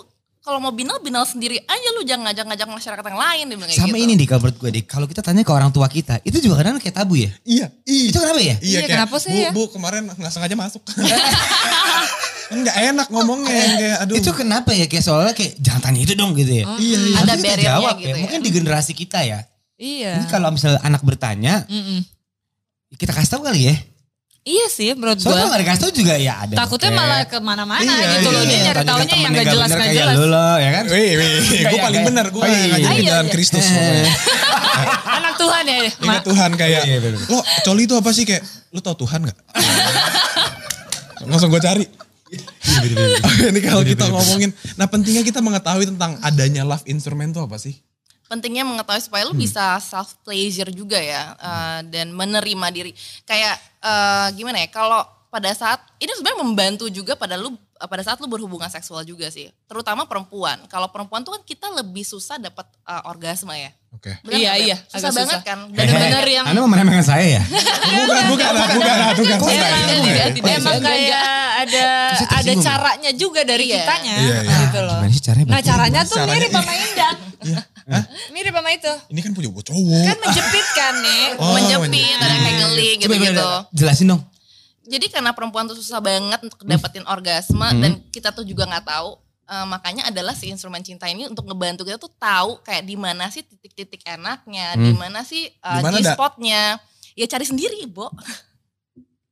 kalau 0.47 0.63
mau 0.63 0.71
binal, 0.71 1.03
binal 1.03 1.27
sendiri 1.27 1.59
aja 1.59 1.89
lu 1.99 2.07
jangan 2.07 2.31
ngajak-ngajak 2.31 2.71
masyarakat 2.71 3.03
yang 3.03 3.19
lain. 3.19 3.45
Dia 3.51 3.57
bilang 3.59 3.67
kayak 3.67 3.83
Sama 3.83 3.99
gitu. 3.99 4.05
ini 4.07 4.13
nih 4.15 4.27
kalau 4.31 4.41
menurut 4.47 4.57
gue 4.63 4.71
deh, 4.71 4.85
kalau 4.87 5.07
kita 5.11 5.21
tanya 5.27 5.43
ke 5.43 5.51
orang 5.51 5.75
tua 5.75 5.91
kita, 5.91 6.23
itu 6.23 6.39
juga 6.39 6.63
kadang 6.63 6.79
kayak 6.79 6.95
tabu 6.95 7.19
ya. 7.19 7.35
Iya, 7.43 7.67
iya. 7.83 8.07
Itu 8.15 8.23
kenapa 8.23 8.39
ya? 8.39 8.55
Iya, 8.63 8.79
kayak, 8.87 8.91
kenapa 8.95 9.17
sih 9.19 9.35
bu, 9.35 9.43
ya? 9.43 9.51
Bu, 9.51 9.63
kemarin 9.75 10.07
nggak 10.07 10.31
sengaja 10.31 10.55
masuk. 10.55 10.87
Enggak 12.55 12.77
enak 12.79 13.11
ngomongnya 13.11 13.51
yang 13.51 13.75
kayak 13.75 13.97
aduh. 14.07 14.15
Itu 14.23 14.31
kenapa 14.39 14.71
ya? 14.71 14.87
Kayak 14.87 15.03
soalnya 15.03 15.35
kayak 15.35 15.59
jangan 15.59 15.83
tanya 15.83 16.01
itu 16.07 16.15
dong 16.15 16.31
gitu 16.39 16.53
ya. 16.63 16.65
iya, 16.79 16.99
iya. 17.03 17.17
Ada 17.27 17.35
kita 17.35 17.43
barriernya 17.43 17.67
jawab 17.67 17.95
gitu 17.99 18.07
ya. 18.07 18.15
ya. 18.15 18.23
Mungkin 18.23 18.39
di 18.39 18.51
generasi 18.55 18.93
kita 18.95 19.19
ya. 19.27 19.39
Iya. 19.83 20.13
Ini 20.23 20.27
kalau 20.31 20.55
misalnya 20.55 20.79
anak 20.87 21.03
bertanya, 21.03 21.67
Mm-mm. 21.67 22.07
kita 22.95 23.11
kasih 23.11 23.35
tahu 23.35 23.51
kali 23.51 23.67
ya. 23.67 23.75
Iya 24.47 24.71
sih 24.71 24.95
menurut 24.95 25.19
Soalnya 25.19 25.27
kalau 25.27 25.43
gue. 25.43 25.51
nggak 25.51 25.63
dikasih 25.67 25.83
tahu 25.83 25.93
juga 25.93 26.15
ya 26.15 26.35
ada. 26.39 26.55
Takutnya 26.55 26.91
bokep. 26.95 27.01
malah 27.03 27.21
ke 27.27 27.39
mana-mana 27.43 27.83
Iya, 27.83 28.07
gitu 28.15 28.29
loh. 28.31 28.39
iya, 28.39 28.47
Dia 28.47 28.55
iya. 28.55 28.63
nyari 28.63 28.83
taunya 28.87 29.17
yang 29.19 29.33
gak 29.35 29.47
jelas 29.49 29.67
bener 29.67 29.75
gak 29.75 29.83
kayak 29.83 29.97
jelas. 29.99 30.15
Lu 30.15 30.27
loh, 30.31 30.55
ya 30.57 30.71
kan? 30.71 30.85
Wih, 30.87 31.11
wih, 31.13 31.33
gue 31.67 31.79
paling 31.83 32.03
benar, 32.07 32.27
gue 32.31 32.39
Oh, 32.39 32.47
iya. 32.47 32.77
Iya, 32.79 33.03
jalan 33.11 33.27
iya. 33.27 33.33
Kristus. 33.35 33.67
Eh. 33.67 33.75
pokoknya. 33.75 34.07
Anak 35.19 35.35
Tuhan 35.35 35.65
ya. 35.67 35.79
Ingat 35.99 36.23
Ma. 36.23 36.23
Tuhan 36.23 36.51
kayak, 36.55 36.83
Iya, 36.87 36.99
bener. 37.03 37.19
lo 37.27 37.39
coli 37.43 37.83
itu 37.83 37.95
apa 37.99 38.11
sih 38.15 38.23
kayak, 38.23 38.43
lo 38.71 38.79
tau 38.79 38.95
Tuhan 38.95 39.21
gak? 39.27 39.39
Langsung 41.27 41.51
gue 41.51 41.59
cari. 41.59 41.85
Ini 43.51 43.61
kalau 43.63 43.83
kita 43.83 44.07
ngomongin, 44.07 44.51
nah 44.75 44.87
pentingnya 44.87 45.23
kita 45.23 45.39
mengetahui 45.39 45.87
tentang 45.89 46.19
adanya 46.21 46.63
love 46.63 46.87
instrument 46.87 47.31
itu 47.31 47.43
apa 47.43 47.59
sih? 47.59 47.75
pentingnya 48.27 48.67
mengetahui 48.67 48.99
supaya 48.99 49.23
lu 49.23 49.39
bisa 49.39 49.79
self 49.79 50.19
pleasure 50.21 50.67
juga 50.69 50.99
ya 50.99 51.31
eh, 51.33 51.81
dan 51.87 52.11
menerima 52.11 52.67
diri 52.75 52.91
kayak 53.23 53.55
eh, 53.87 54.27
gimana 54.35 54.59
ya 54.59 54.69
kalau 54.69 55.01
pada 55.27 55.53
saat 55.53 55.79
ini 55.97 56.11
sebenarnya 56.11 56.41
membantu 56.41 56.87
juga 56.89 57.15
pada 57.15 57.37
lu 57.37 57.53
pada 57.77 58.01
saat 58.01 58.17
lu 58.17 58.27
berhubungan 58.27 58.67
seksual 58.67 59.05
juga 59.05 59.29
sih 59.29 59.47
terutama 59.65 60.05
perempuan 60.05 60.65
kalau 60.67 60.89
perempuan 60.89 61.21
tuh 61.21 61.31
kan 61.31 61.43
kita 61.43 61.69
lebih 61.71 62.03
susah 62.03 62.37
dapat 62.37 62.67
eh, 62.83 63.03
orgasme 63.05 63.53
ya 63.53 63.71
Oke. 63.93 64.13
Benar 64.21 64.37
Iya, 64.37 64.53
iya, 64.61 64.77
susah 64.83 64.99
agak 65.03 65.13
banget 65.15 65.33
susah. 65.33 65.43
kan 65.43 65.59
Eh, 65.63 65.73
Bener-bener 65.73 66.25
yang 66.29 66.45
Anda 66.45 66.61
mau 66.61 66.69
meremehkan 66.69 67.01
saya 67.03 67.41
ya? 67.41 67.43
Bukan, 67.49 68.23
bukan, 68.29 68.51
bukan, 68.53 68.69
bukan, 68.77 68.97
bukan. 69.17 69.39
Bukan. 69.41 70.53
emang 70.53 70.79
kayak 70.85 71.21
ada 71.65 71.87
Saya 72.13 72.29
ada 72.29 72.29
tersinggung. 72.37 72.61
caranya 72.61 73.11
juga 73.17 73.41
dari 73.43 73.65
Iya. 73.65 73.77
kitanya 73.81 74.15
Iya, 74.21 74.37
iya. 74.45 74.57
gitu 74.69 74.79
loh. 74.85 74.99
Gimana 75.01 75.09
sih 75.11 75.23
caranya? 75.25 75.49
Nah 75.49 75.61
caranya 75.65 76.01
tuh 76.05 76.17
mirip 76.29 76.51
sama 76.53 76.73
Indak. 77.87 78.05
Mirip 78.35 78.51
sama 78.51 78.71
itu. 78.75 78.93
Ini 79.09 79.21
kan 79.23 79.31
punya 79.31 79.49
gue 79.49 79.65
cowok. 79.65 80.05
Kan 80.11 80.19
menjepit 80.19 80.67
kan 80.75 80.95
nih. 80.99 81.25
Oh, 81.39 81.55
menjepit 81.55 82.19
ada 82.19 82.37
kayak 82.37 82.57
geli 82.59 82.91
Coba, 82.91 83.01
gitu-gitu 83.07 83.39
coba, 83.39 83.59
jelasin 83.71 84.07
dong. 84.11 84.23
jadi 84.87 85.07
karena 85.11 85.31
perempuan 85.35 85.67
tuh 85.67 85.75
susah 85.75 85.99
banget 85.99 86.39
untuk 86.47 86.63
dapetin 86.63 87.03
orgasme 87.07 87.67
dan 87.83 87.99
kita 88.11 88.31
tuh 88.31 88.47
juga 88.47 88.71
nggak 88.71 88.87
tahu 88.87 89.19
eh, 89.47 89.67
makanya 89.67 90.03
adalah 90.07 90.31
si 90.31 90.47
instrumen 90.47 90.79
cinta 90.79 91.11
ini 91.11 91.27
untuk 91.27 91.43
ngebantu 91.43 91.83
kita 91.83 91.99
tuh 91.99 92.11
tahu 92.15 92.63
kayak 92.63 92.87
di 92.87 92.95
mana 92.95 93.27
sih 93.27 93.43
titik-titik 93.43 94.07
enaknya, 94.07 94.79
di 94.79 94.95
mana 94.95 95.27
sih 95.27 95.51
uh, 95.59 95.83
Da? 95.83 95.91
G-spotnya. 95.91 96.79
Ya 97.17 97.27
cari 97.27 97.47
sendiri, 97.49 97.83
Bo. 97.89 98.13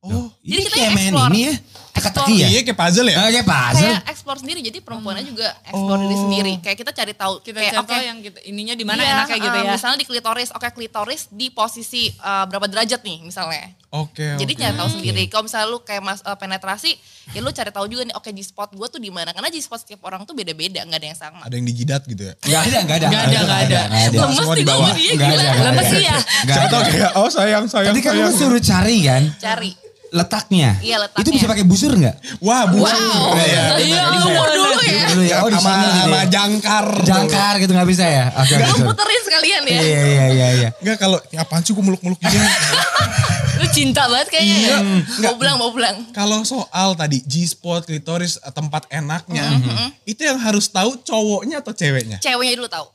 Oh, 0.05 0.29
Jadi 0.39 0.53
Ini 0.53 0.61
kita 0.63 0.75
kayak 0.75 0.91
main 0.93 1.09
explore. 1.09 1.31
ini 1.33 1.41
ya. 1.41 1.53
Teka-teki 1.95 2.33
ya? 2.35 2.47
iya 2.51 2.59
kayak 2.61 2.75
puzzle 2.75 3.07
ya? 3.07 3.15
Ah, 3.15 3.29
kayak 3.31 3.47
puzzle. 3.47 3.87
Kayak 3.87 4.03
explore 4.11 4.39
sendiri. 4.43 4.59
Jadi 4.59 4.77
perempuannya 4.77 5.23
juga 5.23 5.47
explore 5.63 5.99
diri 6.03 6.11
Oh. 6.11 6.21
sendiri. 6.21 6.53
Kayak 6.59 6.77
kita 6.77 6.91
cari 6.91 7.13
tahu 7.15 7.33
Kita 7.39 7.57
kayak 7.57 7.73
contoh 7.73 7.95
oke, 7.95 8.03
yang 8.03 8.17
kita, 8.19 8.39
ininya 8.43 8.75
di 8.75 8.83
mana 8.83 8.99
iya, 8.99 9.13
enaknya 9.15 9.37
gitu 9.39 9.55
eh, 9.55 9.63
ya. 9.63 9.71
Misalnya 9.73 9.97
di 9.97 10.05
klitoris, 10.05 10.49
oke 10.51 10.67
klitoris 10.69 11.21
di 11.31 11.47
posisi 11.49 12.11
eh, 12.11 12.43
berapa 12.45 12.67
derajat 12.67 12.99
nih 12.99 13.17
misalnya. 13.23 13.71
Oke, 13.89 14.35
Jadi 14.35 14.51
oke. 14.51 14.59
cari 14.59 14.73
tahu 14.75 14.89
sendiri. 14.91 15.23
Kalau 15.25 15.43
misalnya 15.47 15.67
lu 15.71 15.79
kayak 15.81 16.03
mas, 16.03 16.19
eh, 16.19 16.35
penetrasi, 16.35 16.91
ya 17.31 17.39
lu 17.39 17.49
cari 17.49 17.71
tahu 17.71 17.85
juga 17.87 18.01
nih, 18.03 18.13
oke 18.13 18.29
di 18.29 18.43
spot 18.43 18.69
gue 18.69 18.87
tuh 18.91 18.99
di 18.99 19.09
mana. 19.09 19.31
Karena 19.31 19.47
di 19.47 19.57
spot 19.57 19.79
setiap 19.81 20.03
orang 20.03 20.21
tuh 20.21 20.35
beda-beda, 20.35 20.83
nggak 20.83 20.99
ada 20.99 21.07
yang 21.07 21.17
sama. 21.17 21.41
Ada 21.41 21.55
yang 21.55 21.65
dijidat 21.65 22.03
gitu 22.03 22.21
ya? 22.21 22.33
Enggak 22.37 22.61
ada, 22.61 22.77
enggak 22.77 22.97
ada. 22.99 23.07
Nggak 23.07 23.23
ada, 23.23 23.39
nggak 23.39 23.61
ada. 23.63 23.79
nggak 23.87 24.03
ada. 24.03 24.19
Lemes 24.19 24.49
di 24.51 24.65
bawah. 24.67 24.91
gila. 24.91 25.23
ada, 25.23 25.63
Lemes 25.63 25.87
ada. 25.87 25.97
ya. 25.97 26.17
Siapa 26.43 26.59
ada. 26.59 26.67
tahu 26.69 26.81
kayak, 26.85 27.11
oh 27.15 27.29
sayang, 27.31 27.65
sayang, 27.65 27.95
Tadi 27.95 28.01
kan 28.03 28.13
lu 28.13 28.29
suruh 28.29 28.59
cari 28.59 28.97
kan 29.01 29.23
Cari. 29.39 29.71
Letaknya. 30.13 30.77
Iya, 30.81 30.97
letaknya. 31.01 31.23
Itu 31.25 31.29
bisa 31.33 31.45
pakai 31.49 31.65
busur 31.65 31.91
enggak? 31.95 32.15
Wah, 32.41 32.69
busur. 32.69 32.93
Wow. 32.93 33.33
Iya, 33.39 33.61
Iya, 33.81 34.01
Umur 34.21 34.47
dulu 34.51 34.79
ya. 34.85 35.05
Dulu 35.09 35.23
ya. 35.23 35.35
Oh 35.41 35.49
di 35.49 35.57
sama, 35.57 35.69
sini 35.71 35.85
gitu 35.85 35.99
sama 36.05 36.17
ya. 36.17 36.25
jangkar. 36.29 36.85
Jangkar 37.01 37.53
gitu 37.61 37.71
nggak 37.73 37.89
bisa 37.89 38.05
ya? 38.05 38.25
Oke, 38.35 38.53
sorry. 38.53 38.85
puterin 38.85 39.21
sekalian 39.25 39.61
ya. 39.65 39.79
Iya, 39.79 40.01
iya, 40.05 40.25
iya, 40.31 40.47
iya. 40.61 40.69
Enggak 40.81 40.97
kalau, 40.99 41.17
ya 41.29 41.41
apaan 41.41 41.61
sih 41.63 41.73
gue 41.73 41.83
meluk-meluk 41.83 42.19
gini? 42.19 42.37
Lu 43.55 43.65
cinta 43.71 44.03
banget 44.11 44.27
kayaknya 44.35 44.57
ya. 44.67 44.77
Mau 45.23 45.39
pulang, 45.39 45.55
mau 45.55 45.71
pulang. 45.71 45.95
kalau 46.11 46.43
soal 46.43 46.91
tadi 46.99 47.23
G-spot, 47.23 47.87
klitoris, 47.87 48.35
tempat 48.51 48.83
enaknya, 48.91 49.47
itu 50.03 50.27
yang 50.27 50.35
harus 50.35 50.67
tahu 50.67 50.99
cowoknya 51.07 51.63
atau 51.63 51.71
ceweknya. 51.71 52.19
Ceweknya 52.19 52.59
dulu 52.59 52.67
tahu. 52.67 52.87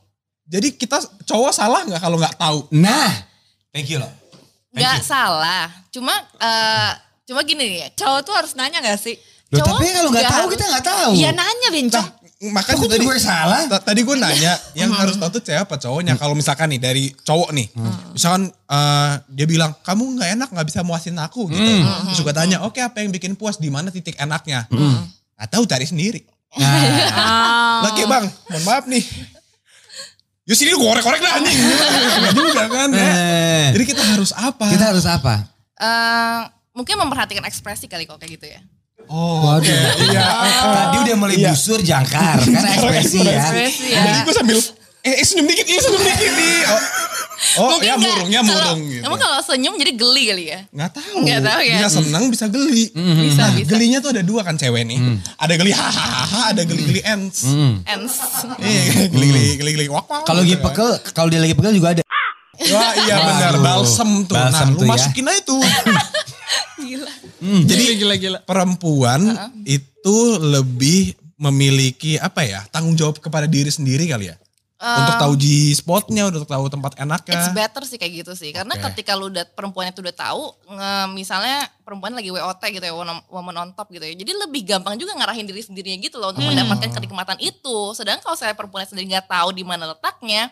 Jadi 0.51 0.75
kita 0.77 1.01
cowok 1.25 1.53
salah 1.55 1.87
nggak 1.87 2.03
kalau 2.03 2.21
nggak 2.21 2.37
tahu? 2.37 2.69
Nah, 2.77 3.09
thank 3.73 3.89
you 3.89 3.97
loh. 3.97 4.11
Gak 4.73 5.03
salah. 5.03 5.67
Cuma 5.91 6.13
eh 6.39 6.91
cuma 7.25 7.41
gini 7.43 7.63
nih 7.67 7.79
ya. 7.81 7.89
Cowok 7.97 8.21
tuh 8.23 8.35
harus 8.35 8.53
nanya 8.55 8.79
gak 8.79 8.99
sih? 8.99 9.19
Loh, 9.51 9.59
Cowok 9.61 9.77
tapi 9.77 9.87
kalau 9.91 10.11
nggak 10.11 10.31
tahu 10.31 10.47
kita 10.49 10.65
nggak 10.65 10.85
tahu. 10.87 11.11
Iya 11.13 11.31
nanya 11.33 11.69
bencong. 11.71 12.09
Makanya 12.41 12.79
Kok 12.79 12.89
tadi 12.89 13.05
gue 13.05 13.19
salah? 13.21 13.61
ta- 13.69 13.85
tadi 13.85 14.01
gue 14.01 14.17
nanya 14.17 14.57
yang 14.79 14.89
harus 14.91 15.21
tahu 15.21 15.37
tuh 15.37 15.43
cewek 15.43 15.61
apa 15.61 15.77
cowoknya. 15.77 16.15
Kalau 16.17 16.33
misalkan 16.33 16.71
nih 16.71 16.81
dari 16.81 17.05
cowok 17.13 17.51
nih, 17.53 17.67
misalkan 18.11 18.49
eh, 18.49 19.11
dia 19.29 19.45
bilang 19.45 19.77
kamu 19.77 20.17
nggak 20.17 20.31
enak 20.39 20.49
nggak 20.49 20.67
bisa 20.67 20.81
muasin 20.81 21.19
aku 21.19 21.51
gitu. 21.51 21.61
Terus 22.09 22.21
gue 22.23 22.33
tanya, 22.33 22.65
oke 22.65 22.79
apa 22.79 23.03
yang 23.03 23.11
bikin 23.11 23.35
puas? 23.35 23.59
Di 23.59 23.69
mana 23.69 23.91
titik 23.91 24.17
enaknya? 24.17 24.65
Tahu 25.37 25.67
cari 25.67 25.85
sendiri. 25.85 26.25
Nah, 26.51 27.83
Lagi 27.85 28.03
bang, 28.05 28.25
mohon 28.49 28.63
maaf 28.65 28.85
nih. 28.87 29.05
Yuk 30.51 30.57
sini 30.59 30.75
lu 30.75 30.83
korek-korek 30.83 31.23
dah 31.23 31.39
anjing. 31.39 31.55
Juga 32.35 32.67
kan 32.67 32.91
ya. 32.91 33.07
eh, 33.07 33.67
Jadi 33.71 33.85
kita 33.87 34.03
harus 34.03 34.35
apa? 34.35 34.67
kita 34.67 34.85
harus 34.91 35.07
apa? 35.07 35.47
Eh 35.79 36.41
mungkin 36.75 36.99
memperhatikan 36.99 37.47
ekspresi 37.47 37.87
kali 37.87 38.03
kalau 38.03 38.19
kayak 38.19 38.35
gitu 38.35 38.51
ya. 38.51 38.59
Oh, 39.07 39.43
Waduh. 39.47 39.63
oke. 39.63 39.75
Iya. 40.07 40.23
Tadi 40.67 40.97
udah 41.03 41.17
mulai 41.17 41.37
Iya. 41.37 41.51
busur 41.51 41.79
jangkar, 41.79 42.39
kan 42.43 42.63
ekspresi 42.67 43.19
ya. 43.21 43.43
Ekspresi 43.43 43.87
ya. 43.91 44.03
Jadi 44.03 44.19
gue 44.23 44.35
sambil, 44.35 44.59
eh, 45.03 45.15
eh, 45.15 45.25
senyum 45.25 45.47
dikit, 45.47 45.67
eh, 45.67 45.79
senyum 45.79 46.03
dikit 46.05 46.33
nih. 46.33 46.59
Oh, 46.67 46.81
oh 47.57 47.81
ya 47.81 47.95
nggak- 47.95 48.01
murungnya 48.01 48.41
kalau- 48.41 48.53
murung 48.53 48.81
gitu. 48.87 49.05
Emang 49.05 49.19
kalau 49.19 49.39
senyum 49.41 49.75
jadi 49.75 49.93
geli 49.93 50.25
kali 50.29 50.45
ya? 50.47 50.61
Nggak 50.69 50.91
tahu. 50.93 51.17
Nggak 51.25 51.41
tahu 51.43 51.61
ya. 51.63 51.75
Bisa 51.75 51.89
senang, 51.91 52.25
bisa 52.29 52.45
geli. 52.47 52.85
Bisa, 52.93 53.43
Nah, 53.43 53.51
bisa. 53.55 53.69
gelinya 53.69 53.99
tuh 53.99 54.11
ada 54.13 54.23
dua 54.23 54.41
kan 54.43 54.55
cewek 54.55 54.83
nih. 54.85 54.99
Ada 55.37 55.55
geli 55.55 55.73
hahaha, 55.73 56.53
ada 56.53 56.63
geli-geli 56.63 57.01
ends. 57.03 57.49
Ends. 57.85 58.15
Iya, 58.57 59.09
geli-geli, 59.09 59.47
geli-geli 59.57 59.87
wak 59.89 60.05
wak. 60.05 60.25
Kalau 60.25 60.41
lagi 60.41 60.53
gitu 60.53 60.61
kan. 60.61 60.67
pekel, 60.71 60.89
kalau 61.13 61.29
dia 61.29 61.41
lagi 61.41 61.55
pekel 61.55 61.73
juga 61.75 61.89
ada. 61.93 62.03
Wah 62.61 62.93
iya 62.95 63.17
benar, 63.19 63.55
balsem 63.59 64.11
tuh. 64.29 64.37
Balsem 64.37 64.53
nah, 64.53 64.65
lu 64.69 64.77
tuh 64.77 64.85
ya. 64.85 64.91
masukin 64.93 65.25
aja 65.27 65.41
tuh. 65.43 65.63
Gila. 66.81 67.13
Jadi 67.41 67.85
perempuan 68.45 69.21
itu 69.65 70.17
lebih 70.39 71.17
memiliki 71.41 72.21
apa 72.21 72.45
ya 72.45 72.61
tanggung 72.69 72.93
jawab 72.93 73.17
kepada 73.17 73.49
diri 73.49 73.73
sendiri 73.73 74.05
kali 74.05 74.29
ya. 74.29 74.37
Untuk 74.81 75.17
tahu 75.21 75.35
G 75.37 75.45
spotnya, 75.73 76.25
untuk 76.27 76.49
tahu 76.49 76.65
tempat 76.67 76.97
It's 76.97 77.05
enaknya. 77.05 77.53
better 77.53 77.85
sih 77.85 78.01
kayak 78.01 78.25
gitu 78.25 78.33
sih. 78.33 78.49
Karena 78.49 78.81
ketika 78.81 79.13
lu 79.13 79.29
udah 79.29 79.45
perempuan 79.47 79.93
itu 79.93 80.01
udah 80.01 80.17
tahu, 80.17 80.43
nge- 80.67 81.09
misalnya 81.13 81.69
perempuan 81.85 82.17
lagi 82.17 82.33
WOT 82.33 82.63
gitu 82.65 82.81
ya, 82.81 82.95
woman 83.29 83.57
on 83.57 83.71
top 83.73 83.93
gitu 83.93 84.01
ya. 84.01 84.17
Jadi 84.17 84.33
lebih 84.33 84.65
gampang 84.65 84.97
juga 84.97 85.13
ngarahin 85.15 85.45
diri 85.45 85.61
sendirinya 85.61 86.01
gitu 86.01 86.17
loh 86.17 86.33
untuk 86.33 86.49
mendapatkan 86.49 86.97
kenikmatan 86.97 87.37
itu. 87.39 87.93
Sedangkan 87.93 88.25
kalau 88.25 88.41
saya 88.41 88.57
perempuan 88.57 88.89
sendiri 88.89 89.13
nggak 89.13 89.29
tahu 89.29 89.53
di 89.53 89.69
mana 89.69 89.93
letaknya, 89.93 90.49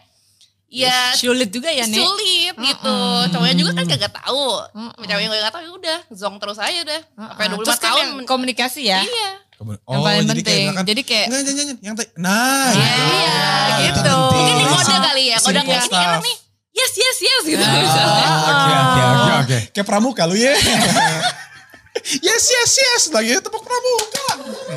ya 0.68 1.12
Sulit 1.12 1.48
juga 1.48 1.68
ya 1.68 1.82
nih. 1.82 1.96
sulit 1.96 2.52
gitu. 2.54 2.96
Cowoknya 3.32 3.56
juga 3.56 3.72
kan 3.72 3.84
kagak 3.86 4.12
tahu. 4.14 4.46
Cewek 5.00 5.22
yang 5.22 5.32
gak 5.32 5.48
tahu 5.50 5.62
ya 5.62 5.72
udah, 5.72 5.98
zong 6.10 6.36
terus 6.36 6.58
aja 6.58 6.78
udah. 6.84 7.00
Sampai 7.10 7.46
25 7.48 7.64
Terus 7.64 7.68
kan 7.74 7.88
tahun. 7.88 7.98
yang 7.98 8.12
komunikasi 8.24 8.82
ya. 8.84 9.00
Iya. 9.00 9.30
Kemudian- 9.54 9.82
Yang 9.82 9.98
paling 9.98 10.20
jadi 10.20 10.28
penting. 10.38 10.60
misalkan, 10.62 10.84
Jadi 10.86 11.02
kayak- 11.02 11.26
Enggak, 11.26 11.40
jangan, 11.40 11.56
jangan. 11.58 11.76
Yang. 11.80 11.94
Nah, 12.14 12.68
Iya, 12.70 12.94
gitu. 12.94 13.80
gitu. 13.80 13.88
itu 13.88 14.00
penting. 14.04 14.36
Mungkin 14.38 14.54
di 14.54 14.66
kode 14.68 14.96
kali 15.02 15.24
ya. 15.26 15.36
Kode 15.40 15.60
kayak 15.60 15.82
ini 15.82 15.96
enak 15.98 16.20
nih. 16.22 16.36
Yes, 16.70 16.92
yes, 16.94 17.18
yes 17.18 17.42
gitu. 17.48 17.64
Ah. 17.64 17.74
Oke, 18.46 18.70
oke, 18.70 19.02
oke, 19.02 19.32
oke. 19.42 19.58
Kayak 19.72 19.86
pramuka 19.88 20.22
lu 20.24 20.36
ya. 20.36 20.54
yes, 22.28 22.44
yes, 22.46 22.72
yes. 22.76 23.02
Lagi 23.10 23.34
tepuk 23.36 23.58
pramuka. 23.58 24.26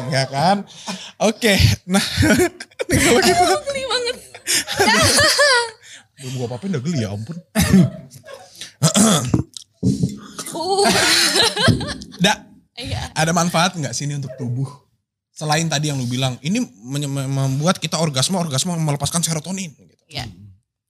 Enggak 0.02 0.28
kan? 0.32 0.58
Oke. 1.20 1.54
Nah, 1.86 2.02
ini 2.90 2.98
kalau 2.98 3.22
gitu. 3.22 3.44
Geli 3.68 3.84
banget. 3.86 4.16
Belum 6.22 6.34
gua 6.38 6.46
apa-apain 6.48 6.72
udah 6.72 6.84
geli 6.84 7.00
ya 7.02 7.10
ampun. 7.10 7.38
Uh. 10.52 10.86
Da, 12.22 12.46
Iya. 12.78 13.14
ada 13.14 13.34
manfaat 13.34 13.74
nggak 13.74 13.94
sih 13.94 14.06
ini 14.06 14.18
untuk 14.18 14.34
tubuh? 14.38 14.66
Selain 15.34 15.66
tadi 15.66 15.90
yang 15.90 15.98
lu 15.98 16.06
bilang, 16.06 16.38
ini 16.42 16.62
membuat 16.86 17.78
kita 17.78 17.98
orgasme, 17.98 18.38
orgasme 18.38 18.74
melepaskan 18.74 19.22
serotonin. 19.22 19.74
Gitu. 19.74 20.04
Iya. 20.08 20.30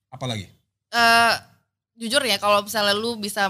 Apalagi? 0.08 0.48
Eh, 0.92 1.34
jujur 1.96 2.20
ya 2.24 2.36
kalau 2.36 2.64
misalnya 2.64 2.92
lu 2.92 3.16
bisa 3.16 3.48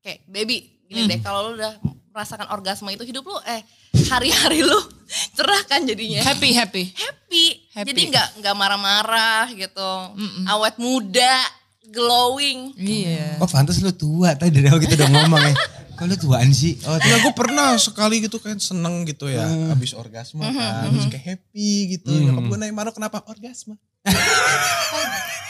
kayak 0.00 0.24
baby 0.24 0.80
gini 0.88 1.04
Hmm. 1.04 1.10
deh 1.12 1.20
kalau 1.20 1.52
lu 1.52 1.60
udah 1.60 1.76
merasakan 2.08 2.48
orgasme 2.48 2.88
itu 2.88 3.04
hidup 3.04 3.28
lu 3.28 3.36
eh 3.44 3.60
hari-hari 4.08 4.64
lu 4.64 4.78
cerah 5.36 5.60
kan 5.68 5.84
jadinya 5.84 6.24
Happy, 6.24 6.56
happy. 6.56 6.96
happy, 6.96 7.44
Happy. 7.78 7.88
jadi 7.88 8.02
nggak 8.10 8.28
nggak 8.38 8.54
marah-marah 8.54 9.46
gitu 9.50 9.90
awet 10.44 10.74
muda 10.76 11.34
glowing 11.86 12.74
Iya. 12.74 13.38
Oh 13.38 13.46
pantas 13.46 13.78
lu 13.78 13.88
tua, 13.90 14.34
tadi 14.34 14.50
dari 14.52 14.66
awal 14.66 14.76
kita 14.78 14.94
udah 14.94 15.08
ngomong 15.08 15.40
ya. 15.40 15.54
Kok 15.94 16.04
lu 16.04 16.16
tuaan 16.16 16.50
sih? 16.52 16.76
Oh, 16.84 16.94
Ya 16.96 17.18
gue 17.18 17.32
pernah 17.32 17.74
sekali 17.76 18.20
gitu 18.20 18.36
kan 18.36 18.54
seneng 18.56 19.02
gitu 19.02 19.26
ya. 19.26 19.42
Habis 19.68 19.94
orgasme 19.94 20.42
kan. 20.42 20.86
Terus 20.86 21.06
kayak 21.08 21.24
happy 21.24 21.70
gitu. 21.92 22.12
Nyokap 22.12 22.44
gue 22.44 22.56
nanya 22.56 22.70
Maro 22.72 22.90
kenapa 22.90 23.24
orgasme? 23.24 23.74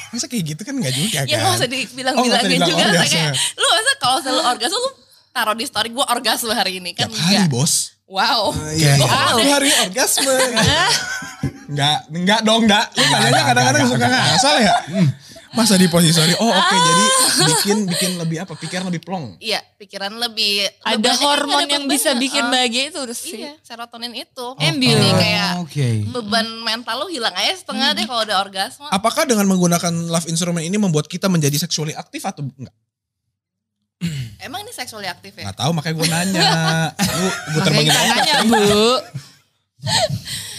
Masa 0.09 0.25
kayak 0.25 0.45
gitu 0.49 0.63
kan 0.63 0.73
gak 0.75 0.89
juga 0.91 1.19
kan? 1.19 1.27
ya 1.27 1.37
nggak 1.37 1.53
usah 1.53 1.61
Oh, 1.61 1.71
dibilang-bilangin 1.71 2.49
dibilang 2.51 2.69
juga 2.71 2.85
orgasme. 2.87 3.13
kayak 3.13 3.33
lu 3.55 3.67
masa 3.69 3.93
kalau 3.99 4.19
selalu 4.19 4.43
orgasme 4.47 4.79
lu 4.79 4.91
taruh 5.31 5.53
di 5.53 5.65
story 5.65 5.89
gue 5.91 6.05
orgasme 6.07 6.49
hari 6.51 6.73
ini 6.77 6.91
kan 6.93 7.07
Tiap 7.07 7.21
hari 7.21 7.45
bos. 7.47 7.93
wow 8.07 8.49
iya, 8.73 8.97
Gua 8.97 9.05
iya. 9.05 9.37
deh. 9.37 9.47
hari 9.53 9.71
orgasme. 9.83 10.33
Enggak, 11.69 11.99
enggak 12.09 12.41
dong 12.43 12.65
enggak. 12.65 12.87
Lu 12.97 13.05
kadang-kadang 13.05 13.85
enggak, 13.85 13.93
suka 13.93 14.07
enggak. 14.09 14.25
ngasal 14.25 14.57
ya. 14.59 14.77
Masa 15.49 15.81
di 15.81 15.89
posisi 15.89 16.13
sorry. 16.13 16.33
Oh 16.37 16.49
oke 16.49 16.77
jadi 16.77 17.05
bikin 17.45 17.79
bikin 17.89 18.11
lebih 18.17 18.37
apa? 18.45 18.53
Pikiran 18.53 18.89
lebih 18.89 19.01
plong. 19.01 19.37
Iya, 19.37 19.61
pikiran 19.77 20.13
lebih 20.13 20.65
Ada 20.81 21.13
kan 21.13 21.25
hormon 21.25 21.65
yang 21.69 21.85
bisa 21.85 22.13
beban. 22.13 22.21
bikin 22.21 22.45
Ah, 22.45 22.51
bahagia 22.53 22.83
itu 22.89 22.99
udah 23.01 23.17
sih. 23.17 23.37
Iya, 23.45 23.53
serotonin 23.61 24.13
itu. 24.13 24.47
Embio. 24.61 24.93
Jadi 24.93 25.09
kayak 25.13 25.51
Oke. 25.65 25.89
beban 26.09 26.47
mental 26.65 27.01
lu 27.01 27.09
hilang 27.09 27.33
aja 27.33 27.53
setengah 27.57 27.97
deh 27.97 28.05
kalau 28.05 28.23
udah 28.25 28.39
orgasme. 28.41 28.89
Apakah 28.89 29.25
dengan 29.25 29.49
menggunakan 29.49 29.93
love 30.09 30.29
instrument 30.29 30.65
ini 30.65 30.77
membuat 30.77 31.09
kita 31.09 31.29
menjadi 31.29 31.57
seksually 31.59 31.93
aktif 31.93 32.25
atau 32.25 32.45
enggak? 32.45 32.77
Emang 34.45 34.63
ini 34.63 34.73
seksually 34.73 35.09
aktif 35.09 35.33
ya? 35.33 35.49
Nggak 35.49 35.59
tahu 35.59 35.71
makanya 35.73 35.95
gue 35.97 36.09
nanya. 36.09 36.51
Lu 37.17 37.29
gue 37.57 37.61
otak. 37.61 37.73
tanya 37.89 38.35
bu. 38.45 38.57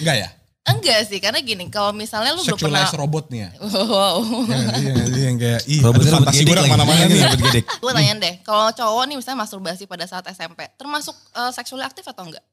Enggak 0.01 0.17
ya? 0.17 0.29
Enggak 0.69 0.99
sih, 1.05 1.17
karena 1.17 1.39
gini, 1.39 1.65
kalau 1.67 1.91
misalnya 1.91 2.31
lu 2.31 2.41
belum 2.41 2.57
pernah 2.57 2.85
robot 2.93 3.25
nih 3.29 3.39
ya. 3.41 3.49
Wow. 3.89 4.17
Yang, 4.45 4.65
yang, 4.79 4.97
yang 5.13 5.35
kayak 5.35 5.61
ih 5.65 5.79
robot 5.81 6.03
fantasi 6.05 6.43
gedek 6.43 6.53
gue 6.53 6.65
ke 6.65 6.71
mana-mana 6.71 7.01
nih. 7.05 7.19
Robot 7.25 7.41
gedek. 7.49 7.63
Gue 7.83 7.91
tanya 7.91 8.13
deh, 8.17 8.33
kalau 8.41 8.67
cowok 8.69 9.03
nih 9.05 9.15
misalnya 9.17 9.39
masturbasi 9.41 9.83
pada 9.85 10.05
saat 10.05 10.25
SMP, 10.29 10.69
termasuk 10.75 11.15
eh, 11.33 11.51
seksually 11.51 11.81
aktif 11.81 12.05
atau 12.05 12.23
enggak? 12.23 12.43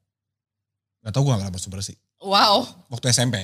Gak 1.04 1.12
tau 1.12 1.22
gue 1.22 1.32
gak 1.32 1.52
pernah 1.52 1.70
bersih. 1.72 1.96
Wow. 2.18 2.66
Waktu 2.88 3.12
SMP. 3.12 3.36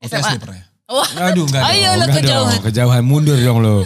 Waktu 0.00 0.16
SMA. 0.16 0.26
SD 0.26 0.34
pernah? 0.40 0.64
Wah, 0.86 1.08
Aduh 1.30 1.44
enggak 1.44 1.62
Ayo, 1.66 1.90
dong. 1.90 1.98
lo 1.98 2.04
enggak 2.06 2.22
kejauhan. 2.22 2.54
dong. 2.54 2.64
Kejauhan 2.70 3.02
mundur 3.02 3.38
dong 3.38 3.58
lo. 3.58 3.76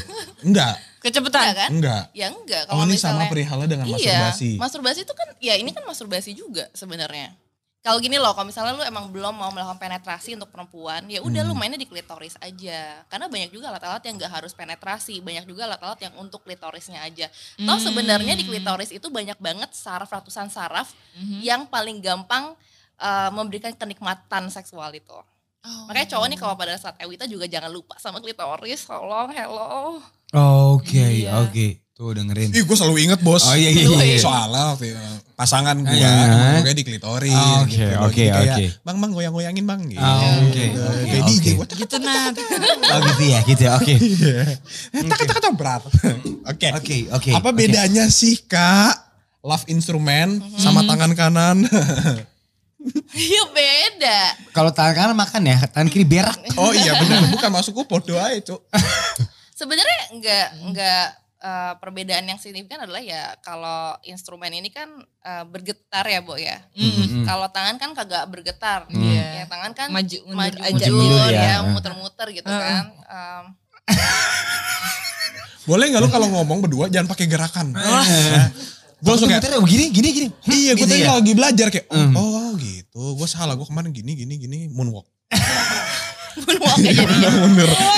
Enggak, 0.45 0.76
enggak 0.76 0.76
Kecepatan. 1.01 1.45
kan? 1.57 1.68
enggak. 1.72 2.03
Ya 2.12 2.26
enggak. 2.28 2.62
Oh 2.68 2.76
Kalau 2.76 2.84
ini 2.84 2.93
misalnya 2.93 3.24
sama 3.24 3.32
perihalnya 3.32 3.68
dengan 3.68 3.86
Iya, 3.88 3.97
masturbasi. 3.97 4.51
masturbasi 4.61 4.99
itu 5.09 5.14
kan 5.16 5.28
ya 5.41 5.55
ini 5.57 5.70
kan 5.72 5.82
masturbasi 5.88 6.30
juga 6.36 6.68
sebenarnya. 6.76 7.32
Kalau 7.81 7.97
gini 7.97 8.20
loh, 8.20 8.37
kalau 8.37 8.45
misalnya 8.45 8.76
lu 8.76 8.85
emang 8.85 9.09
belum 9.09 9.33
mau 9.33 9.49
melakukan 9.49 9.81
penetrasi 9.81 10.37
untuk 10.37 10.53
perempuan, 10.53 11.01
ya 11.09 11.24
udah 11.24 11.41
lu 11.41 11.57
Hmm. 11.57 11.64
mainnya 11.64 11.81
di 11.81 11.89
klitoris 11.89 12.37
aja. 12.37 13.01
Karena 13.09 13.24
banyak 13.24 13.49
juga 13.49 13.72
alat-alat 13.72 14.05
yang 14.05 14.20
gak 14.20 14.33
harus 14.37 14.53
penetrasi, 14.53 15.24
banyak 15.24 15.49
juga 15.49 15.64
alat-alat 15.64 15.97
yang 16.05 16.12
untuk 16.20 16.45
klitorisnya 16.45 17.01
aja. 17.01 17.33
Toh 17.57 17.64
Hmm. 17.72 17.81
sebenarnya 17.81 18.37
di 18.37 18.45
klitoris 18.45 18.93
itu 18.93 19.09
banyak 19.09 19.41
banget 19.41 19.72
saraf 19.72 20.12
ratusan 20.12 20.53
saraf 20.53 20.93
Mhm. 21.16 21.41
yang 21.41 21.62
paling 21.64 22.05
gampang 22.05 22.53
uh, 23.01 23.33
memberikan 23.33 23.72
kenikmatan 23.72 24.53
seksual 24.53 24.93
itu. 24.93 25.16
Oh. 25.64 25.85
Makanya 25.89 26.09
cowok 26.12 26.26
nih 26.28 26.39
kalau 26.39 26.53
pada 26.53 26.76
saat 26.76 27.01
Ewita 27.01 27.24
juga 27.24 27.49
jangan 27.49 27.72
lupa 27.72 27.97
sama 27.97 28.20
klitoris, 28.20 28.85
tolong, 28.85 29.33
hello. 29.33 30.05
Oke, 30.76 31.24
Iya. 31.24 31.41
oke. 31.41 31.81
Tuh 32.01 32.16
dengerin. 32.16 32.48
Ih 32.48 32.64
gue 32.64 32.72
selalu 32.72 32.96
inget 33.05 33.20
bos. 33.20 33.44
Oh 33.44 33.53
iya 33.53 33.68
iya 33.68 33.84
iya. 33.84 34.16
Soalnya 34.16 34.72
waktu 34.72 34.96
itu, 34.96 35.01
pasangan 35.36 35.76
gue 35.76 35.92
Iya. 35.92 36.09
ngomongnya 36.32 36.72
di 36.72 36.80
klitoris. 36.80 37.36
Oke, 37.61 37.76
gitu. 37.76 37.96
oke, 38.01 38.24
Jadi 38.24 38.48
oke. 38.48 38.64
Bang 38.80 38.96
bang 38.96 39.11
goyang-goyangin 39.12 39.64
bang. 39.68 39.80
Gitu. 39.84 40.01
Oh, 40.01 40.16
oke. 40.40 40.64
Gitu. 40.64 40.80
DJ 41.28 41.44
oke. 41.44 41.57
gue. 41.61 41.66
Gitu 41.76 41.96
Nat. 42.01 42.32
Oh 42.88 42.98
gitu 43.05 43.24
ya, 43.28 43.38
gitu 43.44 43.62
ya. 43.62 43.72
Oke. 43.76 43.94
Tak 44.96 45.18
tak 45.28 45.38
tak 45.38 45.53
berat. 45.53 45.82
Oke. 46.48 46.68
Oke, 46.72 46.96
oke. 47.12 47.30
Apa 47.36 47.53
bedanya 47.53 48.09
sih 48.09 48.40
kak? 48.48 48.96
Love 49.44 49.68
instrument 49.68 50.40
sama 50.57 50.80
tangan 50.88 51.12
kanan. 51.12 51.68
Iya 53.12 53.44
beda. 53.57 54.20
Kalau 54.57 54.72
tangan 54.72 54.96
kanan 54.96 55.16
makan 55.16 55.42
ya, 55.44 55.68
tangan 55.68 55.92
kiri 55.92 56.09
berak. 56.09 56.32
oh 56.57 56.72
iya 56.72 56.96
benar. 56.96 57.28
Bukan 57.28 57.53
masuk 57.53 57.76
gue 57.76 57.86
podo 57.86 58.16
aja 58.16 58.40
cuk. 58.40 58.61
Sebenarnya 59.53 60.16
enggak 60.16 60.46
enggak 60.64 61.05
eh, 61.41 61.72
perbedaan 61.76 62.24
yang 62.24 62.36
signifikan 62.36 62.80
adalah 62.80 63.01
ya 63.01 63.34
kalau 63.41 63.97
instrumen 64.03 64.53
ini 64.53 64.68
kan 64.68 64.88
eh, 65.20 65.45
bergetar 65.45 66.05
ya, 66.05 66.20
Bo 66.20 66.34
ya. 66.34 66.61
Mm-mm. 66.72 67.24
Kalau 67.24 67.49
tangan 67.49 67.76
kan 67.76 67.91
kagak 67.93 68.24
bergetar. 68.26 68.84
Iya. 68.88 69.26
Ya 69.34 69.45
tangan 69.47 69.72
kan 69.72 69.88
Maju 69.88 70.16
mundur 70.22 70.36
maju 70.36 70.59
aja. 70.62 70.86
mundur, 70.86 71.01
Mundur 71.11 71.30
ya, 71.30 71.43
ya. 71.43 71.57
muter-muter 71.64 72.28
gitu 72.30 72.47
Heeh. 72.47 72.61
kan. 72.61 72.84
Em, 73.07 73.45
Boleh 75.62 75.86
nggak 75.86 76.03
lu 76.03 76.09
kalau 76.09 76.26
ngomong 76.30 76.59
berdua 76.61 76.88
jangan 76.88 77.07
pakai 77.07 77.26
gerakan. 77.26 77.76
Gue 79.01 79.07
langsung 79.07 79.28
kayak, 79.28 79.41
muter 79.41 79.61
begini, 79.61 79.84
gini, 79.88 80.09
gini. 80.11 80.28
iya 80.59 80.72
gue 80.72 80.82
Gitu 80.82 80.91
tadi 80.91 81.05
ya? 81.05 81.14
lagi 81.14 81.32
belajar 81.32 81.66
kayak, 81.68 81.86
Hmm. 81.88 82.12
oh 82.12 82.53
gitu. 82.55 83.14
Gue 83.14 83.24
salah, 83.24 83.55
gue 83.55 83.64
kemarin 83.64 83.88
gini, 83.91 84.12
gini, 84.14 84.34
gini, 84.36 84.59
moonwalk. 84.68 85.09
moonwalk 86.37 86.78
ya 86.78 86.93
jadinya. 86.95 87.28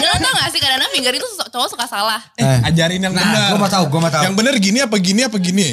Lo 0.00 0.14
tau 0.14 0.32
gak 0.34 0.48
sih 0.48 0.58
kadang-kadang 0.58 0.90
finger 0.90 1.12
itu 1.12 1.26
cowok 1.46 1.68
suka 1.68 1.84
salah. 1.84 2.20
Eh, 2.34 2.58
Ajarin 2.64 2.98
yang 2.98 3.12
benar. 3.12 3.28
Nah, 3.28 3.46
gue 3.50 3.58
mau 3.58 3.68
tahu, 3.68 3.84
gue 3.86 4.00
mau 4.00 4.08
tahu. 4.08 4.22
Yang 4.22 4.34
bener 4.34 4.54
gini 4.56 4.78
apa 4.80 4.96
gini 4.96 5.20
apa 5.22 5.36
gini? 5.36 5.68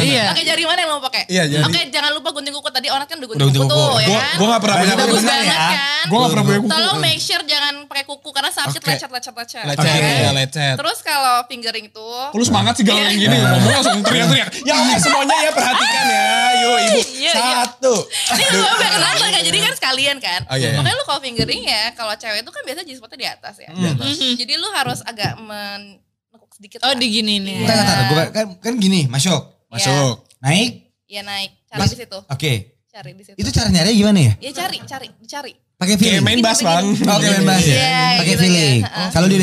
Iya. 0.00 0.24
Pakai 0.30 0.44
jari 0.44 0.62
mana 0.64 0.78
yang 0.80 0.90
lo 0.90 1.00
pakai? 1.00 1.22
Iya, 1.26 1.42
jari. 1.46 1.64
Oke, 1.64 1.80
jangan 1.88 2.10
lupa 2.12 2.28
gunting 2.30 2.52
kuku 2.52 2.70
tadi 2.70 2.88
Onat 2.88 3.06
kan 3.06 3.16
udah 3.16 3.28
gunting 3.28 3.46
gunting 3.46 3.62
kuku 3.62 3.70
tuh, 3.70 3.86
kuku. 3.86 4.00
ya 4.00 4.06
Gue 4.06 4.18
kan? 4.18 4.34
gue 4.34 4.46
gak 4.46 4.60
pernah 4.60 4.76
punya 4.76 4.88
udah 4.90 4.98
Bagus 5.00 5.20
benar 5.20 5.30
banget 5.32 5.50
kan? 5.50 5.74
Gue 6.00 6.18
gak 6.18 6.30
pernah 6.30 6.44
punya 6.44 6.58
kuku. 6.60 6.70
Tolong 6.70 6.98
make 6.98 7.20
sure 7.20 7.42
jangan 7.44 7.74
pakai 7.86 8.04
kuku 8.04 8.28
karena 8.30 8.50
sakit 8.50 8.82
lecet 8.82 9.10
lecet 9.10 9.34
lecet. 9.34 9.64
Lecet, 9.64 9.86
Oke. 9.86 10.10
ya 10.18 10.30
lecet. 10.32 10.74
Terus 10.76 10.98
kalau 11.00 11.34
fingering 11.46 11.86
tuh 11.90 12.32
Lu 12.32 12.42
semangat 12.42 12.74
sih 12.74 12.84
galau 12.84 13.00
yang 13.00 13.16
gini. 13.16 13.36
Ngomong 13.36 13.72
langsung 13.76 14.00
teriak-teriak. 14.02 14.48
Ya 14.60 14.76
oke 14.76 14.96
semuanya 14.98 15.36
ya 15.40 15.50
perhatikan 15.50 16.04
ya. 16.06 16.24
Yuk 16.54 16.76
ibu. 16.78 16.98
Iya, 17.00 17.32
iya. 17.32 17.32
Satu. 17.64 17.94
Ini 18.30 18.44
gue 18.46 18.70
udah 18.70 18.90
kenapa 18.92 19.24
kan? 19.24 19.40
Jadi 19.40 19.58
kan 19.58 19.72
sekalian 19.72 20.16
kan. 20.18 20.40
Oh, 20.46 20.54
iya, 20.54 20.68
iya. 20.70 20.78
Makanya 20.78 20.96
lu 20.96 21.04
kalau 21.04 21.20
fingering 21.20 21.62
ya, 21.64 21.84
kalau 22.00 22.16
cewek 22.16 22.40
itu 22.40 22.50
kan 22.50 22.62
biasa 22.64 22.80
G-spotnya 22.80 23.18
di 23.18 23.28
atas 23.28 23.54
ya. 23.58 23.68
Di 23.68 23.84
atas. 23.86 24.08
Jadi 24.40 24.52
lu 24.56 24.68
harus 24.72 25.04
agak 25.04 25.36
menekuk 25.36 26.48
sedikit 26.50 26.80
Oh 26.80 26.96
digini 26.96 27.36
nih. 27.36 27.60
Bentar, 27.60 27.76
bentar, 27.76 28.00
gua 28.08 28.24
kan, 28.32 28.46
kan 28.56 28.72
gini, 28.74 29.04
masuk. 29.04 29.36
Masuk. 29.68 30.24
Naik, 30.40 30.88
Iya 31.04 31.20
naik, 31.20 31.50
cari 31.66 31.78
Mas- 31.78 31.92
di 31.92 32.00
situ. 32.00 32.18
oke. 32.22 32.52
Cari 32.88 33.10
di 33.12 33.22
situ. 33.22 33.36
Itu 33.36 33.50
cara 33.50 33.68
nyari 33.68 33.92
gimana 33.92 34.18
ya? 34.18 34.32
Ya 34.40 34.50
cari, 34.56 34.80
cari, 34.82 35.06
dicari. 35.20 35.52
Pakai 35.76 35.94
Kayak 35.94 36.20
feeling. 36.20 36.24
main 36.26 36.40
bass 36.40 36.60
bang. 36.60 36.86
Oke, 36.92 37.26
main 37.30 37.44
bass 37.46 37.64
ya. 37.64 37.72
Iya, 37.72 38.02
Pakai 38.16 38.26
gitu 38.26 38.42
feeling. 38.42 38.78
ya. 38.80 38.88
Heeh. 38.88 39.08
Kalau 39.10 39.26
dia 39.26 39.38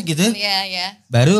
gitu, 0.00 0.26
Iya, 0.32 0.58
iya. 0.64 0.86
baru 1.06 1.38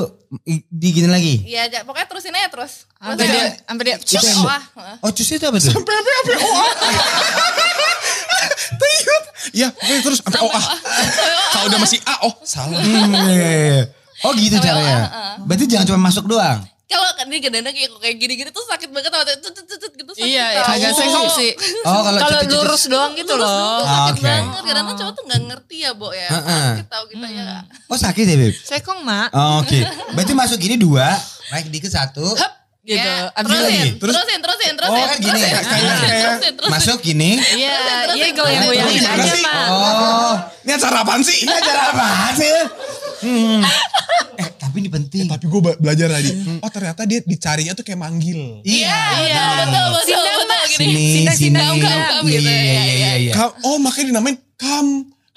digini 0.69 1.09
lagi. 1.09 1.35
Iya, 1.43 1.83
pokoknya 1.83 2.07
terusin 2.07 2.33
aja 2.33 2.49
terus. 2.49 2.85
Sampai 2.95 3.27
dia, 3.27 3.39
ya. 3.39 3.49
sampai 3.65 3.83
dia. 3.83 3.97
Yang- 3.99 4.45
wah, 4.45 4.63
heeh. 4.77 4.97
Oh, 5.01 5.11
cus 5.11 5.29
itu 5.29 5.43
apa 5.43 5.59
tuh? 5.59 5.73
Tiut. 8.99 9.25
Ya 9.55 9.69
oke 9.71 9.95
terus 10.03 10.19
sampai 10.19 10.41
oh 10.43 10.51
ah. 10.51 10.65
Kalau 11.53 11.67
udah 11.71 11.79
masih 11.79 11.99
A 12.05 12.15
oh 12.27 12.35
salah. 12.43 12.79
Hmm, 12.79 13.15
iya, 13.15 13.33
iya, 13.33 13.51
iya. 13.71 13.83
Oh 14.21 14.35
gitu 14.35 14.59
Sampai 14.59 14.69
caranya. 14.75 14.99
Berarti 15.47 15.65
jangan 15.65 15.87
cuma 15.87 16.01
masuk 16.11 16.27
doang. 16.27 16.61
Kalau 16.89 17.05
kan 17.15 17.29
ini 17.29 17.45
kadang-kadang 17.45 17.77
kayak 17.77 17.91
kayak 18.01 18.17
gini-gini 18.17 18.49
tuh 18.49 18.65
sakit 18.65 18.89
banget 18.89 19.13
tau 19.13 19.21
tut 19.21 19.53
tut 19.53 19.61
tut 19.61 19.77
tut 19.77 19.93
gitu 19.93 20.13
sakit. 20.17 20.25
Iya, 20.25 20.65
agak 20.65 20.97
seksi 20.97 21.21
sih. 21.37 21.51
Oh 21.85 22.01
kalau 22.01 22.17
Kalau 22.17 22.41
lurus 22.49 22.89
doang 22.89 23.13
gitu 23.13 23.29
Lurus 23.37 23.45
loh. 23.45 23.85
tuh 23.85 23.85
Ah, 23.85 24.09
sakit 24.09 24.23
banget. 24.25 24.63
Kadang-kadang 24.65 24.97
cowok 24.97 25.13
tuh 25.13 25.25
gak 25.29 25.41
ngerti 25.53 25.77
ya, 25.85 25.91
Bo 25.93 26.09
ya. 26.17 26.29
Sakit 26.33 26.87
tau 26.89 27.05
kita 27.07 27.29
ya. 27.29 27.45
Oh 27.93 27.99
sakit 28.01 28.25
ya 28.25 28.37
Beb? 28.41 28.55
Sekong 28.57 29.01
mak. 29.05 29.29
Oh, 29.37 29.61
Oke. 29.61 29.85
Berarti 30.17 30.33
masuk 30.33 30.57
gini 30.57 30.81
dua, 30.81 31.13
naik 31.53 31.69
dikit 31.69 31.93
satu, 31.93 32.25
Gitu. 32.89 33.05
Ya, 33.05 33.28
Abis 33.30 33.45
itu 33.45 33.53
terusin, 33.53 33.68
lagi. 33.68 33.91
Terus- 34.01 34.14
terusin, 34.16 34.39
terusin, 34.41 34.72
terusin. 34.72 34.97
Oh, 34.97 35.05
kan 35.05 35.18
gini 35.18 35.28
ya, 35.28 35.45
terusin, 35.45 35.53
kayak- 35.53 35.68
terusin, 35.68 36.09
terusin, 36.09 36.53
terusin. 36.57 36.72
masuk 36.72 36.99
gini. 36.99 37.30
Iya, 37.36 37.45
terusin, 37.45 37.61
iya 37.61 38.01
terusin, 38.01 38.32
goyang-goyangin 38.34 38.89
terusin. 38.97 39.05
aja 39.05 39.20
Terusin. 39.28 39.43
mak. 39.45 39.66
Oh, 39.68 40.34
Ini 40.59 40.72
acara 40.74 40.97
apaan 40.99 41.20
sih? 41.22 41.36
ini 41.39 41.53
acara 41.55 41.80
apa 41.91 42.07
sih? 42.34 42.49
Hmm. 43.18 43.61
Eh, 44.36 44.49
tapi 44.57 44.76
ini 44.78 44.89
penting. 44.89 45.26
Tapi 45.26 45.45
gue 45.45 45.61
belajar 45.74 46.09
tadi. 46.09 46.30
Oh 46.59 46.70
ternyata 46.70 47.03
dia 47.03 47.20
dicarinya 47.20 47.72
tuh 47.72 47.82
kayak 47.82 47.99
manggil. 47.99 48.62
Iya, 48.62 48.89
Iya. 48.89 49.01
iya, 49.20 49.43
betul, 49.59 49.86
betul, 49.93 50.20
betul. 50.22 50.45
Mak. 50.47 50.62
Gini. 50.68 50.78
Sini, 50.78 51.05
Sindang, 51.11 51.34
sini. 51.34 51.45
sindang, 51.51 51.74
kam, 51.74 51.91
kam, 51.91 52.22
Iya, 52.22 52.39
gitu, 52.39 52.47
iya, 52.47 52.57
iya, 52.57 52.62
iya, 52.62 52.95
iya. 52.95 53.12
iya. 53.18 53.32
Kam, 53.34 53.51
oh 53.62 53.76
makanya 53.76 54.22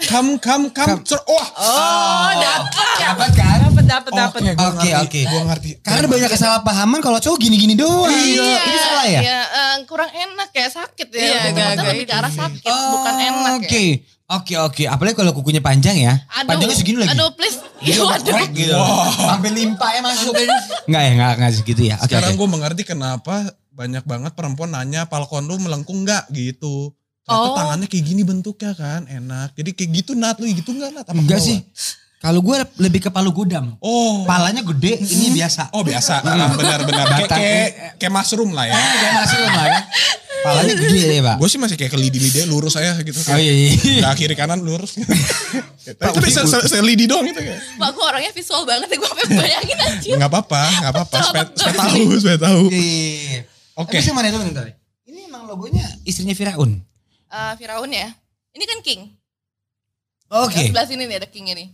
kam, 0.03 0.37
kam, 0.37 0.61
kam, 0.67 0.87
kam. 0.87 0.97
Ter- 1.01 1.25
Wah. 1.25 1.47
Oh, 1.55 2.29
dapat. 2.33 2.95
Dapat 2.97 3.29
kan? 3.31 3.57
Dapat, 3.61 3.85
dapat, 3.85 4.11
dapat. 4.11 4.39
Oke, 4.39 4.51
gua 4.53 4.63
Oke, 4.63 4.77
ngerti, 4.77 4.89
oke. 4.97 5.19
Gue 5.25 5.41
ngerti. 5.43 5.69
Karena 5.81 6.07
banyak 6.07 6.29
kesalahpahaman 6.31 6.99
kalau 6.99 7.17
cowok 7.17 7.37
gini-gini 7.37 7.73
doang. 7.73 8.07
Iya, 8.07 8.51
Ini 8.57 8.77
salah 8.79 9.05
ya? 9.05 9.21
Iya, 9.21 9.41
eh, 9.43 9.75
kurang 9.85 10.09
enak 10.09 10.49
ya, 10.51 10.67
sakit 10.67 11.07
ya. 11.07 11.17
Iya, 11.17 11.31
Betul-betul 11.31 11.51
agak-agak 11.51 11.85
lebih 11.91 12.05
ke 12.05 12.15
arah 12.15 12.33
sakit, 12.33 12.67
Oh, 12.67 12.87
bukan 12.93 13.15
enak 13.19 13.53
Oke. 13.59 13.83
ya. 13.83 14.19
Oke, 14.31 14.53
oke. 14.55 14.83
Apalagi 14.87 15.15
kalau 15.17 15.31
kukunya 15.33 15.59
panjang 15.59 15.97
ya. 15.97 16.13
Aduh, 16.31 16.47
Panjangnya 16.47 16.77
segini 16.77 16.97
lagi. 16.99 17.11
Aduh, 17.11 17.35
please. 17.35 17.59
Gitu, 17.81 17.99
Iya, 17.99 18.01
waduh. 18.05 18.31
wek 18.31 18.49
gitu. 18.53 18.75
Sampai 19.19 19.49
limpahnya 19.51 20.01
masuk. 20.01 20.33
Enggak 20.87 21.01
ya, 21.01 21.11
enggak, 21.11 21.31
enggak 21.35 21.51
segitu 21.51 21.81
ya. 21.83 21.95
Oke, 21.97 22.05
Sekarang 22.07 22.31
oke. 22.31 22.39
gue 22.39 22.47
mengerti 22.47 22.81
kenapa 22.85 23.35
banyak 23.71 24.03
banget 24.03 24.31
perempuan 24.31 24.71
nanya 24.71 25.03
palkon 25.05 25.43
lu 25.43 25.57
melengkung 25.57 26.03
nggak 26.03 26.31
gitu. 26.31 26.95
Ternyata 27.21 27.47
Oh. 27.47 27.55
tangannya 27.55 27.87
kayak 27.87 28.03
gini 28.03 28.21
bentuknya 28.25 28.73
kan, 28.73 29.05
enak. 29.05 29.53
Jadi 29.53 29.69
kayak 29.71 29.89
gitu 29.93 30.11
Nat, 30.17 30.41
lu 30.41 30.49
gitu 30.49 30.73
nggak 30.73 30.89
Nat? 30.91 31.05
Enggak 31.13 31.39
sih. 31.39 31.61
Kalau 32.17 32.37
gue 32.37 32.53
lebih 32.77 33.01
ke 33.01 33.09
palu 33.09 33.33
godam. 33.33 33.73
Oh. 33.81 34.25
Palanya 34.29 34.61
gede, 34.61 35.01
ini 35.01 35.33
biasa. 35.33 35.73
Oh 35.73 35.81
biasa, 35.81 36.21
Ah, 36.21 36.53
benar-benar. 36.53 36.85
Kayak, 37.09 37.21
Batang. 37.25 37.39
kayak, 37.41 37.69
kayak 37.97 38.13
mushroom 38.13 38.53
lah 38.53 38.69
ya. 38.69 38.77
Kayak 38.77 39.13
masuk 39.17 39.39
lah 39.41 39.65
ya. 39.65 39.79
Palanya 40.41 40.73
gede 40.73 41.01
ya, 41.01 41.21
Pak. 41.21 41.35
Gue 41.37 41.49
sih 41.49 41.57
masih 41.57 41.75
kayak 41.77 41.91
ke 41.93 41.97
lidi-lidi 41.97 42.45
lurus 42.45 42.77
aja 42.77 42.97
gitu. 43.01 43.17
Oh 43.25 43.37
iya 43.37 43.53
iya. 43.53 44.01
Nah, 44.05 44.13
kiri 44.13 44.33
kanan 44.33 44.61
lurus. 44.61 44.97
Tapi 45.97 46.27
itu 46.29 46.41
se, 46.45 46.57
se, 46.69 46.77
lidi 46.85 47.09
doang 47.09 47.25
itu 47.25 47.37
kayak. 47.37 47.57
Pak, 47.77 47.89
gue 47.89 48.05
orangnya 48.05 48.31
visual 48.33 48.69
banget 48.69 48.89
ya, 48.89 48.97
gue 49.01 49.09
sampai 49.09 49.25
bayangin 49.37 49.77
aja. 49.81 50.09
Nggak 50.21 50.29
apa-apa, 50.29 50.61
nggak 50.77 50.91
apa-apa. 50.93 51.17
Supaya, 51.25 51.45
supaya 51.57 51.73
tahu, 51.77 52.01
supaya 52.21 52.37
tahu. 52.37 52.61
Iya. 52.69 53.39
Oke. 53.77 53.97
Tapi 53.97 54.05
sama 54.05 54.21
itu 54.21 54.37
bentar. 54.37 54.65
Ini 55.05 55.19
emang 55.25 55.49
logonya 55.49 55.85
istrinya 56.05 56.33
Firaun. 56.33 56.85
Eh, 57.31 57.53
Firaun 57.55 57.87
ya. 57.87 58.11
Ini 58.51 58.63
kan 58.67 58.79
king. 58.83 59.01
Oke. 60.27 60.55
Yang 60.59 60.75
sebelah 60.75 60.87
sini 60.87 61.03
nih 61.07 61.17
ada 61.17 61.29
king 61.31 61.47
ini. 61.47 61.65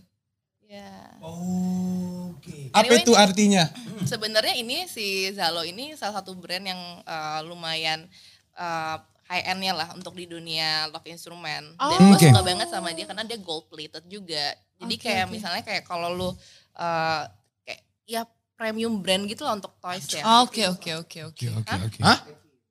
Ya. 0.68 1.18
Oke. 1.18 2.70
Apa 2.70 2.86
Anyway, 2.86 3.02
itu 3.02 3.12
artinya? 3.14 3.64
Sebenarnya 4.06 4.54
ini 4.54 4.86
si 4.86 5.26
Zalo 5.34 5.66
ini 5.66 5.98
salah 5.98 6.22
satu 6.22 6.38
brand 6.38 6.62
yang 6.62 6.78
eh, 7.02 7.40
lumayan 7.42 8.06
eh, 8.54 8.96
high 9.28 9.44
end-nya 9.44 9.74
lah 9.74 9.88
untuk 9.92 10.14
di 10.14 10.24
dunia 10.24 10.86
lock 10.88 11.04
instrument. 11.06 11.74
Dan 11.74 11.98
Oh. 11.98 12.14
gue 12.14 12.16
Oke. 12.16 12.28
suka 12.30 12.40
banget 12.40 12.68
sama 12.70 12.94
dia 12.94 13.04
karena 13.04 13.26
dia 13.26 13.38
gold 13.38 13.66
plated 13.68 14.06
juga. 14.06 14.54
Jadi 14.78 14.94
Oke, 14.94 15.04
kayak 15.04 15.26
oke. 15.26 15.32
misalnya 15.34 15.62
kayak 15.66 15.82
kalau 15.82 16.14
lu 16.14 16.30
eh, 16.78 17.22
kayak 17.66 17.82
ya 18.06 18.22
premium 18.54 19.02
brand 19.02 19.26
gitu 19.26 19.42
lah 19.42 19.58
untuk 19.58 19.74
toys 19.78 20.06
ya. 20.10 20.22
Oke 20.42 20.66
oke 20.66 20.90
oke 21.02 21.18
oke. 21.34 21.46
Oke 21.58 21.74
oke. 21.82 22.00
Hah? 22.02 22.18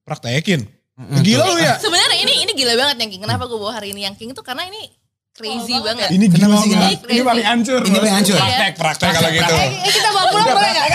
Praktekin? 0.03 0.76
Gila 0.97 1.45
lu 1.53 1.61
ya? 1.61 1.77
Sebenarnya 1.77 2.17
ini 2.25 2.33
ini 2.41 2.51
gila 2.57 2.73
banget 2.73 2.97
yang 3.05 3.09
King. 3.13 3.21
Kenapa 3.21 3.45
gue 3.45 3.53
bawa 3.53 3.77
hari 3.77 3.93
ini 3.93 4.01
yang 4.01 4.17
King 4.17 4.33
itu 4.33 4.41
karena 4.41 4.65
ini 4.65 4.89
crazy 5.37 5.77
banget. 5.77 6.09
Ini 6.09 6.25
gila 6.25 6.47
banget. 6.49 6.67
Kenapa? 6.73 7.13
Ini 7.13 7.21
paling 7.21 7.45
hancur. 7.45 7.79
Ini 7.85 7.97
paling 8.01 8.15
hancur. 8.17 8.37
Praktek, 8.41 8.73
praktek 8.81 9.09
kalau 9.13 9.29
gitu. 9.29 9.53
Eh 9.53 9.69
kita 9.93 10.09
bawa 10.09 10.25
pulang 10.33 10.47
boleh 10.49 10.69
nggak? 10.73 10.87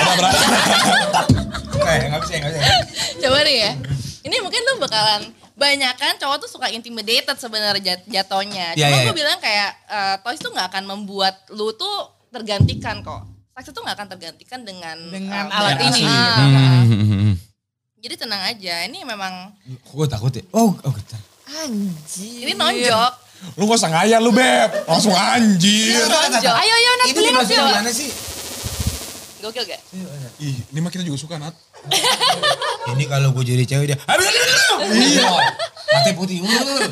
Eh, 1.83 1.99
nggak 2.11 2.21
bisa, 2.23 2.33
nggak 2.35 2.51
bisa. 2.51 2.63
Coba 3.23 3.39
nih 3.47 3.57
ya. 3.63 3.73
Ini 4.23 4.37
mungkin 4.43 4.61
lu 4.63 4.73
bakalan 4.79 5.23
banyak 5.53 5.95
kan 5.95 6.15
cowok 6.19 6.37
tuh 6.43 6.51
suka 6.51 6.67
intimidated 6.75 7.39
sebenarnya 7.39 7.79
jat- 7.79 8.09
jatohnya. 8.11 8.75
Iya, 8.75 8.91
Cuma 8.91 8.99
iya, 8.99 9.05
gue 9.07 9.15
iya. 9.15 9.19
bilang 9.23 9.39
kayak 9.39 9.71
eh, 9.87 10.17
toys 10.27 10.43
tuh 10.43 10.51
nggak 10.51 10.67
akan 10.67 10.85
membuat 10.91 11.47
lu 11.55 11.71
tuh 11.75 12.11
tergantikan 12.35 13.07
kok. 13.07 13.23
Seks 13.53 13.71
itu 13.71 13.79
nggak 13.79 13.95
akan 13.95 14.09
tergantikan 14.11 14.61
dengan 14.67 14.99
Dengan 14.99 15.47
eh, 15.47 15.55
alat 15.55 15.79
ini. 15.87 16.03
Ah. 16.03 16.19
Ah, 16.19 16.43
ah. 16.43 16.83
Hmm. 16.91 17.35
Jadi 18.03 18.15
tenang 18.19 18.43
aja. 18.43 18.75
Ini 18.85 19.07
memang 19.07 19.55
Gue 19.87 20.07
takut 20.11 20.35
ya. 20.35 20.43
Oh, 20.51 20.75
oh 20.75 20.93
getar. 20.93 21.23
Anjir. 21.63 22.43
ini 22.43 22.53
nonjok. 22.53 23.13
Lu 23.55 23.67
gak 23.67 23.79
usah 23.79 23.91
ngayal 23.95 24.19
lu 24.19 24.35
Beb. 24.35 24.71
Langsung 24.91 25.15
anjir. 25.15 26.03
Nonjok. 26.03 26.51
Ayo 26.53 26.75
ayo 26.75 26.91
Nat 26.99 27.07
Ini 27.07 27.15
beli 27.15 27.31
Nat 27.31 27.47
dimasukin 27.47 27.63
yuk. 27.63 27.71
mana 27.71 27.91
sih? 27.95 28.11
Gokil 29.39 29.65
gak? 29.67 29.81
Ih, 30.39 30.57
ini 30.71 30.79
mah 30.79 30.91
kita 30.91 31.03
juga 31.03 31.19
suka 31.19 31.39
Nat. 31.39 31.55
Ini 32.83 33.07
kalau 33.07 33.31
gue 33.31 33.43
jadi 33.47 33.63
cewek 33.63 33.95
dia. 33.95 33.99
Habis 34.07 34.27
Iya. 34.91 35.31
Mata 35.95 36.11
putih. 36.15 36.43
Uh. 36.43 36.83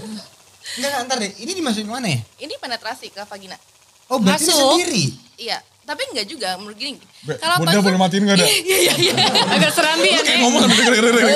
Enggak, 0.79 1.03
ntar 1.03 1.17
deh. 1.19 1.31
Ini 1.35 1.51
dimasukin 1.51 1.91
mana 1.91 2.07
ya? 2.07 2.19
Ini 2.39 2.55
penetrasi 2.59 3.11
ke 3.11 3.23
vagina. 3.27 3.59
Oh, 4.07 4.23
berarti 4.23 4.47
Masuk. 4.47 4.79
sendiri. 4.79 5.15
Iya. 5.35 5.59
Tapi 5.91 6.03
enggak 6.07 6.27
juga. 6.31 6.55
Menurut 6.55 6.79
gini. 6.79 7.03
Kalau 7.35 7.59
Bunda 7.59 7.83
boleh 7.83 7.99
matiin 7.99 8.23
gak 8.23 8.39
ada? 8.39 8.47
Iya 8.47 8.79
iya 8.79 8.95
iya. 8.95 9.15
Agak 9.51 9.75
serambi 9.75 10.07
ya 10.07 10.23
Kayak 10.23 10.39
nih. 10.39 10.43
ngomong 10.47 10.61
sambil 10.63 10.79
denger-denger. 10.87 11.27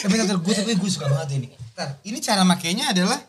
Tapi 0.00 0.12
ntar 0.16 0.38
gue 0.40 0.54
tapi 0.56 0.72
gue 0.72 0.90
suka 0.90 1.06
banget 1.06 1.28
ini. 1.36 1.46
Ntar, 1.76 1.88
ini 2.02 2.18
cara 2.18 2.42
makainya 2.42 2.96
adalah 2.96 3.20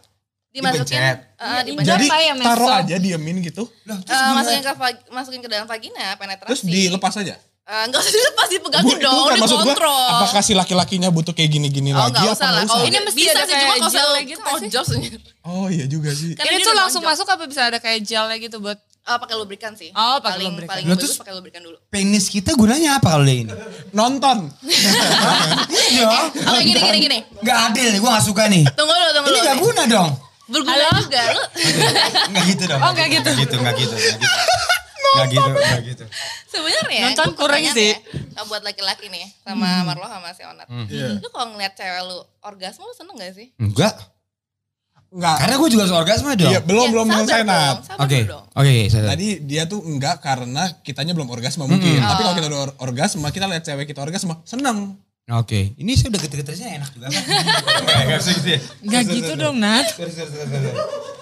Dimasukin. 0.51 0.99
Eh, 0.99 1.15
Ini 1.39 1.63
dipencet. 1.63 1.87
Jadi 1.87 2.05
ya, 2.11 2.33
taruh 2.35 2.69
aja 2.69 2.95
diemin 2.99 3.39
gitu. 3.39 3.63
Loh, 3.87 3.95
terus 4.03 4.11
Eh, 4.11 4.19
gimana? 4.21 4.35
masukin 4.35 4.61
ke 4.61 4.73
masukin 5.09 5.39
ke 5.39 5.47
dalam 5.47 5.63
vagina 5.63 6.11
penetrasi. 6.19 6.49
Terus 6.51 6.61
dilepas 6.67 7.15
aja. 7.15 7.35
Eh, 7.63 7.83
Enggak 7.87 8.01
usah 8.01 8.11
dilepas 8.11 8.47
dipegangin 8.49 8.83
Gua- 8.83 8.97
itu 8.97 9.05
dong, 9.05 9.21
kan 9.23 9.37
maksud 9.37 9.53
gua, 9.53 9.63
dikontrol. 9.63 10.07
apakah 10.11 10.41
si 10.41 10.53
laki-lakinya 10.53 11.09
butuh 11.09 11.31
kayak 11.31 11.49
gini-gini 11.51 11.89
Oh 11.89 12.03
lagi 12.03 12.09
enggak 12.11 12.25
apa 12.25 12.35
usah 12.35 12.49
lah. 12.49 12.63
Kalau? 12.65 12.83
Ini 12.83 12.97
mesti 12.99 13.15
bisa 13.15 13.31
ada 13.31 13.39
sih 13.39 13.47
cuma 13.47 13.61
kayak 13.61 13.81
gel 13.87 14.11
gitu 14.23 14.41
sih? 14.41 14.67
aja. 14.67 14.81
Oh 15.43 15.65
iya 15.67 15.85
juga 15.85 16.09
sih. 16.11 16.31
Karena 16.33 16.51
Ini 16.51 16.63
tuh 16.63 16.75
langsung 16.75 17.01
masuk 17.01 17.23
apa 17.25 17.43
bisa 17.45 17.61
ada 17.63 17.77
kayak 17.77 18.01
gelnya 18.01 18.37
gitu 18.37 18.57
buat 18.59 18.75
Eh, 19.01 19.17
pakai 19.17 19.33
lubrikan 19.33 19.73
sih. 19.73 19.89
Oh, 19.91 20.17
pakai 20.17 20.37
paling, 20.37 20.47
lubrikan. 20.51 20.69
Paling 20.71 20.85
Lah, 20.85 20.93
bagus 20.93 21.01
terus- 21.07 21.17
pakai 21.17 21.33
lubrikan 21.33 21.61
dulu. 21.63 21.77
Penis 21.87 22.25
kita 22.27 22.53
gunanya 22.53 22.97
apa 22.97 23.07
kalau 23.09 23.23
dia 23.23 23.37
ini? 23.39 23.53
Nonton. 23.91 24.37
Iya 25.87 26.03
dong. 26.03 26.27
Oke 26.29 26.61
gini 26.61 26.79
gini 26.79 26.97
gini. 27.01 27.17
Gak 27.39 27.57
adil 27.67 27.87
nih, 27.87 27.99
gue 27.99 28.09
gak 28.11 28.21
suka 28.23 28.43
nih. 28.45 28.61
Tunggu 28.71 28.91
dulu, 28.91 29.09
tunggu 29.11 29.25
Ini 29.25 29.33
dulu. 29.33 29.41
gak 29.43 29.55
nih. 29.55 29.63
guna 29.63 29.83
dong. 29.87 30.09
Berguna 30.45 30.85
juga 30.99 31.21
lu. 31.29 31.41
Gak 32.27 32.43
gitu 32.45 32.63
dong. 32.67 32.77
Oh, 32.79 32.89
nggak 32.91 33.07
gitu. 33.11 33.25
Gak 33.27 33.39
gitu, 33.39 33.55
gak 33.59 33.73
gitu. 33.75 33.95
Gak 35.01 35.27
gitu. 35.27 35.41
Gak 35.41 35.51
gitu, 35.51 35.59
gak 35.61 35.83
gitu. 35.83 36.05
Sebenarnya 36.47 37.01
Nonton 37.07 37.29
kurang 37.33 37.63
sih. 37.67 37.91
ya, 37.95 38.41
buat 38.45 38.61
laki-laki 38.61 39.07
nih 39.07 39.25
sama 39.41 39.83
Marlo 39.83 40.05
sama 40.05 40.31
si 40.31 40.41
Onat. 40.41 40.67
Iya. 40.87 41.17
Lu 41.17 41.27
kalau 41.29 41.51
ngeliat 41.51 41.73
cewek 41.73 42.01
lu 42.03 42.17
orgasme 42.41 42.83
lu 42.83 42.93
seneng 42.93 43.15
gak 43.15 43.33
sih? 43.33 43.47
Enggak. 43.57 43.95
Enggak. 45.11 45.37
Karena 45.43 45.55
gue 45.57 45.69
juga 45.69 45.83
suka 45.85 45.99
orgasme 45.99 46.29
dong. 46.33 46.47
Iya, 46.47 46.59
belum 46.63 46.87
Ya, 46.87 46.91
belum 46.93 47.07
selesai 47.11 47.41
Nat. 47.43 47.77
Oke, 47.99 48.19
oke, 48.31 48.71
saya. 48.87 49.11
Tadi 49.11 49.27
dia 49.43 49.67
tuh 49.67 49.83
enggak 49.83 50.23
karena 50.23 50.63
kitanya 50.79 51.11
belum 51.11 51.27
orgasme 51.27 51.67
mungkin. 51.67 51.99
Hmm. 51.99 52.07
Tapi 52.07 52.21
Oh. 52.21 52.25
kalau 52.25 52.35
kita 52.37 52.47
udah 52.47 52.61
or- 52.61 52.77
orgasme, 52.81 53.27
kita 53.27 53.45
lihat 53.45 53.63
cewek 53.63 53.85
kita 53.85 53.99
orgasme, 53.99 54.39
seneng. 54.47 54.95
Oke, 55.31 55.71
ini 55.79 55.95
saya 55.95 56.11
udah 56.11 56.21
geter-geternya 56.27 56.67
enak 56.81 56.89
juga 56.91 57.07
kan? 57.07 57.23
Gak 58.11 58.19
gitu 58.27 58.47
ya? 58.51 58.59
Gak 58.83 59.03
gitu 59.07 59.31
dong 59.39 59.55
Nat. 59.63 59.87
Sorry, 59.95 60.11
sorry, 60.11 60.27
sorry, 60.27 60.47
sorry. 60.51 60.71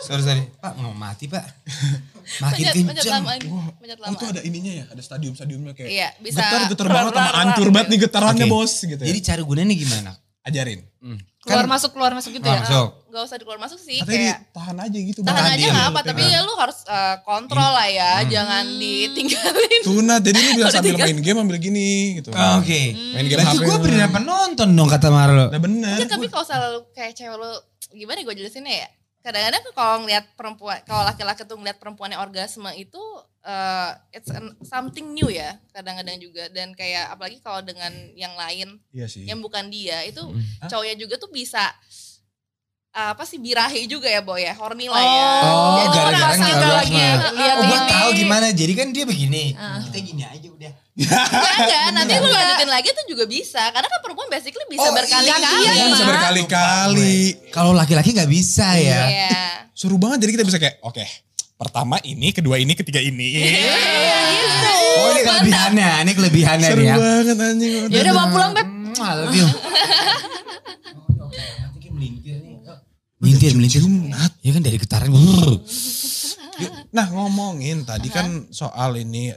Sorry, 0.01 0.24
sorry. 0.26 0.43
Pak, 0.57 0.74
mau 0.82 0.97
mati 0.97 1.30
pak. 1.30 1.45
Makin 2.43 2.64
kenceng. 2.74 3.24
Pencet 3.78 4.01
Oh, 4.05 4.14
itu 4.14 4.26
ada 4.26 4.41
ininya 4.41 4.72
ya, 4.82 4.86
ada 4.89 5.01
stadium-stadiumnya 5.01 5.74
kayak. 5.78 5.89
Iya, 5.89 6.10
bisa 6.22 6.41
Getar, 6.41 6.62
getar 6.74 6.88
banget 6.89 7.14
sama 7.18 7.32
hancur 7.38 7.68
banget 7.70 7.88
nih 7.89 7.99
getarannya 8.05 8.45
bos 8.49 8.74
gitu. 8.82 9.01
Jadi 9.01 9.20
ya. 9.22 9.26
cara 9.34 9.41
gunanya 9.45 9.74
gimana? 9.78 10.12
Ajarin. 10.42 10.82
Hmm. 11.00 11.20
Keluar 11.40 11.64
Kan- 11.64 11.72
masuk 11.72 11.90
keluar 11.92 12.12
masuk 12.12 12.32
gitu 12.32 12.44
Oh, 12.44 12.52
ya. 12.52 12.62
masuk. 12.62 12.88
Gak 13.10 13.24
usah 13.24 13.38
keluar 13.38 13.58
masuk 13.58 13.76
sih 13.78 13.98
Katanya 13.98 14.20
kayak 14.20 14.38
ditahan 14.46 14.78
aja 14.78 14.98
gitu. 15.02 15.20
tahan 15.22 15.46
aja 15.50 15.66
nggak 15.66 15.82
lu 15.82 15.90
apa 15.90 16.00
tapi 16.02 16.22
pegang. 16.22 16.36
ya 16.36 16.40
lu 16.42 16.54
harus 16.54 16.80
eh, 16.86 17.16
kontrol 17.24 17.72
lah 17.72 17.88
ya 17.90 18.12
Hmm. 18.18 18.30
jangan 18.30 18.66
ditinggalin 18.76 19.80
Tuh 19.82 20.00
Nat, 20.02 20.22
jadi 20.22 20.38
lu 20.38 20.52
bisa 20.56 20.70
sambil 20.70 20.96
main 20.96 21.18
game 21.18 21.40
ambil 21.40 21.58
gini 21.58 21.90
gitu. 22.18 22.30
Oh, 22.30 22.60
Oke. 22.60 22.82
Main 23.10 23.26
game 23.26 23.40
Berarti 23.40 23.58
HP. 23.58 23.66
gue 23.66 23.78
beneran 23.80 24.12
penonton 24.12 24.70
dong 24.70 24.90
kata 24.90 25.08
Marlo. 25.10 25.46
Nah 25.48 25.60
bener. 25.60 25.96
Enggak, 25.96 26.10
tapi 26.12 26.28
kalau 26.28 26.46
selalu 26.46 26.70
kayak 26.92 27.14
cewek 27.14 27.36
lu 27.36 27.52
gimana 27.92 28.20
gue 28.22 28.36
jelasinnya 28.36 28.76
ya 28.78 28.88
kadang-kadang 29.20 29.61
tuh 29.61 29.74
kalau 29.74 29.95
ngeliat 30.01 30.26
perempuan 30.34 30.80
kalau 30.84 31.03
laki-laki 31.03 31.43
tuh 31.43 31.55
ngeliat 31.55 31.76
perempuannya 31.76 32.15
orgasme 32.15 32.72
itu 32.74 33.03
eh, 33.41 33.91
it's 34.11 34.30
an- 34.30 34.55
something 34.61 35.11
new 35.11 35.28
ya 35.28 35.59
kadang-kadang 35.70 36.17
juga 36.17 36.47
dan 36.47 36.72
kayak 36.72 37.11
apalagi 37.11 37.39
kalau 37.39 37.59
dengan 37.59 37.91
yang 38.13 38.32
lain 38.34 38.80
Iya 38.89 39.05
sih. 39.05 39.24
yang 39.24 39.39
bukan 39.39 39.67
dia 39.67 40.03
itu 40.03 40.24
Hah? 40.59 40.67
cowoknya 40.67 40.95
juga 40.97 41.15
tuh 41.15 41.28
bisa 41.30 41.67
apa 42.89 43.22
sih 43.22 43.38
birahi 43.38 43.86
juga 43.86 44.09
ya 44.09 44.20
boy 44.20 44.41
ya 44.41 44.57
horny 44.57 44.89
lah 44.89 44.97
ya 44.97 45.28
Oh, 45.45 45.78
Jadi 45.78 45.88
gara-gara 45.93 46.36
nggak 46.36 46.74
lagi 46.74 46.95
lihat 46.97 47.55
Oh, 47.55 47.63
gue 47.63 47.80
tahu 47.86 48.09
gimana. 48.17 48.47
Jadi 48.49 48.74
kan 48.74 48.88
dia 48.89 49.05
begini. 49.05 49.53
Ah. 49.53 49.78
Kita 49.80 49.97
gini 50.01 50.24
aja 50.26 50.47
udah. 50.49 50.72
Enggak, 51.00 51.26
enggak, 51.56 51.86
nanti 51.95 52.14
lu 52.14 52.28
lanjutin 52.28 52.68
lagi 52.68 52.89
tuh 52.91 53.06
juga 53.08 53.24
bisa 53.24 53.64
karena 53.72 53.88
kan 53.88 54.00
perempuan 54.00 54.28
basically 54.28 54.68
bisa 54.68 54.84
Oh, 54.84 54.91
berkali-kali 54.91 55.32
gantian, 55.32 55.74
Iya, 55.74 55.86
bisa 55.88 56.04
Mak. 56.04 56.10
berkali-kali. 56.12 57.18
Kalau 57.50 57.72
laki-laki 57.72 58.12
nggak 58.12 58.28
bisa 58.28 58.76
ya. 58.76 59.02
Iya. 59.08 59.39
Seru 59.72 59.95
banget 59.95 60.28
jadi 60.28 60.32
kita 60.36 60.43
bisa 60.43 60.58
kayak, 60.58 60.80
oke. 60.82 61.00
Pertama 61.56 62.00
ini, 62.04 62.32
kedua 62.32 62.56
ini, 62.56 62.72
ketiga 62.74 63.00
ini. 63.00 63.32
gitu. 63.32 64.72
Oh 64.97 65.08
ini 65.10 65.22
kelebihannya, 65.22 65.91
ini 66.02 66.12
kelebihannya 66.14 66.68
Seru 66.68 66.80
nih 66.80 66.88
ya. 66.88 66.95
banget 66.95 67.38
anjing. 67.38 67.72
Ya 67.88 68.00
udah 68.02 68.14
bawa 68.14 68.28
pulang 68.30 68.52
Beb. 68.54 68.68
I 68.97 69.14
love 69.18 69.32
you. 69.34 69.47
Melintir, 73.20 73.52
melintir. 73.52 73.84
Nat. 73.84 74.32
Ya 74.39 74.52
kan 74.52 74.64
dari 74.64 74.78
getaran. 74.78 75.12
Nah 76.89 77.08
ngomongin 77.10 77.84
tadi 77.84 78.08
kan 78.08 78.47
soal 78.50 78.95
ini. 78.95 79.32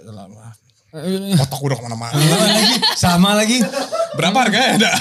Otak 1.43 1.59
udah 1.59 1.76
ke 1.76 1.82
mana-mana. 1.82 2.12
Sama 2.14 2.36
lagi, 2.45 2.76
sama 2.95 3.30
lagi. 3.32 3.59
Berapa 4.12 4.36
harganya 4.45 4.68
ada? 4.76 4.90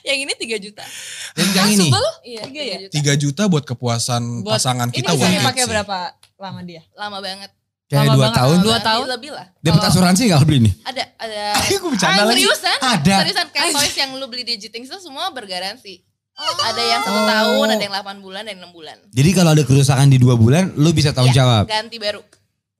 Yang 0.00 0.18
ini 0.26 0.32
3 0.34 0.64
juta. 0.66 0.84
Dan 1.32 1.46
yang 1.54 1.68
ini. 1.70 1.86
Sumpah 1.86 2.00
lu? 2.00 2.12
Iya, 2.26 2.42
Tiga 2.42 2.60
3 2.60 2.66
ya? 2.66 2.78
juta. 2.80 2.92
3 3.14 3.22
juta 3.22 3.42
buat 3.46 3.64
kepuasan 3.64 4.22
Buat- 4.42 4.58
pasangan 4.58 4.88
kita 4.90 5.14
Ini 5.14 5.38
bisa 5.38 5.50
sih. 5.54 5.68
berapa 5.68 5.96
lama 6.36 6.60
dia? 6.66 6.82
Lama 6.92 7.18
banget. 7.20 7.50
Kayak 7.86 8.06
Lama 8.06 8.14
dua 8.16 8.28
tahun. 8.30 8.56
Dua 8.60 8.78
tahun? 8.80 9.06
Lebih 9.08 9.30
lah. 9.30 9.46
Dapat 9.56 9.78
Kalau- 9.78 9.90
asuransi 9.94 10.22
gak 10.26 10.42
beli 10.42 10.58
ini? 10.60 10.70
Ada, 10.82 11.02
ada. 11.16 11.42
Aku 11.70 11.86
bercanda 11.88 12.12
Ah, 12.16 12.26
lagi. 12.26 12.42
Seriusan? 12.42 12.78
Ada. 12.80 13.16
Seriusan 13.22 13.46
kayak 13.50 13.70
toys 13.72 13.94
yang 13.94 14.10
lu 14.14 14.26
beli 14.26 14.42
di 14.42 14.54
Jitings 14.58 14.88
itu 14.88 14.98
semua 15.00 15.30
bergaransi. 15.30 15.94
Ada 16.40 16.82
yang 16.82 17.00
satu 17.04 17.20
Oh. 17.20 17.26
tahun, 17.28 17.66
ada 17.68 17.82
yang 17.82 17.94
8 17.94 18.18
bulan, 18.18 18.42
dan 18.42 18.56
6 18.58 18.72
bulan. 18.72 18.96
Jadi 19.06 19.30
kalau 19.30 19.50
ada 19.52 19.60
kerusakan 19.60 20.08
di 20.08 20.16
dua 20.16 20.34
bulan, 20.34 20.72
lu 20.74 20.88
bisa 20.90 21.12
tanggung 21.12 21.30
Iya, 21.30 21.44
jawab. 21.44 21.64
Ganti 21.68 22.00
baru. 22.00 22.24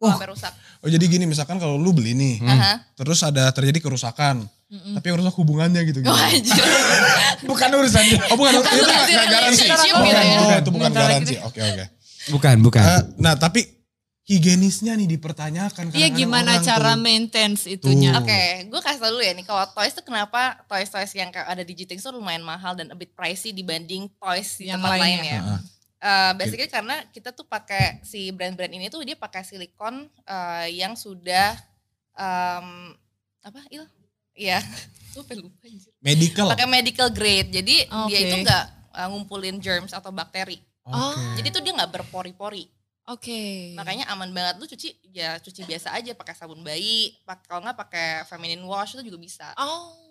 Wah. 0.00 0.16
Sampai 0.16 0.32
rusak. 0.32 0.52
Oh 0.80 0.88
jadi 0.88 1.04
gini 1.04 1.28
misalkan 1.28 1.60
kalau 1.60 1.76
lu 1.76 1.92
beli 1.92 2.16
nih. 2.16 2.40
Aha. 2.40 2.80
Terus 2.96 3.20
ada 3.20 3.52
terjadi 3.52 3.78
kerusakan. 3.78 4.48
Tapi 4.70 5.04
yang 5.10 5.18
rusak 5.20 5.34
hubungannya 5.36 5.82
gitu. 5.84 6.00
Oh, 6.06 6.14
anjir. 6.14 6.62
Bukan 7.50 7.68
urusan 7.74 8.02
dia. 8.06 8.22
Oh 8.30 8.36
bukan, 8.38 8.52
itu 8.54 8.60
nggak 8.62 8.72
asuransi 8.78 9.12
nggak 9.12 9.28
garansi. 9.28 9.64
Oh, 9.66 9.76
gitu 9.76 10.14
ya. 10.14 10.38
oh, 10.40 10.56
itu 10.56 10.70
bukan 10.70 10.90
garansi. 10.92 11.34
Oke 11.42 11.60
oke. 11.60 11.84
Bukan, 12.30 12.56
bukan. 12.62 12.82
Eh, 12.84 13.00
nah 13.18 13.34
tapi 13.34 13.66
higienisnya 14.30 14.94
nih 14.94 15.10
dipertanyakan. 15.10 15.90
Iya 15.90 16.08
gimana 16.14 16.62
cara 16.62 16.94
tuh. 16.94 17.02
maintain 17.02 17.58
itunya? 17.58 18.14
Oke, 18.14 18.70
gue 18.70 18.80
kasih 18.80 19.02
tau 19.02 19.10
dulu 19.10 19.24
ya 19.26 19.34
nih 19.34 19.42
kalau 19.42 19.66
toys 19.74 19.90
tuh 19.90 20.06
kenapa 20.06 20.62
toys-toys 20.70 21.10
yang 21.18 21.34
kayak 21.34 21.50
ada 21.50 21.66
di 21.66 21.74
Jitings 21.74 22.06
tuh 22.06 22.14
lumayan 22.14 22.46
mahal 22.46 22.78
dan 22.78 22.92
a 22.92 22.96
bit 22.96 23.10
pricey 23.10 23.50
dibanding 23.50 24.06
toys 24.22 24.54
di 24.54 24.70
Yang 24.70 24.86
tempat 24.86 24.90
lain 24.94 25.02
lainnya. 25.02 25.34
ya. 25.34 25.42
Heeh. 25.42 25.60
Eh, 26.00 26.32
basically 26.32 26.64
karena 26.72 27.04
kita 27.12 27.28
tuh 27.28 27.44
pakai 27.44 28.00
si 28.00 28.32
brand-brand 28.32 28.72
ini 28.72 28.88
tuh 28.88 29.04
dia 29.04 29.20
pakai 29.20 29.44
silikon 29.44 30.08
eh, 30.24 30.66
yang 30.72 30.96
sudah 30.96 31.52
em, 32.16 32.96
apa 33.44 33.60
il? 33.68 33.84
Iya, 34.32 34.64
lupa 35.20 35.36
lupa 35.36 35.60
anjir. 35.68 35.92
Medical. 36.00 36.48
Pakai 36.56 36.64
medical 36.64 37.08
grade, 37.12 37.52
jadi 37.52 37.84
dia 37.84 38.16
Oke. 38.16 38.16
itu 38.16 38.36
nggak 38.40 38.64
eh, 38.96 39.06
ngumpulin 39.12 39.60
germs 39.60 39.92
atau 39.92 40.08
bakteri. 40.08 40.56
Oke. 40.88 41.44
Jadi 41.44 41.48
tuh 41.52 41.60
dia 41.60 41.76
nggak 41.76 41.92
berpori-pori. 42.00 42.64
Oke. 43.04 43.76
Makanya 43.76 44.08
aman 44.08 44.32
banget 44.32 44.56
lu 44.56 44.64
cuci 44.64 44.96
ya 45.12 45.36
cuci 45.36 45.68
biasa 45.68 45.92
aja 45.92 46.16
pakai 46.16 46.32
sabun 46.32 46.64
bayi, 46.64 47.12
pak 47.28 47.44
kalau 47.44 47.60
nggak 47.60 47.76
pakai 47.76 48.08
feminine 48.24 48.64
wash 48.64 48.96
itu 48.96 49.04
juga 49.04 49.20
bisa. 49.20 49.52
Oh. 49.60 50.09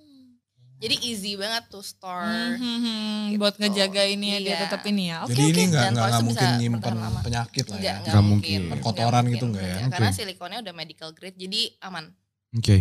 Jadi 0.79 0.95
easy 1.03 1.35
banget 1.35 1.67
tuh 1.67 1.83
store. 1.83 2.23
Hmm, 2.23 2.55
hmm, 2.55 2.79
hmm. 2.79 3.19
Gitu. 3.29 3.37
Buat 3.37 3.55
ngejaga 3.57 4.03
ini 4.05 4.27
ya 4.29 4.37
dia 4.39 4.47
Iya. 4.49 4.59
tetap 4.63 4.81
ini 4.85 5.03
ya. 5.05 5.17
Oke 5.21 5.29
Jadi 5.29 5.41
oke. 5.41 5.51
ini 5.51 5.61
nggak 5.65 5.83
Dan 5.83 5.91
nggak 5.91 6.07
nggak 6.07 6.23
mungkin 6.23 6.49
lama. 6.95 7.19
penyakit 7.19 7.65
lah 7.65 7.75
Enggak, 7.75 7.83
ya. 7.83 7.93
enggak 7.93 8.09
Nggak 8.09 8.25
mungkin. 8.25 8.59
Kotoran 8.79 9.11
Nggak 9.19 9.33
gitu 9.33 9.45
enggak 9.45 9.61
ya? 9.61 9.75
Enggak, 9.75 9.91
Karena 9.91 10.07
Oke. 10.07 10.17
silikonnya 10.17 10.59
udah 10.61 10.73
medical 10.73 11.09
grade 11.11 11.37
jadi 11.37 11.61
aman. 11.81 12.05
Oke. 12.51 12.77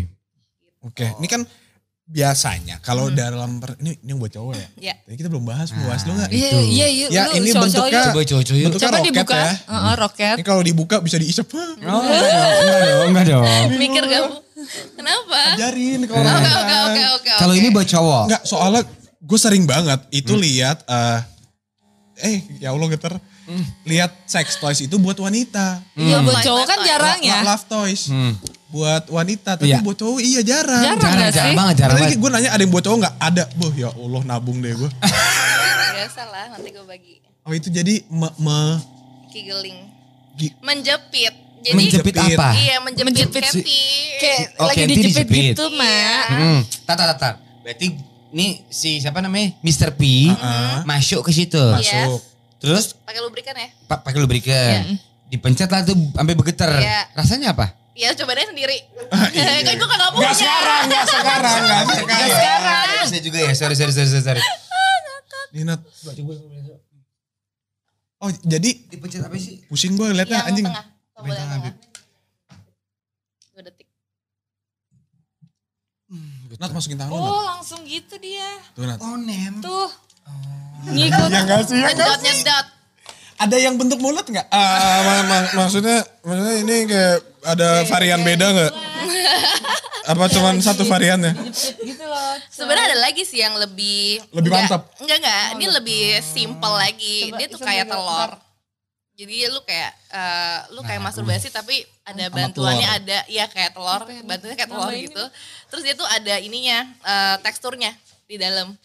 Oke, 0.80 1.06
ini 1.12 1.26
kan 1.26 1.42
biasanya 2.06 2.80
kalau 2.80 3.06
Hmm. 3.06 3.18
dalam 3.18 3.50
per, 3.58 3.76
ini 3.78 3.98
ini 3.98 4.12
buat 4.14 4.30
cowok 4.30 4.54
ya. 4.54 4.68
Ya. 4.80 4.94
Tadi 4.96 5.16
kita 5.16 5.28
belum 5.28 5.44
bahas 5.44 5.68
Nah, 5.68 5.82
puas 5.82 6.00
lu 6.02 6.14
nggak? 6.14 6.30
Iya 6.30 6.48
Itu. 6.48 6.58
iya 6.64 6.86
iya. 6.88 7.06
Ya, 7.10 7.22
Lu 7.26 7.34
ini 7.36 7.50
cowok-cowok 7.50 7.66
bentuknya- 7.84 7.98
yuk. 7.98 8.06
Coba 8.08 8.22
cowok-cowok 8.24 8.56
yuk. 8.56 8.64
Bentuknya 8.64 8.80
Coba 8.80 8.96
roket 8.96 9.10
dibuka. 9.12 9.36
ya. 9.36 9.52
Heeh, 9.68 9.94
roket. 9.98 10.36
Ini 10.38 10.44
kalau 10.46 10.62
dibuka 10.62 10.96
bisa 11.00 11.16
diisep. 11.16 11.46
Oh, 11.52 12.00
enggak 12.00 12.22
dong, 12.24 12.54
enggak 12.62 12.80
dong, 12.80 13.04
enggak 13.04 13.24
dong. 13.26 13.68
Mikir 13.76 14.04
gak? 14.06 14.22
Kenapa? 14.92 15.38
Ajarin 15.54 16.00
kalau 16.04 16.20
Oke 16.20 16.30
nggak. 16.34 16.56
oke 16.56 16.74
oke 16.84 17.02
oke. 17.14 17.30
Kalau 17.36 17.52
oke. 17.52 17.60
ini 17.60 17.68
buat 17.68 17.86
cowok. 17.86 18.24
Enggak, 18.26 18.42
soalnya 18.44 18.82
gue 19.18 19.38
sering 19.38 19.64
banget 19.64 20.00
itu 20.10 20.34
lihat 20.34 20.82
eh 20.84 21.20
eh 22.20 22.36
ya 22.58 22.70
Allah 22.70 22.88
geter. 22.88 23.14
Lihat 23.82 24.12
sex 24.24 24.56
toys 24.56 24.78
itu 24.78 24.92
buat 24.96 25.16
wanita. 25.16 25.80
Iya 25.94 26.20
buat 26.20 26.36
Hmm. 26.36 26.46
cowok 26.46 26.64
kan 26.66 26.78
jarang 26.82 27.20
ya. 27.20 27.40
Love 27.42 27.64
toys. 27.66 28.02
Hmm. 28.06 28.36
Buat 28.68 29.08
wanita, 29.08 29.56
tapi 29.56 29.72
Iya. 29.72 29.80
buat 29.80 29.96
cowok 29.96 30.20
iya 30.20 30.40
jarang. 30.42 30.84
Jarang. 30.84 31.00
Jarang, 31.00 31.30
jarang 31.30 31.46
sih? 31.46 31.56
banget, 31.56 31.74
jarang 31.78 31.94
Tadi 31.94 32.04
banget. 32.04 32.18
gue 32.18 32.28
nanya 32.30 32.50
ada 32.50 32.60
yang 32.60 32.68
buat 32.70 32.84
cowok 32.84 32.98
nggak? 32.98 33.14
Ada. 33.18 33.44
Boh 33.54 33.72
ya 33.72 33.88
Allah 33.90 34.22
nabung 34.26 34.58
deh 34.58 34.74
gue. 34.74 34.90
Biasa 35.96 36.22
lah 36.26 36.44
nanti 36.52 36.68
gue 36.68 36.84
bagi. 36.84 37.14
Oh 37.42 37.52
itu 37.52 37.68
jadi 37.68 38.04
me, 38.08 38.28
me- 38.36 38.80
Kigeling. 39.28 39.78
Gi- 40.36 40.52
Menjepit. 40.60 41.32
Jadi 41.68 41.76
Menjepit 41.76 42.14
apa? 42.16 42.48
Iya 42.50 42.76
menjepit, 42.80 43.06
Menjepit 43.06 43.42
sih. 43.44 43.60
Kathy. 43.60 43.84
Kayak 44.16 44.40
Oh, 44.56 44.66
lagi 44.66 44.76
Candy 44.78 44.94
dijepit 44.96 45.12
dijepit. 45.22 45.44
gitu, 45.52 45.64
Mak. 45.70 46.24
Hmm. 46.28 46.60
Tata 46.82 47.04
tata. 47.06 47.30
Berarti 47.60 47.86
ini 48.30 48.46
si 48.66 48.96
siapa 48.96 49.20
namanya? 49.20 49.52
Mr. 49.60 49.92
P 49.92 50.28
Uh-uh. 50.28 50.82
masuk 50.82 51.20
ke 51.22 51.32
situ. 51.34 51.60
masuk. 51.60 52.24
Terus 52.58 52.96
Pakai 52.98 53.20
lubrikan 53.20 53.52
ya? 53.52 53.68
pa- 53.84 54.00
pakai 54.00 54.18
lubrikan. 54.18 54.96
Dipencet 55.28 55.68
lah 55.68 55.84
tuh 55.84 55.92
sampai 55.92 56.32
bergetar. 56.32 56.72
Iya. 56.74 57.12
Rasanya 57.12 57.52
apa? 57.52 57.76
Ya 57.92 58.14
coba 58.14 58.32
deh 58.32 58.46
sendiri. 58.46 58.78
iya. 59.36 59.60
kan 59.60 59.74
gue 59.74 59.86
gak 59.86 60.10
punya. 60.10 60.24
Gak 60.24 60.34
sekarang, 60.36 60.82
gak 60.86 61.04
sekarang, 61.04 61.60
gak 62.00 62.28
sekarang. 62.32 63.04
Bisa 63.04 63.18
juga 63.20 63.38
ya. 63.40 63.52
Sorry 63.52 63.74
sorry 63.74 63.92
sorry 63.92 64.08
sorry. 64.08 64.42
Ninat. 65.50 65.80
Oh 68.18 68.30
jadi 68.34 68.70
Dipencet 68.84 69.22
apa 69.22 69.36
sih? 69.36 69.62
pusing 69.66 69.94
gue 69.94 70.10
liatnya 70.10 70.40
Yang 70.40 70.48
anjing. 70.48 70.66
tengah. 70.66 70.84
Tengah, 71.18 71.34
tengah. 71.34 71.72
Dua 73.50 73.62
detik. 73.64 73.86
Nat 76.56 76.70
masukin 76.70 76.96
tangan 76.96 77.10
lu 77.10 77.18
Nat. 77.18 77.28
Oh 77.28 77.42
langsung 77.44 77.80
gitu 77.84 78.14
dia. 78.16 78.48
Tuh 78.72 78.82
Nat. 78.82 78.98
Oh 78.98 79.16
nem. 79.16 79.58
Tuh. 79.58 79.90
Ngikut. 80.86 81.28
Ya 81.28 81.40
gak 81.42 81.60
sih? 81.66 81.76
Nyedot 81.76 82.20
nyedot. 82.20 82.66
Ada 83.36 83.56
yang 83.56 83.74
bentuk 83.74 83.98
mulut 83.98 84.26
gak? 84.26 84.46
Ah, 84.48 84.98
ma- 85.00 85.26
ma- 85.28 85.50
maksudnya, 85.56 86.02
maksudnya 86.20 86.54
ini 86.58 86.76
kayak 86.84 87.16
ada 87.44 87.68
varian 87.86 88.20
beda 88.20 88.46
gak? 88.48 88.72
Apa 90.08 90.24
cuman 90.26 90.58
satu 90.58 90.82
variannya? 90.84 91.36
Gitu 91.76 92.00
loh. 92.00 92.34
Sebenarnya 92.48 92.84
ada 92.88 92.98
lagi 93.00 93.22
sih 93.22 93.38
yang 93.38 93.54
lebih 93.54 94.18
Lebih 94.32 94.48
enggak- 94.48 94.66
mantap. 94.66 94.82
Enggak 94.98 95.18
enggak, 95.20 95.44
ini 95.54 95.66
lebih 95.68 96.02
simple 96.24 96.74
lagi. 96.74 97.16
Coba 97.28 97.36
Dia 97.36 97.46
tuh 97.46 97.60
kayak 97.60 97.86
telur. 97.86 98.30
Jadi 99.18 99.50
lu 99.50 99.58
kayak 99.60 99.92
eh, 100.08 100.58
lu 100.70 100.80
kayak 100.80 101.02
Nah, 101.02 101.10
masturbasi 101.10 101.50
tapi 101.50 101.74
ada 102.04 102.30
bantuannya 102.30 102.86
telur. 102.86 102.98
ada 103.02 103.18
ya 103.26 103.44
kayak 103.44 103.74
telur, 103.74 104.00
Apa 104.00 104.14
bantuannya 104.22 104.54
kayak 104.54 104.70
telur 104.70 104.86
nambahin 104.86 105.04
gitu. 105.04 105.24
Terus 105.68 105.82
dia 105.82 105.94
tuh 105.94 106.06
ada 106.06 106.34
ininya 106.38 106.78
eh, 107.02 107.36
teksturnya 107.42 107.90
di 108.24 108.38
dalam. 108.38 108.78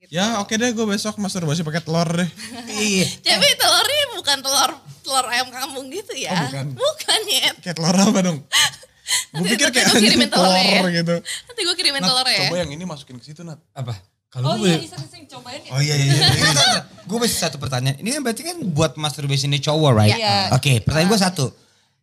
Gitu. 0.00 0.08
Ya 0.10 0.40
oke 0.40 0.52
deh 0.52 0.70
gue 0.70 0.86
besok 0.86 1.16
masturbasi 1.16 1.60
pakai 1.60 1.80
telur 1.80 2.08
deh. 2.10 2.28
Iya. 2.66 3.06
Tapi 3.20 3.48
telurnya 3.54 4.04
bukan 4.14 4.38
telur 4.40 4.70
telur 5.00 5.26
ayam 5.28 5.48
kampung 5.48 5.86
gitu 5.88 6.12
ya. 6.14 6.32
Oh, 6.32 6.44
bukan. 6.48 6.66
Bukan 6.74 7.18
Nyet. 7.24 7.56
Kayak 7.60 7.76
telur 7.76 7.96
apa 7.98 8.18
dong? 8.20 8.38
Gue 8.40 9.36
Nanti- 9.36 9.52
pikir 9.52 9.68
kayak 9.68 9.86
anjing 9.86 10.00
kirimin 10.02 10.28
telur 10.28 10.48
telurnya 10.48 10.80
ya. 10.80 10.96
gitu. 10.96 11.16
Nanti 11.20 11.60
gue 11.60 11.74
kirimin 11.76 12.00
Nat, 12.00 12.08
telurnya 12.08 12.32
ya. 12.34 12.40
coba 12.42 12.56
yang 12.56 12.70
ini 12.72 12.84
masukin 12.84 13.16
ke 13.16 13.24
situ 13.26 13.44
Nat. 13.44 13.60
Apa? 13.70 13.92
Oh 14.34 14.42
Kalau 14.42 14.58
gue 14.58 14.66
iya, 14.66 14.82
iseng-iseng 14.82 15.24
cobain 15.30 15.62
ya. 15.62 15.70
Oh 15.70 15.78
iya 15.78 15.94
iya. 15.94 16.10
iya. 16.10 16.78
gue 17.06 17.18
masih 17.22 17.38
satu 17.38 17.56
pertanyaan. 17.62 18.02
Ini 18.02 18.18
kan 18.18 18.20
berarti 18.26 18.42
kan 18.42 18.56
buat 18.66 18.98
masturbation 18.98 19.54
cowok, 19.54 19.92
right? 19.94 20.10
Iya. 20.10 20.50
Oke, 20.58 20.82
pertanyaan 20.82 21.14
gue 21.14 21.20
satu. 21.22 21.46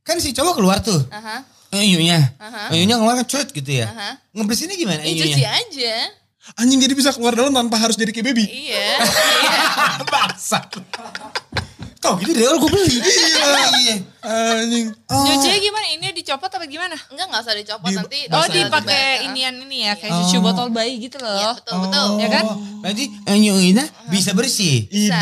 Kan 0.07 0.23
si 0.23 0.31
cowok 0.31 0.55
keluar 0.55 0.79
tuh. 0.79 1.03
Aha, 1.11 1.43
Enyunya. 1.75 2.23
aha. 2.39 2.71
Enyunya 2.71 2.95
keluar 2.95 3.19
kan 3.19 3.27
cut 3.27 3.51
gitu 3.51 3.71
ya. 3.83 3.91
Aha. 3.91 4.09
Ngebersihinnya 4.31 4.77
gimana 4.79 5.03
Ya, 5.03 5.11
cuci 5.11 5.43
aja. 5.43 5.95
Anjing 6.55 6.79
jadi 6.79 6.93
bisa 6.95 7.11
keluar 7.11 7.35
dalam 7.35 7.51
tanpa 7.51 7.75
harus 7.77 7.99
jadi 7.99 8.15
kayak 8.15 8.31
baby. 8.31 8.47
Iya. 8.47 9.03
Bangsat. 10.11 10.71
Kau 12.01 12.17
gitu 12.17 12.33
deh, 12.33 12.43
gue 12.43 12.65
beli. 12.67 12.97
Iya. 13.77 13.95
Anjing. 14.21 14.89
Oh. 15.05 15.21
Nyucinya 15.21 15.59
gimana? 15.59 15.85
Ini 15.91 16.07
dicopot 16.11 16.49
apa 16.49 16.65
gimana? 16.65 16.97
Enggak, 17.07 17.25
enggak 17.29 17.41
usah 17.41 17.53
dicopot 17.53 17.87
Di- 17.87 17.95
nanti. 17.95 18.19
Oh 18.27 18.41
dipakai 18.43 19.03
inian 19.25 19.53
ini 19.61 19.85
ya, 19.85 19.93
kayak 19.93 20.09
Oh. 20.11 20.17
cuci 20.19 20.37
botol 20.39 20.67
bayi 20.69 20.97
gitu 20.97 21.17
Iya, 21.17 21.29
loh. 21.47 21.53
betul, 21.55 21.73
betul. 21.79 22.07
Ya 22.17 22.27
kan? 22.31 22.45
Berarti 22.81 23.03
enyunya 23.25 23.85
bisa 24.09 24.33
bersih. 24.33 24.85
Bisa. 24.87 25.21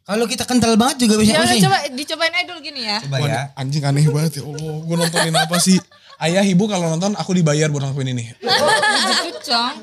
Kalau 0.00 0.24
kita 0.24 0.42
kental 0.42 0.72
banget 0.74 1.02
juga 1.02 1.18
bisa 1.18 1.34
Ya 1.34 1.36
udah 1.36 1.50
bersih. 1.50 1.62
coba 1.62 1.78
dicobain 1.92 2.32
aja 2.32 2.46
dulu 2.46 2.60
gini 2.62 2.80
ya. 2.80 2.98
Coba 2.98 3.16
Wah, 3.18 3.28
ya. 3.28 3.42
anjing 3.54 3.84
aneh 3.84 4.06
banget 4.06 4.32
ya 4.38 4.42
Allah. 4.44 4.74
Gue 4.80 4.96
nontonin 4.96 5.34
apa 5.36 5.56
sih? 5.58 5.76
Ayah 6.16 6.42
ibu 6.42 6.64
kalau 6.64 6.88
nonton 6.88 7.12
aku 7.12 7.30
dibayar 7.32 7.68
buat 7.68 7.82
ngelakuin 7.84 8.10
ini. 8.12 8.24
Dijepit, 8.34 9.36
Cong. 9.44 9.76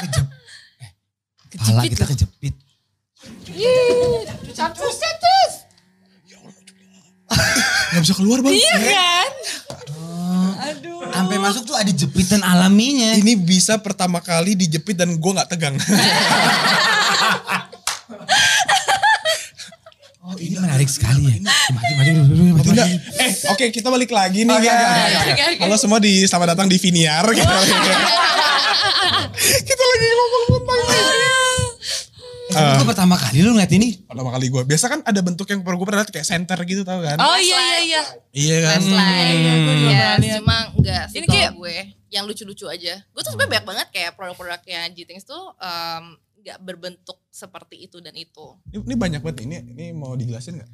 Kejep. 0.00 0.26
Eh, 0.78 0.90
Pala 1.58 1.82
kita 1.84 2.06
kejepit. 2.06 2.54
Capcus, 3.58 4.96
capcus. 5.02 5.52
Gak 7.88 8.00
bisa 8.06 8.14
keluar 8.14 8.38
bang. 8.44 8.54
Iya 8.54 8.74
kan? 8.78 9.30
Aduh. 10.70 11.10
Sampai 11.10 11.36
masuk 11.42 11.62
tuh 11.66 11.74
ada 11.74 11.90
jepitan 11.90 12.44
alaminya. 12.46 13.18
Ini 13.18 13.34
bisa 13.34 13.82
pertama 13.82 14.22
kali 14.22 14.54
dijepit 14.54 14.94
dan 14.94 15.18
gue 15.18 15.32
gak 15.34 15.50
tegang. 15.50 15.74
Oh 20.28 20.36
ini 20.36 20.60
menarik 20.60 20.84
sekali 20.92 21.24
ya. 21.24 21.40
Mati, 21.40 21.72
mati, 21.72 22.12
mati, 22.20 22.68
mati. 22.68 23.00
Eh 23.16 23.32
oke 23.48 23.64
kita 23.72 23.88
balik 23.88 24.12
lagi 24.12 24.44
nih. 24.44 24.60
Oke, 24.60 24.68
guys. 24.68 25.24
oke, 25.24 25.32
oke. 25.32 25.64
Halo 25.64 25.76
semua 25.80 25.96
di 26.04 26.20
selamat 26.28 26.52
datang 26.52 26.68
di 26.68 26.76
Viniar. 26.76 27.24
Kita, 27.32 27.48
kita 29.72 29.84
lagi 29.88 30.06
ngomong. 30.12 30.47
Tapi 32.58 32.72
gue 32.74 32.88
pertama 32.88 33.14
kali 33.14 33.38
lu 33.40 33.50
ngeliat 33.52 33.72
ini. 33.72 33.88
Pertama 34.02 34.30
kali 34.30 34.46
gue. 34.46 34.62
Biasa 34.64 34.84
kan 34.86 35.00
ada 35.02 35.20
bentuk 35.20 35.46
yang 35.46 35.60
pernah 35.60 35.76
gue 35.76 35.86
pernah 35.86 36.00
lihat 36.00 36.10
kayak 36.10 36.26
center 36.26 36.58
gitu 36.62 36.82
tau 36.82 36.98
kan. 36.98 37.16
Oh 37.16 37.36
iya 37.36 37.56
iya 37.56 37.78
iya. 37.80 38.02
Iya 38.30 38.56
kan. 38.62 38.78
Flashlight. 38.78 39.36
Hmm. 39.38 39.78
Iya, 39.84 40.08
Lihat. 40.16 40.38
cuma 40.38 40.56
enggak 40.72 41.04
sih 41.08 41.18
Ini 41.18 41.26
kayak- 41.26 41.54
gue. 41.54 41.76
Yang 42.08 42.24
lucu-lucu 42.26 42.64
aja. 42.66 42.94
Gue 43.04 43.20
tuh 43.20 43.30
sebenarnya 43.30 43.52
banyak 43.54 43.66
banget 43.66 43.86
kayak 43.90 44.10
produk-produknya 44.12 44.80
G-Things 44.90 45.24
tuh 45.24 45.52
em, 45.54 46.04
nggak 46.38 46.58
berbentuk 46.58 47.18
seperti 47.28 47.84
itu 47.84 47.98
dan 47.98 48.12
itu. 48.12 48.46
Ini, 48.68 48.80
ini 48.80 48.94
banyak 48.94 49.20
banget 49.20 49.44
ini. 49.44 49.60
Ini 49.68 49.86
mau 49.92 50.14
dijelasin 50.14 50.56
gak? 50.56 50.70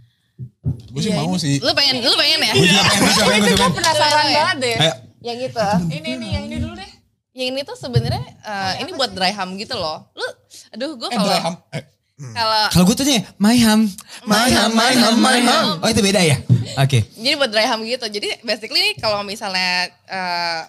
Gue 0.88 1.00
sih 1.00 1.10
Iya, 1.10 1.18
mau 1.20 1.34
sih. 1.34 1.58
Lu 1.58 1.70
pengen, 1.72 1.98
lu 2.00 2.14
pengen 2.14 2.38
ya? 2.40 2.52
Gue 2.52 2.66
juga 2.66 2.82
pengen, 3.26 3.50
gue. 3.50 3.68
Penasaran 3.72 4.24
Iya. 4.24 4.36
banget 4.36 4.56
deh. 4.60 4.76
Yang 5.24 5.36
gitu. 5.42 5.66
Ini 5.90 6.10
nih 6.14 6.30
yang 6.30 6.44
ini 6.46 6.56
dulu 6.58 6.74
deh. 6.74 6.90
Yang 7.34 7.46
ini 7.50 7.60
tuh 7.66 7.74
sebenarnya 7.74 8.22
eh, 8.22 8.72
ini 8.86 8.94
buat 8.94 9.10
dry 9.10 9.34
hum 9.34 9.58
gitu 9.58 9.74
loh. 9.74 10.06
Lu, 10.14 10.26
aduh 10.70 10.94
gue 10.94 11.08
Eh, 11.10 11.18
kalau. 11.18 11.34
Eh, 11.74 11.82
kalau 12.30 12.62
Kalau 12.70 12.84
gue 12.86 12.94
tuh 12.94 13.06
nih, 13.10 13.26
my 13.42 13.58
ham, 13.58 13.90
my 14.22 14.46
ham, 14.46 14.70
my 14.70 14.92
ham, 14.94 15.14
my 15.18 15.38
ham. 15.42 15.66
Oh 15.82 15.88
itu 15.90 15.98
beda 15.98 16.22
ya? 16.22 16.38
Oke. 16.78 17.02
jadi 17.18 17.34
buat 17.34 17.50
dry 17.50 17.66
hum 17.66 17.82
gitu. 17.82 18.06
Jadi 18.06 18.38
basically 18.46 18.78
nih 18.78 18.94
kalau 19.02 19.26
misalnya 19.26 19.90
eh, 20.06 20.60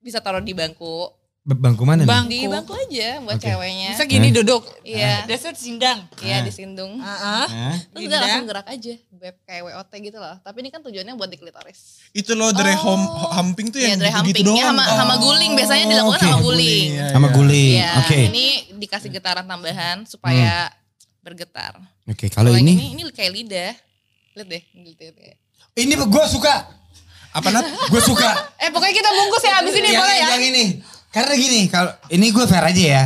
bisa 0.00 0.24
taruh 0.24 0.40
di 0.40 0.56
bangku, 0.56 1.12
Bangku 1.44 1.84
mana 1.84 2.00
nih? 2.00 2.08
Bang. 2.08 2.24
di 2.24 2.48
bangku 2.48 2.72
aja 2.72 3.20
buat 3.20 3.36
Oke. 3.36 3.44
ceweknya. 3.44 3.92
Bisa 3.92 4.08
gini 4.08 4.32
duduk. 4.32 4.64
Iya. 4.80 5.28
Dasar 5.28 5.52
sindang. 5.52 6.08
Iya 6.16 6.40
Ah. 6.40 6.42
disindung. 6.42 6.96
Heeh. 6.96 7.44
Hah? 7.44 7.76
Terus 7.92 8.00
Lidah. 8.00 8.08
udah 8.08 8.20
langsung 8.24 8.46
gerak 8.48 8.66
aja, 8.66 8.94
web 9.12 9.36
kayak 9.44 9.62
WOT 9.62 9.92
gitu 10.00 10.16
loh. 10.16 10.36
Tapi 10.40 10.56
ini 10.64 10.68
kan 10.72 10.80
tujuannya 10.80 11.12
buat 11.12 11.28
di 11.28 11.36
klitoris. 11.36 12.00
itu 12.16 12.32
loh 12.32 12.48
dry 12.48 12.72
hum, 12.72 12.96
humping 13.30 13.68
tuh 13.68 13.76
Iya, 13.76 13.92
yang 13.92 14.00
dry 14.00 14.08
gitu, 14.08 14.40
humping. 14.40 14.44
doang. 14.48 14.72
Sama, 14.72 14.84
sama 14.88 15.14
guling. 15.20 15.52
Biasanya 15.52 15.84
dilakukan 15.86 16.16
oke. 16.16 16.24
sama 16.24 16.38
guling. 16.40 16.88
Iya, 16.88 17.06
Sama 17.12 17.26
iya. 17.28 17.34
guling. 17.36 17.72
Iya, 17.76 17.88
Oke. 18.00 18.18
ini 18.24 18.46
dikasih 18.80 19.10
getaran 19.12 19.44
tambahan 19.44 19.96
supaya 20.08 20.72
bergetar. 21.20 21.76
Oke, 22.08 22.32
kalau 22.32 22.56
yang 22.56 22.64
ini, 22.64 22.96
ini 22.96 23.04
kayak 23.12 23.32
lidah. 23.36 23.72
Lihat 24.32 24.48
deh, 24.48 24.62
lihat 24.72 25.12
deh. 25.12 25.36
ini 25.76 25.92
gue 25.92 26.24
suka. 26.24 26.72
Apa 27.34 27.52
Nat? 27.52 27.68
Gue 27.92 28.00
suka. 28.00 28.32
Eh 28.64 28.72
pokoknya 28.72 28.96
kita 28.96 29.10
bungkus 29.12 29.44
ya 29.44 29.60
abis 29.60 29.76
ini 29.76 29.92
yang, 29.92 30.00
boleh 30.00 30.16
ya? 30.16 30.28
yang 30.32 30.44
ini. 30.46 30.64
Karena 31.14 31.34
gini, 31.38 31.70
kalau 31.70 31.94
ini 32.10 32.34
gue 32.34 32.42
fair 32.44 32.66
aja 32.66 32.82
ya. 32.82 33.02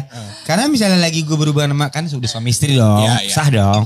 Karena 0.49 0.65
misalnya 0.65 0.97
lagi 0.97 1.21
gue 1.29 1.37
berhubungan 1.37 1.77
sama 1.77 1.87
kan 1.93 2.09
sudah 2.09 2.25
suami 2.25 2.57
istri 2.57 2.73
dong, 2.73 3.05
Iya, 3.05 3.21
iya. 3.21 3.29
sah 3.29 3.49
dong. 3.53 3.85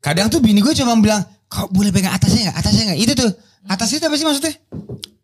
Kadang 0.00 0.32
tuh 0.32 0.40
bini 0.40 0.64
gue 0.64 0.72
cuma 0.72 0.96
bilang, 0.96 1.20
kau 1.46 1.68
boleh 1.68 1.92
pegang 1.92 2.16
atasnya 2.16 2.48
nggak? 2.48 2.56
Atasnya 2.56 2.82
nggak? 2.88 2.98
Itu 3.04 3.12
tuh. 3.12 3.30
Atasnya 3.68 4.00
itu 4.00 4.06
apa 4.08 4.16
sih 4.16 4.24
maksudnya? 4.24 4.54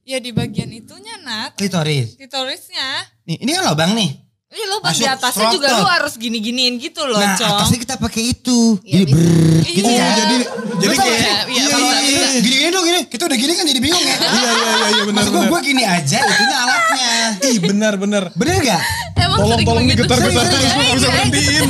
Ya 0.05 0.21
di 0.21 0.31
bagian 0.37 0.69
itunya 0.69 1.17
Nat. 1.25 1.57
Klitoris. 1.57 2.21
Klitorisnya. 2.21 3.09
Nih, 3.25 3.41
ini 3.41 3.51
kan 3.57 3.65
lobang 3.65 3.97
nih. 3.97 4.28
Ih 4.49 4.65
lo 4.65 4.81
pas 4.81 4.97
di 4.97 5.05
atasnya 5.05 5.53
juga 5.53 5.69
lu 5.71 5.85
harus 5.85 6.17
gini-giniin 6.17 6.81
gitu 6.81 7.05
loh, 7.05 7.21
Nah, 7.21 7.37
Cong. 7.37 7.53
atasnya 7.53 7.79
kita 7.79 7.95
pakai 7.97 8.33
itu. 8.33 8.81
Iya, 8.81 9.05
Jadi 9.05 9.13
ber 9.13 9.21
gitu 9.69 9.85
Iya. 9.87 10.01
kan. 10.01 10.17
jadi 10.17 10.37
jadi 10.79 10.95
kayak 10.97 11.05
sih? 11.13 11.29
Iya, 11.29 11.45
Iya, 11.45 11.77
iya, 11.77 11.99
iya. 12.01 12.41
Gini 12.41 12.57
gini 12.57 12.71
dong 12.73 12.81
gini. 12.83 13.01
Kita 13.05 13.23
udah 13.29 13.37
gini 13.37 13.53
kan 13.53 13.65
jadi 13.67 13.77
bingung 13.79 14.01
ya. 14.01 14.17
iya 14.17 14.49
iya 14.49 14.53
iya 14.73 14.89
iya 14.89 15.03
benar 15.05 15.21
Maksud 15.21 15.29
gue, 15.29 15.37
benar. 15.39 15.53
gue 15.53 15.61
gini 15.63 15.83
aja, 15.85 16.19
itunya 16.25 16.57
alatnya. 16.59 17.13
Ih 17.53 17.59
benar 17.61 17.93
benar. 18.01 18.23
Bener 18.33 18.57
gak? 18.59 18.83
Emang 19.19 19.39
Tolong 19.39 19.61
tolong 19.63 19.85
digetar 19.85 20.17
getar 20.17 20.33
Sering, 20.33 20.49
terus 20.49 20.73
gue 20.73 20.81
gak 20.81 20.97
bisa 20.97 21.09
berhentiin. 21.13 21.65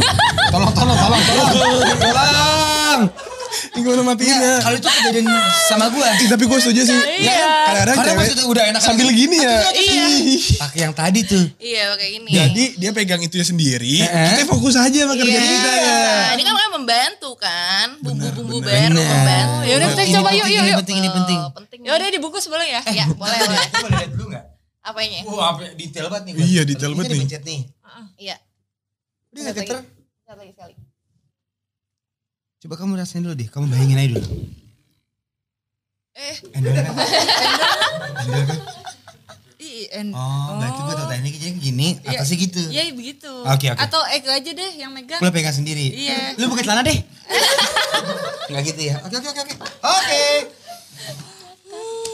Tolong, 0.48 0.72
tolong, 0.72 0.96
tolong, 0.96 1.22
tolong. 1.26 1.50
Tolong. 2.06 3.00
Ini 3.78 3.86
gimana 3.86 4.02
matiinnya? 4.02 4.54
Kalau 4.58 4.74
itu 4.74 4.88
kejadian 4.90 5.26
sama 5.70 5.86
gue. 5.86 6.02
Ih, 6.02 6.26
tapi 6.26 6.44
gue 6.50 6.58
setuju 6.58 6.82
sih. 6.82 6.98
Iya. 7.22 7.30
Kadang-kadang 7.38 7.94
Karena 7.94 8.02
cewek 8.02 8.18
maksudnya 8.18 8.46
udah 8.50 8.64
enak 8.74 8.82
sambil 8.82 9.08
gini 9.14 9.36
ya. 9.38 9.56
Iya. 9.70 10.06
Pakai 10.58 10.78
yang 10.82 10.94
tadi 10.98 11.20
tuh. 11.22 11.44
Iya 11.62 11.94
kayak 11.94 12.12
ini. 12.18 12.30
Jadi 12.34 12.64
dia 12.74 12.90
pegang 12.90 13.22
itunya 13.22 13.46
sendiri, 13.46 14.02
Eh. 14.02 14.28
kita 14.34 14.50
fokus 14.50 14.74
aja 14.74 14.98
sama 15.06 15.14
kerjaan 15.14 15.30
Iya. 15.38 15.52
kita 15.54 15.70
ya. 15.70 15.98
Ini 16.34 16.42
kan 16.42 16.52
makanya 16.58 16.72
membantu 16.74 17.30
kan, 17.38 17.86
bumbu-bumbu 18.02 18.58
baru 18.58 18.98
membantu. 18.98 19.58
Ya 19.62 19.74
udah, 19.78 19.88
kita 19.94 20.02
Ini 20.02 20.12
coba 20.18 20.28
yuk, 20.34 20.48
yuk, 20.50 20.58
ini 20.58 20.70
yuk. 20.74 20.78
penting, 20.82 20.96
ini 20.98 21.10
penting. 21.14 21.38
Oh, 21.38 21.50
penting. 21.54 21.78
Ya 21.86 21.92
udah 21.94 22.08
dibungkus 22.10 22.46
boleh 22.50 22.66
ya? 22.66 22.82
Ya, 22.90 23.06
boleh 23.14 23.38
boleh. 23.38 23.68
Boleh 23.78 23.94
lihat 23.94 24.10
dulu 24.10 24.26
gak? 24.34 24.44
Apanya? 24.82 25.20
Wah, 25.22 25.46
apa 25.54 25.62
detail 25.78 26.10
banget 26.10 26.34
nih. 26.34 26.42
Iya, 26.42 26.62
detail 26.66 26.92
banget 26.98 27.14
nih. 27.14 27.20
Dipencet 27.22 27.42
nih. 27.46 27.60
Iya. 28.18 28.36
Udah 29.30 29.52
geter? 29.54 29.78
Sekali 30.18 30.38
lagi 30.42 30.52
sekali. 30.58 30.74
Coba 32.58 32.74
kamu 32.74 32.98
rasain 32.98 33.22
dulu 33.22 33.34
deh, 33.34 33.46
kamu 33.46 33.70
bayangin 33.70 33.96
aja 33.96 34.08
dulu. 34.12 34.26
Eh, 36.12 36.36
Endol 36.58 36.74
kan? 36.74 36.84
Endol 38.18 38.42
kan? 38.44 38.58
Ih, 39.58 39.86
en- 39.92 40.10
Oh, 40.10 40.58
berarti 40.58 40.80
gue 40.80 40.94
tau 40.96 41.06
tekniknya 41.06 41.38
jadi 41.40 41.54
gini, 41.56 41.88
Iya. 42.02 42.18
atasnya 42.18 42.36
gitu. 42.36 42.62
Iya 42.66 42.82
begitu. 42.90 43.30
Oke, 43.46 43.66
oke. 43.68 43.78
Atau 43.78 44.02
Eko 44.08 44.30
aja 44.32 44.50
deh 44.50 44.70
yang 44.74 44.90
megang. 44.90 45.22
Gue 45.22 45.30
pegang 45.30 45.54
sendiri. 45.54 45.86
Iya. 45.86 46.34
Lu 46.34 46.50
buka 46.50 46.66
celana 46.66 46.82
deh. 46.82 46.98
Enggak 48.50 48.62
gitu 48.66 48.80
ya. 48.84 48.94
Oke, 49.02 49.14
oke, 49.16 49.28
oke, 49.28 49.40
oke. 49.40 49.54
Oke. 49.84 50.24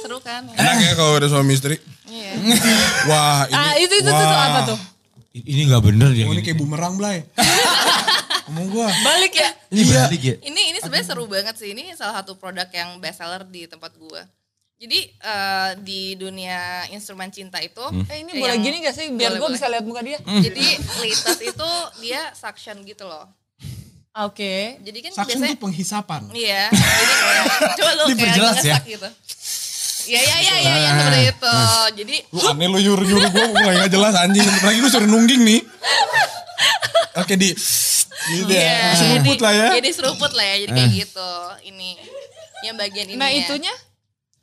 seru 0.04 0.20
kan? 0.20 0.44
Enak 0.50 0.76
ya 0.78 0.92
kalau 0.92 1.16
ada 1.16 1.24
suami 1.26 1.56
istri. 1.56 1.80
Iya. 2.04 2.32
Wah, 3.08 3.48
ini. 3.48 3.56
Ah 3.56 3.72
itu 3.80 3.94
itu 3.94 4.04
tuh, 4.04 4.12
tuh 4.12 4.28
wah. 4.28 4.44
apa 4.46 4.60
tuh? 4.68 4.78
Ini 5.32 5.60
gak 5.66 5.82
bener 5.82 6.12
dia. 6.12 6.28
Oh, 6.28 6.36
ini 6.36 6.44
kayak 6.44 6.60
bumerang, 6.60 7.00
Blay. 7.00 7.24
Ngomong 8.46 8.66
gua. 8.68 8.88
Balik 9.02 9.32
ya? 9.34 9.50
Ini 9.68 9.80
Iya. 9.82 10.00
balik 10.04 10.22
ya? 10.22 10.34
Ini 10.42 10.60
ini 10.66 10.78
sebenarnya 10.78 11.06
seru 11.06 11.24
banget 11.24 11.54
sih. 11.54 11.70
Ini 11.70 11.92
salah 11.92 12.18
satu 12.18 12.34
produk 12.34 12.68
yang 12.68 12.98
best 12.98 13.18
seller 13.18 13.42
di 13.42 13.64
tempat 13.64 13.94
gua. 13.94 14.22
Jadi 14.74 15.00
eh, 15.06 15.70
di 15.80 16.00
dunia 16.14 16.58
instrumen 16.88 17.30
cinta 17.30 17.56
itu, 17.58 17.80
Eh 18.04 18.20
ini 18.20 18.30
eh, 18.30 18.38
boleh 18.38 18.52
yang- 18.52 18.64
gini 18.64 18.76
gak 18.80 18.92
sih 18.92 19.06
biar 19.08 19.34
gue 19.34 19.48
bisa 19.48 19.64
lihat 19.66 19.82
muka 19.82 20.00
dia? 20.00 20.18
Jadi 20.18 20.66
litas 21.00 21.38
itu 21.38 21.70
dia 22.00 22.20
suction 22.32 22.82
gitu 22.82 23.04
loh. 23.04 23.24
Oke. 24.16 24.78
Jadi 24.78 24.98
kan 25.00 25.10
Suction 25.12 25.26
biasanya 25.40 25.54
tuh 25.54 25.62
penghisapan. 25.64 26.22
Iya, 26.30 26.70
jadi 26.70 27.14
kayak 27.16 27.44
coba 27.72 27.90
lu 27.90 28.02
kayak 28.04 28.10
Diperjelas 28.12 28.54
ya. 28.56 28.62
ngesak 28.70 28.84
gitu. 28.88 29.08
Iya 30.04 30.20
iya 30.20 30.36
iya 30.38 30.54
iya 30.54 30.74
ya, 30.76 30.90
seperti 30.92 31.20
itu. 31.24 31.54
Jadi 31.96 32.16
Lu 32.28 32.40
aneh 32.44 32.66
lu 32.68 32.78
nyuruh 32.78 33.04
nyuruh 33.04 33.30
gue 33.32 33.44
mulai 33.56 33.74
gak 33.80 33.90
jelas 33.90 34.14
anjing. 34.14 34.44
Lagi 34.60 34.78
gue 34.78 34.90
suruh 34.92 35.08
nungging 35.08 35.40
nih. 35.40 35.60
Oke 37.16 37.34
di. 37.34 37.54
Gitu 38.24 38.50
ya. 38.50 38.62
Iya, 38.62 38.94
Seruput 38.94 39.36
jadi- 39.36 39.44
lah 39.44 39.52
ya. 39.52 39.68
Jadi 39.76 39.90
seruput 39.90 40.32
lah 40.32 40.44
ya, 40.44 40.56
jadi 40.64 40.72
kayak 40.72 40.90
gitu. 40.94 41.30
Ini 41.66 41.88
yang 42.64 42.74
bagian 42.78 43.06
ini. 43.10 43.18
Nah 43.18 43.30
itunya? 43.30 43.74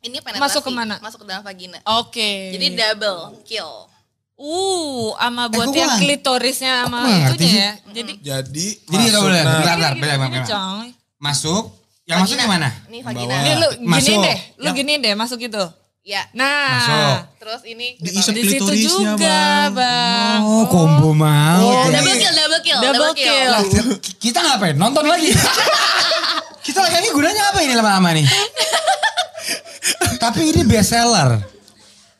ini 0.02 0.18
penetrasi. 0.18 0.42
masuk 0.42 0.62
ke 0.66 0.70
mana? 0.70 0.98
Masuk 0.98 1.22
ke 1.22 1.26
dalam 1.26 1.42
vagina. 1.42 1.78
Oke. 1.98 2.50
Jadi 2.52 2.74
double 2.74 3.38
kill. 3.46 3.86
Uh, 4.34 5.14
sama 5.14 5.46
buat 5.46 5.70
kok 5.70 5.78
yang 5.78 5.94
klitorisnya 6.02 6.72
sama 6.82 7.06
itunya 7.06 7.38
sih? 7.38 7.52
ya. 7.54 7.72
Jadi 7.94 8.12
Jadi. 8.18 8.66
Jadi 8.82 9.04
masuk, 9.06 9.14
gak 9.14 9.22
boleh. 9.22 9.42
nah, 9.42 9.52
Bentar, 9.54 9.62
bentar, 9.62 9.92
gini, 9.92 10.02
bentar, 10.02 10.18
gini, 10.18 10.38
bentar. 10.42 10.58
Masuk. 11.22 11.64
Yang 12.02 12.18
masuk 12.18 12.26
Vagina. 12.26 12.42
yang 12.42 12.50
mana? 12.50 12.70
Ini 12.90 12.98
vagina. 13.06 13.34
Ini 13.38 13.52
lu 13.54 13.68
Masuk. 13.86 14.10
gini 14.10 14.26
deh, 14.26 14.38
lu 14.58 14.68
gini 14.74 14.92
deh 14.98 15.12
masuk 15.14 15.38
gitu. 15.38 15.64
Ya. 16.02 16.26
Nah, 16.34 16.82
Masuk. 16.82 17.18
Terus 17.38 17.62
ini 17.62 17.94
Diisep 18.02 18.34
di 18.34 18.42
situ 18.42 18.74
juga, 18.90 19.70
Bang. 19.70 19.70
bang. 19.78 20.40
Oh, 20.42 20.66
combo 20.66 21.14
mau. 21.14 21.62
Oh, 21.62 21.86
double 21.86 22.18
kill, 22.18 22.34
double 22.34 22.60
kill, 22.66 22.78
Double 22.82 23.12
kill. 23.14 23.46
Lah, 23.46 23.62
kita 24.18 24.42
ngapain? 24.42 24.74
Nonton 24.74 25.06
lagi. 25.06 25.30
kita 26.66 26.82
lagi 26.82 27.06
ini 27.06 27.08
gunanya 27.14 27.54
apa 27.54 27.62
ini 27.62 27.78
lama-lama 27.78 28.18
nih? 28.18 28.26
Tapi 30.26 30.50
ini 30.50 30.66
best 30.66 30.90
seller. 30.90 31.38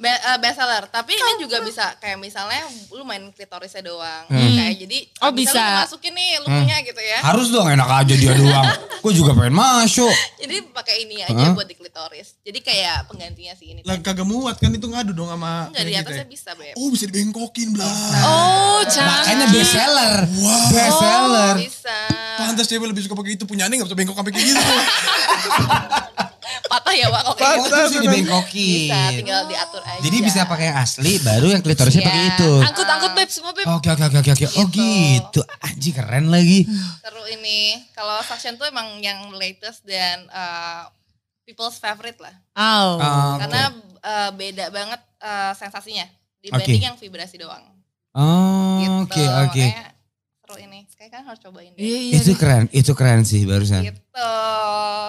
Be 0.02 0.10
eh, 0.10 0.38
best 0.42 0.58
seller. 0.58 0.82
Tapi 0.90 1.14
ini 1.14 1.32
juga 1.38 1.62
bisa 1.62 1.94
kayak 2.02 2.18
misalnya 2.18 2.66
lu 2.90 3.06
main 3.06 3.22
klitorisnya 3.30 3.86
doang. 3.86 4.26
Hmm. 4.26 4.34
Kayak 4.34 4.74
jadi 4.82 4.98
Oh, 5.22 5.30
bisa. 5.30 5.62
lu 5.62 5.78
masukin 5.86 6.10
nih 6.10 6.42
lukunya 6.42 6.76
gitu 6.82 6.98
ya. 6.98 7.18
Harus 7.22 7.54
dong 7.54 7.70
enak 7.70 7.86
aja 7.86 8.14
dia 8.18 8.34
doang. 8.34 8.66
Gue 9.02 9.14
juga 9.14 9.30
pengen 9.34 9.54
masuk. 9.54 10.10
Jadi 10.42 10.66
pakai 10.74 11.06
ini 11.06 11.22
aja 11.22 11.54
buat 11.54 11.66
di 11.66 11.78
klitoris. 11.78 12.34
Jadi 12.42 12.58
kayak 12.58 13.06
penggantinya 13.06 13.54
sih 13.54 13.78
ini. 13.78 13.80
Lah 13.86 13.98
kagak 14.02 14.26
muat 14.26 14.58
kan 14.58 14.74
itu 14.74 14.90
ngadu 14.90 15.14
dong 15.14 15.30
sama. 15.30 15.70
Enggak 15.70 15.82
di 15.86 15.90
kayak 15.90 16.02
atasnya 16.02 16.26
kita 16.26 16.34
bisa, 16.34 16.50
Beb. 16.58 16.66
ya. 16.66 16.74
Oh 16.78 16.88
bisa 16.90 17.04
dibengkokin 17.06 17.68
belah. 17.70 17.94
Oh, 18.26 18.80
canggih. 18.82 19.06
Makanya 19.06 19.46
best 19.54 19.70
seller. 19.70 20.14
Wow. 20.34 20.66
Best 20.74 20.98
seller. 20.98 21.54
Bisa. 21.62 21.98
Pantas 22.42 22.66
cewek 22.66 22.86
lebih 22.90 23.02
suka 23.06 23.14
pakai 23.14 23.38
itu 23.38 23.44
punya 23.46 23.70
aneh 23.70 23.78
gak 23.78 23.86
bisa 23.86 23.94
bengkok 23.94 24.18
sampai 24.18 24.32
kayak 24.34 24.46
gitu. 24.50 24.62
Patah 26.62 26.94
ya, 26.94 27.06
Pak, 27.08 27.20
kalau 27.22 27.36
kayak 27.36 27.48
Oh, 27.48 27.56
gitu. 27.56 27.66
itu 27.66 27.76
bisa 27.82 28.00
dibengkokin. 28.00 28.88
Bisa, 28.88 29.00
tinggal 29.12 29.40
diatur 29.46 29.82
aja. 29.82 30.00
Jadi 30.00 30.16
bisa 30.20 30.40
pakai 30.44 30.66
yang 30.68 30.78
asli, 30.78 31.12
baru 31.18 31.46
yang 31.48 31.62
klitorisnya 31.62 32.00
Iya. 32.00 32.08
pakai 32.08 32.24
itu. 32.30 32.50
Angkut-angkut 32.62 33.12
beb 33.12 33.28
semua 33.28 33.52
beb. 33.52 33.64
Oke 33.66 33.88
oke 33.88 34.04
oke 34.04 34.18
oke 34.18 34.32
oke. 34.32 34.46
Oh 34.56 34.66
gitu. 34.68 35.40
Anjing 35.60 35.94
keren 35.94 36.26
lagi. 36.28 36.64
Seru 36.98 37.22
ini. 37.26 37.60
Kalau 37.92 38.16
suction 38.20 38.54
tuh 38.54 38.66
emang 38.66 38.98
yang 38.98 39.32
latest 39.32 39.82
dan 39.82 40.24
uh, 40.28 40.88
people's 41.42 41.76
favorite 41.76 42.18
lah. 42.18 42.34
Oh. 42.54 42.96
Oh, 42.96 43.36
Oke. 43.36 43.40
Karena 43.40 43.62
uh, 44.00 44.30
beda 44.32 44.64
banget 44.68 45.00
uh, 45.18 45.52
sensasinya 45.52 46.06
dibanding 46.38 46.78
Oke. 46.78 46.86
yang 46.86 46.96
vibrasi 46.96 47.36
doang. 47.36 47.62
Oh, 48.12 48.76
Gitu. 48.78 48.92
Oke 49.08 49.24
oke. 49.24 49.64
Makanya 49.64 49.88
Seru 50.54 50.64
ini. 50.64 50.80
Kayak 50.94 51.10
kan 51.16 51.22
harus 51.24 51.40
cobain 51.40 51.72
deh. 51.72 51.80
Iya 51.80 51.98
iya. 51.98 52.14
Itu 52.20 52.32
keren, 52.36 52.64
itu 52.70 52.92
keren 52.92 53.20
sih 53.24 53.42
barusan. 53.48 53.82
Gitu. 53.82 54.00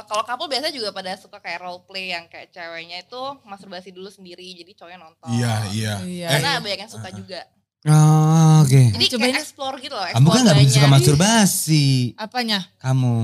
Kalau 0.03 0.23
couple 0.23 0.47
biasanya 0.47 0.73
juga 0.73 0.89
pada 0.95 1.15
suka 1.19 1.37
kayak 1.43 1.59
role 1.63 1.83
play 1.87 2.11
yang 2.15 2.27
kayak 2.31 2.51
ceweknya 2.51 3.03
itu 3.03 3.21
masturbasi 3.47 3.91
dulu 3.91 4.07
sendiri 4.07 4.43
jadi 4.55 4.71
cowoknya 4.75 4.99
nonton. 4.99 5.27
Iya 5.31 5.53
iya. 5.75 5.93
Iya. 6.03 6.27
Eh, 6.27 6.31
Karena 6.39 6.59
banyak 6.63 6.79
yang 6.87 6.91
suka 6.91 7.09
juga. 7.11 7.41
Oh, 7.83 8.63
oke. 8.63 8.81
Jadi 8.95 9.05
cobain 9.11 9.35
kayak 9.35 9.43
explore 9.43 9.75
gitu 9.83 9.95
loh. 9.95 10.07
Kamu 10.07 10.27
kan 10.31 10.41
gak 10.47 10.55
begitu 10.55 10.73
suka 10.79 10.87
masturbasi. 10.87 11.85
Apanya? 12.15 12.59
Kamu. 12.79 13.15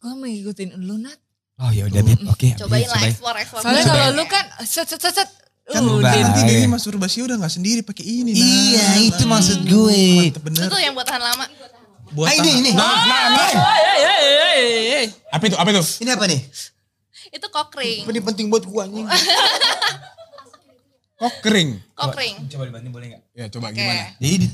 Gue 0.00 0.12
mau 0.16 0.24
ngikutin 0.24 0.80
lu 0.80 0.96
Nat. 0.96 1.18
Oh 1.58 1.74
ya 1.74 1.90
udah 1.90 2.02
Beb, 2.06 2.22
oke. 2.22 2.54
Cobain 2.54 2.86
lah 2.86 3.02
explore 3.02 3.36
explore. 3.42 3.62
Soalnya 3.66 3.84
kalau 3.90 4.06
lu 4.14 4.24
kan 4.30 4.44
set 4.62 4.86
set 4.86 5.02
set 5.02 5.10
set. 5.10 5.28
Kan 5.68 5.82
Uh, 5.82 6.00
bang. 6.00 6.10
Din. 6.10 6.24
Nanti 6.24 6.40
Iya. 6.40 6.48
Dewi 6.50 6.66
masturbasi 6.66 7.18
udah 7.20 7.36
gak 7.36 7.52
sendiri 7.52 7.80
pakai 7.82 8.00
ini. 8.02 8.32
Nah. 8.32 8.40
Iya, 8.40 8.86
itu 9.04 9.22
Nah. 9.22 9.36
maksud 9.36 9.58
gue. 9.62 10.02
Mantep 10.26 10.42
bener. 10.42 10.64
Itu 10.64 10.78
yang 10.78 10.92
buat 10.92 11.04
tahan 11.04 11.22
lama. 11.22 11.44
Buat 12.08 12.26
Ah, 12.26 12.34
ini 12.34 12.40
tahan- 12.42 12.58
ini. 12.58 12.70
Nah, 12.72 12.98
nah, 13.04 13.22
nah. 13.30 13.48
Apa 15.28 15.44
itu? 15.44 15.56
Apa 15.56 15.68
itu? 15.70 15.82
Ini 16.00 16.10
apa 16.10 16.24
nih? 16.24 16.40
Itu 17.28 17.46
cock 17.48 17.76
ring. 17.76 18.00
Ini 18.02 18.20
penting 18.24 18.48
buat 18.48 18.64
gua 18.64 18.88
anjing. 18.88 19.04
Kok 21.18 21.34
kering? 21.42 21.70
Cock 21.92 22.14
ring. 22.14 22.34
Coba 22.46 22.62
dibanting 22.64 22.92
boleh 22.94 23.06
gak? 23.10 23.22
Ya 23.34 23.44
coba 23.48 23.68
Oke. 23.68 23.76
gimana? 23.76 24.14
Jadi 24.16 24.36
di- 24.38 24.52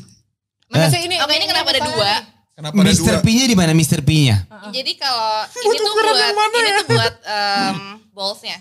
Eh. 0.75 0.89
sih 0.89 1.01
ini? 1.05 1.17
Oke 1.21 1.33
ini 1.37 1.47
kenapa 1.47 1.71
ada 1.71 1.83
dua? 1.85 2.13
Kenapa 2.57 2.75
ada 2.75 2.89
dua? 2.89 2.95
Mr. 2.97 3.15
P-nya 3.21 3.45
di 3.47 3.55
mana 3.55 3.71
Mr. 3.71 4.01
P-nya? 4.01 4.37
Jadi 4.73 4.93
kalau 4.97 5.45
ini 5.47 5.77
tuh 5.77 5.93
buat 5.93 6.27
ini 6.51 6.71
tuh 6.75 6.87
buat 6.89 7.15
um, 7.23 7.79
ballsnya. 8.11 8.59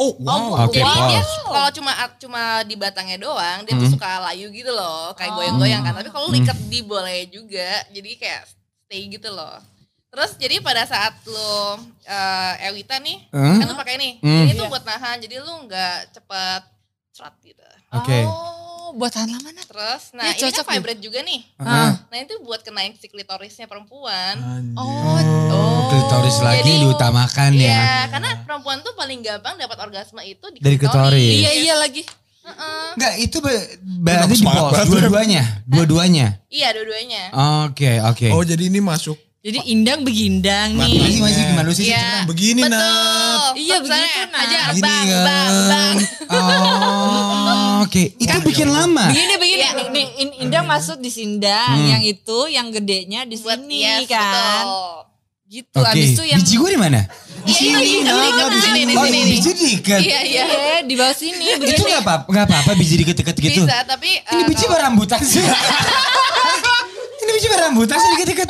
Oh 0.00 0.16
wow. 0.16 0.64
Oke, 0.64 0.80
Jadi 0.80 0.88
dia 1.12 1.20
balls. 1.20 1.30
kalau 1.44 1.70
cuma 1.70 1.92
cuma 2.16 2.42
di 2.64 2.72
batangnya 2.72 3.20
doang, 3.20 3.62
dia 3.62 3.76
tuh 3.76 3.92
suka 3.92 4.08
layu 4.24 4.48
gitu 4.48 4.72
loh, 4.72 5.12
kayak 5.12 5.36
goyang-goyang 5.36 5.84
kan. 5.84 5.92
Tapi 5.92 6.08
kalau 6.08 6.26
lu 6.26 6.40
ikat 6.40 6.56
di 6.66 6.80
boleh 6.80 7.28
juga, 7.28 7.84
jadi 7.92 8.10
kayak 8.16 8.42
stay 8.80 9.04
gitu 9.06 9.28
loh. 9.28 9.60
Terus 10.08 10.34
jadi 10.34 10.58
pada 10.58 10.82
saat 10.82 11.12
lu 11.22 11.36
uh, 11.36 12.52
Ewita 12.64 12.96
nih, 12.96 13.28
Hmm? 13.28 13.60
kan 13.60 13.66
lu 13.66 13.76
pakai 13.76 13.94
ini, 13.94 14.10
Hmm. 14.18 14.42
ini 14.42 14.56
tuh 14.56 14.66
buat 14.66 14.82
nahan, 14.82 15.20
jadi 15.20 15.36
lu 15.38 15.68
nggak 15.68 16.10
cepet 16.10 16.62
cerat 17.12 17.34
gitu. 17.44 17.62
Oke. 17.92 18.18
Oh, 18.24 18.50
buat 18.92 19.12
tahan 19.12 19.30
lama 19.30 19.52
Nat. 19.52 19.68
Terus, 19.68 20.10
nah 20.10 20.24
Iya, 20.24 20.32
ini 20.32 20.40
kan 20.40 20.44
cocok 20.50 20.64
nih. 20.64 20.74
vibrate 20.74 21.02
juga 21.04 21.20
nih. 21.20 21.40
Ah. 21.58 21.94
Nah 22.08 22.18
itu 22.18 22.34
buat 22.40 22.58
kenain 22.60 22.90
si 22.96 23.06
klitorisnya 23.06 23.68
perempuan. 23.68 24.34
Anjir. 24.34 24.74
Oh, 24.74 25.18
Oh, 25.52 25.69
klitoris 26.12 26.38
lagi 26.40 26.60
Jadi- 26.66 26.82
diutamakan 26.82 27.50
ya. 27.52 27.62
Iya, 27.62 27.82
karena 28.10 28.30
perempuan 28.42 28.78
tuh 28.80 28.92
paling 28.92 29.18
gampang 29.20 29.54
dapat 29.54 29.78
orgasme 29.80 30.20
itu 30.20 30.46
di 30.50 30.58
Dari 30.58 30.74
klitoris. 30.76 31.34
Iya 31.38 31.50
iya 31.56 31.74
lagi. 31.76 32.02
Heeh. 32.40 32.86
Enggak, 32.92 33.14
itu 33.20 33.36
be- 33.38 33.68
berarti 34.00 34.34
di 34.34 34.42
banget, 34.42 34.86
Dua-duanya. 34.88 35.42
Dua-duanya. 35.64 36.26
Iya, 36.48 36.68
dua-duanya. 36.72 37.22
Oke, 37.64 38.02
oke. 38.02 38.26
Oh 38.28 38.42
jadi 38.42 38.66
ini 38.66 38.80
masuk 38.80 39.14
Jadi 39.40 39.72
indang 39.72 40.04
begindang 40.04 40.76
Masih 40.76 41.00
nih. 41.00 41.16
masih 41.16 41.42
gimana 41.46 41.64
lu 41.64 41.72
sih? 41.72 41.88
Iya. 41.88 42.28
Begini 42.28 42.60
Betul. 42.60 42.76
Nat. 42.76 43.40
Iya, 43.56 43.76
begitu, 43.78 44.20
Nat. 44.20 44.28
Aja 44.36 44.58
bang, 44.76 45.06
bang, 45.08 45.54
bang. 45.64 45.96
Oh, 46.28 47.74
oke. 47.80 48.04
Itu 48.16 48.36
bikin 48.42 48.68
lama. 48.68 49.08
Begini 49.08 49.34
begini 49.36 49.60
Iya. 49.60 49.70
nih, 49.72 49.86
nih, 49.90 50.06
in- 50.18 50.36
indang 50.40 50.64
masuk 50.64 50.98
di 50.98 51.08
sindang, 51.08 51.72
Hmm. 51.74 51.88
yang 51.88 52.02
itu 52.04 52.38
yang 52.48 52.68
gedenya 52.68 53.24
di 53.24 53.36
Buat 53.36 53.60
sini 53.60 53.80
yes, 53.80 54.04
kan. 54.06 54.60
betul. 54.60 55.09
Gitu. 55.50 55.74
Oke. 55.74 55.90
Abis 55.90 56.14
itu 56.14 56.22
yang 56.24 56.38
Biji 56.38 56.54
gue 56.54 56.70
di 56.70 56.78
mana? 56.78 57.00
Iya, 57.42 57.74
ini 57.74 57.98
di 57.98 58.06
Nah, 58.06 58.14
sini, 58.14 58.46
di 58.46 58.60
sini, 58.60 58.80
di 58.84 58.94
Oh, 58.94 59.02
sini. 59.02 59.20
biji 59.26 59.50
diikat. 59.50 59.98
Iya, 59.98 60.18
iya. 60.22 60.42
Iya, 60.46 60.76
di 60.86 60.94
bawah 60.94 61.10
sini 61.12 61.42
Itu 61.50 61.58
begini. 61.58 61.90
nggak 61.90 62.00
apa 62.00 62.14
nggak 62.24 62.44
apa-apa 62.46 62.70
biji 62.78 62.94
dikit-dikit 62.96 63.34
gitu. 63.34 63.62
Bisa, 63.64 63.82
tapi 63.82 64.10
Ini 64.14 64.30
eh, 64.36 64.46
biji 64.46 64.64
kalau- 64.64 64.78
rambutan 64.80 65.18
sih. 65.20 65.42
Ini 67.20 67.30
biji 67.30 67.46
rambutan 67.50 67.96
sih 67.96 68.08
dikit-dikit. 68.14 68.48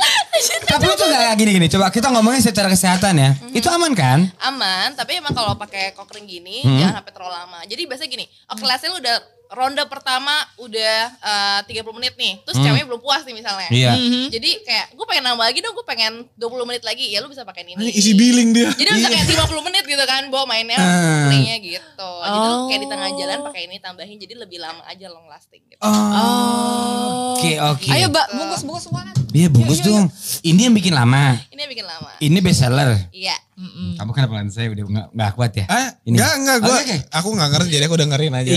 Tapi 0.63 0.85
itu 0.85 1.03
nggak 1.03 1.33
gini-gini. 1.35 1.67
Coba 1.67 1.89
kita 1.89 2.07
ngomongin 2.09 2.39
secara 2.39 2.67
kesehatan 2.67 3.13
ya. 3.15 3.29
Itu 3.49 3.67
aman 3.67 3.91
kan? 3.91 4.19
aman, 4.39 4.93
tapi 4.93 5.17
emang 5.17 5.31
kalau 5.31 5.53
pakai 5.55 5.91
kokring 5.91 6.23
gini 6.23 6.61
Hmm. 6.61 6.77
jangan 6.77 7.01
sampai 7.01 7.11
terlalu 7.11 7.33
lama. 7.33 7.59
Jadi 7.65 7.81
biasanya 7.83 8.09
gini, 8.09 8.25
oke 8.47 8.61
let's 8.61 8.79
say 8.79 8.87
lu 8.87 8.97
udah 8.97 9.17
ronde 9.51 9.83
pertama 9.85 10.31
udah 10.55 10.95
eh, 11.13 11.59
30 11.67 11.91
menit 11.91 12.15
nih, 12.15 12.39
terus 12.41 12.55
Hmm. 12.55 12.65
ceweknya 12.65 12.87
belum 12.87 13.01
puas 13.01 13.21
nih 13.21 13.35
misalnya. 13.35 13.67
Iya. 13.67 13.91
Mhm. 13.93 14.31
Jadi 14.31 14.49
kayak 14.63 14.85
gue 14.91 15.05
pengen 15.05 15.23
nambah 15.27 15.43
lagi 15.43 15.59
dong, 15.59 15.75
gue 15.75 15.83
pengen 15.83 16.13
20 16.33 16.63
menit 16.63 16.81
lagi. 16.81 17.05
Ya 17.05 17.19
lu 17.19 17.27
bisa 17.27 17.43
pakai 17.43 17.67
ini. 17.67 17.75
Ini 17.75 17.91
isi 17.91 18.11
billing 18.13 18.49
dia. 18.51 18.71
Jadi 18.71 18.89
bisa 18.89 19.07
kayak 19.07 19.27
50 19.27 19.59
menit 19.61 19.83
gitu 19.83 20.03
kan, 20.03 20.23
bawa 20.27 20.47
mainnya, 20.47 20.75
Ah. 20.75 21.27
playnya 21.27 21.59
gitu. 21.59 22.11
Jadi 22.17 22.37
lu 22.37 22.47
Oh. 22.47 22.65
kayak 22.67 22.79
di 22.79 22.89
tengah 22.89 23.09
jalan 23.13 23.37
pakai 23.43 23.61
ini 23.67 23.77
tambahin, 23.77 24.17
jadi 24.17 24.33
lebih 24.37 24.57
lama 24.57 24.81
aja 24.85 25.05
long 25.05 25.27
lasting 25.27 25.61
gitu. 25.67 25.81
Oh. 25.81 27.35
Oke, 27.35 27.57
oke. 27.57 27.89
Ayo, 27.89 28.07
Mbak, 28.07 28.25
bungkus-bungkus 28.31 28.83
semua 28.85 29.01
kan. 29.03 29.15
Iya 29.31 29.47
bungkus 29.47 29.79
Yuk, 29.79 29.85
yuk, 29.85 29.91
dong. 29.93 30.05
Ini 30.43 30.61
yang 30.67 30.75
bikin 30.75 30.91
lama. 30.91 31.39
Ini 31.47 31.59
yang 31.59 31.71
bikin 31.71 31.87
lama. 31.87 32.09
Ini 32.19 32.37
best 32.39 32.59
seller. 32.61 32.89
Iya. 33.11 33.35
Mm-mm. 33.55 33.95
Kamu 33.95 34.11
kenapa 34.11 34.33
kan 34.35 34.47
saya 34.49 34.67
udah 34.69 34.83
nggak 34.83 35.07
nggak 35.13 35.31
kuat 35.33 35.51
ya? 35.53 35.65
Ah, 35.67 35.87
Ini. 36.03 36.17
enggak, 36.17 36.33
enggak. 36.35 36.57
Gua, 36.59 36.75
oke. 36.77 36.97
Aku 37.13 37.27
enggak 37.31 37.49
ngerti, 37.51 37.69
jadi 37.71 37.85
aku 37.85 37.95
dengerin 37.95 38.33
aja. 38.33 38.51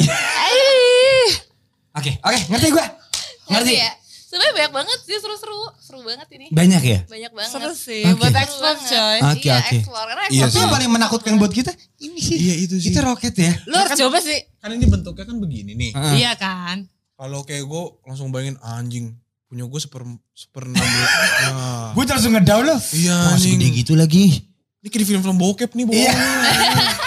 Oke, 1.94 2.10
oke, 2.18 2.38
ngerti 2.50 2.68
gue. 2.70 2.86
Ngerti. 3.46 3.74
ya? 3.76 3.90
Sebenarnya 4.26 4.54
banyak 4.56 4.72
banget 4.74 4.98
sih 5.06 5.14
seru-seru. 5.22 5.62
Seru 5.78 6.02
banget 6.02 6.26
ini. 6.34 6.50
Banyak 6.50 6.82
ya? 6.82 6.98
Banyak 7.06 7.30
banget. 7.30 7.50
Seru 7.54 7.70
sih, 7.70 8.02
Oke. 8.02 8.18
buat 8.18 8.34
explore 8.34 8.74
banget. 8.74 8.90
coy. 8.90 9.18
Oke, 9.22 9.46
iya, 9.46 9.54
oke. 9.54 9.74
explore. 9.78 10.06
Karena 10.10 10.22
Iya 10.24 10.26
explore 10.26 10.42
Itu 10.42 10.50
sih. 10.50 10.58
yang 10.58 10.74
paling 10.74 10.90
menakutkan 10.90 11.32
buat 11.38 11.52
kita. 11.54 11.70
Ini 12.00 12.18
sih. 12.18 12.36
Iya, 12.36 12.54
itu 12.60 12.74
sih. 12.82 12.90
Itu 12.90 12.98
roket 12.98 13.34
ya. 13.38 13.52
Lu 13.64 13.76
harus 13.78 13.94
coba 13.94 14.18
sih. 14.18 14.38
Kan 14.58 14.74
ini 14.74 14.86
bentuknya 14.90 15.22
kan 15.22 15.36
begini 15.38 15.72
nih. 15.72 15.90
Heeh. 15.94 16.14
Iya 16.18 16.32
kan. 16.34 16.82
Kalau 17.14 17.46
kayak 17.46 17.62
gue 17.62 17.82
langsung 18.02 18.34
bayangin 18.34 18.58
anjing. 18.58 19.06
Punya 19.46 19.70
gue 19.70 19.78
seper, 19.78 20.02
seper 20.34 20.66
enam. 20.66 20.82
Nah. 21.44 21.94
Gue 21.94 22.02
langsung 22.02 22.34
ngedown 22.34 22.64
loh. 22.66 22.80
Iya 22.90 23.14
anjing. 23.30 23.54
segede 23.54 23.66
gitu 23.70 23.94
lagi. 23.94 24.50
Ini 24.82 24.88
kayak 24.90 24.98
di 24.98 25.06
film-film 25.06 25.38
bokep 25.38 25.70
nih 25.70 25.84
bohong. 25.86 25.94
Iya. 25.94 26.10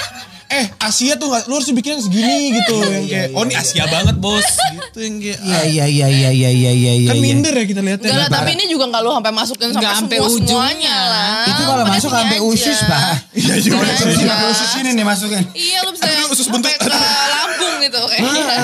eh 0.47 0.65
Asia 0.79 1.13
tuh 1.15 1.27
gak, 1.27 1.45
lu 1.45 1.55
harus 1.55 1.67
bikin 1.69 1.95
yang 1.95 2.03
segini 2.03 2.37
gitu. 2.57 2.75
yang 2.79 3.05
kayak, 3.05 3.27
oh 3.31 3.43
ini 3.43 3.53
Asia 3.53 3.83
banget 3.85 4.15
bos. 4.15 4.41
Gitu 4.77 4.99
yang 4.99 5.15
kayak. 5.19 5.39
Iya, 5.39 5.59
iya, 5.63 5.85
iya, 5.85 6.07
iya, 6.07 6.29
iya, 6.31 6.49
iya, 6.49 6.71
iya, 6.71 6.93
iya. 6.97 7.07
Kan 7.07 7.15
iya. 7.15 7.23
minder 7.23 7.51
ya 7.51 7.65
kita 7.65 7.81
lihatnya. 7.81 8.07
Enggak 8.07 8.23
lah, 8.23 8.29
tapi 8.31 8.49
ini 8.53 8.65
juga 8.65 8.83
enggak 8.87 9.01
lu 9.01 9.11
sampai 9.11 9.31
masukin 9.31 9.67
sampai 9.69 9.91
sampai 9.93 10.17
semua 10.17 10.29
ujungnya. 10.29 10.47
semuanya 10.49 10.97
lah. 11.05 11.45
Itu 11.45 11.61
kalau 11.63 11.83
masuk 11.85 12.09
sampai 12.09 12.37
usus, 12.39 12.77
Pak. 12.81 13.01
Iya 13.31 13.53
juga 13.59 13.75
Iya, 13.77 13.93
iya. 14.07 14.25
Sampai 14.25 14.47
usus 14.49 14.69
ini 14.77 14.89
nih 14.93 15.05
masukin. 15.05 15.43
Iya 15.51 15.77
lu 15.83 15.91
bisa 15.91 16.05
Aduh, 16.07 16.27
usus 16.31 16.47
bentuk. 16.47 16.71
lambung 16.81 17.75
gitu 17.79 17.99
kayaknya. 18.07 18.57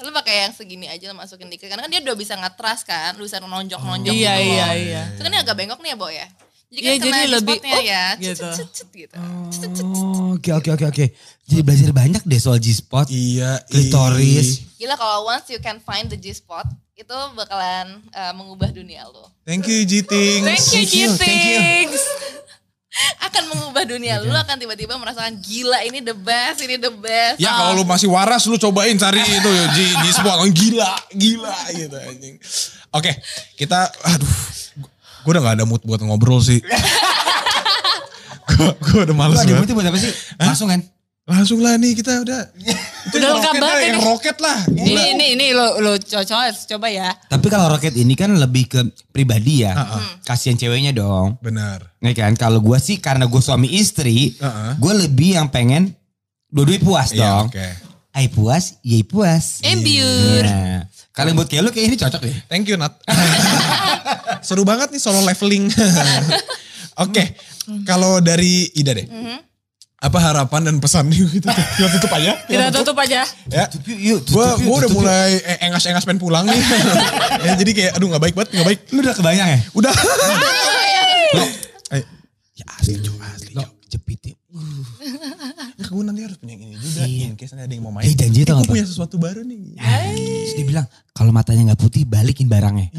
lu 0.00 0.10
pakai 0.12 0.34
yang 0.44 0.52
segini 0.52 0.86
aja 0.86 1.04
lu 1.06 1.16
masukin 1.16 1.48
dikit. 1.48 1.66
Karena 1.66 1.82
kan 1.82 1.90
dia 1.90 2.00
udah 2.00 2.16
bisa 2.16 2.34
ngetras 2.34 2.80
kan. 2.82 3.14
Lu 3.14 3.24
bisa 3.24 3.38
nonjok-nonjok 3.38 4.12
Iya, 4.12 4.32
gitu 4.34 4.44
iya, 4.46 4.66
loh. 4.66 4.74
iya. 4.76 5.02
Itu 5.14 5.20
kan 5.20 5.30
ini 5.30 5.38
agak 5.38 5.54
bengkok 5.54 5.80
nih 5.80 5.92
ya, 5.92 5.96
Bo 5.96 6.08
ya. 6.08 6.26
Jadi 6.74 6.80
kan 6.80 6.90
Iya, 6.90 6.98
kena 6.98 7.06
jadi 7.06 7.20
di 7.22 7.30
lebih, 7.30 7.56
spotnya 7.56 7.78
up, 7.78 7.84
ya. 7.86 8.06
gitu. 8.18 8.48
Cet, 8.50 8.56
cet, 8.58 8.70
cet, 8.74 8.88
gitu. 8.90 9.14
Oh, 9.14 10.34
Oke, 10.34 10.50
oke, 10.50 10.70
oke, 10.74 10.84
oke. 10.90 11.04
Jadi 11.46 11.60
belajar 11.62 11.90
banyak 11.94 12.22
deh 12.26 12.40
soal 12.42 12.58
G-spot. 12.58 13.06
Iya. 13.06 13.62
Klitoris. 13.64 14.48
ih. 14.58 14.82
Gila 14.82 14.98
kalau 14.98 15.24
once 15.24 15.46
you 15.48 15.62
can 15.62 15.78
find 15.78 16.10
the 16.10 16.18
G-spot, 16.18 16.66
itu 16.94 17.14
bakalan 17.32 18.02
uh, 18.10 18.34
mengubah 18.34 18.68
dunia 18.68 19.06
lu. 19.06 19.22
Thank 19.42 19.64
you 19.64 19.82
G-Tings. 19.82 20.42
Thank 20.42 20.90
you. 20.90 21.14
Gitings. 21.14 22.02
Akan 23.26 23.50
mengubah 23.50 23.82
dunia 23.82 24.22
lu 24.22 24.30
akan 24.30 24.54
tiba-tiba 24.54 24.94
merasakan 24.94 25.34
gila 25.42 25.82
ini 25.82 25.98
the 25.98 26.14
best, 26.14 26.62
ini 26.62 26.78
the 26.78 26.94
best. 26.94 27.42
Ya 27.42 27.50
kalau 27.50 27.74
lu 27.74 27.82
masih 27.82 28.06
waras 28.06 28.46
lu 28.46 28.54
cobain 28.54 28.94
cari 28.94 29.18
itu 29.18 29.50
ya 29.50 29.64
G, 29.74 29.78
G 29.98 30.04
spot 30.14 30.38
Oh, 30.38 30.46
gila, 30.46 30.94
gila 31.10 31.56
gitu 31.74 31.96
anjing. 31.98 32.38
Oke, 32.94 33.10
kita 33.58 33.90
aduh 34.06 34.30
gue 35.24 35.30
udah 35.30 35.42
gak 35.42 35.56
ada 35.56 35.64
mood 35.64 35.80
buat 35.80 35.98
ngobrol 35.98 36.38
sih. 36.38 36.60
gue 38.46 38.68
gue 38.78 39.00
udah 39.02 39.10
Lu 39.10 39.18
males 39.18 39.36
ada 39.36 39.48
banget. 39.48 39.62
butuh 39.62 39.74
buat 39.74 39.88
apa 39.88 39.98
sih? 39.98 40.12
Langsung 40.36 40.68
kan? 40.68 40.80
Langsung 41.24 41.58
lah 41.58 41.74
nih 41.74 41.96
kita 41.96 42.20
udah. 42.20 42.52
Itu 42.52 43.16
Udah 43.16 43.28
lengkap 43.32 43.54
banget 43.54 43.64
lah, 43.74 43.88
ini. 43.88 43.98
roket 43.98 44.36
lah. 44.38 44.58
Ini, 44.66 44.84
Gila. 44.84 45.00
ini, 45.08 45.26
ini 45.32 45.46
lo, 45.50 45.80
lo 45.80 45.96
cocok 45.96 46.38
harus 46.38 46.68
coba 46.68 46.86
ya. 46.86 47.08
Tapi 47.24 47.46
kalau 47.48 47.72
roket 47.72 47.96
ini 47.96 48.12
kan 48.12 48.28
lebih 48.30 48.64
ke 48.66 48.80
pribadi 49.08 49.64
ya. 49.64 49.72
Kasihan 50.20 50.54
ceweknya 50.54 50.92
dong. 50.92 51.40
Benar. 51.40 51.96
Ya 51.98 52.12
kan? 52.12 52.36
Kalau 52.36 52.60
gue 52.60 52.76
sih 52.76 53.00
karena 53.00 53.24
gue 53.24 53.40
suami 53.40 53.72
istri, 53.72 54.36
Heeh. 54.36 54.70
gue 54.76 54.92
lebih 55.00 55.34
yang 55.34 55.48
pengen 55.48 55.96
dua-duanya 56.46 56.82
puas 56.82 57.08
Iya, 57.10 57.20
dong. 57.24 57.46
oke. 57.48 57.68
Ai 58.12 58.28
puas, 58.28 58.64
yai 58.80 59.02
puas. 59.02 59.64
Embur. 59.64 60.44
Nah, 60.44 60.86
kalau 61.14 61.30
yang 61.30 61.38
buat 61.38 61.46
kayak 61.46 61.62
lu 61.62 61.70
kayak 61.70 61.86
ini 61.94 61.96
cocok 61.96 62.20
deh. 62.26 62.36
Thank 62.50 62.66
you 62.66 62.74
Nat. 62.74 62.90
Seru 64.46 64.66
banget 64.66 64.90
nih 64.90 64.98
solo 64.98 65.22
leveling. 65.22 65.70
Oke, 67.06 67.38
kalau 67.86 68.18
dari 68.18 68.66
Ida 68.74 68.98
deh. 68.98 69.06
Apa 70.04 70.18
harapan 70.20 70.68
dan 70.68 70.76
pesan 70.82 71.08
nih 71.08 71.22
kita, 71.38 71.54
kita 71.80 71.88
tutup 71.96 72.12
aja? 72.12 72.32
Kita 72.44 72.68
tutup 72.74 72.96
aja. 72.98 73.22
Ya. 73.48 73.64
Tutup 73.70 73.88
yuk, 73.88 74.00
yuk. 74.02 74.18
tutup 74.26 74.36
Gue 74.36 74.44
yuk, 74.44 74.58
gua 74.66 74.74
udah 74.76 74.90
tutup 74.90 74.90
yuk. 74.90 74.98
mulai 75.00 75.30
eh, 75.40 75.58
engas-engas 75.64 76.04
pengen 76.04 76.20
pulang 76.20 76.44
nih. 76.44 76.60
ya, 77.40 77.52
jadi 77.56 77.70
kayak 77.72 77.92
aduh 77.96 78.12
gak 78.12 78.22
baik 78.26 78.34
banget, 78.36 78.50
gak 78.52 78.66
baik. 78.68 78.80
Lu 78.92 78.98
udah 79.00 79.14
kebayang 79.16 79.48
ya? 79.48 79.58
Udah. 79.72 79.94
Lo, 81.38 81.44
Ayo. 81.94 82.04
Ya 82.52 82.64
asli 82.76 83.00
cok, 83.00 83.16
asli 83.22 83.50
lo 83.56 83.62
cok. 83.64 83.70
jepit 83.88 84.20
ya. 84.28 84.34
Ya, 85.74 85.84
gue 85.84 86.02
nanti 86.02 86.22
harus 86.22 86.38
punya 86.38 86.54
ini 86.54 86.74
juga. 86.74 87.02
Iya. 87.02 87.26
In 87.26 87.34
case 87.34 87.52
nanti 87.52 87.66
ada 87.66 87.74
yang 87.74 87.82
mau 87.82 87.90
main. 87.90 88.06
Eh 88.06 88.14
janji 88.14 88.42
tau 88.42 88.54
gak 88.54 88.62
apa? 88.62 88.70
punya 88.70 88.84
sesuatu 88.84 89.16
baru 89.16 89.42
nih. 89.42 89.74
Terus 89.74 90.54
dia 90.54 90.64
bilang, 90.64 90.86
kalau 91.10 91.30
matanya 91.30 91.62
gak 91.68 91.80
putih 91.80 92.02
balikin 92.04 92.46
barangnya. 92.46 92.94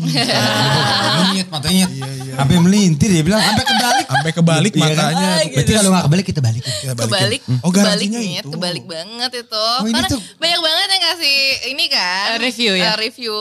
Nyet 1.31 1.47
matanya. 1.47 1.87
Sampai 2.35 2.57
melintir 2.59 3.07
dia 3.09 3.23
bilang, 3.23 3.39
sampai 3.39 3.63
kebalik. 3.63 4.05
Sampai 4.05 4.31
kebalik 4.33 4.71
Iya 4.71 4.81
kan? 4.81 4.91
matanya. 4.91 5.25
Ah, 5.25 5.39
Berarti 5.47 5.71
kalau 5.71 5.89
gak 5.89 6.03
kebalik 6.05 6.25
kita 6.25 6.41
balikin. 6.41 6.71
Kita 6.73 6.93
balikin. 6.93 7.07
kebalik, 7.07 7.41
Oh 7.63 7.71
kebalik 7.71 8.09
nih, 8.09 8.29
itu. 8.35 8.49
kebalik 8.51 8.83
banget 8.85 9.31
itu. 9.37 9.65
Oh, 9.73 9.79
Karena 9.85 10.07
tuh- 10.07 10.23
banyak 10.35 10.59
banget 10.61 10.87
yang 10.89 11.03
kasih 11.05 11.37
ini 11.71 11.85
kan. 11.87 12.25
Eh, 12.27 12.39
review 12.41 12.71
ya? 12.73 12.83
eh, 12.85 12.95
review. 12.99 13.35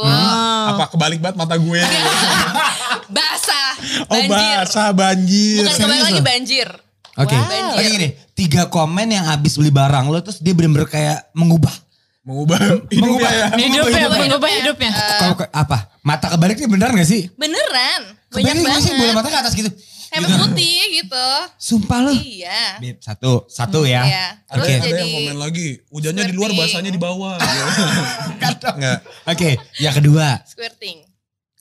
Apa 0.70 0.84
kebalik 0.88 1.18
banget 1.18 1.36
mata 1.36 1.56
gue. 1.56 1.80
Basah, 3.14 3.70
oh 4.06 4.16
banjir. 4.16 4.56
basah 4.56 4.90
banjir. 4.90 5.60
Bukan 5.60 5.76
kebalik 5.76 6.02
lagi 6.04 6.22
banjir. 6.22 6.68
Oke, 7.14 7.30
Wow. 7.32 7.78
oke 7.78 7.86
gini. 7.86 8.08
Tiga 8.34 8.66
komen 8.66 9.06
yang 9.08 9.24
habis 9.24 9.54
beli 9.54 9.70
barang 9.70 10.10
lo 10.10 10.18
terus 10.18 10.42
dia 10.42 10.50
bener-bener 10.50 10.86
kayak 10.86 11.30
mengubah. 11.30 11.70
Mengubah 12.24 12.58
hidupnya 12.94 13.30
ya. 13.30 13.46
Hidupnya, 13.54 13.98
hidupnya. 14.00 14.18
mengubah 14.26 14.50
hidupnya. 14.50 14.90
Kalau 15.20 15.34
apa? 15.52 15.78
Mata 16.02 16.26
kebalik 16.32 16.58
ini 16.58 16.68
beneran 16.68 16.96
gak 16.96 17.06
sih? 17.06 17.30
Beneran, 17.36 18.02
banyak 18.28 18.54
gak 18.60 18.80
sih? 18.80 18.92
Bola 18.92 19.02
banget. 19.04 19.14
mata 19.14 19.28
ke 19.30 19.38
atas 19.44 19.54
gitu. 19.54 19.70
Kayak 20.14 20.30
putih 20.46 20.82
gitu. 20.94 21.26
Sumpah 21.58 21.98
lo. 22.06 22.12
Iya. 22.14 22.78
Beb, 22.78 23.02
satu, 23.02 23.50
satu 23.50 23.82
ya. 23.82 24.06
Iya. 24.06 24.26
Terus 24.46 24.62
Oke. 24.62 24.72
Ada 24.72 24.86
jadi 24.86 24.94
yang 25.02 25.10
komen 25.10 25.36
lagi, 25.42 25.66
hujannya 25.90 26.22
di 26.24 26.34
luar 26.34 26.50
basahnya 26.54 26.90
di 26.94 27.00
bawah. 27.02 27.34
Enggak. 28.74 28.98
Oke, 29.26 29.50
yang 29.78 29.94
kedua. 29.94 30.38
squirting. 30.46 31.02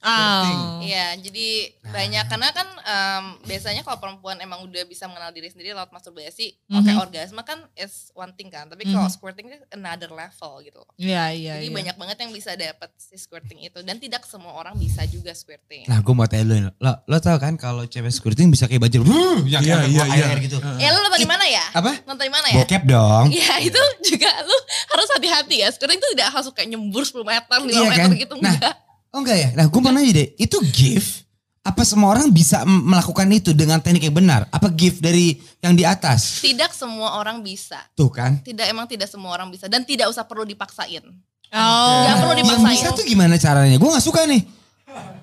Oh. 0.03 0.79
Iya, 0.79 1.15
jadi 1.15 1.47
Nah. 1.79 1.91
banyak 1.91 2.25
karena 2.27 2.49
kan 2.51 2.67
em, 2.77 3.25
biasanya 3.43 3.81
kalau 3.81 3.95
perempuan 3.97 4.35
emang 4.37 4.59
udah 4.61 4.83
bisa 4.83 5.07
mengenal 5.07 5.31
diri 5.31 5.47
sendiri 5.47 5.71
lewat 5.71 5.89
masturbasi, 5.89 6.59
Mhm. 6.67 6.75
oke 6.75 6.91
orgasme 7.01 7.41
kan 7.41 7.63
is 7.73 8.11
one 8.11 8.31
thing 8.33 8.47
kan, 8.47 8.67
tapi 8.67 8.83
kalau 8.85 9.07
Mhm. 9.07 9.13
squirting 9.13 9.47
itu 9.47 9.63
another 9.71 10.09
level 10.09 10.59
gitu. 10.61 10.83
Iya, 10.97 11.31
iya, 11.31 11.53
jadi 11.55 11.67
iya. 11.67 11.73
banyak 11.73 11.95
banget 11.95 12.17
yang 12.19 12.31
bisa 12.31 12.51
dapat 12.53 12.91
si 12.95 13.15
squirting 13.15 13.63
itu 13.63 13.79
dan 13.79 13.95
tidak 13.95 14.23
semua 14.23 14.51
orang 14.53 14.75
bisa 14.75 15.01
juga 15.05 15.31
squirting. 15.31 15.87
Nah 15.87 15.97
gue 15.97 16.11
mau 16.11 16.27
tanya 16.27 16.43
lu, 16.43 16.55
lo, 16.73 16.91
lo 17.01 17.17
tau 17.17 17.37
kan 17.37 17.55
kalau 17.55 17.83
cewek 17.85 18.11
squirting 18.11 18.49
bisa 18.49 18.67
kayak 18.67 18.83
baju, 18.83 18.99
yang 19.45 19.63
Iya, 19.63 19.75
kayak 19.79 19.87
iya, 19.87 20.03
air, 20.03 20.11
iya. 20.13 20.25
air 20.27 20.39
gitu. 20.41 20.57
Ya 20.77 20.89
lu 20.89 20.99
nonton 20.99 21.19
di 21.19 21.29
mana 21.29 21.45
ya? 21.45 21.65
Apa? 21.71 21.91
Nonton 22.03 22.25
di 22.27 22.33
mana 22.33 22.47
ya? 22.51 22.55
Bokep 22.59 22.83
dong. 22.83 23.25
Iya 23.31 23.55
itu 23.61 23.81
juga 24.05 24.29
lu 24.41 24.57
harus 24.91 25.07
hati-hati 25.09 25.55
ya. 25.63 25.71
Squirting 25.71 25.95
itu 25.97 26.09
tidak 26.11 26.27
harus 26.29 26.51
kayak 26.51 26.67
nyembur 26.67 27.01
10 27.01 27.23
meter, 27.23 27.55
5 27.55 27.71
Iya 27.71 27.87
meter 27.87 28.03
kan? 28.03 28.19
gitu 28.19 28.33
Nah, 28.35 28.51
enggak. 28.51 28.73
Oh 29.13 29.21
enggak 29.21 29.37
ya? 29.37 29.49
Nah 29.53 29.69
gue 29.69 29.79
mau 29.79 29.93
nanya 29.93 30.11
deh, 30.11 30.27
itu 30.35 30.57
gift? 30.73 31.21
Apa 31.63 31.87
semua 31.87 32.11
orang 32.11 32.27
bisa 32.27 32.65
melakukan 32.67 33.23
itu 33.31 33.55
dengan 33.55 33.79
teknik 33.79 34.03
yang 34.03 34.17
benar? 34.17 34.49
Apa 34.51 34.67
gift 34.67 34.99
dari 34.99 35.37
yang 35.63 35.77
di 35.77 35.87
atas? 35.87 36.43
Tidak 36.43 36.73
semua 36.75 37.15
orang 37.15 37.39
bisa. 37.39 37.79
Tuh 37.95 38.11
kan? 38.11 38.41
Tidak 38.43 38.67
emang 38.67 38.83
tidak 38.83 39.07
semua 39.07 39.31
orang 39.31 39.47
bisa 39.47 39.71
dan 39.71 39.85
tidak 39.87 40.11
usah 40.11 40.27
perlu 40.27 40.43
dipaksain. 40.43 41.05
Oh. 41.53 42.03
Gak 42.03 42.15
perlu 42.19 42.33
Yang 42.35 42.41
dipaksain. 42.43 42.73
bisa 42.73 42.87
tuh 42.91 43.05
gimana 43.05 43.37
caranya? 43.39 43.77
Gue 43.79 43.89
gak 43.93 44.03
suka 44.03 44.25
nih. 44.27 44.43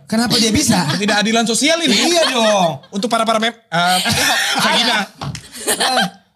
Kenapa 0.08 0.38
dia 0.38 0.48
bisa? 0.48 0.86
Ketidakadilan 0.96 1.44
sosial 1.44 1.82
ini. 1.84 2.14
iya 2.14 2.30
dong. 2.30 2.80
Untuk 2.88 3.10
para-para 3.10 3.36
mem... 3.36 3.52
eh, 3.52 3.98
vagina. 4.64 4.96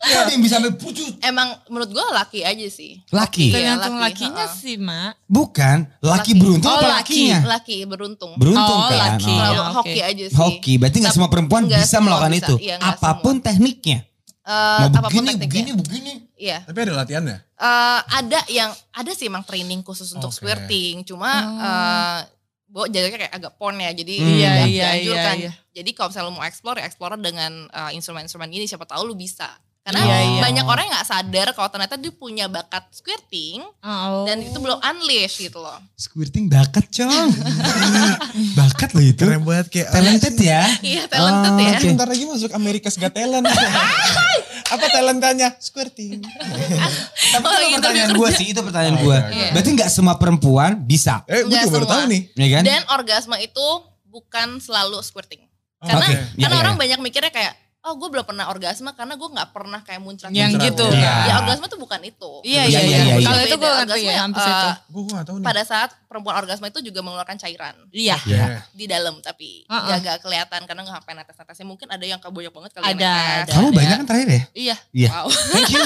Kok 0.05 0.23
dia 0.25 0.37
bisa 0.37 0.55
sampai 0.57 0.73
pucuk? 0.73 1.17
Emang 1.19 1.49
menurut 1.67 1.91
gue 1.91 2.05
laki 2.13 2.41
aja 2.41 2.67
sih. 2.67 3.01
Laki? 3.09 3.49
Iya, 3.49 3.55
Tergantung 3.75 3.97
laki, 3.97 4.05
lakinya 4.29 4.45
ha-ha. 4.45 4.57
sih, 4.57 4.77
Mak. 4.77 5.13
Bukan, 5.25 5.77
laki 5.99 6.07
Laki. 6.31 6.33
beruntung 6.37 6.69
Oh, 6.69 6.77
apa 6.77 6.87
laki. 6.87 6.99
lakinya? 7.25 7.39
Laki 7.49 7.77
beruntung. 7.85 8.33
Beruntung 8.35 8.79
Oh, 8.79 8.87
kan? 8.87 8.99
laki. 9.17 9.27
Oh. 9.27 9.37
Terlalu 9.37 9.63
oke. 9.63 9.73
hoki 9.75 10.01
aja 10.01 10.25
sih. 10.27 10.37
Hoki, 10.37 10.73
berarti 10.77 10.97
nggak 10.99 11.09
Tapi 11.09 11.17
semua 11.17 11.29
perempuan 11.29 11.63
nggak 11.65 11.81
bisa 11.81 11.89
semua 11.91 12.05
melakukan 12.11 12.33
bisa. 12.33 12.43
itu. 12.43 12.55
Nggak 12.61 12.95
Apa 12.95 13.11
pun 13.19 13.35
tekniknya. 13.39 13.99
Eh, 14.45 14.53
Mau 14.53 14.89
apa 14.91 15.01
pun 15.01 15.25
begini, 15.25 15.29
tekniknya. 15.31 15.49
begini, 15.49 15.71
begini. 15.75 16.13
Iya. 16.37 16.59
Tapi 16.63 16.79
ada 16.79 16.93
latihannya. 16.95 17.37
Eh, 17.57 18.01
ada 18.13 18.41
yang 18.49 18.71
ada 18.91 19.11
sih 19.11 19.25
emang 19.25 19.41
training 19.41 19.81
khusus 19.81 20.13
untuk 20.13 20.29
Oke. 20.29 20.37
squirting. 20.39 21.01
Cuma 21.03 21.31
Oh. 21.33 21.61
eh 21.61 22.21
Bo 22.67 22.85
jaraknya 22.85 23.19
kayak 23.21 23.35
agak 23.35 23.53
porn 23.55 23.79
ya, 23.79 23.95
jadi 23.95 24.15
Hmm. 24.19 24.27
Iya, 24.29 24.51
nggak 24.51 24.67
iya, 24.67 24.83
dianjurkan. 24.91 25.35
iya, 25.37 25.47
iya. 25.47 25.53
Jadi 25.73 25.91
kalau 25.91 26.09
misalnya 26.11 26.27
lu 26.27 26.35
mau 26.35 26.43
explore, 26.43 26.77
ya 26.77 26.85
explore 26.85 27.15
dengan 27.17 27.53
eh, 27.65 27.91
instrumen-instrumen 27.95 28.51
gini, 28.51 28.67
siapa 28.67 28.83
tahu 28.83 29.07
lu 29.07 29.15
bisa. 29.15 29.47
Karena 29.85 30.01
Iya, 30.01 30.17
iya. 30.17 30.41
banyak 30.41 30.65
orang 30.65 30.83
yang 30.83 30.95
nggak 30.95 31.11
sadar 31.11 31.47
kalau 31.53 31.69
ternyata 31.69 31.95
dia 31.95 32.09
punya 32.09 32.49
bakat 32.49 32.89
squirting 32.91 33.61
Oh. 33.79 34.25
dan 34.25 34.41
itu 34.41 34.57
belum 34.57 34.81
unleash 34.81 35.37
gitu 35.39 35.61
loh. 35.61 35.77
Squirting 35.93 36.49
bakat, 36.49 36.89
Cong. 36.89 37.29
bakat 38.59 38.91
loh 38.93 39.05
itu. 39.05 39.21
Keren 39.21 39.45
banget 39.45 39.67
kayak. 39.69 39.89
Talented 39.93 40.35
ya. 40.37 40.63
Iya, 40.81 41.03
talented 41.05 41.53
Oh, 41.53 41.61
ya. 41.61 41.77
oke. 41.77 41.87
Bentar 41.87 42.09
lagi 42.09 42.25
masuk 42.25 42.51
America's 42.51 42.97
Got 42.97 43.13
Talent. 43.13 43.45
Apa 44.75 44.85
talentanya? 44.89 45.53
Squirting. 45.61 46.25
Tapi 47.35 47.45
Oh, 47.45 47.53
itu 47.53 47.69
gitu, 47.69 47.79
pertanyaan 47.79 48.13
gue 48.15 48.29
sih, 48.33 48.47
itu 48.49 48.61
pertanyaan 48.61 48.97
Oh, 48.97 49.05
gue. 49.05 49.19
oke, 49.19 49.29
oke. 49.29 49.47
Berarti 49.53 49.71
nggak 49.71 49.91
semua 49.93 50.15
perempuan 50.17 50.73
bisa, 50.79 51.21
Eh, 51.27 51.45
gue 51.45 51.61
baru 51.69 51.85
tahu 51.85 52.09
nih. 52.09 52.23
ya 52.33 52.49
kan? 52.51 52.63
Dan 52.65 52.81
orgasme 52.89 53.37
itu 53.37 53.67
bukan 54.07 54.57
selalu 54.59 54.97
squirting. 55.01 55.45
Karena 55.79 56.01
Oke, 56.01 56.17
iya, 56.17 56.25
karena 56.41 56.57
iya, 56.57 56.63
orang 56.63 56.75
iya. 56.75 56.81
banyak 56.81 56.99
mikirnya 57.03 57.29
kayak 57.29 57.53
oh 57.85 57.95
gue 57.95 58.09
belum 58.09 58.25
pernah 58.25 58.49
orgasme 58.49 58.89
karena 58.93 59.13
gue 59.13 59.29
nggak 59.29 59.51
pernah 59.53 59.81
kayak 59.81 60.01
muncrat 60.01 60.33
Yang 60.33 60.57
Muncrat. 60.57 60.67
gitu. 60.73 60.87
Iya. 60.89 61.13
Ya 61.23 61.35
orgasme 61.39 61.67
tuh 61.67 61.77
bukan 61.77 62.01
itu. 62.01 62.31
Iya, 62.41 62.63
iya, 62.65 62.81
iya, 62.81 62.81
iya, 62.81 62.81
iya. 62.81 63.15
iya. 63.15 63.27
Kalau 63.29 63.41
itu 63.41 63.55
gue 63.55 63.71
ngerti 63.71 63.77
ya, 63.77 63.85
Orgasme, 63.85 64.17
hampir 64.19 64.41
eh, 64.41 64.47
situ. 64.47 64.69
Gue 64.89 65.03
gak 65.07 65.25
tahu 65.25 65.37
nih. 65.37 65.45
Pada 65.45 65.63
saat 65.63 65.91
perempuan 66.05 66.35
orgasme 66.37 66.67
itu 66.67 66.81
juga 66.81 67.01
mengeluarkan 67.01 67.37
cairan 67.37 67.75
Iya. 67.91 68.17
Iya. 68.25 68.45
di 68.71 68.85
dalam 68.85 69.21
tapi 69.21 69.63
Uh-uh. 69.65 69.85
nggak 69.85 69.99
nggak 70.01 70.19
kelihatan 70.19 70.61
karena 70.65 70.81
nggak 70.83 70.97
sampai 70.97 71.13
netes-netesnya. 71.15 71.67
Mungkin 71.67 71.87
ada 71.89 72.05
yang 72.05 72.19
kebanyak 72.19 72.53
banget 72.53 72.71
kali 72.73 72.83
yang 72.83 72.97
Ada, 72.97 73.13
netes. 73.13 73.45
ada. 73.45 73.53
Kamu 73.53 73.69
banyak 73.71 73.95
kan 73.95 74.07
terakhir 74.09 74.29
ya? 74.29 74.43
Iya. 74.55 74.77
Iya. 74.91 75.09
Wow. 75.13 75.29
Thank 75.53 75.71
you. 75.71 75.85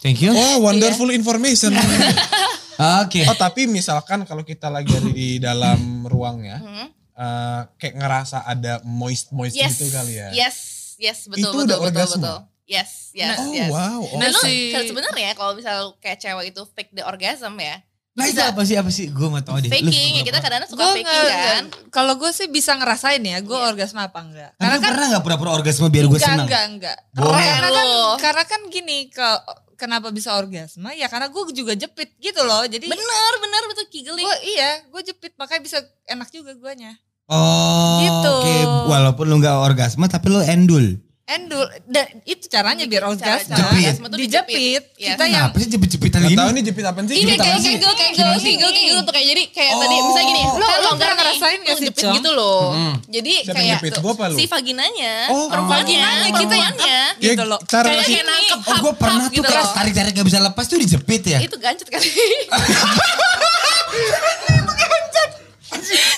Thank 0.00 0.18
you. 0.20 0.30
Oh, 0.32 0.56
wonderful 0.60 1.10
information. 1.10 1.74
Oke. 3.02 3.22
oh, 3.24 3.36
tapi 3.36 3.66
misalkan 3.66 4.22
kalau 4.22 4.42
kita 4.42 4.66
lagi 4.66 4.90
ada 4.90 5.06
di 5.08 5.36
dalam 5.38 5.78
ruangnya, 6.04 6.58
Hmm. 6.58 6.86
eh, 7.12 7.60
kayak 7.76 7.94
ngerasa 7.96 8.42
ada 8.42 8.78
moist-moist 8.82 9.54
Yes. 9.54 9.76
gitu 9.76 9.90
kali 9.90 10.16
ya. 10.16 10.30
Yes. 10.32 10.71
Yes, 11.02 11.26
betul 11.26 11.42
Itu 11.42 11.48
betul 11.48 11.58
udah 11.58 11.76
betul 11.76 11.88
orgasme? 11.90 12.22
betul. 12.22 12.38
Yes, 12.64 12.90
yes, 13.12 13.36
Oh, 13.36 13.50
yes. 13.50 13.68
wow. 13.68 13.98
Oh, 14.00 14.16
Dan 14.16 14.28
lo 14.28 14.38
Masih- 14.38 14.70
kalau 14.70 14.86
sebenarnya 14.86 15.30
kalau 15.34 15.52
misal 15.52 15.76
kayak 15.98 16.16
cewek 16.16 16.44
itu 16.48 16.62
fake 16.68 16.92
the 16.92 17.02
orgasm 17.02 17.58
ya. 17.58 17.82
Nah 18.12 18.24
itu 18.24 18.36
bisa. 18.36 18.52
apa 18.52 18.60
sih 18.62 18.76
apa 18.76 18.88
sih? 18.88 19.08
Gue 19.08 19.26
mau 19.26 19.40
tahu 19.40 19.56
deh. 19.58 19.68
Faking 19.68 20.12
ya 20.14 20.22
kita 20.22 20.38
kadang-kadang 20.38 20.68
suka 20.68 20.84
Gue 20.84 21.00
faking 21.00 21.26
kan. 21.26 21.64
kalau 21.88 22.14
gue 22.14 22.30
sih 22.30 22.46
bisa 22.46 22.72
ngerasain 22.72 23.18
ya, 23.20 23.40
gue 23.40 23.52
Iya. 23.52 23.66
orgasme 23.66 23.98
apa 23.98 24.18
enggak. 24.20 24.50
Karena 24.54 24.76
kan 24.78 24.90
pernah 24.90 25.06
gak 25.10 25.24
pura-pura 25.24 25.50
orgasme 25.50 25.88
biar 25.88 26.06
gue 26.06 26.12
enggak, 26.14 26.28
senang? 26.30 26.46
enggak, 26.46 26.64
enggak. 26.70 26.96
Karena 27.10 27.68
kan, 27.68 27.86
karena 28.20 28.42
kan 28.46 28.60
gini, 28.68 28.98
ke, 29.08 29.28
kenapa 29.74 30.08
bisa 30.08 30.30
orgasme? 30.32 30.92
Ya 30.92 31.08
karena 31.08 31.26
gue 31.26 31.42
juga 31.50 31.72
jepit 31.74 32.12
gitu 32.16 32.40
loh. 32.40 32.62
Jadi 32.64 32.84
Bener, 32.84 33.32
bener 33.38 33.62
betul 33.66 33.88
giggling. 33.90 34.22
gue 34.22 34.36
iya, 34.46 34.84
gue 34.84 35.02
jepit 35.02 35.32
makanya 35.34 35.62
bisa 35.62 35.78
enak 36.06 36.28
juga 36.28 36.52
guanya. 36.54 36.92
Oh, 37.32 37.98
Gitu. 37.98 38.30
oke. 38.30 38.54
Walaupun 38.86 39.24
lu 39.24 39.38
gak 39.38 39.56
orgasme 39.58 40.04
tapi 40.04 40.28
lu 40.28 40.40
endul. 40.40 41.00
Endul, 41.24 41.64
dan 41.86 42.04
itu 42.24 42.44
caranya 42.46 42.84
biar 42.84 43.02
orgasme. 43.06 43.48
cara 43.48 43.64
Jepit. 43.64 43.78
orgasme 43.78 44.06
tuh 44.06 44.18
Dijepit. 44.18 44.82
Yes. 44.92 45.08
Kita 45.08 45.24
yang 45.24 45.48
Kenapa 45.48 45.56
sih 45.56 45.68
jepit-jepitan 45.70 46.18
Gak 46.18 46.28
gini? 46.28 46.36
tahu 46.36 46.50
nih 46.50 46.62
jepit 46.62 46.84
apaan 46.84 47.04
sih? 47.06 47.14
Ini 47.16 47.32
kayak 47.32 47.40
kegel, 47.58 47.72
kegel, 47.94 48.26
kegel, 48.36 48.68
kegel 48.68 48.98
tuh 49.00 49.12
kayak 49.12 49.26
jadi 49.30 49.42
kayak 49.48 49.72
tadi 49.72 49.94
Oh. 49.94 50.02
misalnya 50.02 50.26
gini, 50.26 50.40
longgar 50.42 50.78
pernah 50.82 51.08
nih, 51.08 51.16
ngerasain 51.16 51.58
gak 51.58 51.64
lu 51.64 51.72
sih, 51.72 51.86
jepit 51.88 52.04
gitu 52.12 52.30
loh. 52.34 52.60
Hmm. 52.68 52.94
Jadi 53.08 53.32
Siapa 53.38 53.48
yang 53.48 53.56
kayak 53.56 53.80
jepit? 53.80 53.92
Gua 53.96 54.12
apa 54.12 54.24
lu? 54.26 54.34
si 54.34 54.44
vaginanya, 54.44 55.12
Oh, 55.24 55.46
perempuannya, 55.46 55.80
vaginanya 55.80 56.12
kita 56.12 56.28
yang 56.28 56.36
perempuannya, 56.74 57.00
Ya, 57.16 57.24
gitu 57.30 57.44
loh. 57.46 57.58
cara 57.64 57.86
kayak 57.88 58.04
kayak 58.04 58.24
nangkep 58.26 58.58
Oh 58.60 58.76
gue 58.76 58.92
pernah 58.98 59.22
tuh 59.22 59.32
gitu 59.32 59.46
kayak 59.46 59.62
loh. 59.62 59.72
tarik-tarik 59.72 60.12
gak 60.12 60.26
bisa 60.26 60.38
lepas 60.42 60.64
tuh 60.66 60.76
dijepit 60.76 61.22
ya. 61.24 61.38
Itu 61.40 61.56
gancet 61.56 61.88
kali. 61.88 62.10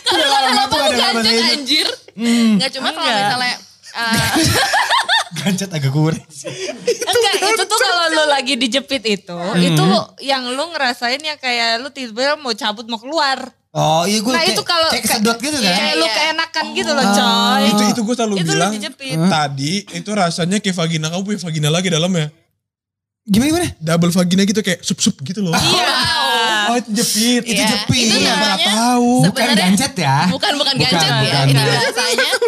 Udah 0.06 0.28
lama 0.28 0.44
Kalau 0.46 0.64
tuh 0.68 0.80
ada 0.80 0.96
gancet 1.12 1.52
anjir. 1.52 1.88
Hmm. 2.14 2.56
Nggak 2.56 2.70
cuma 2.72 2.88
kalau 2.88 3.04
Enggak. 3.04 3.22
misalnya 3.24 3.54
eh, 4.00 4.28
Gancet 5.34 5.70
agak 5.70 5.90
kurang 5.90 6.22
sih. 6.28 6.46
Enggak, 7.02 7.34
itu 7.42 7.62
tuh 7.64 7.78
kalau 7.78 8.04
lu 8.08 8.24
lagi 8.24 8.54
dijepit 8.54 9.02
itu, 9.04 9.36
itu 9.56 9.86
yang 10.20 10.46
lu 10.46 10.64
ngerasain 10.68 11.18
yang 11.18 11.34
kayak 11.36 11.78
lu 11.78 11.90
tiba-tiba 11.90 12.34
mau 12.36 12.52
cabut 12.52 12.86
mau 12.86 12.96
keluar. 12.96 13.42
Oh 13.70 14.02
iya 14.02 14.18
gue 14.18 14.30
Nah, 14.30 14.38
kayak, 14.40 14.54
itu 14.54 14.62
kalau- 14.62 14.86
kayak 14.88 15.02
kesedot 15.04 15.34
gitu 15.36 15.56
kan. 15.56 15.66
Iya, 15.66 15.74
Kayak 15.76 15.94
lu 15.96 16.06
iya. 16.06 16.14
keenakan 16.14 16.64
gitu 16.72 16.90
loh, 16.92 17.02
Oh. 17.02 17.10
coy. 17.12 17.62
Itu 17.66 17.82
itu 17.88 18.00
gue 18.00 18.14
selalu 18.14 18.34
Itu 18.36 18.46
bilang 18.48 18.70
dijepit. 18.72 19.16
tadi 19.26 19.72
itu 19.90 20.10
rasanya 20.12 20.56
kayak 20.58 20.76
vagina 20.76 21.06
kamu 21.08 21.22
punya 21.24 21.40
vagina 21.40 21.68
lagi 21.68 21.88
dalamnya. 21.88 22.30
Gimana 23.24 23.48
gimana? 23.50 23.68
Double 23.76 24.12
vagina 24.12 24.42
gitu 24.44 24.60
kayak 24.60 24.78
sup-sup 24.80 25.18
gitu 25.20 25.42
loh. 25.42 25.50
Iya. 25.50 25.90
Oh 25.90 26.22
itu 26.74 26.90
jepit. 26.92 27.42
Itu 27.42 27.52
Iya, 27.54 27.66
jepit. 27.68 28.02
Itu 28.02 28.16
Iya, 28.16 28.24
Gak 28.24 28.36
namanya 28.36 28.66
tahu. 28.68 29.10
Bukan 29.20 29.30
sebenarnya- 29.30 29.58
gancet 29.60 29.92
ya. 29.94 30.18
bukan 30.26 30.52
bukan 30.54 30.74
Bukan, 30.74 30.90
gancet 30.90 31.08
ya. 31.08 31.20
bukan. 31.20 31.44
Itu 31.44 31.60
bahasanya 31.60 32.28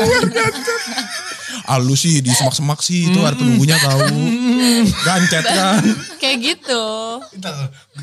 Ah 1.67 1.79
lu 1.79 1.95
sih 1.95 2.21
di 2.21 2.31
semak-semak 2.31 2.79
sih 2.79 3.11
itu 3.11 3.19
arti 3.21 3.41
penunggunya 3.41 3.75
tahu. 3.77 3.99
Gancet 5.07 5.43
kan. 5.43 5.83
Kayak 6.17 6.37
gitu. 6.45 6.85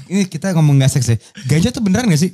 Ini 0.06 0.28
kita 0.28 0.52
ngomong 0.52 0.78
gak 0.78 0.92
seks 0.92 1.08
ya. 1.08 1.18
Gancet 1.46 1.72
tuh 1.72 1.80
beneran 1.80 2.08
gak 2.08 2.20
sih? 2.20 2.32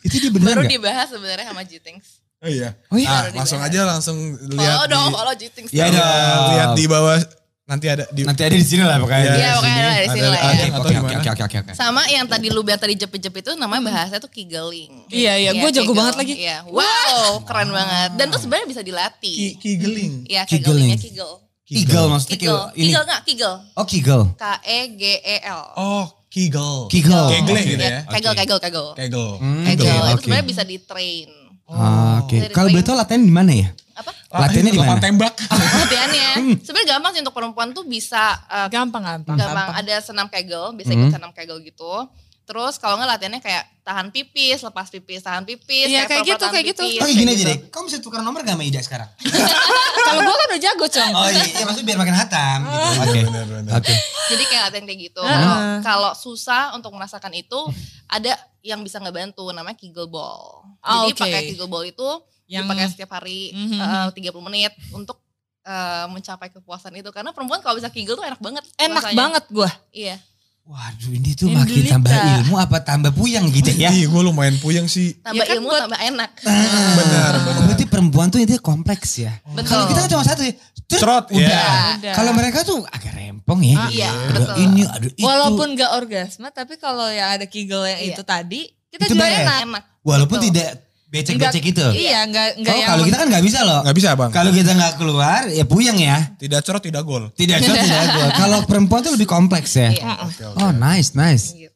itu 0.00 0.14
dia 0.18 0.28
beneran 0.28 0.60
baru 0.60 0.62
gak? 0.62 0.72
dibahas 0.74 1.08
sebenarnya 1.08 1.46
sama 1.46 1.62
Jitings. 1.62 2.20
Oh 2.38 2.48
iya. 2.48 2.76
Oh 2.88 2.96
iya? 2.96 3.08
Ah, 3.08 3.20
Baru 3.22 3.36
langsung 3.38 3.60
aja 3.60 3.80
langsung 3.86 4.16
lihat 4.50 4.76
Follow 4.78 4.86
dong, 4.86 5.10
follow 5.12 5.34
Jitings. 5.34 5.70
Ya 5.70 5.86
dong. 5.86 5.96
dong. 5.96 6.04
Ya, 6.04 6.36
lihat 6.50 6.68
di 6.74 6.84
bawah 6.86 7.16
nanti 7.64 7.86
ada 7.88 8.04
di 8.08 8.22
Nanti 8.22 8.42
ada 8.44 8.52
di 8.52 8.60
sini 8.60 8.80
lah 8.80 8.96
pokoknya. 8.98 9.24
Iya, 9.24 9.34
Iya, 9.34 9.50
pokoknya 9.56 9.82
ada 9.82 9.96
di 9.96 10.08
sini 10.10 10.20
lah 10.22 10.38
ya. 10.38 10.44
Oke, 10.44 10.64
oke, 10.74 10.94
oke, 10.94 11.30
oke, 11.32 11.42
oke, 11.42 11.56
oke. 11.60 11.72
Sama 11.72 12.02
yang 12.06 12.24
tadi 12.24 12.46
lu 12.48 12.60
biar 12.60 12.76
tadi 12.76 12.92
jepit-jepit 12.94 13.40
itu 13.40 13.52
namanya 13.54 13.82
bahasanya 13.84 14.20
tuh 14.20 14.28
giggling. 14.28 14.92
Iya, 15.08 15.32
iya, 15.38 15.50
gua 15.54 15.68
jago 15.68 15.86
kegel. 15.86 15.96
banget 15.96 16.14
lagi. 16.14 16.34
Iya. 16.36 16.58
Wow, 16.66 17.40
keren 17.42 17.70
banget. 17.70 18.10
Dan 18.14 18.26
tuh 18.28 18.38
sebenarnya 18.38 18.68
bisa 18.68 18.82
dilatih. 18.82 19.34
ki, 19.34 19.48
kigeling. 19.58 20.12
Iya, 20.26 20.42
Giggling. 20.44 20.92
kegelingnya 20.92 20.98
kigel. 21.00 21.32
Kegel 21.64 22.04
maksudnya 22.06 22.36
Kigel. 22.36 22.58
kayak 22.60 22.76
ini. 22.76 22.84
Kigel 22.84 23.02
enggak? 23.02 23.20
Kigel. 23.24 23.54
Oh 23.72 23.84
kegel. 23.88 24.22
K 24.36 24.44
E 24.60 24.78
G 24.92 25.02
E 25.16 25.36
L. 25.40 25.62
Oh, 25.74 26.04
kegel. 26.28 26.74
Kegel. 26.92 27.24
Gitu 27.40 27.80
ya. 27.80 28.04
Kegel, 28.04 28.32
Oke. 28.36 28.40
kegel, 28.44 28.58
kegel. 28.60 28.86
Kegel. 28.92 29.28
Hmm, 29.40 29.64
Kegel. 29.64 29.96
Itu 30.12 30.20
sebenarnya 30.20 30.44
bisa 30.44 30.62
di-train. 30.62 31.28
Ah, 31.66 32.20
Oke. 32.20 32.36
Dari 32.38 32.52
Kalau 32.52 32.68
boleh 32.68 32.84
tahu 32.84 32.94
latihan 32.94 33.20
di 33.20 33.32
mana 33.32 33.52
ya? 33.52 33.68
Apa? 33.94 34.10
Latihannya 34.28 34.70
di 34.70 34.78
lapangan 34.78 34.98
mana? 34.98 35.06
tembak. 35.06 35.32
Latihannya. 35.80 36.28
Sebenarnya 36.66 36.88
gampang 36.90 37.12
sih 37.12 37.22
untuk 37.22 37.34
perempuan 37.34 37.68
tuh 37.70 37.84
bisa 37.84 38.36
eh, 38.44 38.68
Gampang, 38.68 39.02
gampang. 39.02 39.36
gampang. 39.36 39.68
Ada 39.72 40.04
senam 40.04 40.26
kegel, 40.28 40.72
bisa 40.72 40.90
Hmm. 40.90 41.00
ikut 41.00 41.10
senam 41.10 41.30
kegel 41.30 41.58
gitu. 41.60 42.04
Terus 42.44 42.76
kalau 42.76 43.00
nggak 43.00 43.08
latihannya 43.08 43.40
kayak 43.40 43.64
tahan 43.80 44.12
pipis, 44.12 44.60
lepas 44.60 44.92
pipis, 44.92 45.24
tahan 45.24 45.48
pipis. 45.48 45.88
Iya, 45.88 46.04
kayak 46.04 46.28
pura-pura 46.28 46.36
gitu, 46.36 46.46
kayak 46.52 46.66
gitu. 46.68 46.82
pipis, 46.84 46.92
Oke 46.94 47.04
kayak 47.06 47.16
gini 47.16 47.30
aja 47.30 47.38
gitu. 47.38 47.48
deh. 47.48 47.58
Kamu 47.72 47.84
bisa 47.88 47.98
tukar 47.98 48.20
nomor 48.20 48.40
gak 48.42 48.52
sama 48.52 48.64
Ida 48.64 48.80
sekarang? 48.80 49.08
Kalau 50.04 50.20
gua 50.20 50.34
kan 50.34 50.46
udah 50.46 50.60
jago, 50.60 50.84
Cong. 50.86 51.12
Oh 51.14 51.24
iya, 51.26 51.40
iya 51.42 51.64
maksudnya 51.64 51.86
biar 51.88 51.98
makin 51.98 52.12
hatam 52.14 52.58
gitu. 52.60 53.00
Oke. 53.00 53.20
Bener, 53.24 53.44
bener. 53.48 53.72
Oke. 53.72 53.94
Jadi 54.28 54.44
kayak 54.44 54.62
latihan 54.68 54.84
kayak 54.84 55.00
gitu. 55.02 55.22
Heeh. 55.24 55.40
Kalau 55.40 55.56
kalau 55.80 56.10
susah 56.12 56.76
untuk 56.76 56.92
merasakan 56.92 57.32
itu, 57.32 57.60
ada 58.04 58.36
yang 58.64 58.80
bisa 58.80 58.96
ngebantu 58.96 59.44
namanya 59.50 59.76
Kegel 59.76 60.08
Ball. 60.08 60.64
Ah, 60.80 61.04
Jadi 61.04 61.12
oke. 61.12 61.20
pakai 61.20 61.40
Kegel 61.46 61.68
Ball 61.68 61.84
itu 61.86 62.08
Yang- 62.46 62.64
dipakai 62.64 62.86
setiap 62.88 63.10
hari 63.12 63.52
Mhm. 63.52 63.76
eh, 63.76 64.08
30 64.10 64.40
menit 64.42 64.72
untuk 64.90 65.20
eh, 65.62 66.06
mencapai 66.06 66.48
kepuasan 66.50 66.92
itu. 66.94 67.08
Karena 67.08 67.30
perempuan 67.30 67.56
kalau 67.58 67.76
bisa 67.76 67.88
Kegel 67.88 68.12
tuh 68.14 68.22
enak 68.22 68.36
banget. 68.36 68.64
Enak 68.74 69.00
rasanya. 69.00 69.16
banget 69.18 69.44
gua. 69.48 69.70
Iya. 69.90 70.16
Waduh 70.62 71.08
ini 71.10 71.32
tuh 71.32 71.44
Indulita. 71.46 71.64
makin 71.68 71.84
tambah 71.90 72.12
ilmu 72.38 72.54
apa 72.58 72.76
tambah 72.80 73.12
puyang 73.12 73.44
gitu 73.48 73.68
ya? 73.70 73.88
Iya, 73.88 74.08
gue 74.08 74.22
lumayan 74.22 74.56
puyeng 74.58 74.84
sih. 74.86 75.12
Tambah 75.20 75.40
Ya 75.40 75.44
kan 75.44 75.56
ilmu, 75.56 75.68
buat- 75.68 75.84
tambah 75.84 76.00
enak. 76.02 76.30
Benar, 76.40 77.32
Oh, 77.34 77.42
benar. 77.44 77.73
Perempuan 77.94 78.26
tuh 78.26 78.42
intinya 78.42 78.58
kompleks 78.58 79.22
ya. 79.22 79.32
Betul. 79.54 79.70
Kalau 79.70 79.84
kita 79.86 79.98
kan 80.02 80.10
cuma 80.10 80.24
satu 80.26 80.42
ya. 80.42 80.54
Trut, 80.84 81.00
Cerot, 81.00 81.24
udah. 81.32 81.48
ya. 81.48 81.64
Udah. 81.96 82.12
Kalau 82.12 82.32
mereka 82.34 82.58
tuh 82.60 82.84
agak 82.84 83.14
rempong 83.14 83.60
ya. 83.64 83.76
Ah, 83.78 83.88
iya, 83.88 84.10
ada 84.12 84.36
betul. 84.36 84.54
ini, 84.60 84.82
ada 84.84 85.06
itu. 85.08 85.22
Walaupun 85.22 85.66
gak 85.74 85.90
orgasme, 85.96 86.48
tapi 86.52 86.74
kalau 86.76 87.08
yang 87.08 87.40
ada 87.40 87.46
kegel 87.48 87.88
yang 87.88 88.00
Iya. 88.04 88.12
itu 88.12 88.22
tadi, 88.22 88.60
kita 88.92 89.08
Itu 89.08 89.16
juga 89.16 89.24
enak. 89.24 89.64
Enak. 89.64 89.82
Walaupun 90.04 90.38
Betul. 90.38 90.48
tidak 90.52 90.68
becek-becek 91.08 91.62
gitu. 91.62 91.86
Iya, 91.94 92.26
enggak 92.26 92.46
enggak 92.60 92.74
Oh, 92.74 92.78
yang 92.78 92.88
kalau 92.90 93.04
kita 93.06 93.16
kan 93.16 93.28
nggak 93.32 93.44
bisa 93.46 93.58
loh. 93.64 93.80
Gak 93.80 93.96
bisa 93.96 94.08
bang. 94.12 94.30
Kalau 94.34 94.50
kita 94.52 94.70
nggak 94.74 94.92
keluar 94.98 95.40
ya 95.48 95.64
puyeng 95.64 95.98
ya. 95.98 96.18
Tidak 96.36 96.60
cerot, 96.60 96.82
tidak 96.84 97.02
gol. 97.06 97.30
Tidak 97.32 97.58
cerot, 97.58 97.78
tidak 97.80 98.06
gol. 98.12 98.28
Kalau 98.44 98.58
perempuan 98.66 99.00
tuh 99.00 99.12
lebih 99.16 99.26
kompleks 99.26 99.78
ya. 99.78 99.88
Iya. 99.94 100.12
Oke, 100.26 100.42
oke. 100.52 100.58
Oh 100.60 100.70
nice, 100.74 101.14
nice. 101.14 101.54
Gitu. 101.54 101.73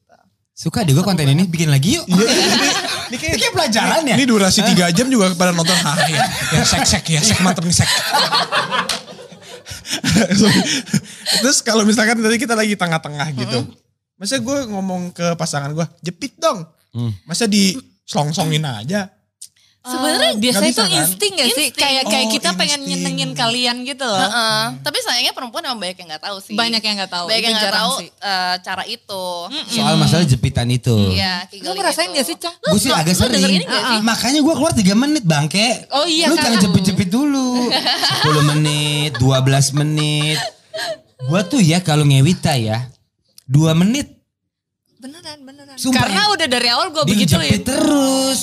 Suka 0.59 0.83
deh 0.83 0.91
gue 0.91 0.99
konten 1.07 1.23
ini 1.23 1.47
bikin 1.47 1.71
lagi 1.71 1.95
yuk. 1.95 2.03
Iya, 2.03 2.19
ini, 2.19 2.35
ini 2.51 2.67
Ini 3.09 3.15
kayak 3.15 3.35
kayak 3.39 3.53
pelajaran 3.55 4.01
ya. 4.03 4.15
Ini 4.19 4.25
durasi 4.27 4.59
3 4.59 4.91
jam 4.91 5.07
juga 5.07 5.31
pada 5.39 5.55
nonton. 5.55 5.71
Ah, 5.87 5.95
ya, 6.03 6.19
ya 6.51 6.63
sek 6.67 6.83
sek 6.83 7.07
ya 7.07 7.23
sek 7.23 7.39
mantep 7.39 7.63
nih 7.63 7.79
sek. 7.79 7.87
Terus 11.39 11.63
kalau 11.63 11.87
misalkan 11.87 12.19
tadi 12.19 12.35
kita 12.35 12.59
lagi 12.59 12.75
tengah-tengah 12.75 13.27
gitu. 13.39 13.71
Masa 14.19 14.35
gue 14.43 14.57
ngomong 14.67 15.15
ke 15.15 15.31
pasangan 15.39 15.71
gue, 15.71 15.87
jepit 16.03 16.35
dong. 16.35 16.67
Hmm. 16.91 17.15
Masa 17.23 17.47
di 17.47 17.79
selongsongin 18.03 18.67
aja. 18.67 19.07
Sebenarnya 19.89 20.29
Ah, 20.29 20.37
biasanya 20.37 20.69
itu 20.69 20.81
kan? 20.81 20.91
insting 20.95 21.31
gak 21.33 21.47
sih? 21.47 21.53
Insting. 21.65 21.71
Kayak 21.75 22.03
kayak 22.05 22.25
Oh, 22.25 22.31
kita 22.31 22.49
pengen 22.53 22.79
insting. 22.79 22.99
nyenengin 23.01 23.31
kalian 23.33 23.75
gitu 23.83 24.03
loh. 24.03 24.21
Heeh. 24.21 24.61
Tapi 24.79 24.97
sayangnya 24.99 25.33
perempuan 25.33 25.63
emang 25.63 25.79
banyak 25.79 25.97
yang 25.97 26.07
nggak 26.07 26.23
tahu 26.23 26.37
sih. 26.39 26.53
Banyak 26.53 26.79
yang 26.79 26.95
nggak 26.95 27.09
tahu. 27.09 27.25
Banyak 27.25 27.43
yang 27.43 27.55
nggak 27.55 27.75
tahu 27.75 27.93
sih. 27.97 28.09
eh, 28.11 28.55
cara 28.59 28.83
itu. 28.85 29.25
Soal 29.69 29.95
masalah 29.95 30.23
jepitan 30.23 30.67
itu. 30.67 30.95
Iya, 31.11 31.49
Lu 31.59 31.73
ngerasain 31.73 32.09
gak 32.09 32.23
sih? 32.23 32.35
Lu, 32.35 32.49
Gue 32.69 32.79
sih 32.79 32.91
agak 32.91 33.13
sering. 33.13 33.41
ini 33.41 33.63
gak 33.63 33.83
sih? 33.89 33.99
Makanya 34.01 34.39
gue 34.39 34.53
keluar 34.53 34.71
3 34.71 34.93
menit 34.93 35.23
bangke. 35.23 35.67
Oh 35.89 36.05
iya, 36.05 36.25
Lu 36.25 36.33
kan? 36.33 36.45
jangan 36.45 36.59
jepit-jepit 36.61 37.09
dulu. 37.09 37.67
10 38.23 38.49
menit, 38.49 39.11
12 39.15 39.25
menit. 39.75 40.37
Gue 41.21 41.41
tuh 41.43 41.59
ya 41.59 41.79
kalau 41.79 42.03
ngewita 42.03 42.53
ya. 42.53 42.87
2 43.45 43.73
menit. 43.75 44.07
Beneran, 44.95 45.39
beneran. 45.41 45.75
Sumpah 45.75 45.95
Karena 46.01 46.21
ya. 46.21 46.33
udah 46.33 46.47
dari 46.49 46.67
awal 46.67 46.87
gue 46.89 47.03
Dijepit 47.05 47.39
begituin. 47.39 47.61
terus. 47.63 48.39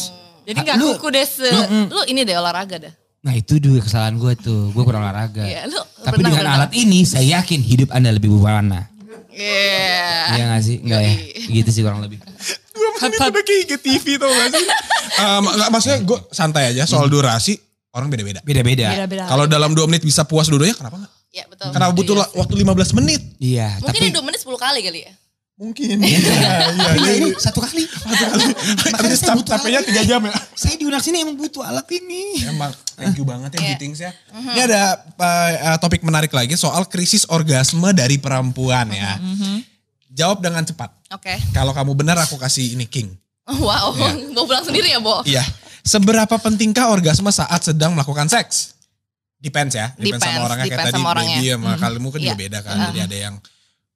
Jadi 0.46 0.58
gak 0.62 0.76
lu- 0.78 0.94
kuku 0.94 1.08
deh 1.10 1.26
se... 1.26 1.48
Lu 1.90 2.00
ini 2.06 2.22
deh 2.22 2.38
olahraga 2.38 2.78
dah. 2.78 2.94
Nah 3.26 3.34
itu 3.34 3.58
dua 3.58 3.82
kesalahan 3.82 4.14
gue 4.14 4.32
tuh. 4.38 4.70
Gue 4.70 4.82
kurang 4.86 5.02
olahraga. 5.02 5.42
Iya, 5.42 5.66
lu 5.66 5.74
Tapi 5.74 6.22
berenang, 6.22 6.30
dengan 6.30 6.38
berenang. 6.46 6.62
alat 6.62 6.72
ini 6.72 7.02
saya 7.02 7.42
yakin 7.42 7.60
hidup 7.60 7.88
anda 7.90 8.14
lebih 8.14 8.30
berwarna. 8.30 8.86
Iya. 9.34 10.14
Iya 10.32 10.44
gak 10.48 10.62
sih? 10.62 10.76
Enggak 10.80 11.00
ya? 11.02 11.12
Gitu 11.52 11.70
sih 11.74 11.82
kurang 11.82 12.00
lebih. 12.00 12.22
Dua 12.70 12.88
menit 12.94 13.18
udah 13.18 13.42
kayak 13.42 13.64
ke 13.66 13.76
TV 13.76 14.04
tau 14.16 14.30
gak 14.30 14.48
sih? 14.54 14.66
Eh, 15.16 15.40
nggak, 15.40 15.70
maksudnya 15.72 15.98
gue 16.04 16.18
santai 16.28 16.76
aja 16.76 16.84
soal 16.84 17.08
durasi. 17.08 17.56
Orang 17.88 18.12
beda-beda. 18.12 18.44
Beda-beda. 18.44 18.92
Kalau 19.24 19.48
dalam 19.48 19.72
2 19.72 19.88
menit 19.88 20.04
bisa 20.04 20.28
puas 20.28 20.44
dua-duanya 20.44 20.76
kenapa 20.76 21.00
enggak? 21.00 21.12
Iya 21.32 21.44
betul. 21.48 21.68
Kenapa 21.72 21.92
butuh 21.96 22.14
Iya 22.16 22.26
waktu 22.36 22.54
15 22.60 22.98
menit? 23.00 23.20
Iya. 23.40 23.68
Mungkin 23.80 23.96
tapi 23.96 24.08
ini 24.08 24.12
2 24.12 24.26
menit 24.28 24.40
10 24.44 24.56
kali 24.56 24.80
kali 24.84 25.00
ya. 25.08 25.12
Mungkin. 25.56 25.96
Iya, 25.98 26.20
iya. 26.20 26.32
tapi 26.36 26.72
nggak, 26.76 26.92
iya. 27.00 27.12
ini 27.16 27.28
satu 27.32 27.64
kali. 27.64 27.88
Nanti 27.88 29.08
saya 29.08 29.32
cap- 29.32 29.36
butuh 29.40 29.52
capeknya 29.56 29.80
alat. 29.80 30.04
3 30.04 30.04
jam 30.04 30.20
ya. 30.20 30.32
Saya 30.52 30.74
diundang 30.76 31.00
sini 31.00 31.24
emang 31.24 31.32
butuh 31.34 31.64
alat 31.64 31.88
ini. 31.90 32.44
Emang 32.44 32.68
thank 32.92 33.16
you 33.16 33.24
banget 33.24 33.56
ya 33.56 33.58
Iya. 33.58 33.68
Gittings 33.72 33.98
ya. 33.98 34.12
Ini 34.36 34.60
ada 34.62 34.80
uh, 35.00 35.76
topik 35.78 36.04
menarik 36.04 36.28
lagi 36.30 36.52
soal 36.54 36.84
krisis 36.84 37.24
orgasme 37.26 37.88
dari 37.90 38.20
perempuan 38.20 38.92
ya. 38.92 39.16
Jawab 40.12 40.44
dengan 40.44 40.60
cepat. 40.60 40.92
Oke. 41.10 41.32
Kalau 41.50 41.72
kamu 41.72 41.92
benar 41.94 42.16
aku 42.18 42.36
kasih 42.36 42.76
ini 42.76 42.84
king. 42.84 43.08
Wow, 43.46 43.94
Iya. 43.94 44.34
mau 44.34 44.42
pulang 44.42 44.60
sendiri 44.60 44.90
ya, 44.90 44.98
Bo? 44.98 45.22
Iya. 45.22 45.40
Seberapa 45.80 46.34
pentingkah 46.34 46.90
orgasme 46.90 47.30
saat 47.30 47.62
sedang 47.62 47.94
melakukan 47.94 48.26
seks? 48.26 48.74
Depends 49.38 49.72
ya. 49.72 49.94
Depends, 49.94 50.18
Depends, 50.18 50.24
sama 50.26 50.40
orangnya. 50.44 50.64
Kayak 50.66 50.74
depends 50.74 50.90
tadi 50.90 50.98
sama 50.98 51.08
orangnya. 51.14 51.36
baby 51.38 51.48
sama 51.48 51.70
kalimu 51.78 52.08
kan 52.10 52.18
juga 52.18 52.28
Iya. 52.28 52.42
beda 52.42 52.58
kan. 52.60 52.76
Jadi 52.90 53.00
ada 53.00 53.16
yang 53.16 53.34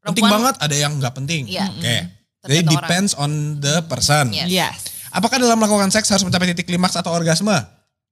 penting 0.02 0.24
banget, 0.24 0.54
ada 0.56 0.74
yang 0.74 0.92
nggak 0.96 1.14
penting. 1.14 1.42
Iya. 1.46 1.66
Oke. 1.68 1.96
Jadi 2.40 2.64
Tergantung 2.64 2.74
depends 2.80 3.12
on 3.14 3.30
the 3.60 3.84
person. 3.84 4.32
Yes. 4.32 4.48
Yes. 4.48 4.76
Apakah 5.10 5.36
dalam 5.36 5.60
melakukan 5.60 5.92
seks 5.92 6.08
harus 6.08 6.24
mencapai 6.24 6.48
titik 6.50 6.64
klimaks 6.64 6.96
atau 6.96 7.12
orgasme? 7.12 7.52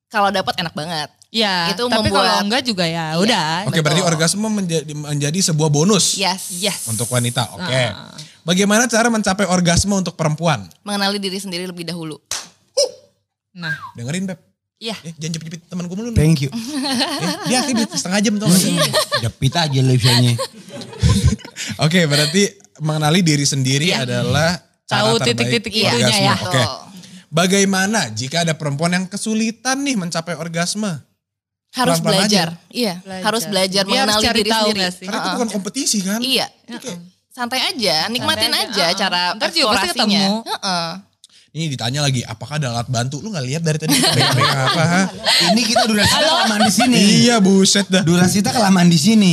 Kalau 0.08 0.28
dapat 0.28 0.56
enak 0.58 0.72
banget. 0.72 1.08
Ya, 1.28 1.68
Itu 1.68 1.92
tapi 1.92 2.08
membuat- 2.08 2.24
kalau 2.24 2.44
enggak 2.48 2.62
juga 2.64 2.88
ya 2.88 3.20
udah. 3.20 3.68
Oke, 3.68 3.76
Betul. 3.76 3.84
berarti 3.84 4.02
orgasme 4.02 4.48
menjadi, 4.48 4.92
menjadi 4.96 5.38
sebuah 5.44 5.68
bonus 5.68 6.16
Yes. 6.16 6.48
Yes. 6.56 6.88
untuk 6.88 7.04
wanita. 7.06 7.52
Oke. 7.52 7.68
Ah. 7.92 8.16
Bagaimana 8.40 8.88
cara 8.88 9.12
mencapai 9.12 9.44
orgasme 9.44 9.92
untuk 9.92 10.16
perempuan? 10.16 10.64
Mengenali 10.80 11.20
diri 11.20 11.36
sendiri 11.36 11.68
lebih 11.68 11.84
dahulu. 11.84 12.16
Nah, 13.52 13.76
Dengerin, 13.92 14.24
Beb. 14.24 14.40
Iya. 14.78 14.96
Eh, 15.00 15.12
jangan 15.12 15.32
jepit-jepit 15.34 15.60
temen 15.64 15.84
gue 15.84 15.94
mulu. 15.94 16.10
Thank 16.12 16.42
you. 16.42 16.50
Eh, 16.50 17.34
dia 17.46 17.58
akhirnya 17.60 17.86
setengah 17.88 18.20
jam 18.20 18.34
tau 18.36 18.46
gak 18.46 18.58
sih? 18.58 18.74
Jepit 19.20 19.52
aja 19.52 19.80
live-nya. 19.80 20.32
Oke, 21.84 22.00
berarti 22.04 22.42
mengenali 22.78 23.20
diri 23.20 23.42
sendiri 23.42 23.90
Iya. 23.90 24.04
adalah 24.04 24.58
cara 24.84 25.02
Tahu 25.04 25.12
terbaik 25.18 25.28
titik-titik 25.28 25.72
Iya, 25.74 25.90
itunya 25.92 26.16
ya. 26.24 26.34
Oke. 26.36 26.54
Betul. 26.56 26.66
Bagaimana 27.28 28.08
jika 28.08 28.40
ada 28.40 28.54
perempuan 28.54 28.88
yang 28.90 29.04
kesulitan 29.04 29.82
nih 29.82 29.96
mencapai 29.96 30.32
orgasme? 30.34 31.04
Harus 31.68 32.00
Pelan-pelan 32.00 32.24
belajar. 32.24 32.48
aja. 32.48 32.72
Iya, 32.72 32.94
Belajar. 32.98 33.22
harus 33.22 33.42
belajar 33.44 33.82
Dia 33.84 33.92
harus 33.92 34.08
mengenali 34.08 34.24
cari 34.24 34.38
diri 34.38 34.50
tahu 34.50 34.64
sendiri. 34.64 34.88
sih? 34.88 35.04
Karena 35.04 35.18
itu 35.18 35.30
bukan 35.30 35.48
kompetisi 35.50 35.98
kan? 36.00 36.20
Iya. 36.24 36.46
Santai 37.28 37.60
aja, 37.62 37.96
nikmatin 38.08 38.48
Santai 38.48 38.64
aja, 38.64 38.72
aja, 38.72 38.84
heeh. 38.88 38.96
cara 38.96 39.22
Ntar 39.36 39.50
juga 39.52 39.68
pasti 39.76 39.88
ketemu. 39.92 40.24
Heeh. 40.42 40.88
Ini 41.58 41.66
ditanya 41.68 42.00
lagi, 42.00 42.22
apakah 42.22 42.54
ada 42.56 42.70
alat 42.70 42.86
bantu? 42.86 43.18
Lu 43.18 43.34
gak 43.34 43.42
lihat 43.42 43.66
dari 43.66 43.74
tadi 43.76 43.90
kita 43.98 44.14
pegang 44.30 44.46
apa? 44.62 44.82
ha? 44.86 45.02
Ini 45.50 45.58
kita 45.60 45.84
durasi 45.84 46.06
kita 46.08 46.22
kelamaan 46.30 46.62
di 46.62 46.72
sini. 46.72 46.98
Iya 47.26 47.36
buset 47.42 47.86
dah. 47.90 48.06
Durasi 48.06 48.38
kita 48.38 48.54
kelamaan 48.54 48.86
di 48.86 48.94
sini. 48.94 49.32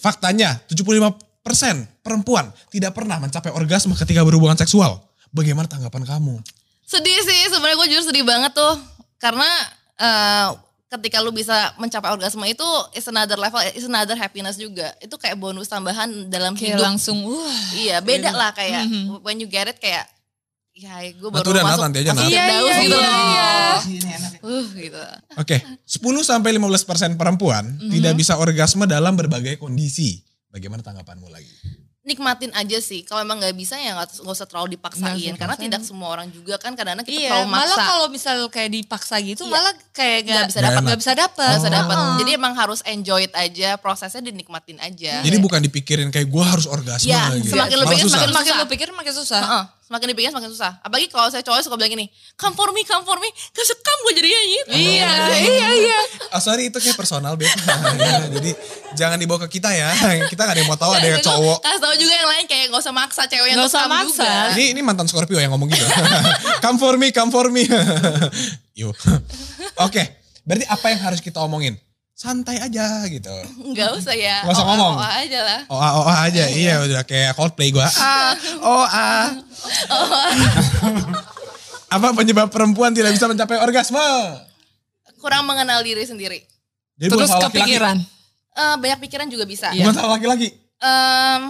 Faktanya 0.00 0.56
75% 0.64 1.12
perempuan 2.00 2.48
tidak 2.68 2.92
pernah 2.92 3.18
mencapai 3.18 3.52
orgasme 3.52 3.92
ketika 3.94 4.24
berhubungan 4.24 4.56
seksual. 4.56 4.96
Bagaimana 5.28 5.68
tanggapan 5.68 6.08
kamu? 6.08 6.40
Sedih 6.82 7.20
sih, 7.20 7.52
sebenarnya 7.52 7.76
gue 7.76 7.88
jujur 7.90 8.04
sedih 8.06 8.24
banget 8.24 8.56
tuh. 8.56 8.74
Karena 9.18 9.44
eh, 9.94 10.48
ketika 10.88 11.20
lu 11.20 11.28
bisa 11.30 11.52
mencapai 11.76 12.08
orgasme 12.08 12.40
itu 12.44 12.64
is 12.92 13.04
another 13.04 13.36
level, 13.36 13.60
is 13.76 13.84
another 13.84 14.16
happiness 14.16 14.56
juga. 14.56 14.96
Itu 14.98 15.20
kayak 15.20 15.36
bonus 15.36 15.68
tambahan 15.68 16.32
dalam 16.32 16.56
Kayak 16.56 16.80
hidup. 16.80 16.84
langsung 16.88 17.28
wah. 17.28 17.60
Iya, 17.76 18.00
beda 18.00 18.32
lah 18.32 18.56
kayak 18.56 18.88
Mhm. 18.88 19.20
when 19.20 19.36
you 19.36 19.44
get 19.44 19.68
it 19.68 19.76
kayak 19.76 20.08
ya 20.78 20.94
gue 21.10 21.28
Nah, 21.28 21.34
baru 21.36 21.50
udah, 21.50 21.64
masuk, 21.64 21.82
nanti 21.82 21.98
aja, 22.00 22.12
masuk 22.12 22.22
ke 22.24 22.32
Iya, 22.32 22.44
iya, 22.46 22.76
gitu 22.78 22.94
iya, 22.94 23.10
iya. 23.10 24.18
Uh, 24.38 24.66
gitu. 24.72 25.02
Oke, 25.36 25.56
10 25.82 25.98
sampai 26.22 26.50
15% 26.54 26.78
perempuan 27.14 27.64
tidak 27.80 28.14
bisa 28.14 28.34
orgasme 28.36 28.86
dalam 28.86 29.12
berbagai 29.12 29.56
kondisi. 29.56 30.22
Bagaimana 30.48 30.80
tanggapanmu 30.80 31.26
lagi? 31.28 31.50
Nikmatin 32.00 32.56
aja 32.56 32.80
sih. 32.80 33.04
Kalau 33.04 33.20
emang 33.20 33.36
nggak 33.36 33.52
bisa 33.52 33.76
ya 33.76 33.92
nggak 33.92 34.24
usah 34.24 34.46
terlalu 34.46 34.74
dipaksain. 34.74 35.12
Usah 35.12 35.36
Karena 35.36 35.52
dipaksain. 35.52 35.68
tidak 35.68 35.82
semua 35.84 36.08
orang 36.08 36.32
juga 36.32 36.56
kan 36.56 36.72
kadang-kadang 36.72 37.04
kita 37.04 37.20
Iya, 37.20 37.28
terlalu 37.36 37.48
malah 37.52 37.68
maksa. 37.68 37.84
kalau 37.84 38.06
misal 38.08 38.36
kayak 38.48 38.70
dipaksa 38.72 39.16
gitu, 39.20 39.42
Iya. 39.44 39.52
malah 39.52 39.74
kayak 39.92 40.18
Nggak 40.24 40.32
gak, 40.32 40.48
bisa 40.48 40.60
dapat. 40.62 40.80
Nggak 40.80 40.98
bisa 40.98 41.12
dapat. 41.12 41.44
Nggak 41.44 41.60
usah 41.60 41.72
dapat. 41.74 41.96
Heeh. 41.98 42.16
Jadi 42.16 42.30
emang 42.32 42.54
harus 42.56 42.80
enjoy 42.82 43.20
it 43.20 43.34
aja, 43.36 43.68
prosesnya 43.76 44.22
dinikmatin 44.24 44.78
aja. 44.80 45.20
Jadi 45.20 45.36
bukan 45.36 45.60
dipikirin 45.60 46.08
kayak 46.08 46.32
gue 46.32 46.44
harus 46.46 46.64
orgasme 46.64 47.04
Iya, 47.04 47.28
gitu. 47.36 47.52
semakin 47.52 47.76
lu 47.76 47.84
Malah 47.84 47.92
pikir, 47.92 48.06
semakin 48.08 48.30
makin 48.32 48.52
lu 48.54 48.66
pikir 48.66 48.88
makin 48.90 49.12
susah. 49.12 49.42
Heeh, 49.44 49.64
semakin 49.88 50.12
dipikir 50.12 50.28
semakin 50.28 50.52
susah. 50.52 50.84
Apalagi 50.84 51.08
kalau 51.08 51.32
saya 51.32 51.40
cowok 51.40 51.64
suka 51.64 51.80
bilang 51.80 51.88
gini, 51.88 52.06
come 52.36 52.52
for 52.52 52.68
me, 52.70 52.84
come 52.84 53.00
for 53.02 53.16
me. 53.16 53.32
Gak 53.32 53.64
sekam 53.64 53.96
gue 54.04 54.12
jadinya 54.14 54.40
gitu. 54.44 54.72
Iya, 54.76 55.12
iya, 55.40 55.68
iya. 55.72 55.98
Oh 56.28 56.40
sorry 56.44 56.68
itu 56.68 56.76
kayak 56.76 56.92
personal 56.92 57.40
beb. 57.40 57.48
Ya, 57.48 58.28
Jadi 58.36 58.52
jangan 58.92 59.16
dibawa 59.16 59.48
ke 59.48 59.56
kita 59.56 59.72
ya. 59.72 59.88
Kita 60.30 60.44
gak 60.44 60.52
ada 60.52 60.60
yang 60.60 60.68
mau 60.68 60.76
tahu 60.76 60.92
ada 60.92 61.08
yang 61.08 61.24
cowok. 61.24 61.64
Kasih 61.64 61.80
tau 61.80 61.94
juga 61.96 62.14
yang 62.14 62.28
lain 62.28 62.44
kayak 62.44 62.64
gak 62.68 62.82
usah 62.84 62.92
maksa 62.92 63.22
cewek 63.24 63.48
yang 63.48 63.56
Nggak 63.56 63.72
usah 63.72 63.84
maksa. 63.88 64.28
juga. 64.28 64.52
Ini 64.60 64.64
ini 64.76 64.80
mantan 64.84 65.08
Scorpio 65.08 65.40
yang 65.40 65.56
ngomong 65.56 65.72
gitu. 65.72 65.88
come 66.64 66.76
for 66.76 67.00
me, 67.00 67.08
come 67.08 67.32
for 67.32 67.48
me. 67.48 67.64
Yuk. 68.76 68.92
Oke, 69.80 70.02
berarti 70.44 70.68
apa 70.68 70.86
yang 70.92 71.00
harus 71.00 71.24
kita 71.24 71.40
omongin? 71.40 71.80
Santai 72.18 72.58
aja 72.58 73.06
gitu. 73.06 73.30
Gak 73.78 73.94
usah 73.94 74.10
ya. 74.10 74.42
Nggak 74.42 74.54
usah 74.58 74.66
Oh, 74.66 74.70
ngomong. 74.74 74.94
oh, 74.98 75.06
oh 75.06 75.12
aja 75.14 75.38
lah. 75.38 75.60
Oh, 75.70 75.78
oh 75.78 76.02
ah 76.04 76.26
aja, 76.26 76.50
iya 76.50 76.82
udah 76.82 77.06
kayak 77.06 77.38
Coldplay 77.38 77.70
gua. 77.70 77.86
Ah, 77.86 78.34
oh 78.58 78.82
ah. 78.82 79.38
Apa 81.88 82.12
penyebab 82.12 82.50
perempuan 82.50 82.90
tidak 82.90 83.14
bisa 83.14 83.24
mencapai 83.24 83.62
orgasme? 83.62 84.02
Kurang 85.16 85.46
mengenal 85.46 85.80
diri 85.80 86.02
sendiri. 86.02 86.42
Jadi 86.98 87.06
Terus 87.08 87.30
salah 87.30 87.46
laki-laki. 87.46 87.64
kepikiran. 87.64 87.96
Eh, 88.52 88.74
banyak 88.76 88.98
pikiran 89.00 89.26
juga 89.30 89.44
bisa. 89.46 89.70
Bukan 89.70 89.94
salah 89.94 90.18
laki-laki. 90.18 90.48
Em, 90.76 91.42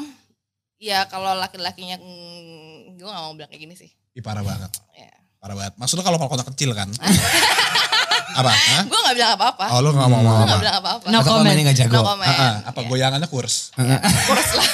ya 0.78 1.08
kalau 1.08 1.32
laki-lakinya, 1.34 1.96
mm, 1.96 2.96
gue 2.96 3.08
gak 3.08 3.22
mau 3.24 3.32
bilang 3.32 3.48
kayak 3.48 3.62
gini 3.64 3.74
sih. 3.74 3.88
Ih, 4.12 4.20
parah 4.20 4.44
banget. 4.44 4.68
Ya. 4.94 5.10
Parah 5.38 5.54
banget. 5.54 5.74
Maksudnya 5.76 6.02
kalau 6.02 6.18
kota 6.18 6.42
kecil 6.44 6.74
kan? 6.74 6.90
apa? 8.38 8.50
Hah? 8.50 8.82
Gue 8.84 9.00
gak 9.00 9.14
bilang 9.14 9.32
apa-apa. 9.34 9.64
Oh 9.70 9.78
lu 9.80 9.90
gak 9.90 10.04
mau 10.04 10.18
Gue 10.18 10.18
ngomong 10.20 10.34
gak 10.36 10.50
apa? 10.50 10.58
bilang 10.58 10.76
apa-apa. 10.78 11.04
No 11.06 11.18
Atau 11.18 11.32
comment. 11.36 11.58
gak 11.64 11.76
jago. 11.76 11.94
No 11.94 12.00
comment. 12.04 12.28
Ah, 12.28 12.54
apa 12.66 12.78
Ya. 12.78 12.86
goyangannya 12.86 13.28
kurs? 13.28 13.54
Kurus 14.28 14.50
lah. 14.52 14.66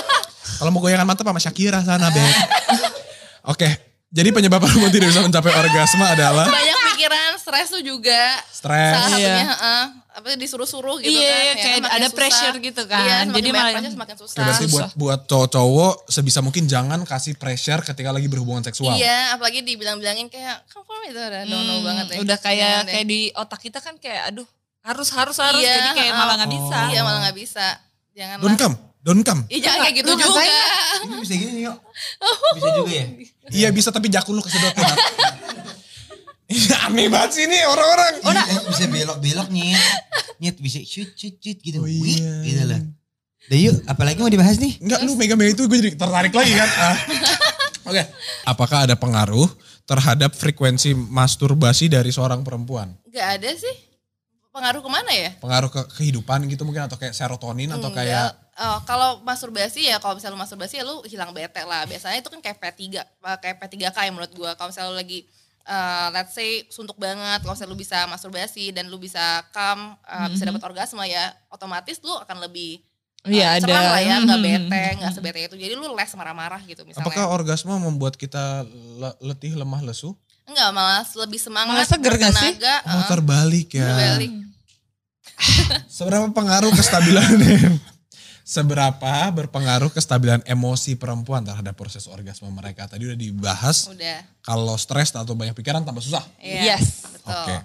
Kalau 0.60 0.70
mau 0.70 0.80
goyangan 0.80 1.04
mantap 1.04 1.24
sama 1.24 1.40
Shakira 1.40 1.80
sana, 1.80 2.06
Beb. 2.08 2.28
Oke, 3.44 3.66
jadi 4.08 4.30
penyebab 4.30 4.62
perempuan 4.62 4.92
tidak 4.92 5.10
bisa 5.10 5.20
mencapai 5.20 5.50
orgasme 5.50 6.04
adalah 6.04 6.46
Banyak 6.46 6.78
pikiran, 6.94 7.31
stres 7.42 7.68
tuh 7.68 7.82
juga. 7.82 8.22
stres. 8.48 8.94
Salah 8.94 9.08
satunya, 9.10 9.26
Iya. 9.34 9.44
heeh, 9.50 9.84
apa 10.12 10.26
disuruh-suruh 10.34 10.96
gitu 10.98 11.10
Iya, 11.10 11.26
kan. 11.26 11.36
iya, 11.36 11.50
ya 11.50 11.54
kayak 11.58 11.78
ada 11.82 11.98
susah. 12.00 12.14
pressure 12.14 12.56
gitu 12.60 12.82
kan. 12.84 13.00
Iya, 13.00 13.16
semakin 13.18 13.32
Jadi 13.32 13.42
banyak 13.42 13.52
malah- 13.58 13.72
pressure 13.74 13.92
semakin 13.92 14.16
susah. 14.16 14.34
Oke, 14.34 14.46
berarti 14.46 14.66
buat 14.68 14.88
buat 14.94 15.20
cowok-cowok 15.26 15.94
sebisa 16.06 16.38
mungkin 16.40 16.64
jangan 16.64 17.00
kasih 17.02 17.34
pressure 17.34 17.80
ketika 17.82 18.10
lagi 18.10 18.26
berhubungan 18.26 18.62
seksual. 18.62 18.94
Iya, 18.94 19.34
apalagi 19.34 19.60
dibilang-bilangin 19.60 20.28
kayak 20.28 20.62
come 20.66 20.84
for 20.84 20.96
me 20.98 21.08
itu 21.08 21.18
udah 21.18 21.42
no 21.44 21.56
no 21.58 21.74
Hmm, 21.74 21.84
banget 21.84 22.06
ya. 22.08 22.16
Udah 22.20 22.38
kayak 22.38 22.62
Jangan 22.62 22.84
deh. 22.84 22.92
kayak 22.92 23.06
di 23.08 23.20
otak 23.32 23.60
kita 23.60 23.78
kan 23.78 23.94
kayak 23.96 24.22
aduh 24.28 24.46
harus 24.80 25.08
harus 25.10 25.36
harus 25.36 25.60
Iya, 25.60 25.74
jadi 25.76 25.90
kayak 25.96 26.12
uh, 26.12 26.18
malah 26.18 26.34
nggak 26.36 26.52
bisa. 26.52 26.78
Iya 26.88 27.00
malah 27.02 27.20
nggak 27.22 27.36
bisa. 27.36 27.66
Janganlah. 28.12 28.44
Don't 28.44 28.56
come. 28.56 28.76
Don't 29.00 29.22
come. 29.22 29.42
Iya 29.46 29.60
jangan 29.64 29.78
kayak 29.82 29.94
gitu 29.98 30.08
Lu 30.08 30.18
juga. 30.20 30.42
Ini 30.42 31.14
bisa 31.18 31.34
gini 31.34 31.60
yuk. 31.64 31.76
Bisa 32.54 32.68
juga 32.72 32.92
ya? 32.92 33.06
Iya 33.50 33.68
bisa 33.70 33.88
tapi 33.90 34.06
jakun 34.06 34.32
lu 34.32 34.40
kesedot. 34.40 34.70
Aneh 36.86 37.06
banget 37.08 37.30
sih 37.34 37.44
ini 37.48 37.58
orang-orang. 37.64 38.12
Iya, 38.22 38.58
bisa 38.68 38.84
belok-belok 38.88 39.48
nyet. 39.50 39.80
Nyet 40.38 40.56
bisa 40.58 40.78
shoot 40.82 41.10
shoot 41.16 41.36
shoot 41.38 41.58
gitu. 41.60 41.80
Oh, 41.80 41.88
Wih, 41.88 42.18
iya. 42.18 42.32
gitu 42.44 42.62
loh. 42.68 42.80
Udah 43.42 43.58
yuk, 43.58 43.76
apalagi 43.90 44.18
mau 44.22 44.30
dibahas 44.30 44.56
nih? 44.62 44.78
Enggak 44.78 45.00
lu 45.02 45.18
mega-mega 45.18 45.50
itu 45.50 45.62
gue 45.66 45.78
jadi 45.82 45.90
tertarik 45.98 46.30
lagi 46.30 46.52
kan. 46.54 46.68
Ah. 46.78 46.96
Oke. 47.90 48.02
Apakah 48.46 48.86
ada 48.86 48.94
pengaruh 48.94 49.50
terhadap 49.82 50.30
frekuensi 50.38 50.94
masturbasi 50.94 51.90
dari 51.90 52.14
seorang 52.14 52.46
perempuan? 52.46 52.94
Gak 53.10 53.42
ada 53.42 53.50
sih. 53.58 53.76
Pengaruh 54.52 54.84
ke 54.84 54.90
mana 54.92 55.10
ya? 55.10 55.30
Pengaruh 55.42 55.72
ke 55.72 55.82
kehidupan 55.98 56.44
gitu 56.46 56.62
mungkin 56.62 56.86
atau 56.86 57.00
kayak 57.00 57.16
serotonin 57.16 57.72
atau 57.72 57.90
Enggak. 57.90 58.06
kayak 58.06 58.28
Oh, 58.52 58.78
kalau 58.84 59.24
masturbasi 59.24 59.88
ya 59.88 59.96
kalau 59.96 60.20
misalnya 60.20 60.36
lu 60.36 60.42
masturbasi 60.44 60.76
ya 60.76 60.84
lu 60.84 61.00
hilang 61.08 61.32
bete 61.32 61.64
lah. 61.64 61.88
Biasanya 61.88 62.20
itu 62.20 62.28
kan 62.28 62.44
kayak 62.44 62.60
P3, 62.60 63.00
eh, 63.00 63.00
kayak 63.40 63.56
P3K 63.64 63.96
ya 63.96 64.12
menurut 64.12 64.32
gua. 64.36 64.52
Kalau 64.60 64.68
misalnya 64.68 64.92
lu 64.92 65.00
lagi 65.00 65.24
eh, 65.64 66.08
let's 66.10 66.32
say 66.32 66.66
suntuk 66.68 66.96
banget, 66.96 67.40
kalau 67.40 67.52
misalnya 67.52 67.70
lu 67.70 67.78
bisa 67.78 67.98
masturbasi 68.04 68.70
dan 68.70 68.86
lu 68.86 68.96
bisa 68.96 69.20
come, 69.50 69.94
eh, 70.02 70.28
bisa 70.28 70.42
dapat 70.44 70.62
orgasme 70.62 71.02
ya, 71.02 71.30
otomatis 71.48 71.98
lu 72.00 72.12
akan 72.16 72.42
lebih 72.42 72.82
eh, 73.22 73.38
Iya, 73.38 73.54
ada. 73.54 73.62
cerah 73.62 73.82
lah 73.88 74.02
ya, 74.02 74.16
nggak 74.18 74.34
Mhm. 74.34 74.46
bete, 74.66 74.84
nggak 74.98 75.12
sebete 75.12 75.38
itu. 75.44 75.54
Jadi 75.54 75.74
lu 75.74 75.94
less 75.94 76.10
marah-marah 76.12 76.58
gitu 76.62 76.82
misalnya. 76.82 77.06
apakah 77.06 77.30
orgasme 77.30 77.70
membuat 77.72 78.18
kita 78.18 78.66
le- 78.98 79.18
letih, 79.22 79.54
lemah, 79.54 79.78
lesu? 79.80 80.18
Enggak, 80.42 80.74
malah 80.74 81.06
lebih 81.06 81.38
semangat, 81.38 81.70
Malah 81.70 81.86
seger 81.86 82.14
nggak 82.18 82.34
sih? 82.34 82.52
Oh, 82.82 83.06
terbalik 83.06 83.70
ya. 83.72 83.86
berbalik. 83.86 84.32
Seberapa 85.86 86.26
pengaruh 86.30 86.74
kestabilan 86.74 87.30
Seberapa 88.42 89.30
berpengaruh 89.30 89.88
kestabilan 89.88 90.42
emosi 90.42 90.94
perempuan 90.94 91.40
terhadap 91.40 91.72
proses 91.72 92.04
orgasme 92.04 92.46
mereka? 92.48 92.84
Tadi 92.84 93.06
udah 93.06 93.14
dibahas 93.14 93.86
Udah. 93.86 94.26
kalau 94.40 94.74
stres 94.74 95.10
atau 95.10 95.32
banyak 95.32 95.52
pikiran 95.52 95.80
tambah 95.80 96.00
susah. 96.00 96.26
Iya. 96.36 96.74
Yes. 96.74 97.06
Betul. 97.06 97.32
Oke. 97.32 97.56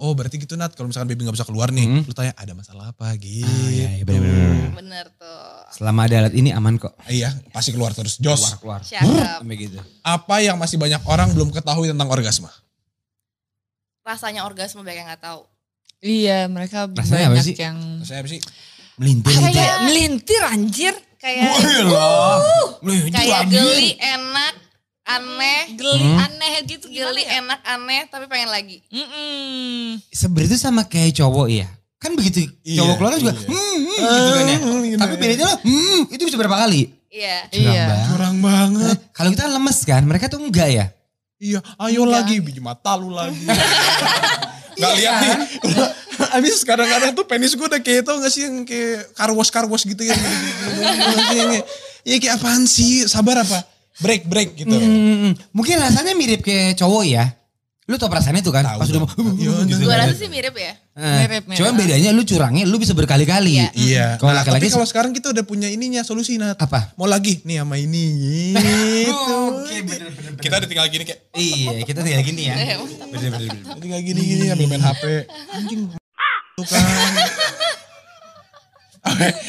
Oh 0.00 0.16
berarti 0.16 0.38
gitu 0.38 0.56
Nat, 0.56 0.72
kalau 0.72 0.88
misalkan 0.88 1.12
baby 1.12 1.26
gak 1.26 1.36
bisa 1.36 1.44
keluar 1.44 1.68
nih, 1.68 1.84
Hmm. 1.84 2.02
lu 2.02 2.14
tanya 2.14 2.32
ada 2.34 2.56
masalah 2.56 2.88
apa 2.88 3.10
gitu. 3.20 3.44
Ah, 3.44 3.68
iya, 3.68 3.88
iya, 3.92 4.04
bener-bener. 4.06 4.72
Bener 4.72 5.06
tuh. 5.12 5.44
Selama 5.76 6.08
ada 6.08 6.24
alat 6.24 6.32
ini 6.32 6.50
aman 6.50 6.78
kok. 6.78 6.94
Iya, 7.04 7.28
pasti 7.52 7.74
keluar 7.74 7.92
terus. 7.92 8.16
Jos, 8.16 8.56
Keluar, 8.56 8.80
keluar. 8.80 9.34
Sampai 9.42 9.56
gitu. 9.60 9.76
apa 10.00 10.36
yang 10.40 10.56
masih 10.56 10.78
banyak 10.78 11.04
orang 11.04 11.28
belum 11.32 11.52
ketahui 11.52 11.90
tentang 11.90 12.08
orgasme? 12.08 12.48
Rasanya 14.00 14.44
orgasme 14.44 14.80
banyak 14.80 15.00
yang 15.00 15.10
gak 15.10 15.20
tahu. 15.22 15.42
Iya, 16.00 16.46
mereka 16.46 16.84
Rasanya 16.86 17.26
apa 17.26 17.34
banyak 17.34 17.44
sih? 17.44 17.56
yang 17.56 17.76
Saya 18.04 18.20
apa 18.20 18.28
sih? 18.30 18.40
Melintir 18.94 19.32
kayak. 19.32 19.50
Kayak- 19.50 19.80
melintir 19.82 20.42
anjir. 20.44 20.94
Kayak. 21.16 21.50
Melintir 22.80 23.12
kayak 23.12 23.38
anjir. 23.42 23.58
geli 23.58 23.90
enak 23.96 24.54
aneh 25.04 25.60
Geli 25.74 26.00
Hmm. 26.00 26.16
aneh 26.18 26.52
gitu 26.64 26.86
gimana 26.86 27.10
geli 27.10 27.22
ya? 27.22 27.30
enak 27.38 27.60
aneh 27.62 28.02
tapi 28.06 28.24
pengen 28.24 28.48
lagi 28.48 28.80
Mm-mm. 28.88 30.00
Sebenarnya 30.08 30.48
itu 30.48 30.58
sama 30.58 30.82
kayak 30.82 31.12
cowok 31.14 31.48
ya. 31.50 31.68
Kan 31.96 32.12
begitu 32.14 32.48
Iya, 32.60 32.80
cowok 32.80 32.94
keluar 32.98 33.12
juga 33.14 33.32
iya. 33.32 33.40
hmm, 33.42 33.76
hmm, 33.76 34.00
gitu 34.00 34.30
kan 34.30 34.44
ya. 34.44 34.58
Hmm, 34.58 34.80
gitu 34.82 34.96
Tapi 34.98 35.12
ya. 35.12 35.18
bedanya 35.18 35.44
lah, 35.46 35.58
hmm, 35.58 36.00
itu 36.08 36.22
bisa 36.22 36.36
berapa 36.36 36.56
kali? 36.58 36.82
iya 37.06 37.36
Curang 37.46 37.62
Iya. 37.66 37.84
banget. 37.84 38.06
Curang 38.06 38.36
banget. 38.40 38.96
Kalau 39.10 39.28
kita 39.30 39.42
kan 39.42 39.52
lemes 39.52 39.78
kan, 39.82 40.02
mereka 40.02 40.24
tuh 40.26 40.38
enggak 40.38 40.68
ya. 40.68 40.86
Iya, 41.36 41.58
ayo 41.78 42.00
Enggak. 42.02 42.14
lagi 42.22 42.34
biji 42.40 42.60
mata 42.60 42.92
lu 42.94 43.08
lagi. 43.10 43.44
Gak 44.74 44.92
lihat 44.96 45.14
nih. 45.16 45.36
Abis 46.34 46.62
kadang-kadang 46.62 47.12
tuh 47.12 47.24
penis 47.24 47.52
gue 47.52 47.62
udah 47.62 47.78
kayak 47.78 48.02
tau 48.02 48.18
gak 48.18 48.28
sih 48.28 48.42
yang 48.42 48.62
kayak 48.62 49.14
karwos-karwos 49.14 49.82
gitu 49.82 50.02
ya. 50.02 50.14
Iya 52.02 52.16
kayak 52.18 52.34
apaan 52.36 52.64
sih? 52.64 53.06
Sabar 53.06 53.40
apa? 53.40 53.64
Break, 53.96 54.26
break 54.26 54.48
gitu. 54.56 54.74
Hmm, 54.74 55.32
mungkin 55.50 55.78
rasanya 55.78 56.12
mirip 56.12 56.42
kayak 56.42 56.74
cowok 56.74 57.04
ya. 57.06 57.24
Lu 57.84 57.94
tau 57.94 58.08
perasaannya 58.08 58.40
tuh 58.40 58.48
kan? 58.50 58.64
Tahu 58.64 58.80
Pas 58.80 58.88
udah 58.88 59.00
mau. 59.00 59.12
Iya, 59.36 59.52
gitu 59.62 59.84
gua 59.84 59.92
kan. 59.94 60.08
rasa 60.08 60.16
sih 60.16 60.26
mirip 60.26 60.56
ya 60.56 60.72
Eh, 60.94 61.02
Mirip, 61.20 61.42
mirip. 61.44 61.58
Cuman 61.58 61.72
bedanya 61.74 62.10
lu 62.10 62.22
curangnya 62.22 62.64
lu 62.64 62.78
bisa 62.78 62.90
berkali-kali. 62.92 63.60
Iya. 63.60 63.68
Iya. 63.74 64.06
Kalau 64.16 64.30
Nah, 64.30 64.40
laki-laki 64.40 64.62
tapi 64.62 64.72
kalau 64.72 64.86
sekarang 64.86 65.10
kita 65.10 65.30
udah 65.30 65.44
punya 65.44 65.68
ininya 65.68 66.00
solusi 66.00 66.34
Nat. 66.34 66.56
Apa? 66.56 66.94
Mau 66.94 67.04
lagi 67.04 67.42
nih 67.42 67.60
sama 67.60 67.76
ini 67.76 68.04
gitu. 69.04 69.36
Oke. 69.52 69.76
Kita 70.38 70.54
udah 70.56 70.68
tinggal 70.68 70.86
gini 70.88 71.04
kayak 71.04 71.20
Iya, 71.34 71.72
kita 71.82 72.00
tinggal 72.00 72.22
gini 72.22 72.42
ya. 72.46 72.54
Bener-bener. 73.04 73.52
tinggal 73.78 74.00
gini-gini 74.00 74.44
ambil 74.48 74.66
main 74.66 74.82
HP. 74.82 75.04
Anjing. 75.52 75.82
Tuh 76.54 76.66
kan. 76.66 76.82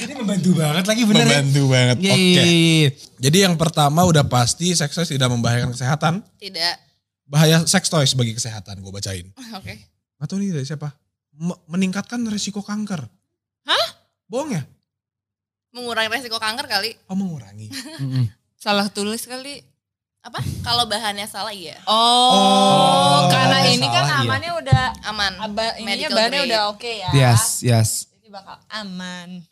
Ini 0.03 0.13
membantu 0.19 0.51
banget 0.53 0.83
lagi 0.83 1.01
bener 1.07 1.23
ya. 1.23 1.39
Membantu 1.39 1.61
banget. 1.71 1.95
Iya, 2.01 2.11
Oke. 2.11 2.19
iya, 2.19 2.43
iya. 2.43 2.89
Jadi 3.21 3.37
yang 3.39 3.55
pertama 3.55 4.03
udah 4.03 4.27
pasti 4.27 4.75
seks 4.75 4.91
toys 4.91 5.07
tidak 5.07 5.31
membahayakan 5.31 5.71
kesehatan. 5.71 6.13
tidak 6.35 6.75
Bahaya 7.25 7.63
seks 7.63 7.87
toys 7.87 8.13
bagi 8.13 8.35
kesehatan 8.35 8.77
gue 8.77 8.91
bacain. 8.91 9.25
oke 9.57 9.73
Gak 10.15 10.27
tau 10.29 10.37
nih 10.37 10.53
dari 10.53 10.61
siapa. 10.63 10.93
M- 11.35 11.61
meningkatkan 11.67 12.21
risiko 12.27 12.61
kanker. 12.61 13.01
Hah? 13.65 13.87
Bohong 14.27 14.53
ya? 14.53 14.63
mengurangi 15.75 16.07
resiko 16.07 16.39
kanker 16.39 16.71
kali 16.71 16.95
Oh 17.05 17.19
mengurangi. 17.19 17.67
Salah 18.55 18.87
tulis 18.87 19.27
kali. 19.27 19.59
Apa 20.25 20.41
kalau 20.59 20.83
bahannya 20.85 21.23
salah 21.25 21.53
iya 21.53 21.77
Oh, 21.85 21.93
Oh, 21.93 23.19
karena 23.29 23.61
salah, 23.61 23.71
ini 23.71 23.85
kan 23.85 24.03
iya. 24.03 24.15
amannya 24.19 24.51
udah 24.55 24.83
aman 25.05 25.33
aba, 25.39 25.63
ininya 25.77 26.09
bahannya 26.09 26.41
grade. 26.41 26.49
udah 26.49 26.61
oke 26.67 26.91
ya. 26.91 27.09
Yes, 27.13 27.61
yes. 27.61 27.89
Jadi 28.11 28.27
bakal 28.29 28.57
aman. 28.67 29.45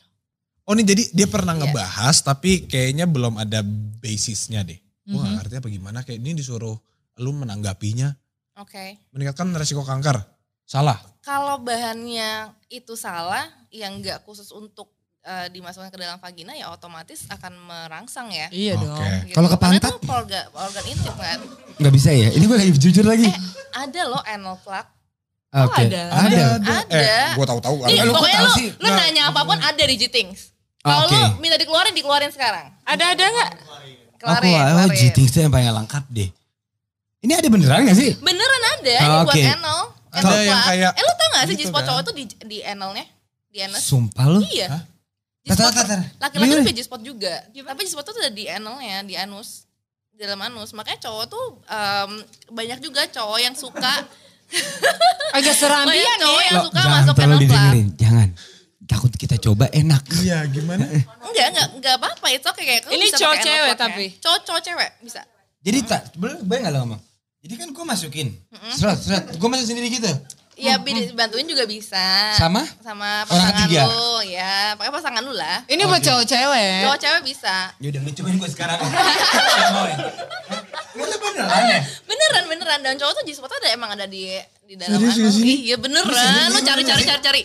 Oh 0.63 0.73
nih 0.73 0.85
jadi 0.85 1.03
dia 1.11 1.27
pernah 1.27 1.53
Iya. 1.53 1.61
ngebahas 1.63 2.15
tapi 2.19 2.65
kayaknya 2.65 3.05
belum 3.05 3.37
ada 3.37 3.61
basisnya 3.99 4.63
deh. 4.63 4.75
Gue 5.03 5.13
gak 5.15 5.27
Mhm. 5.27 5.37
ngerti 5.37 5.53
apa 5.55 5.67
gimana. 5.69 5.97
Kayak 6.01 6.19
ini 6.19 6.31
disuruh 6.35 6.73
lu 7.15 7.31
menanggapinya. 7.31 8.09
oke 8.55 8.85
Meningkatkan 9.09 9.53
risiko 9.53 9.81
kanker. 9.81 10.17
Salah. 10.63 10.97
kalau 11.19 11.55
bahannya 11.57 12.49
itu 12.67 12.95
salah 12.95 13.45
yang 13.69 13.99
nggak 13.99 14.23
khusus 14.23 14.49
untuk 14.49 14.91
eh, 15.23 15.47
dimasukkan 15.49 15.87
ke 15.87 15.97
dalam 15.97 16.17
vagina 16.17 16.51
ya 16.51 16.67
otomatis 16.67 17.23
akan 17.27 17.53
merangsang 17.57 18.27
ya 18.27 18.47
Iya 18.49 18.75
Oke. 18.75 18.83
dong. 18.83 18.99
Gitu. 19.23 19.33
Kalau 19.33 19.47
ke 19.47 19.55
Karena 19.55 19.79
pantat? 19.79 19.91
itu 19.93 20.09
organ, 20.09 20.43
organ 20.53 20.83
intim 20.85 21.15
kan 21.15 21.39
Nggak 21.75 21.93
bisa 21.93 22.09
ya? 22.09 22.29
Ini 22.29 22.43
gue 22.43 22.57
lagi 22.57 22.71
jujur 22.73 23.03
lagi. 23.03 23.25
Eh, 23.25 23.37
ada 23.73 24.01
loh 24.05 24.21
anal 24.21 24.55
plug 24.57 24.87
Oke. 25.55 25.83
ada. 25.85 26.01
Ada. 26.11 26.43
Ada. 26.57 26.75
Eh 26.89 27.29
gue 27.33 27.45
tahu-tahu. 27.45 27.75
Nih, 27.83 27.97
gua 28.01 28.13
pokoknya 28.15 28.35
tahu 28.35 28.45
lu, 28.45 28.53
sih, 28.53 28.67
lu 28.71 28.83
nggak- 28.83 28.99
nanya 28.99 29.23
apa 29.29 29.41
pun 29.43 29.57
ada 29.57 29.83
di 29.83 29.95
Jitings. 29.95 30.39
Kalau 30.79 31.05
Oke. 31.05 31.13
lu 31.13 31.21
minta 31.39 31.55
dikeluarin, 31.55 31.93
dikeluarin 31.93 32.27
sekarang. 32.29 32.67
Ada 32.83 33.13
ada 33.13 33.23
nggak? 33.23 33.51
Aku 33.53 34.19
Keluarin, 34.19 34.49
oh, 34.49 34.65
keluarin. 34.81 34.97
Jiting 34.97 35.25
itu 35.25 35.37
yang 35.37 35.49
paling 35.49 35.67
lengkap 35.69 36.03
deh. 36.09 36.29
Ini 37.19 37.33
ada 37.33 37.47
beneran 37.47 37.79
gak 37.83 37.95
sih? 37.95 38.11
Beneran 38.17 38.61
ada, 38.73 38.93
Ah, 38.93 38.99
ini 38.99 39.15
buat 39.21 39.29
oke. 39.29 39.41
anal. 39.49 39.79
Ada 40.09 40.25
Anal 40.25 40.41
yang 40.41 40.61
kayak 40.61 40.91
Eh 40.91 41.01
lu 41.01 41.13
tau 41.13 41.27
gak 41.29 41.43
sih 41.43 41.53
gitu 41.53 41.61
G-spot 41.63 41.75
kan? 41.77 41.87
cowok 41.87 42.01
tuh 42.03 42.13
di, 42.13 42.23
di 42.43 42.57
analnya? 42.61 43.05
Di 43.47 43.59
anus? 43.61 43.81
Sumpah 43.81 44.25
lu? 44.27 44.39
Iya. 44.43 44.67
Hah? 44.69 44.81
Laki-laki 45.43 46.51
tuh 46.55 46.63
punya 46.63 46.75
G-spot 46.79 47.01
juga. 47.03 47.33
Tapi 47.51 47.79
G-spot 47.83 48.03
tuh 48.07 48.15
ada 48.15 48.31
di 48.31 48.47
analnya, 48.47 49.03
di 49.03 49.15
anus. 49.19 49.67
Di 50.13 50.23
dalam 50.23 50.39
anus. 50.39 50.71
Makanya 50.71 51.03
cowok 51.03 51.25
tuh 51.27 51.45
em, 51.67 52.11
banyak 52.53 52.79
juga 52.79 53.03
cowok 53.11 53.39
yang 53.43 53.55
suka. 53.55 53.93
Agak 55.37 55.55
serambian 55.57 55.97
banyak 55.97 56.17
cowok 56.21 56.41
yang 56.47 56.57
suka 56.63 56.81
masuk 56.87 57.15
anal 57.19 57.39
didengerin. 57.41 57.87
Jangan. 57.99 58.29
Takut 58.83 59.11
kita 59.15 59.35
coba 59.39 59.65
enak. 59.71 60.03
Iya 60.21 60.43
gimana? 60.47 60.85
Enggak, 61.27 61.47
enggak, 61.49 61.67
enggak 61.75 61.95
apa-apa. 61.97 62.27
Itu 62.29 62.47
oke 62.51 62.61
kayak 62.61 62.81
Ini 62.93 63.05
cowok 63.09 63.37
cewek 63.41 63.73
tapi? 63.79 64.05
ya. 64.13 64.19
Cowok 64.21 64.39
cowok 64.45 64.61
cewek 64.61 64.89
bisa. 65.01 65.21
Jadi 65.63 65.79
tak, 65.87 66.01
boleh 66.19 66.59
gak 66.59 66.71
lo 66.75 66.79
ngomong? 66.83 67.01
Jadi 67.43 67.53
kan 67.59 67.67
gue 67.71 67.85
masukin. 67.87 68.27
Seret, 68.75 68.99
seret. 68.99 69.23
Gue 69.39 69.47
masuk 69.51 69.67
sendiri 69.67 69.87
gitu. 69.91 70.11
Iya, 70.63 70.79
bi- 70.79 71.11
bantuin 71.11 71.43
juga 71.43 71.67
bisa. 71.67 72.31
Sama? 72.33 72.63
Sama 72.79 73.27
Orang 73.27 73.51
pasangan 73.51 73.67
lu, 73.83 74.07
ya. 74.25 74.55
Pakai 74.79 74.91
pasangan 74.95 75.21
lu 75.21 75.33
lah. 75.35 75.57
Ini 75.67 75.83
buat 75.83 75.99
cowok 75.99 76.23
cewek. 76.23 76.81
Cowok 76.87 76.99
cewek 76.99 77.21
bisa. 77.27 77.55
Yaudah 77.77 77.99
lu 77.99 78.09
cobain 78.09 78.35
gue 78.39 78.49
sekarang. 78.49 78.79
Gak 78.79 79.83
ya? 79.85 79.97
Lu 80.93 81.03
beneran 81.03 81.63
ya? 81.67 81.79
Beneran, 82.05 82.43
beneran. 82.47 82.79
Dan 82.79 82.93
cowok 82.95 83.13
tuh 83.19 83.23
G-spot 83.25 83.51
ada 83.51 83.67
emang 83.69 83.91
ada 83.91 84.05
di 84.05 84.31
di 84.63 84.79
dalam 84.79 84.95
Serius? 85.03 85.35
Iya 85.37 85.75
beneran. 85.75 86.47
Lu 86.49 86.59
cari 86.61 86.81
cari 86.81 87.03
cari 87.03 87.21
cari. 87.21 87.41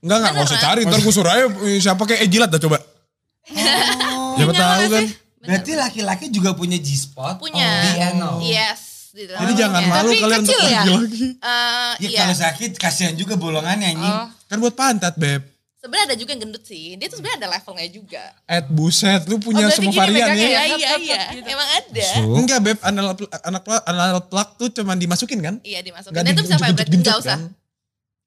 Enggak 0.00 0.16
enggak 0.20 0.32
nggak 0.32 0.46
usah 0.46 0.60
cari. 0.62 0.80
Ntar 0.84 1.00
gue 1.00 1.12
suruh 1.12 1.32
aja 1.32 1.44
siapa 1.80 2.02
kayak 2.04 2.20
Ejilat 2.22 2.48
dah 2.48 2.60
coba. 2.60 2.78
Oh. 2.78 4.34
Siapa 4.38 4.52
tahu 4.52 4.82
kan. 4.88 5.04
Berarti 5.44 5.72
laki-laki 5.76 6.26
juga 6.32 6.56
punya 6.56 6.78
G-spot. 6.78 7.36
Punya. 7.36 7.68
Di 7.84 8.00
anal. 8.00 8.40
Yes. 8.40 8.93
Di 9.14 9.24
dalam 9.24 9.40
Jadi 9.40 9.52
jangan 9.54 9.78
anusnya. 9.78 9.94
malu 9.94 10.08
Tapi 10.08 10.18
kalian 10.18 10.40
untuk 10.40 10.50
kecil 10.50 10.66
ya? 10.66 10.82
pergi 10.82 10.90
lagi. 10.90 11.26
Eh, 11.30 11.92
Ya 11.94 12.08
iya. 12.08 12.18
kalau 12.20 12.34
sakit 12.36 12.70
kasihan 12.74 13.14
juga 13.14 13.34
bolongannya 13.34 13.88
anjing. 13.88 14.14
Oh. 14.16 14.26
Kan 14.44 14.56
buat 14.58 14.74
pantat 14.74 15.14
beb. 15.14 15.42
Sebenarnya 15.78 16.06
ada 16.08 16.16
juga 16.16 16.30
yang 16.32 16.42
gendut 16.42 16.64
sih. 16.64 16.96
Dia 16.96 17.06
tuh 17.06 17.20
sebenarnya 17.20 17.38
ada 17.38 17.48
levelnya 17.52 17.88
juga. 17.88 18.24
Ed 18.46 18.66
buset 18.68 19.22
lu 19.24 19.36
punya 19.36 19.64
Oh, 19.64 19.70
semua 19.70 19.92
gini 19.92 20.00
varian 20.00 20.26
ya. 20.26 20.34
Iya, 20.34 20.48
ya? 20.48 20.62
iya, 20.74 20.90
iya. 20.98 21.22
gitu. 21.30 21.46
Emang 21.46 21.68
ada. 21.70 22.06
So, 22.10 22.20
Enggak 22.34 22.58
beb, 22.58 22.78
anal 22.80 23.06
anak 23.44 23.62
anal 23.84 24.20
plug 24.24 24.48
tuh 24.56 24.68
cuman 24.72 24.96
dimasukin 24.96 25.38
kan? 25.38 25.54
Iya 25.60 25.78
dimasukin. 25.80 26.10
Enggak 26.10 26.24
Dan 26.24 26.32
itu 26.32 26.42
bisa 26.42 26.56
vibrate. 26.58 26.90
Enggak 26.90 27.16
usah. 27.20 27.36
kan? 27.36 27.52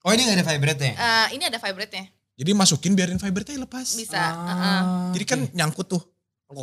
Oh 0.02 0.14
ini 0.14 0.24
gak 0.24 0.38
ada 0.38 0.46
vibrate-nya? 0.48 0.94
Eh, 0.96 1.28
ini 1.36 1.44
ada 1.44 1.58
vibrate-nya. 1.58 2.06
Jadi 2.38 2.52
masukin 2.54 2.94
biarin 2.94 3.18
vibrate 3.18 3.58
lepas. 3.58 3.88
Bisa. 3.92 4.16
Ah. 4.16 4.32
heeh. 4.48 4.82
Jadi 5.18 5.26
kan 5.26 5.40
nyangkut 5.52 5.90
tuh. 5.90 6.00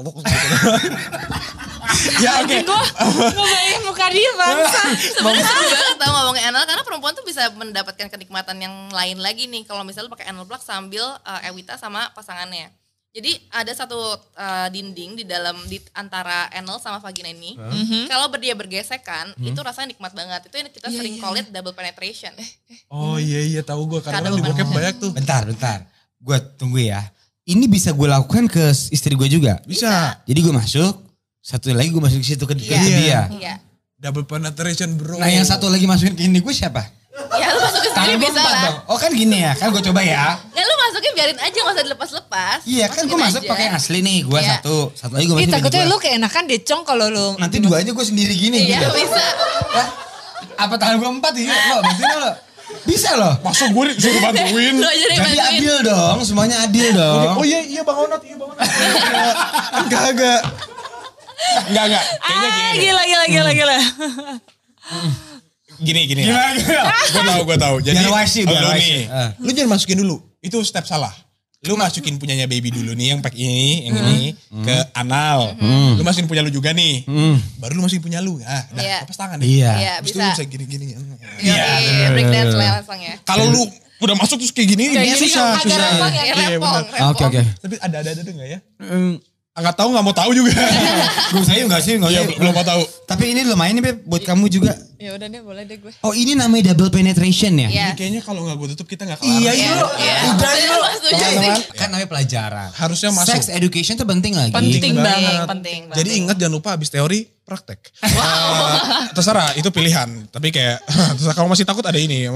ya 2.23 2.31
oke. 2.43 2.57
Gue 2.65 2.83
ngebayangin 3.33 3.83
muka 3.87 4.07
dia 4.11 4.31
bangsa. 4.37 4.81
Sebenarnya 5.19 5.45
seru 5.45 5.65
banget 5.71 5.97
tau 5.99 6.11
ngomongin 6.13 6.45
anal 6.51 6.65
karena 6.67 6.83
perempuan 6.83 7.13
tuh 7.15 7.25
bisa 7.27 7.43
mendapatkan 7.55 8.07
kenikmatan 8.11 8.57
yang 8.59 8.75
lain 8.91 9.19
lagi 9.21 9.47
nih 9.47 9.63
kalau 9.65 9.83
misalnya 9.83 10.11
pakai 10.11 10.31
anal 10.31 10.45
plug 10.47 10.63
sambil 10.63 11.05
uh, 11.23 11.41
Ewita 11.49 11.79
sama 11.79 12.11
pasangannya. 12.13 12.71
Jadi 13.15 13.31
ada 13.55 13.71
satu 13.71 13.95
uh, 14.19 14.67
dinding 14.75 15.23
di 15.23 15.23
dalam 15.23 15.55
di 15.71 15.79
antara 15.95 16.51
anal 16.51 16.83
sama 16.83 16.99
vagina 16.99 17.31
ini. 17.31 17.55
Mhm. 17.55 18.11
Kalau 18.11 18.27
dia 18.35 18.59
bergesekan, 18.59 19.31
itu 19.39 19.55
rasanya 19.63 19.95
nikmat 19.95 20.11
banget. 20.19 20.51
Itu 20.51 20.59
yang 20.59 20.67
kita 20.67 20.91
Iya, 20.91 20.99
sering 20.99 21.15
iya, 21.15 21.23
call 21.23 21.39
it 21.39 21.47
double 21.55 21.79
penetration. 21.79 22.35
Oh 22.91 23.15
iya 23.15 23.39
iya 23.39 23.63
tahu 23.63 23.87
gue 23.87 24.03
karena 24.03 24.19
Kadang 24.19 24.35
kan 24.35 24.41
di 24.43 24.47
bokep 24.51 24.67
banyak 24.67 24.95
tuh. 24.99 25.11
Bentar, 25.15 25.47
bentar. 25.47 25.79
Gue 26.19 26.43
tunggu 26.59 26.83
ya. 26.83 27.07
Ini 27.47 27.71
bisa 27.71 27.95
gue 27.95 28.09
lakukan 28.11 28.51
ke 28.51 28.75
istri 28.91 29.15
gue 29.15 29.31
juga. 29.31 29.63
Bisa. 29.63 30.19
Jadi 30.27 30.39
gue 30.43 30.51
masuk, 30.51 31.04
satu 31.45 31.69
lagi 31.71 31.93
gue 31.93 32.01
masuk 32.01 32.19
ke 32.19 32.27
situ 32.27 32.45
ke, 32.45 32.57
ke 32.57 32.65
Iya. 32.65 32.81
dia. 32.97 33.21
Iya. 33.31 33.55
Double 33.95 34.25
penetration 34.25 34.97
bro. 34.97 35.17
Nah 35.17 35.29
yang 35.29 35.45
satu 35.45 35.69
lagi 35.69 35.85
masukin 35.85 36.17
ke 36.17 36.25
ini 36.25 36.41
gue 36.41 36.51
siapa? 36.51 36.81
Ya 37.31 37.47
lu 37.47 37.61
masukin 37.61 37.91
sendiri 37.91 38.17
bisa 38.19 38.33
empat 38.35 38.49
lah. 38.51 38.63
dong. 38.65 38.79
Oh 38.87 38.97
kan 38.97 39.13
gini 39.13 39.39
ya, 39.39 39.53
kan 39.53 39.69
gue 39.69 39.83
coba 39.83 40.01
ya. 40.01 40.41
Nggak 40.51 40.65
lu 40.65 40.75
masukin 40.79 41.11
biarin 41.15 41.39
aja 41.39 41.55
gak 41.55 41.69
usah 41.71 41.85
dilepas-lepas. 41.85 42.59
Iya 42.65 42.87
kan 42.89 43.03
gue 43.03 43.13
Masukin 43.13 43.25
masuk 43.29 43.43
pakai 43.47 43.65
yang 43.65 43.77
asli 43.77 43.99
nih, 44.01 44.19
gue 44.25 44.39
Iya. 44.39 44.51
satu, 44.59 44.75
satu 44.91 45.13
lagi 45.15 45.25
gue 45.25 45.31
Ih 45.31 45.39
masukin 45.39 45.53
takutnya 45.55 45.81
bini 45.81 45.93
lu 45.93 45.97
keenakan 46.01 46.43
decong 46.49 46.83
kalau 46.83 47.07
lu. 47.07 47.29
Nanti 47.37 47.57
dua 47.61 47.77
aja 47.79 47.91
gue 47.93 48.07
sendiri 48.07 48.35
gini 48.35 48.59
Iya 48.65 48.81
gitu. 48.83 48.89
bisa. 48.99 49.25
Hah? 49.71 49.89
Apa 50.57 50.75
tangan 50.75 50.97
gue 50.97 51.11
empat 51.13 51.33
ya? 51.35 51.45
Lo 51.45 51.77
bantuin 51.79 52.17
lo. 52.19 52.33
Bisa 52.85 53.11
loh. 53.15 53.35
Masuk 53.41 53.69
gue 53.71 53.85
disuruh 53.95 54.21
bantuin. 54.23 54.75
Tapi 54.81 55.39
adil 55.39 55.77
dong, 55.83 56.17
semuanya 56.25 56.57
adil 56.63 56.89
dong. 56.91 57.37
Oh 57.37 57.45
iya 57.45 57.61
iya 57.61 57.81
Bang 57.81 58.01
Onat, 58.01 58.21
iya 58.21 58.35
Bang 58.35 58.49
Onat. 58.51 58.65
Enggak 59.79 60.05
enggak. 60.11 60.41
Enggak 61.67 61.85
enggak. 61.89 62.05
Kayaknya 62.17 62.49
Ah 62.49 62.53
gini. 62.71 62.83
gila 62.83 63.03
gila 63.05 63.25
gila 63.27 63.51
gila. 63.53 63.77
Gini 65.77 66.01
gini. 66.07 66.23
Gimana 66.23 66.55
gimana? 66.55 66.93
Gue 67.05 67.23
tahu 67.25 67.41
gue 67.45 67.59
tahu. 67.59 67.77
Jadi 67.83 67.97
Biar 67.97 68.11
wise 68.13 68.31
sih, 68.31 68.43
biar 68.45 68.63
lu 68.63 68.69
wise 68.71 68.87
nih. 68.87 69.05
Ah. 69.09 69.29
lu 69.37 69.51
jangan 69.51 69.71
masukin 69.73 69.99
dulu. 69.99 70.17
Itu 70.39 70.63
step 70.63 70.85
salah. 70.85 71.11
Lu 71.65 71.75
masukin 71.75 72.15
punyanya 72.15 72.45
baby 72.45 72.69
dulu 72.69 72.93
nih 72.93 73.11
yang 73.11 73.21
pakai 73.21 73.41
ini, 73.41 73.89
yang 73.89 73.97
ini 73.99 74.37
ke 74.61 74.77
anal. 74.93 75.57
Lu 75.97 76.03
masukin 76.03 76.29
punya 76.29 76.41
lu 76.41 76.53
juga 76.53 76.71
nih. 76.71 77.03
Hmm. 77.05 77.41
Baru 77.57 77.75
lu 77.75 77.83
masukin 77.83 78.05
punya 78.05 78.21
lu. 78.21 78.37
Nah, 78.37 78.63
dah 78.69 78.79
Iya. 78.79 78.99
lepas 79.03 79.17
tangan 79.17 79.37
deh. 79.37 79.49
Iya. 79.49 79.73
Iya 79.75 79.93
Habis 79.99 80.07
itu 80.07 80.15
bisa. 80.15 80.23
lu 80.23 80.31
bisa 80.31 80.45
gini-gini. 80.47 80.85
Iya, 81.41 81.65
break 82.13 82.29
dance 82.31 82.55
lah 82.55 82.69
langsung 82.79 83.01
ya. 83.01 83.15
Kalau 83.25 83.45
lu 83.49 83.63
udah 83.97 84.15
masuk 84.15 84.37
terus 84.37 84.53
kayak 84.53 84.69
gini, 84.69 84.93
Kayak 84.93 85.17
susah, 85.17 85.57
agak 85.57 85.65
susah. 85.65 85.81
rempong 85.81 86.13
ya, 86.13 86.23
Iya, 86.23 86.35
Iya, 86.37 86.47
rempong. 86.55 86.85
Oke 87.11 87.23
oke. 87.25 87.41
Tapi 87.59 87.75
ada 87.81 87.97
ada 87.99 88.11
ada 88.13 88.31
enggak 88.31 88.49
ya? 88.53 88.59
Enggak 89.55 89.79
tahu 89.79 89.95
enggak 89.95 90.03
mau 90.03 90.11
tahu 90.13 90.31
juga. 90.35 90.51
Gue 91.31 91.47
saya 91.47 91.63
enggak 91.63 91.79
sih, 91.79 91.95
enggak 91.95 92.11
Iya, 92.11 92.27
sih. 92.27 92.35
belum 92.35 92.51
mau 92.51 92.67
tahu. 92.67 92.83
Tapi 93.07 93.31
ini 93.31 93.47
lumayan 93.47 93.79
nih 93.79 93.85
Beb, 93.87 93.97
buat 94.03 94.19
kamu 94.21 94.51
juga. 94.51 94.75
Ya 94.99 95.15
udah 95.15 95.31
deh 95.31 95.39
boleh 95.39 95.63
deh 95.63 95.79
gue. 95.79 95.95
Oh 96.01 96.11
ini 96.11 96.35
namanya 96.35 96.75
double 96.75 96.91
penetration 96.91 97.55
ya? 97.55 97.69
Iya. 97.71 97.87
Ini 97.87 97.95
kayaknya 97.95 98.21
kalau 98.21 98.43
nggak 98.43 98.57
gue 98.57 98.69
tutup 98.75 98.91
kita 98.91 99.07
nggak 99.07 99.23
kelar. 99.23 99.31
Iya, 99.31 99.51
Iya, 99.53 99.71
iya. 99.95 100.15
Udah. 100.27 100.53
Teman-teman, 101.05 101.61
Kan 101.71 101.89
namanya 101.89 102.09
pelajaran. 102.09 102.69
Harusnya 102.75 103.11
masuk. 103.13 103.31
Sex 103.31 103.47
education 103.49 103.95
tuh 103.95 104.05
penting 104.05 104.35
lagi. 104.35 104.51
Penting 104.51 104.91
banget. 104.97 105.47
Penting, 105.47 105.47
penting. 105.47 105.81
Jadi 105.95 106.09
ingat 106.19 106.35
jangan 106.35 106.55
lupa 106.55 106.69
habis 106.75 106.91
teori 106.91 107.23
praktek. 107.47 107.79
Eh, 108.01 108.77
terserah 109.13 109.55
itu 109.55 109.71
pilihan. 109.71 110.09
Tapi 110.35 110.51
kayak 110.51 110.83
terserah 111.15 111.37
kalau 111.37 111.47
masih 111.47 111.63
takut 111.63 111.87
ada 111.87 111.95
ini. 111.95 112.27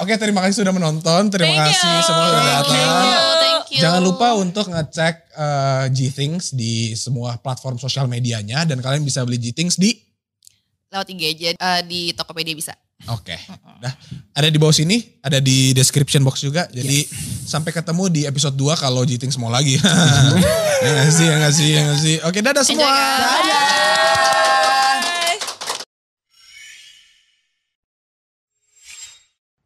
Oke 0.00 0.16
terima 0.16 0.40
kasih 0.40 0.64
sudah 0.64 0.72
menonton. 0.72 1.28
Terima 1.28 1.60
Thank 1.60 1.76
kasih 1.76 1.92
you. 1.92 2.06
semua 2.06 2.24
sudah 2.24 2.42
datang. 2.46 2.72
Thank 2.72 3.04
you, 3.04 3.20
thank 3.36 3.52
you. 3.52 3.61
Jangan 3.80 4.02
lupa 4.04 4.36
untuk 4.36 4.68
ngecek 4.68 5.14
eh, 5.32 5.84
G-Things 5.88 6.52
di 6.52 6.92
semua 6.92 7.40
platform 7.40 7.80
sosial 7.80 8.04
medianya 8.04 8.68
dan 8.68 8.84
kalian 8.84 9.00
bisa 9.00 9.24
beli 9.24 9.40
G-Things 9.40 9.80
di 9.80 9.96
lewat 10.92 11.08
IG 11.08 11.22
aja 11.24 11.48
eh, 11.56 11.80
di 11.88 12.12
Tokopedia 12.12 12.52
bisa. 12.52 12.76
Oke. 13.08 13.34
Dah. 13.82 13.94
Ada 14.36 14.52
di 14.52 14.60
bawah 14.60 14.76
sini, 14.76 15.18
ada 15.24 15.40
di 15.42 15.72
description 15.72 16.22
box 16.22 16.44
juga. 16.44 16.68
Jadi 16.70 17.02
sampai 17.48 17.72
ketemu 17.74 18.12
di 18.12 18.22
episode 18.28 18.54
2 18.54 18.76
kalau 18.76 19.02
G-Things 19.02 19.40
mau 19.40 19.48
lagi. 19.50 19.80
ya 20.84 20.90
nggak 20.92 21.10
sih, 21.10 21.26
ya 21.26 21.34
nggak 21.40 21.54
sih, 21.56 21.68
ya 21.72 21.80
nggak 21.82 21.98
sih. 21.98 22.16
Oke, 22.28 22.38
dadah 22.44 22.62
Enjoy 22.62 22.76
semua. 22.76 22.92
guys. 22.92 23.82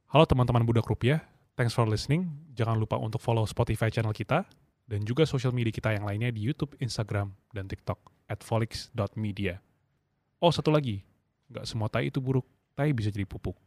Halo 0.06 0.24
teman-teman 0.24 0.64
Budak 0.64 0.88
Rupiah, 0.88 1.20
thanks 1.60 1.76
for 1.76 1.84
listening. 1.84 2.45
Jangan 2.56 2.80
lupa 2.80 2.96
untuk 2.96 3.20
follow 3.20 3.44
Spotify 3.44 3.92
channel 3.92 4.16
kita 4.16 4.48
dan 4.88 5.04
juga 5.04 5.28
sosial 5.28 5.52
media 5.52 5.68
kita 5.68 5.92
yang 5.92 6.08
lainnya 6.08 6.32
di 6.32 6.40
YouTube, 6.40 6.72
Instagram, 6.80 7.36
dan 7.52 7.68
TikTok 7.68 8.00
at 8.32 8.40
folix.media. 8.40 9.60
Oh 10.40 10.48
satu 10.48 10.72
lagi, 10.72 11.04
nggak 11.52 11.68
semua 11.68 11.92
tai 11.92 12.08
itu 12.08 12.16
buruk, 12.16 12.48
tai 12.72 12.96
bisa 12.96 13.12
jadi 13.12 13.28
pupuk. 13.28 13.65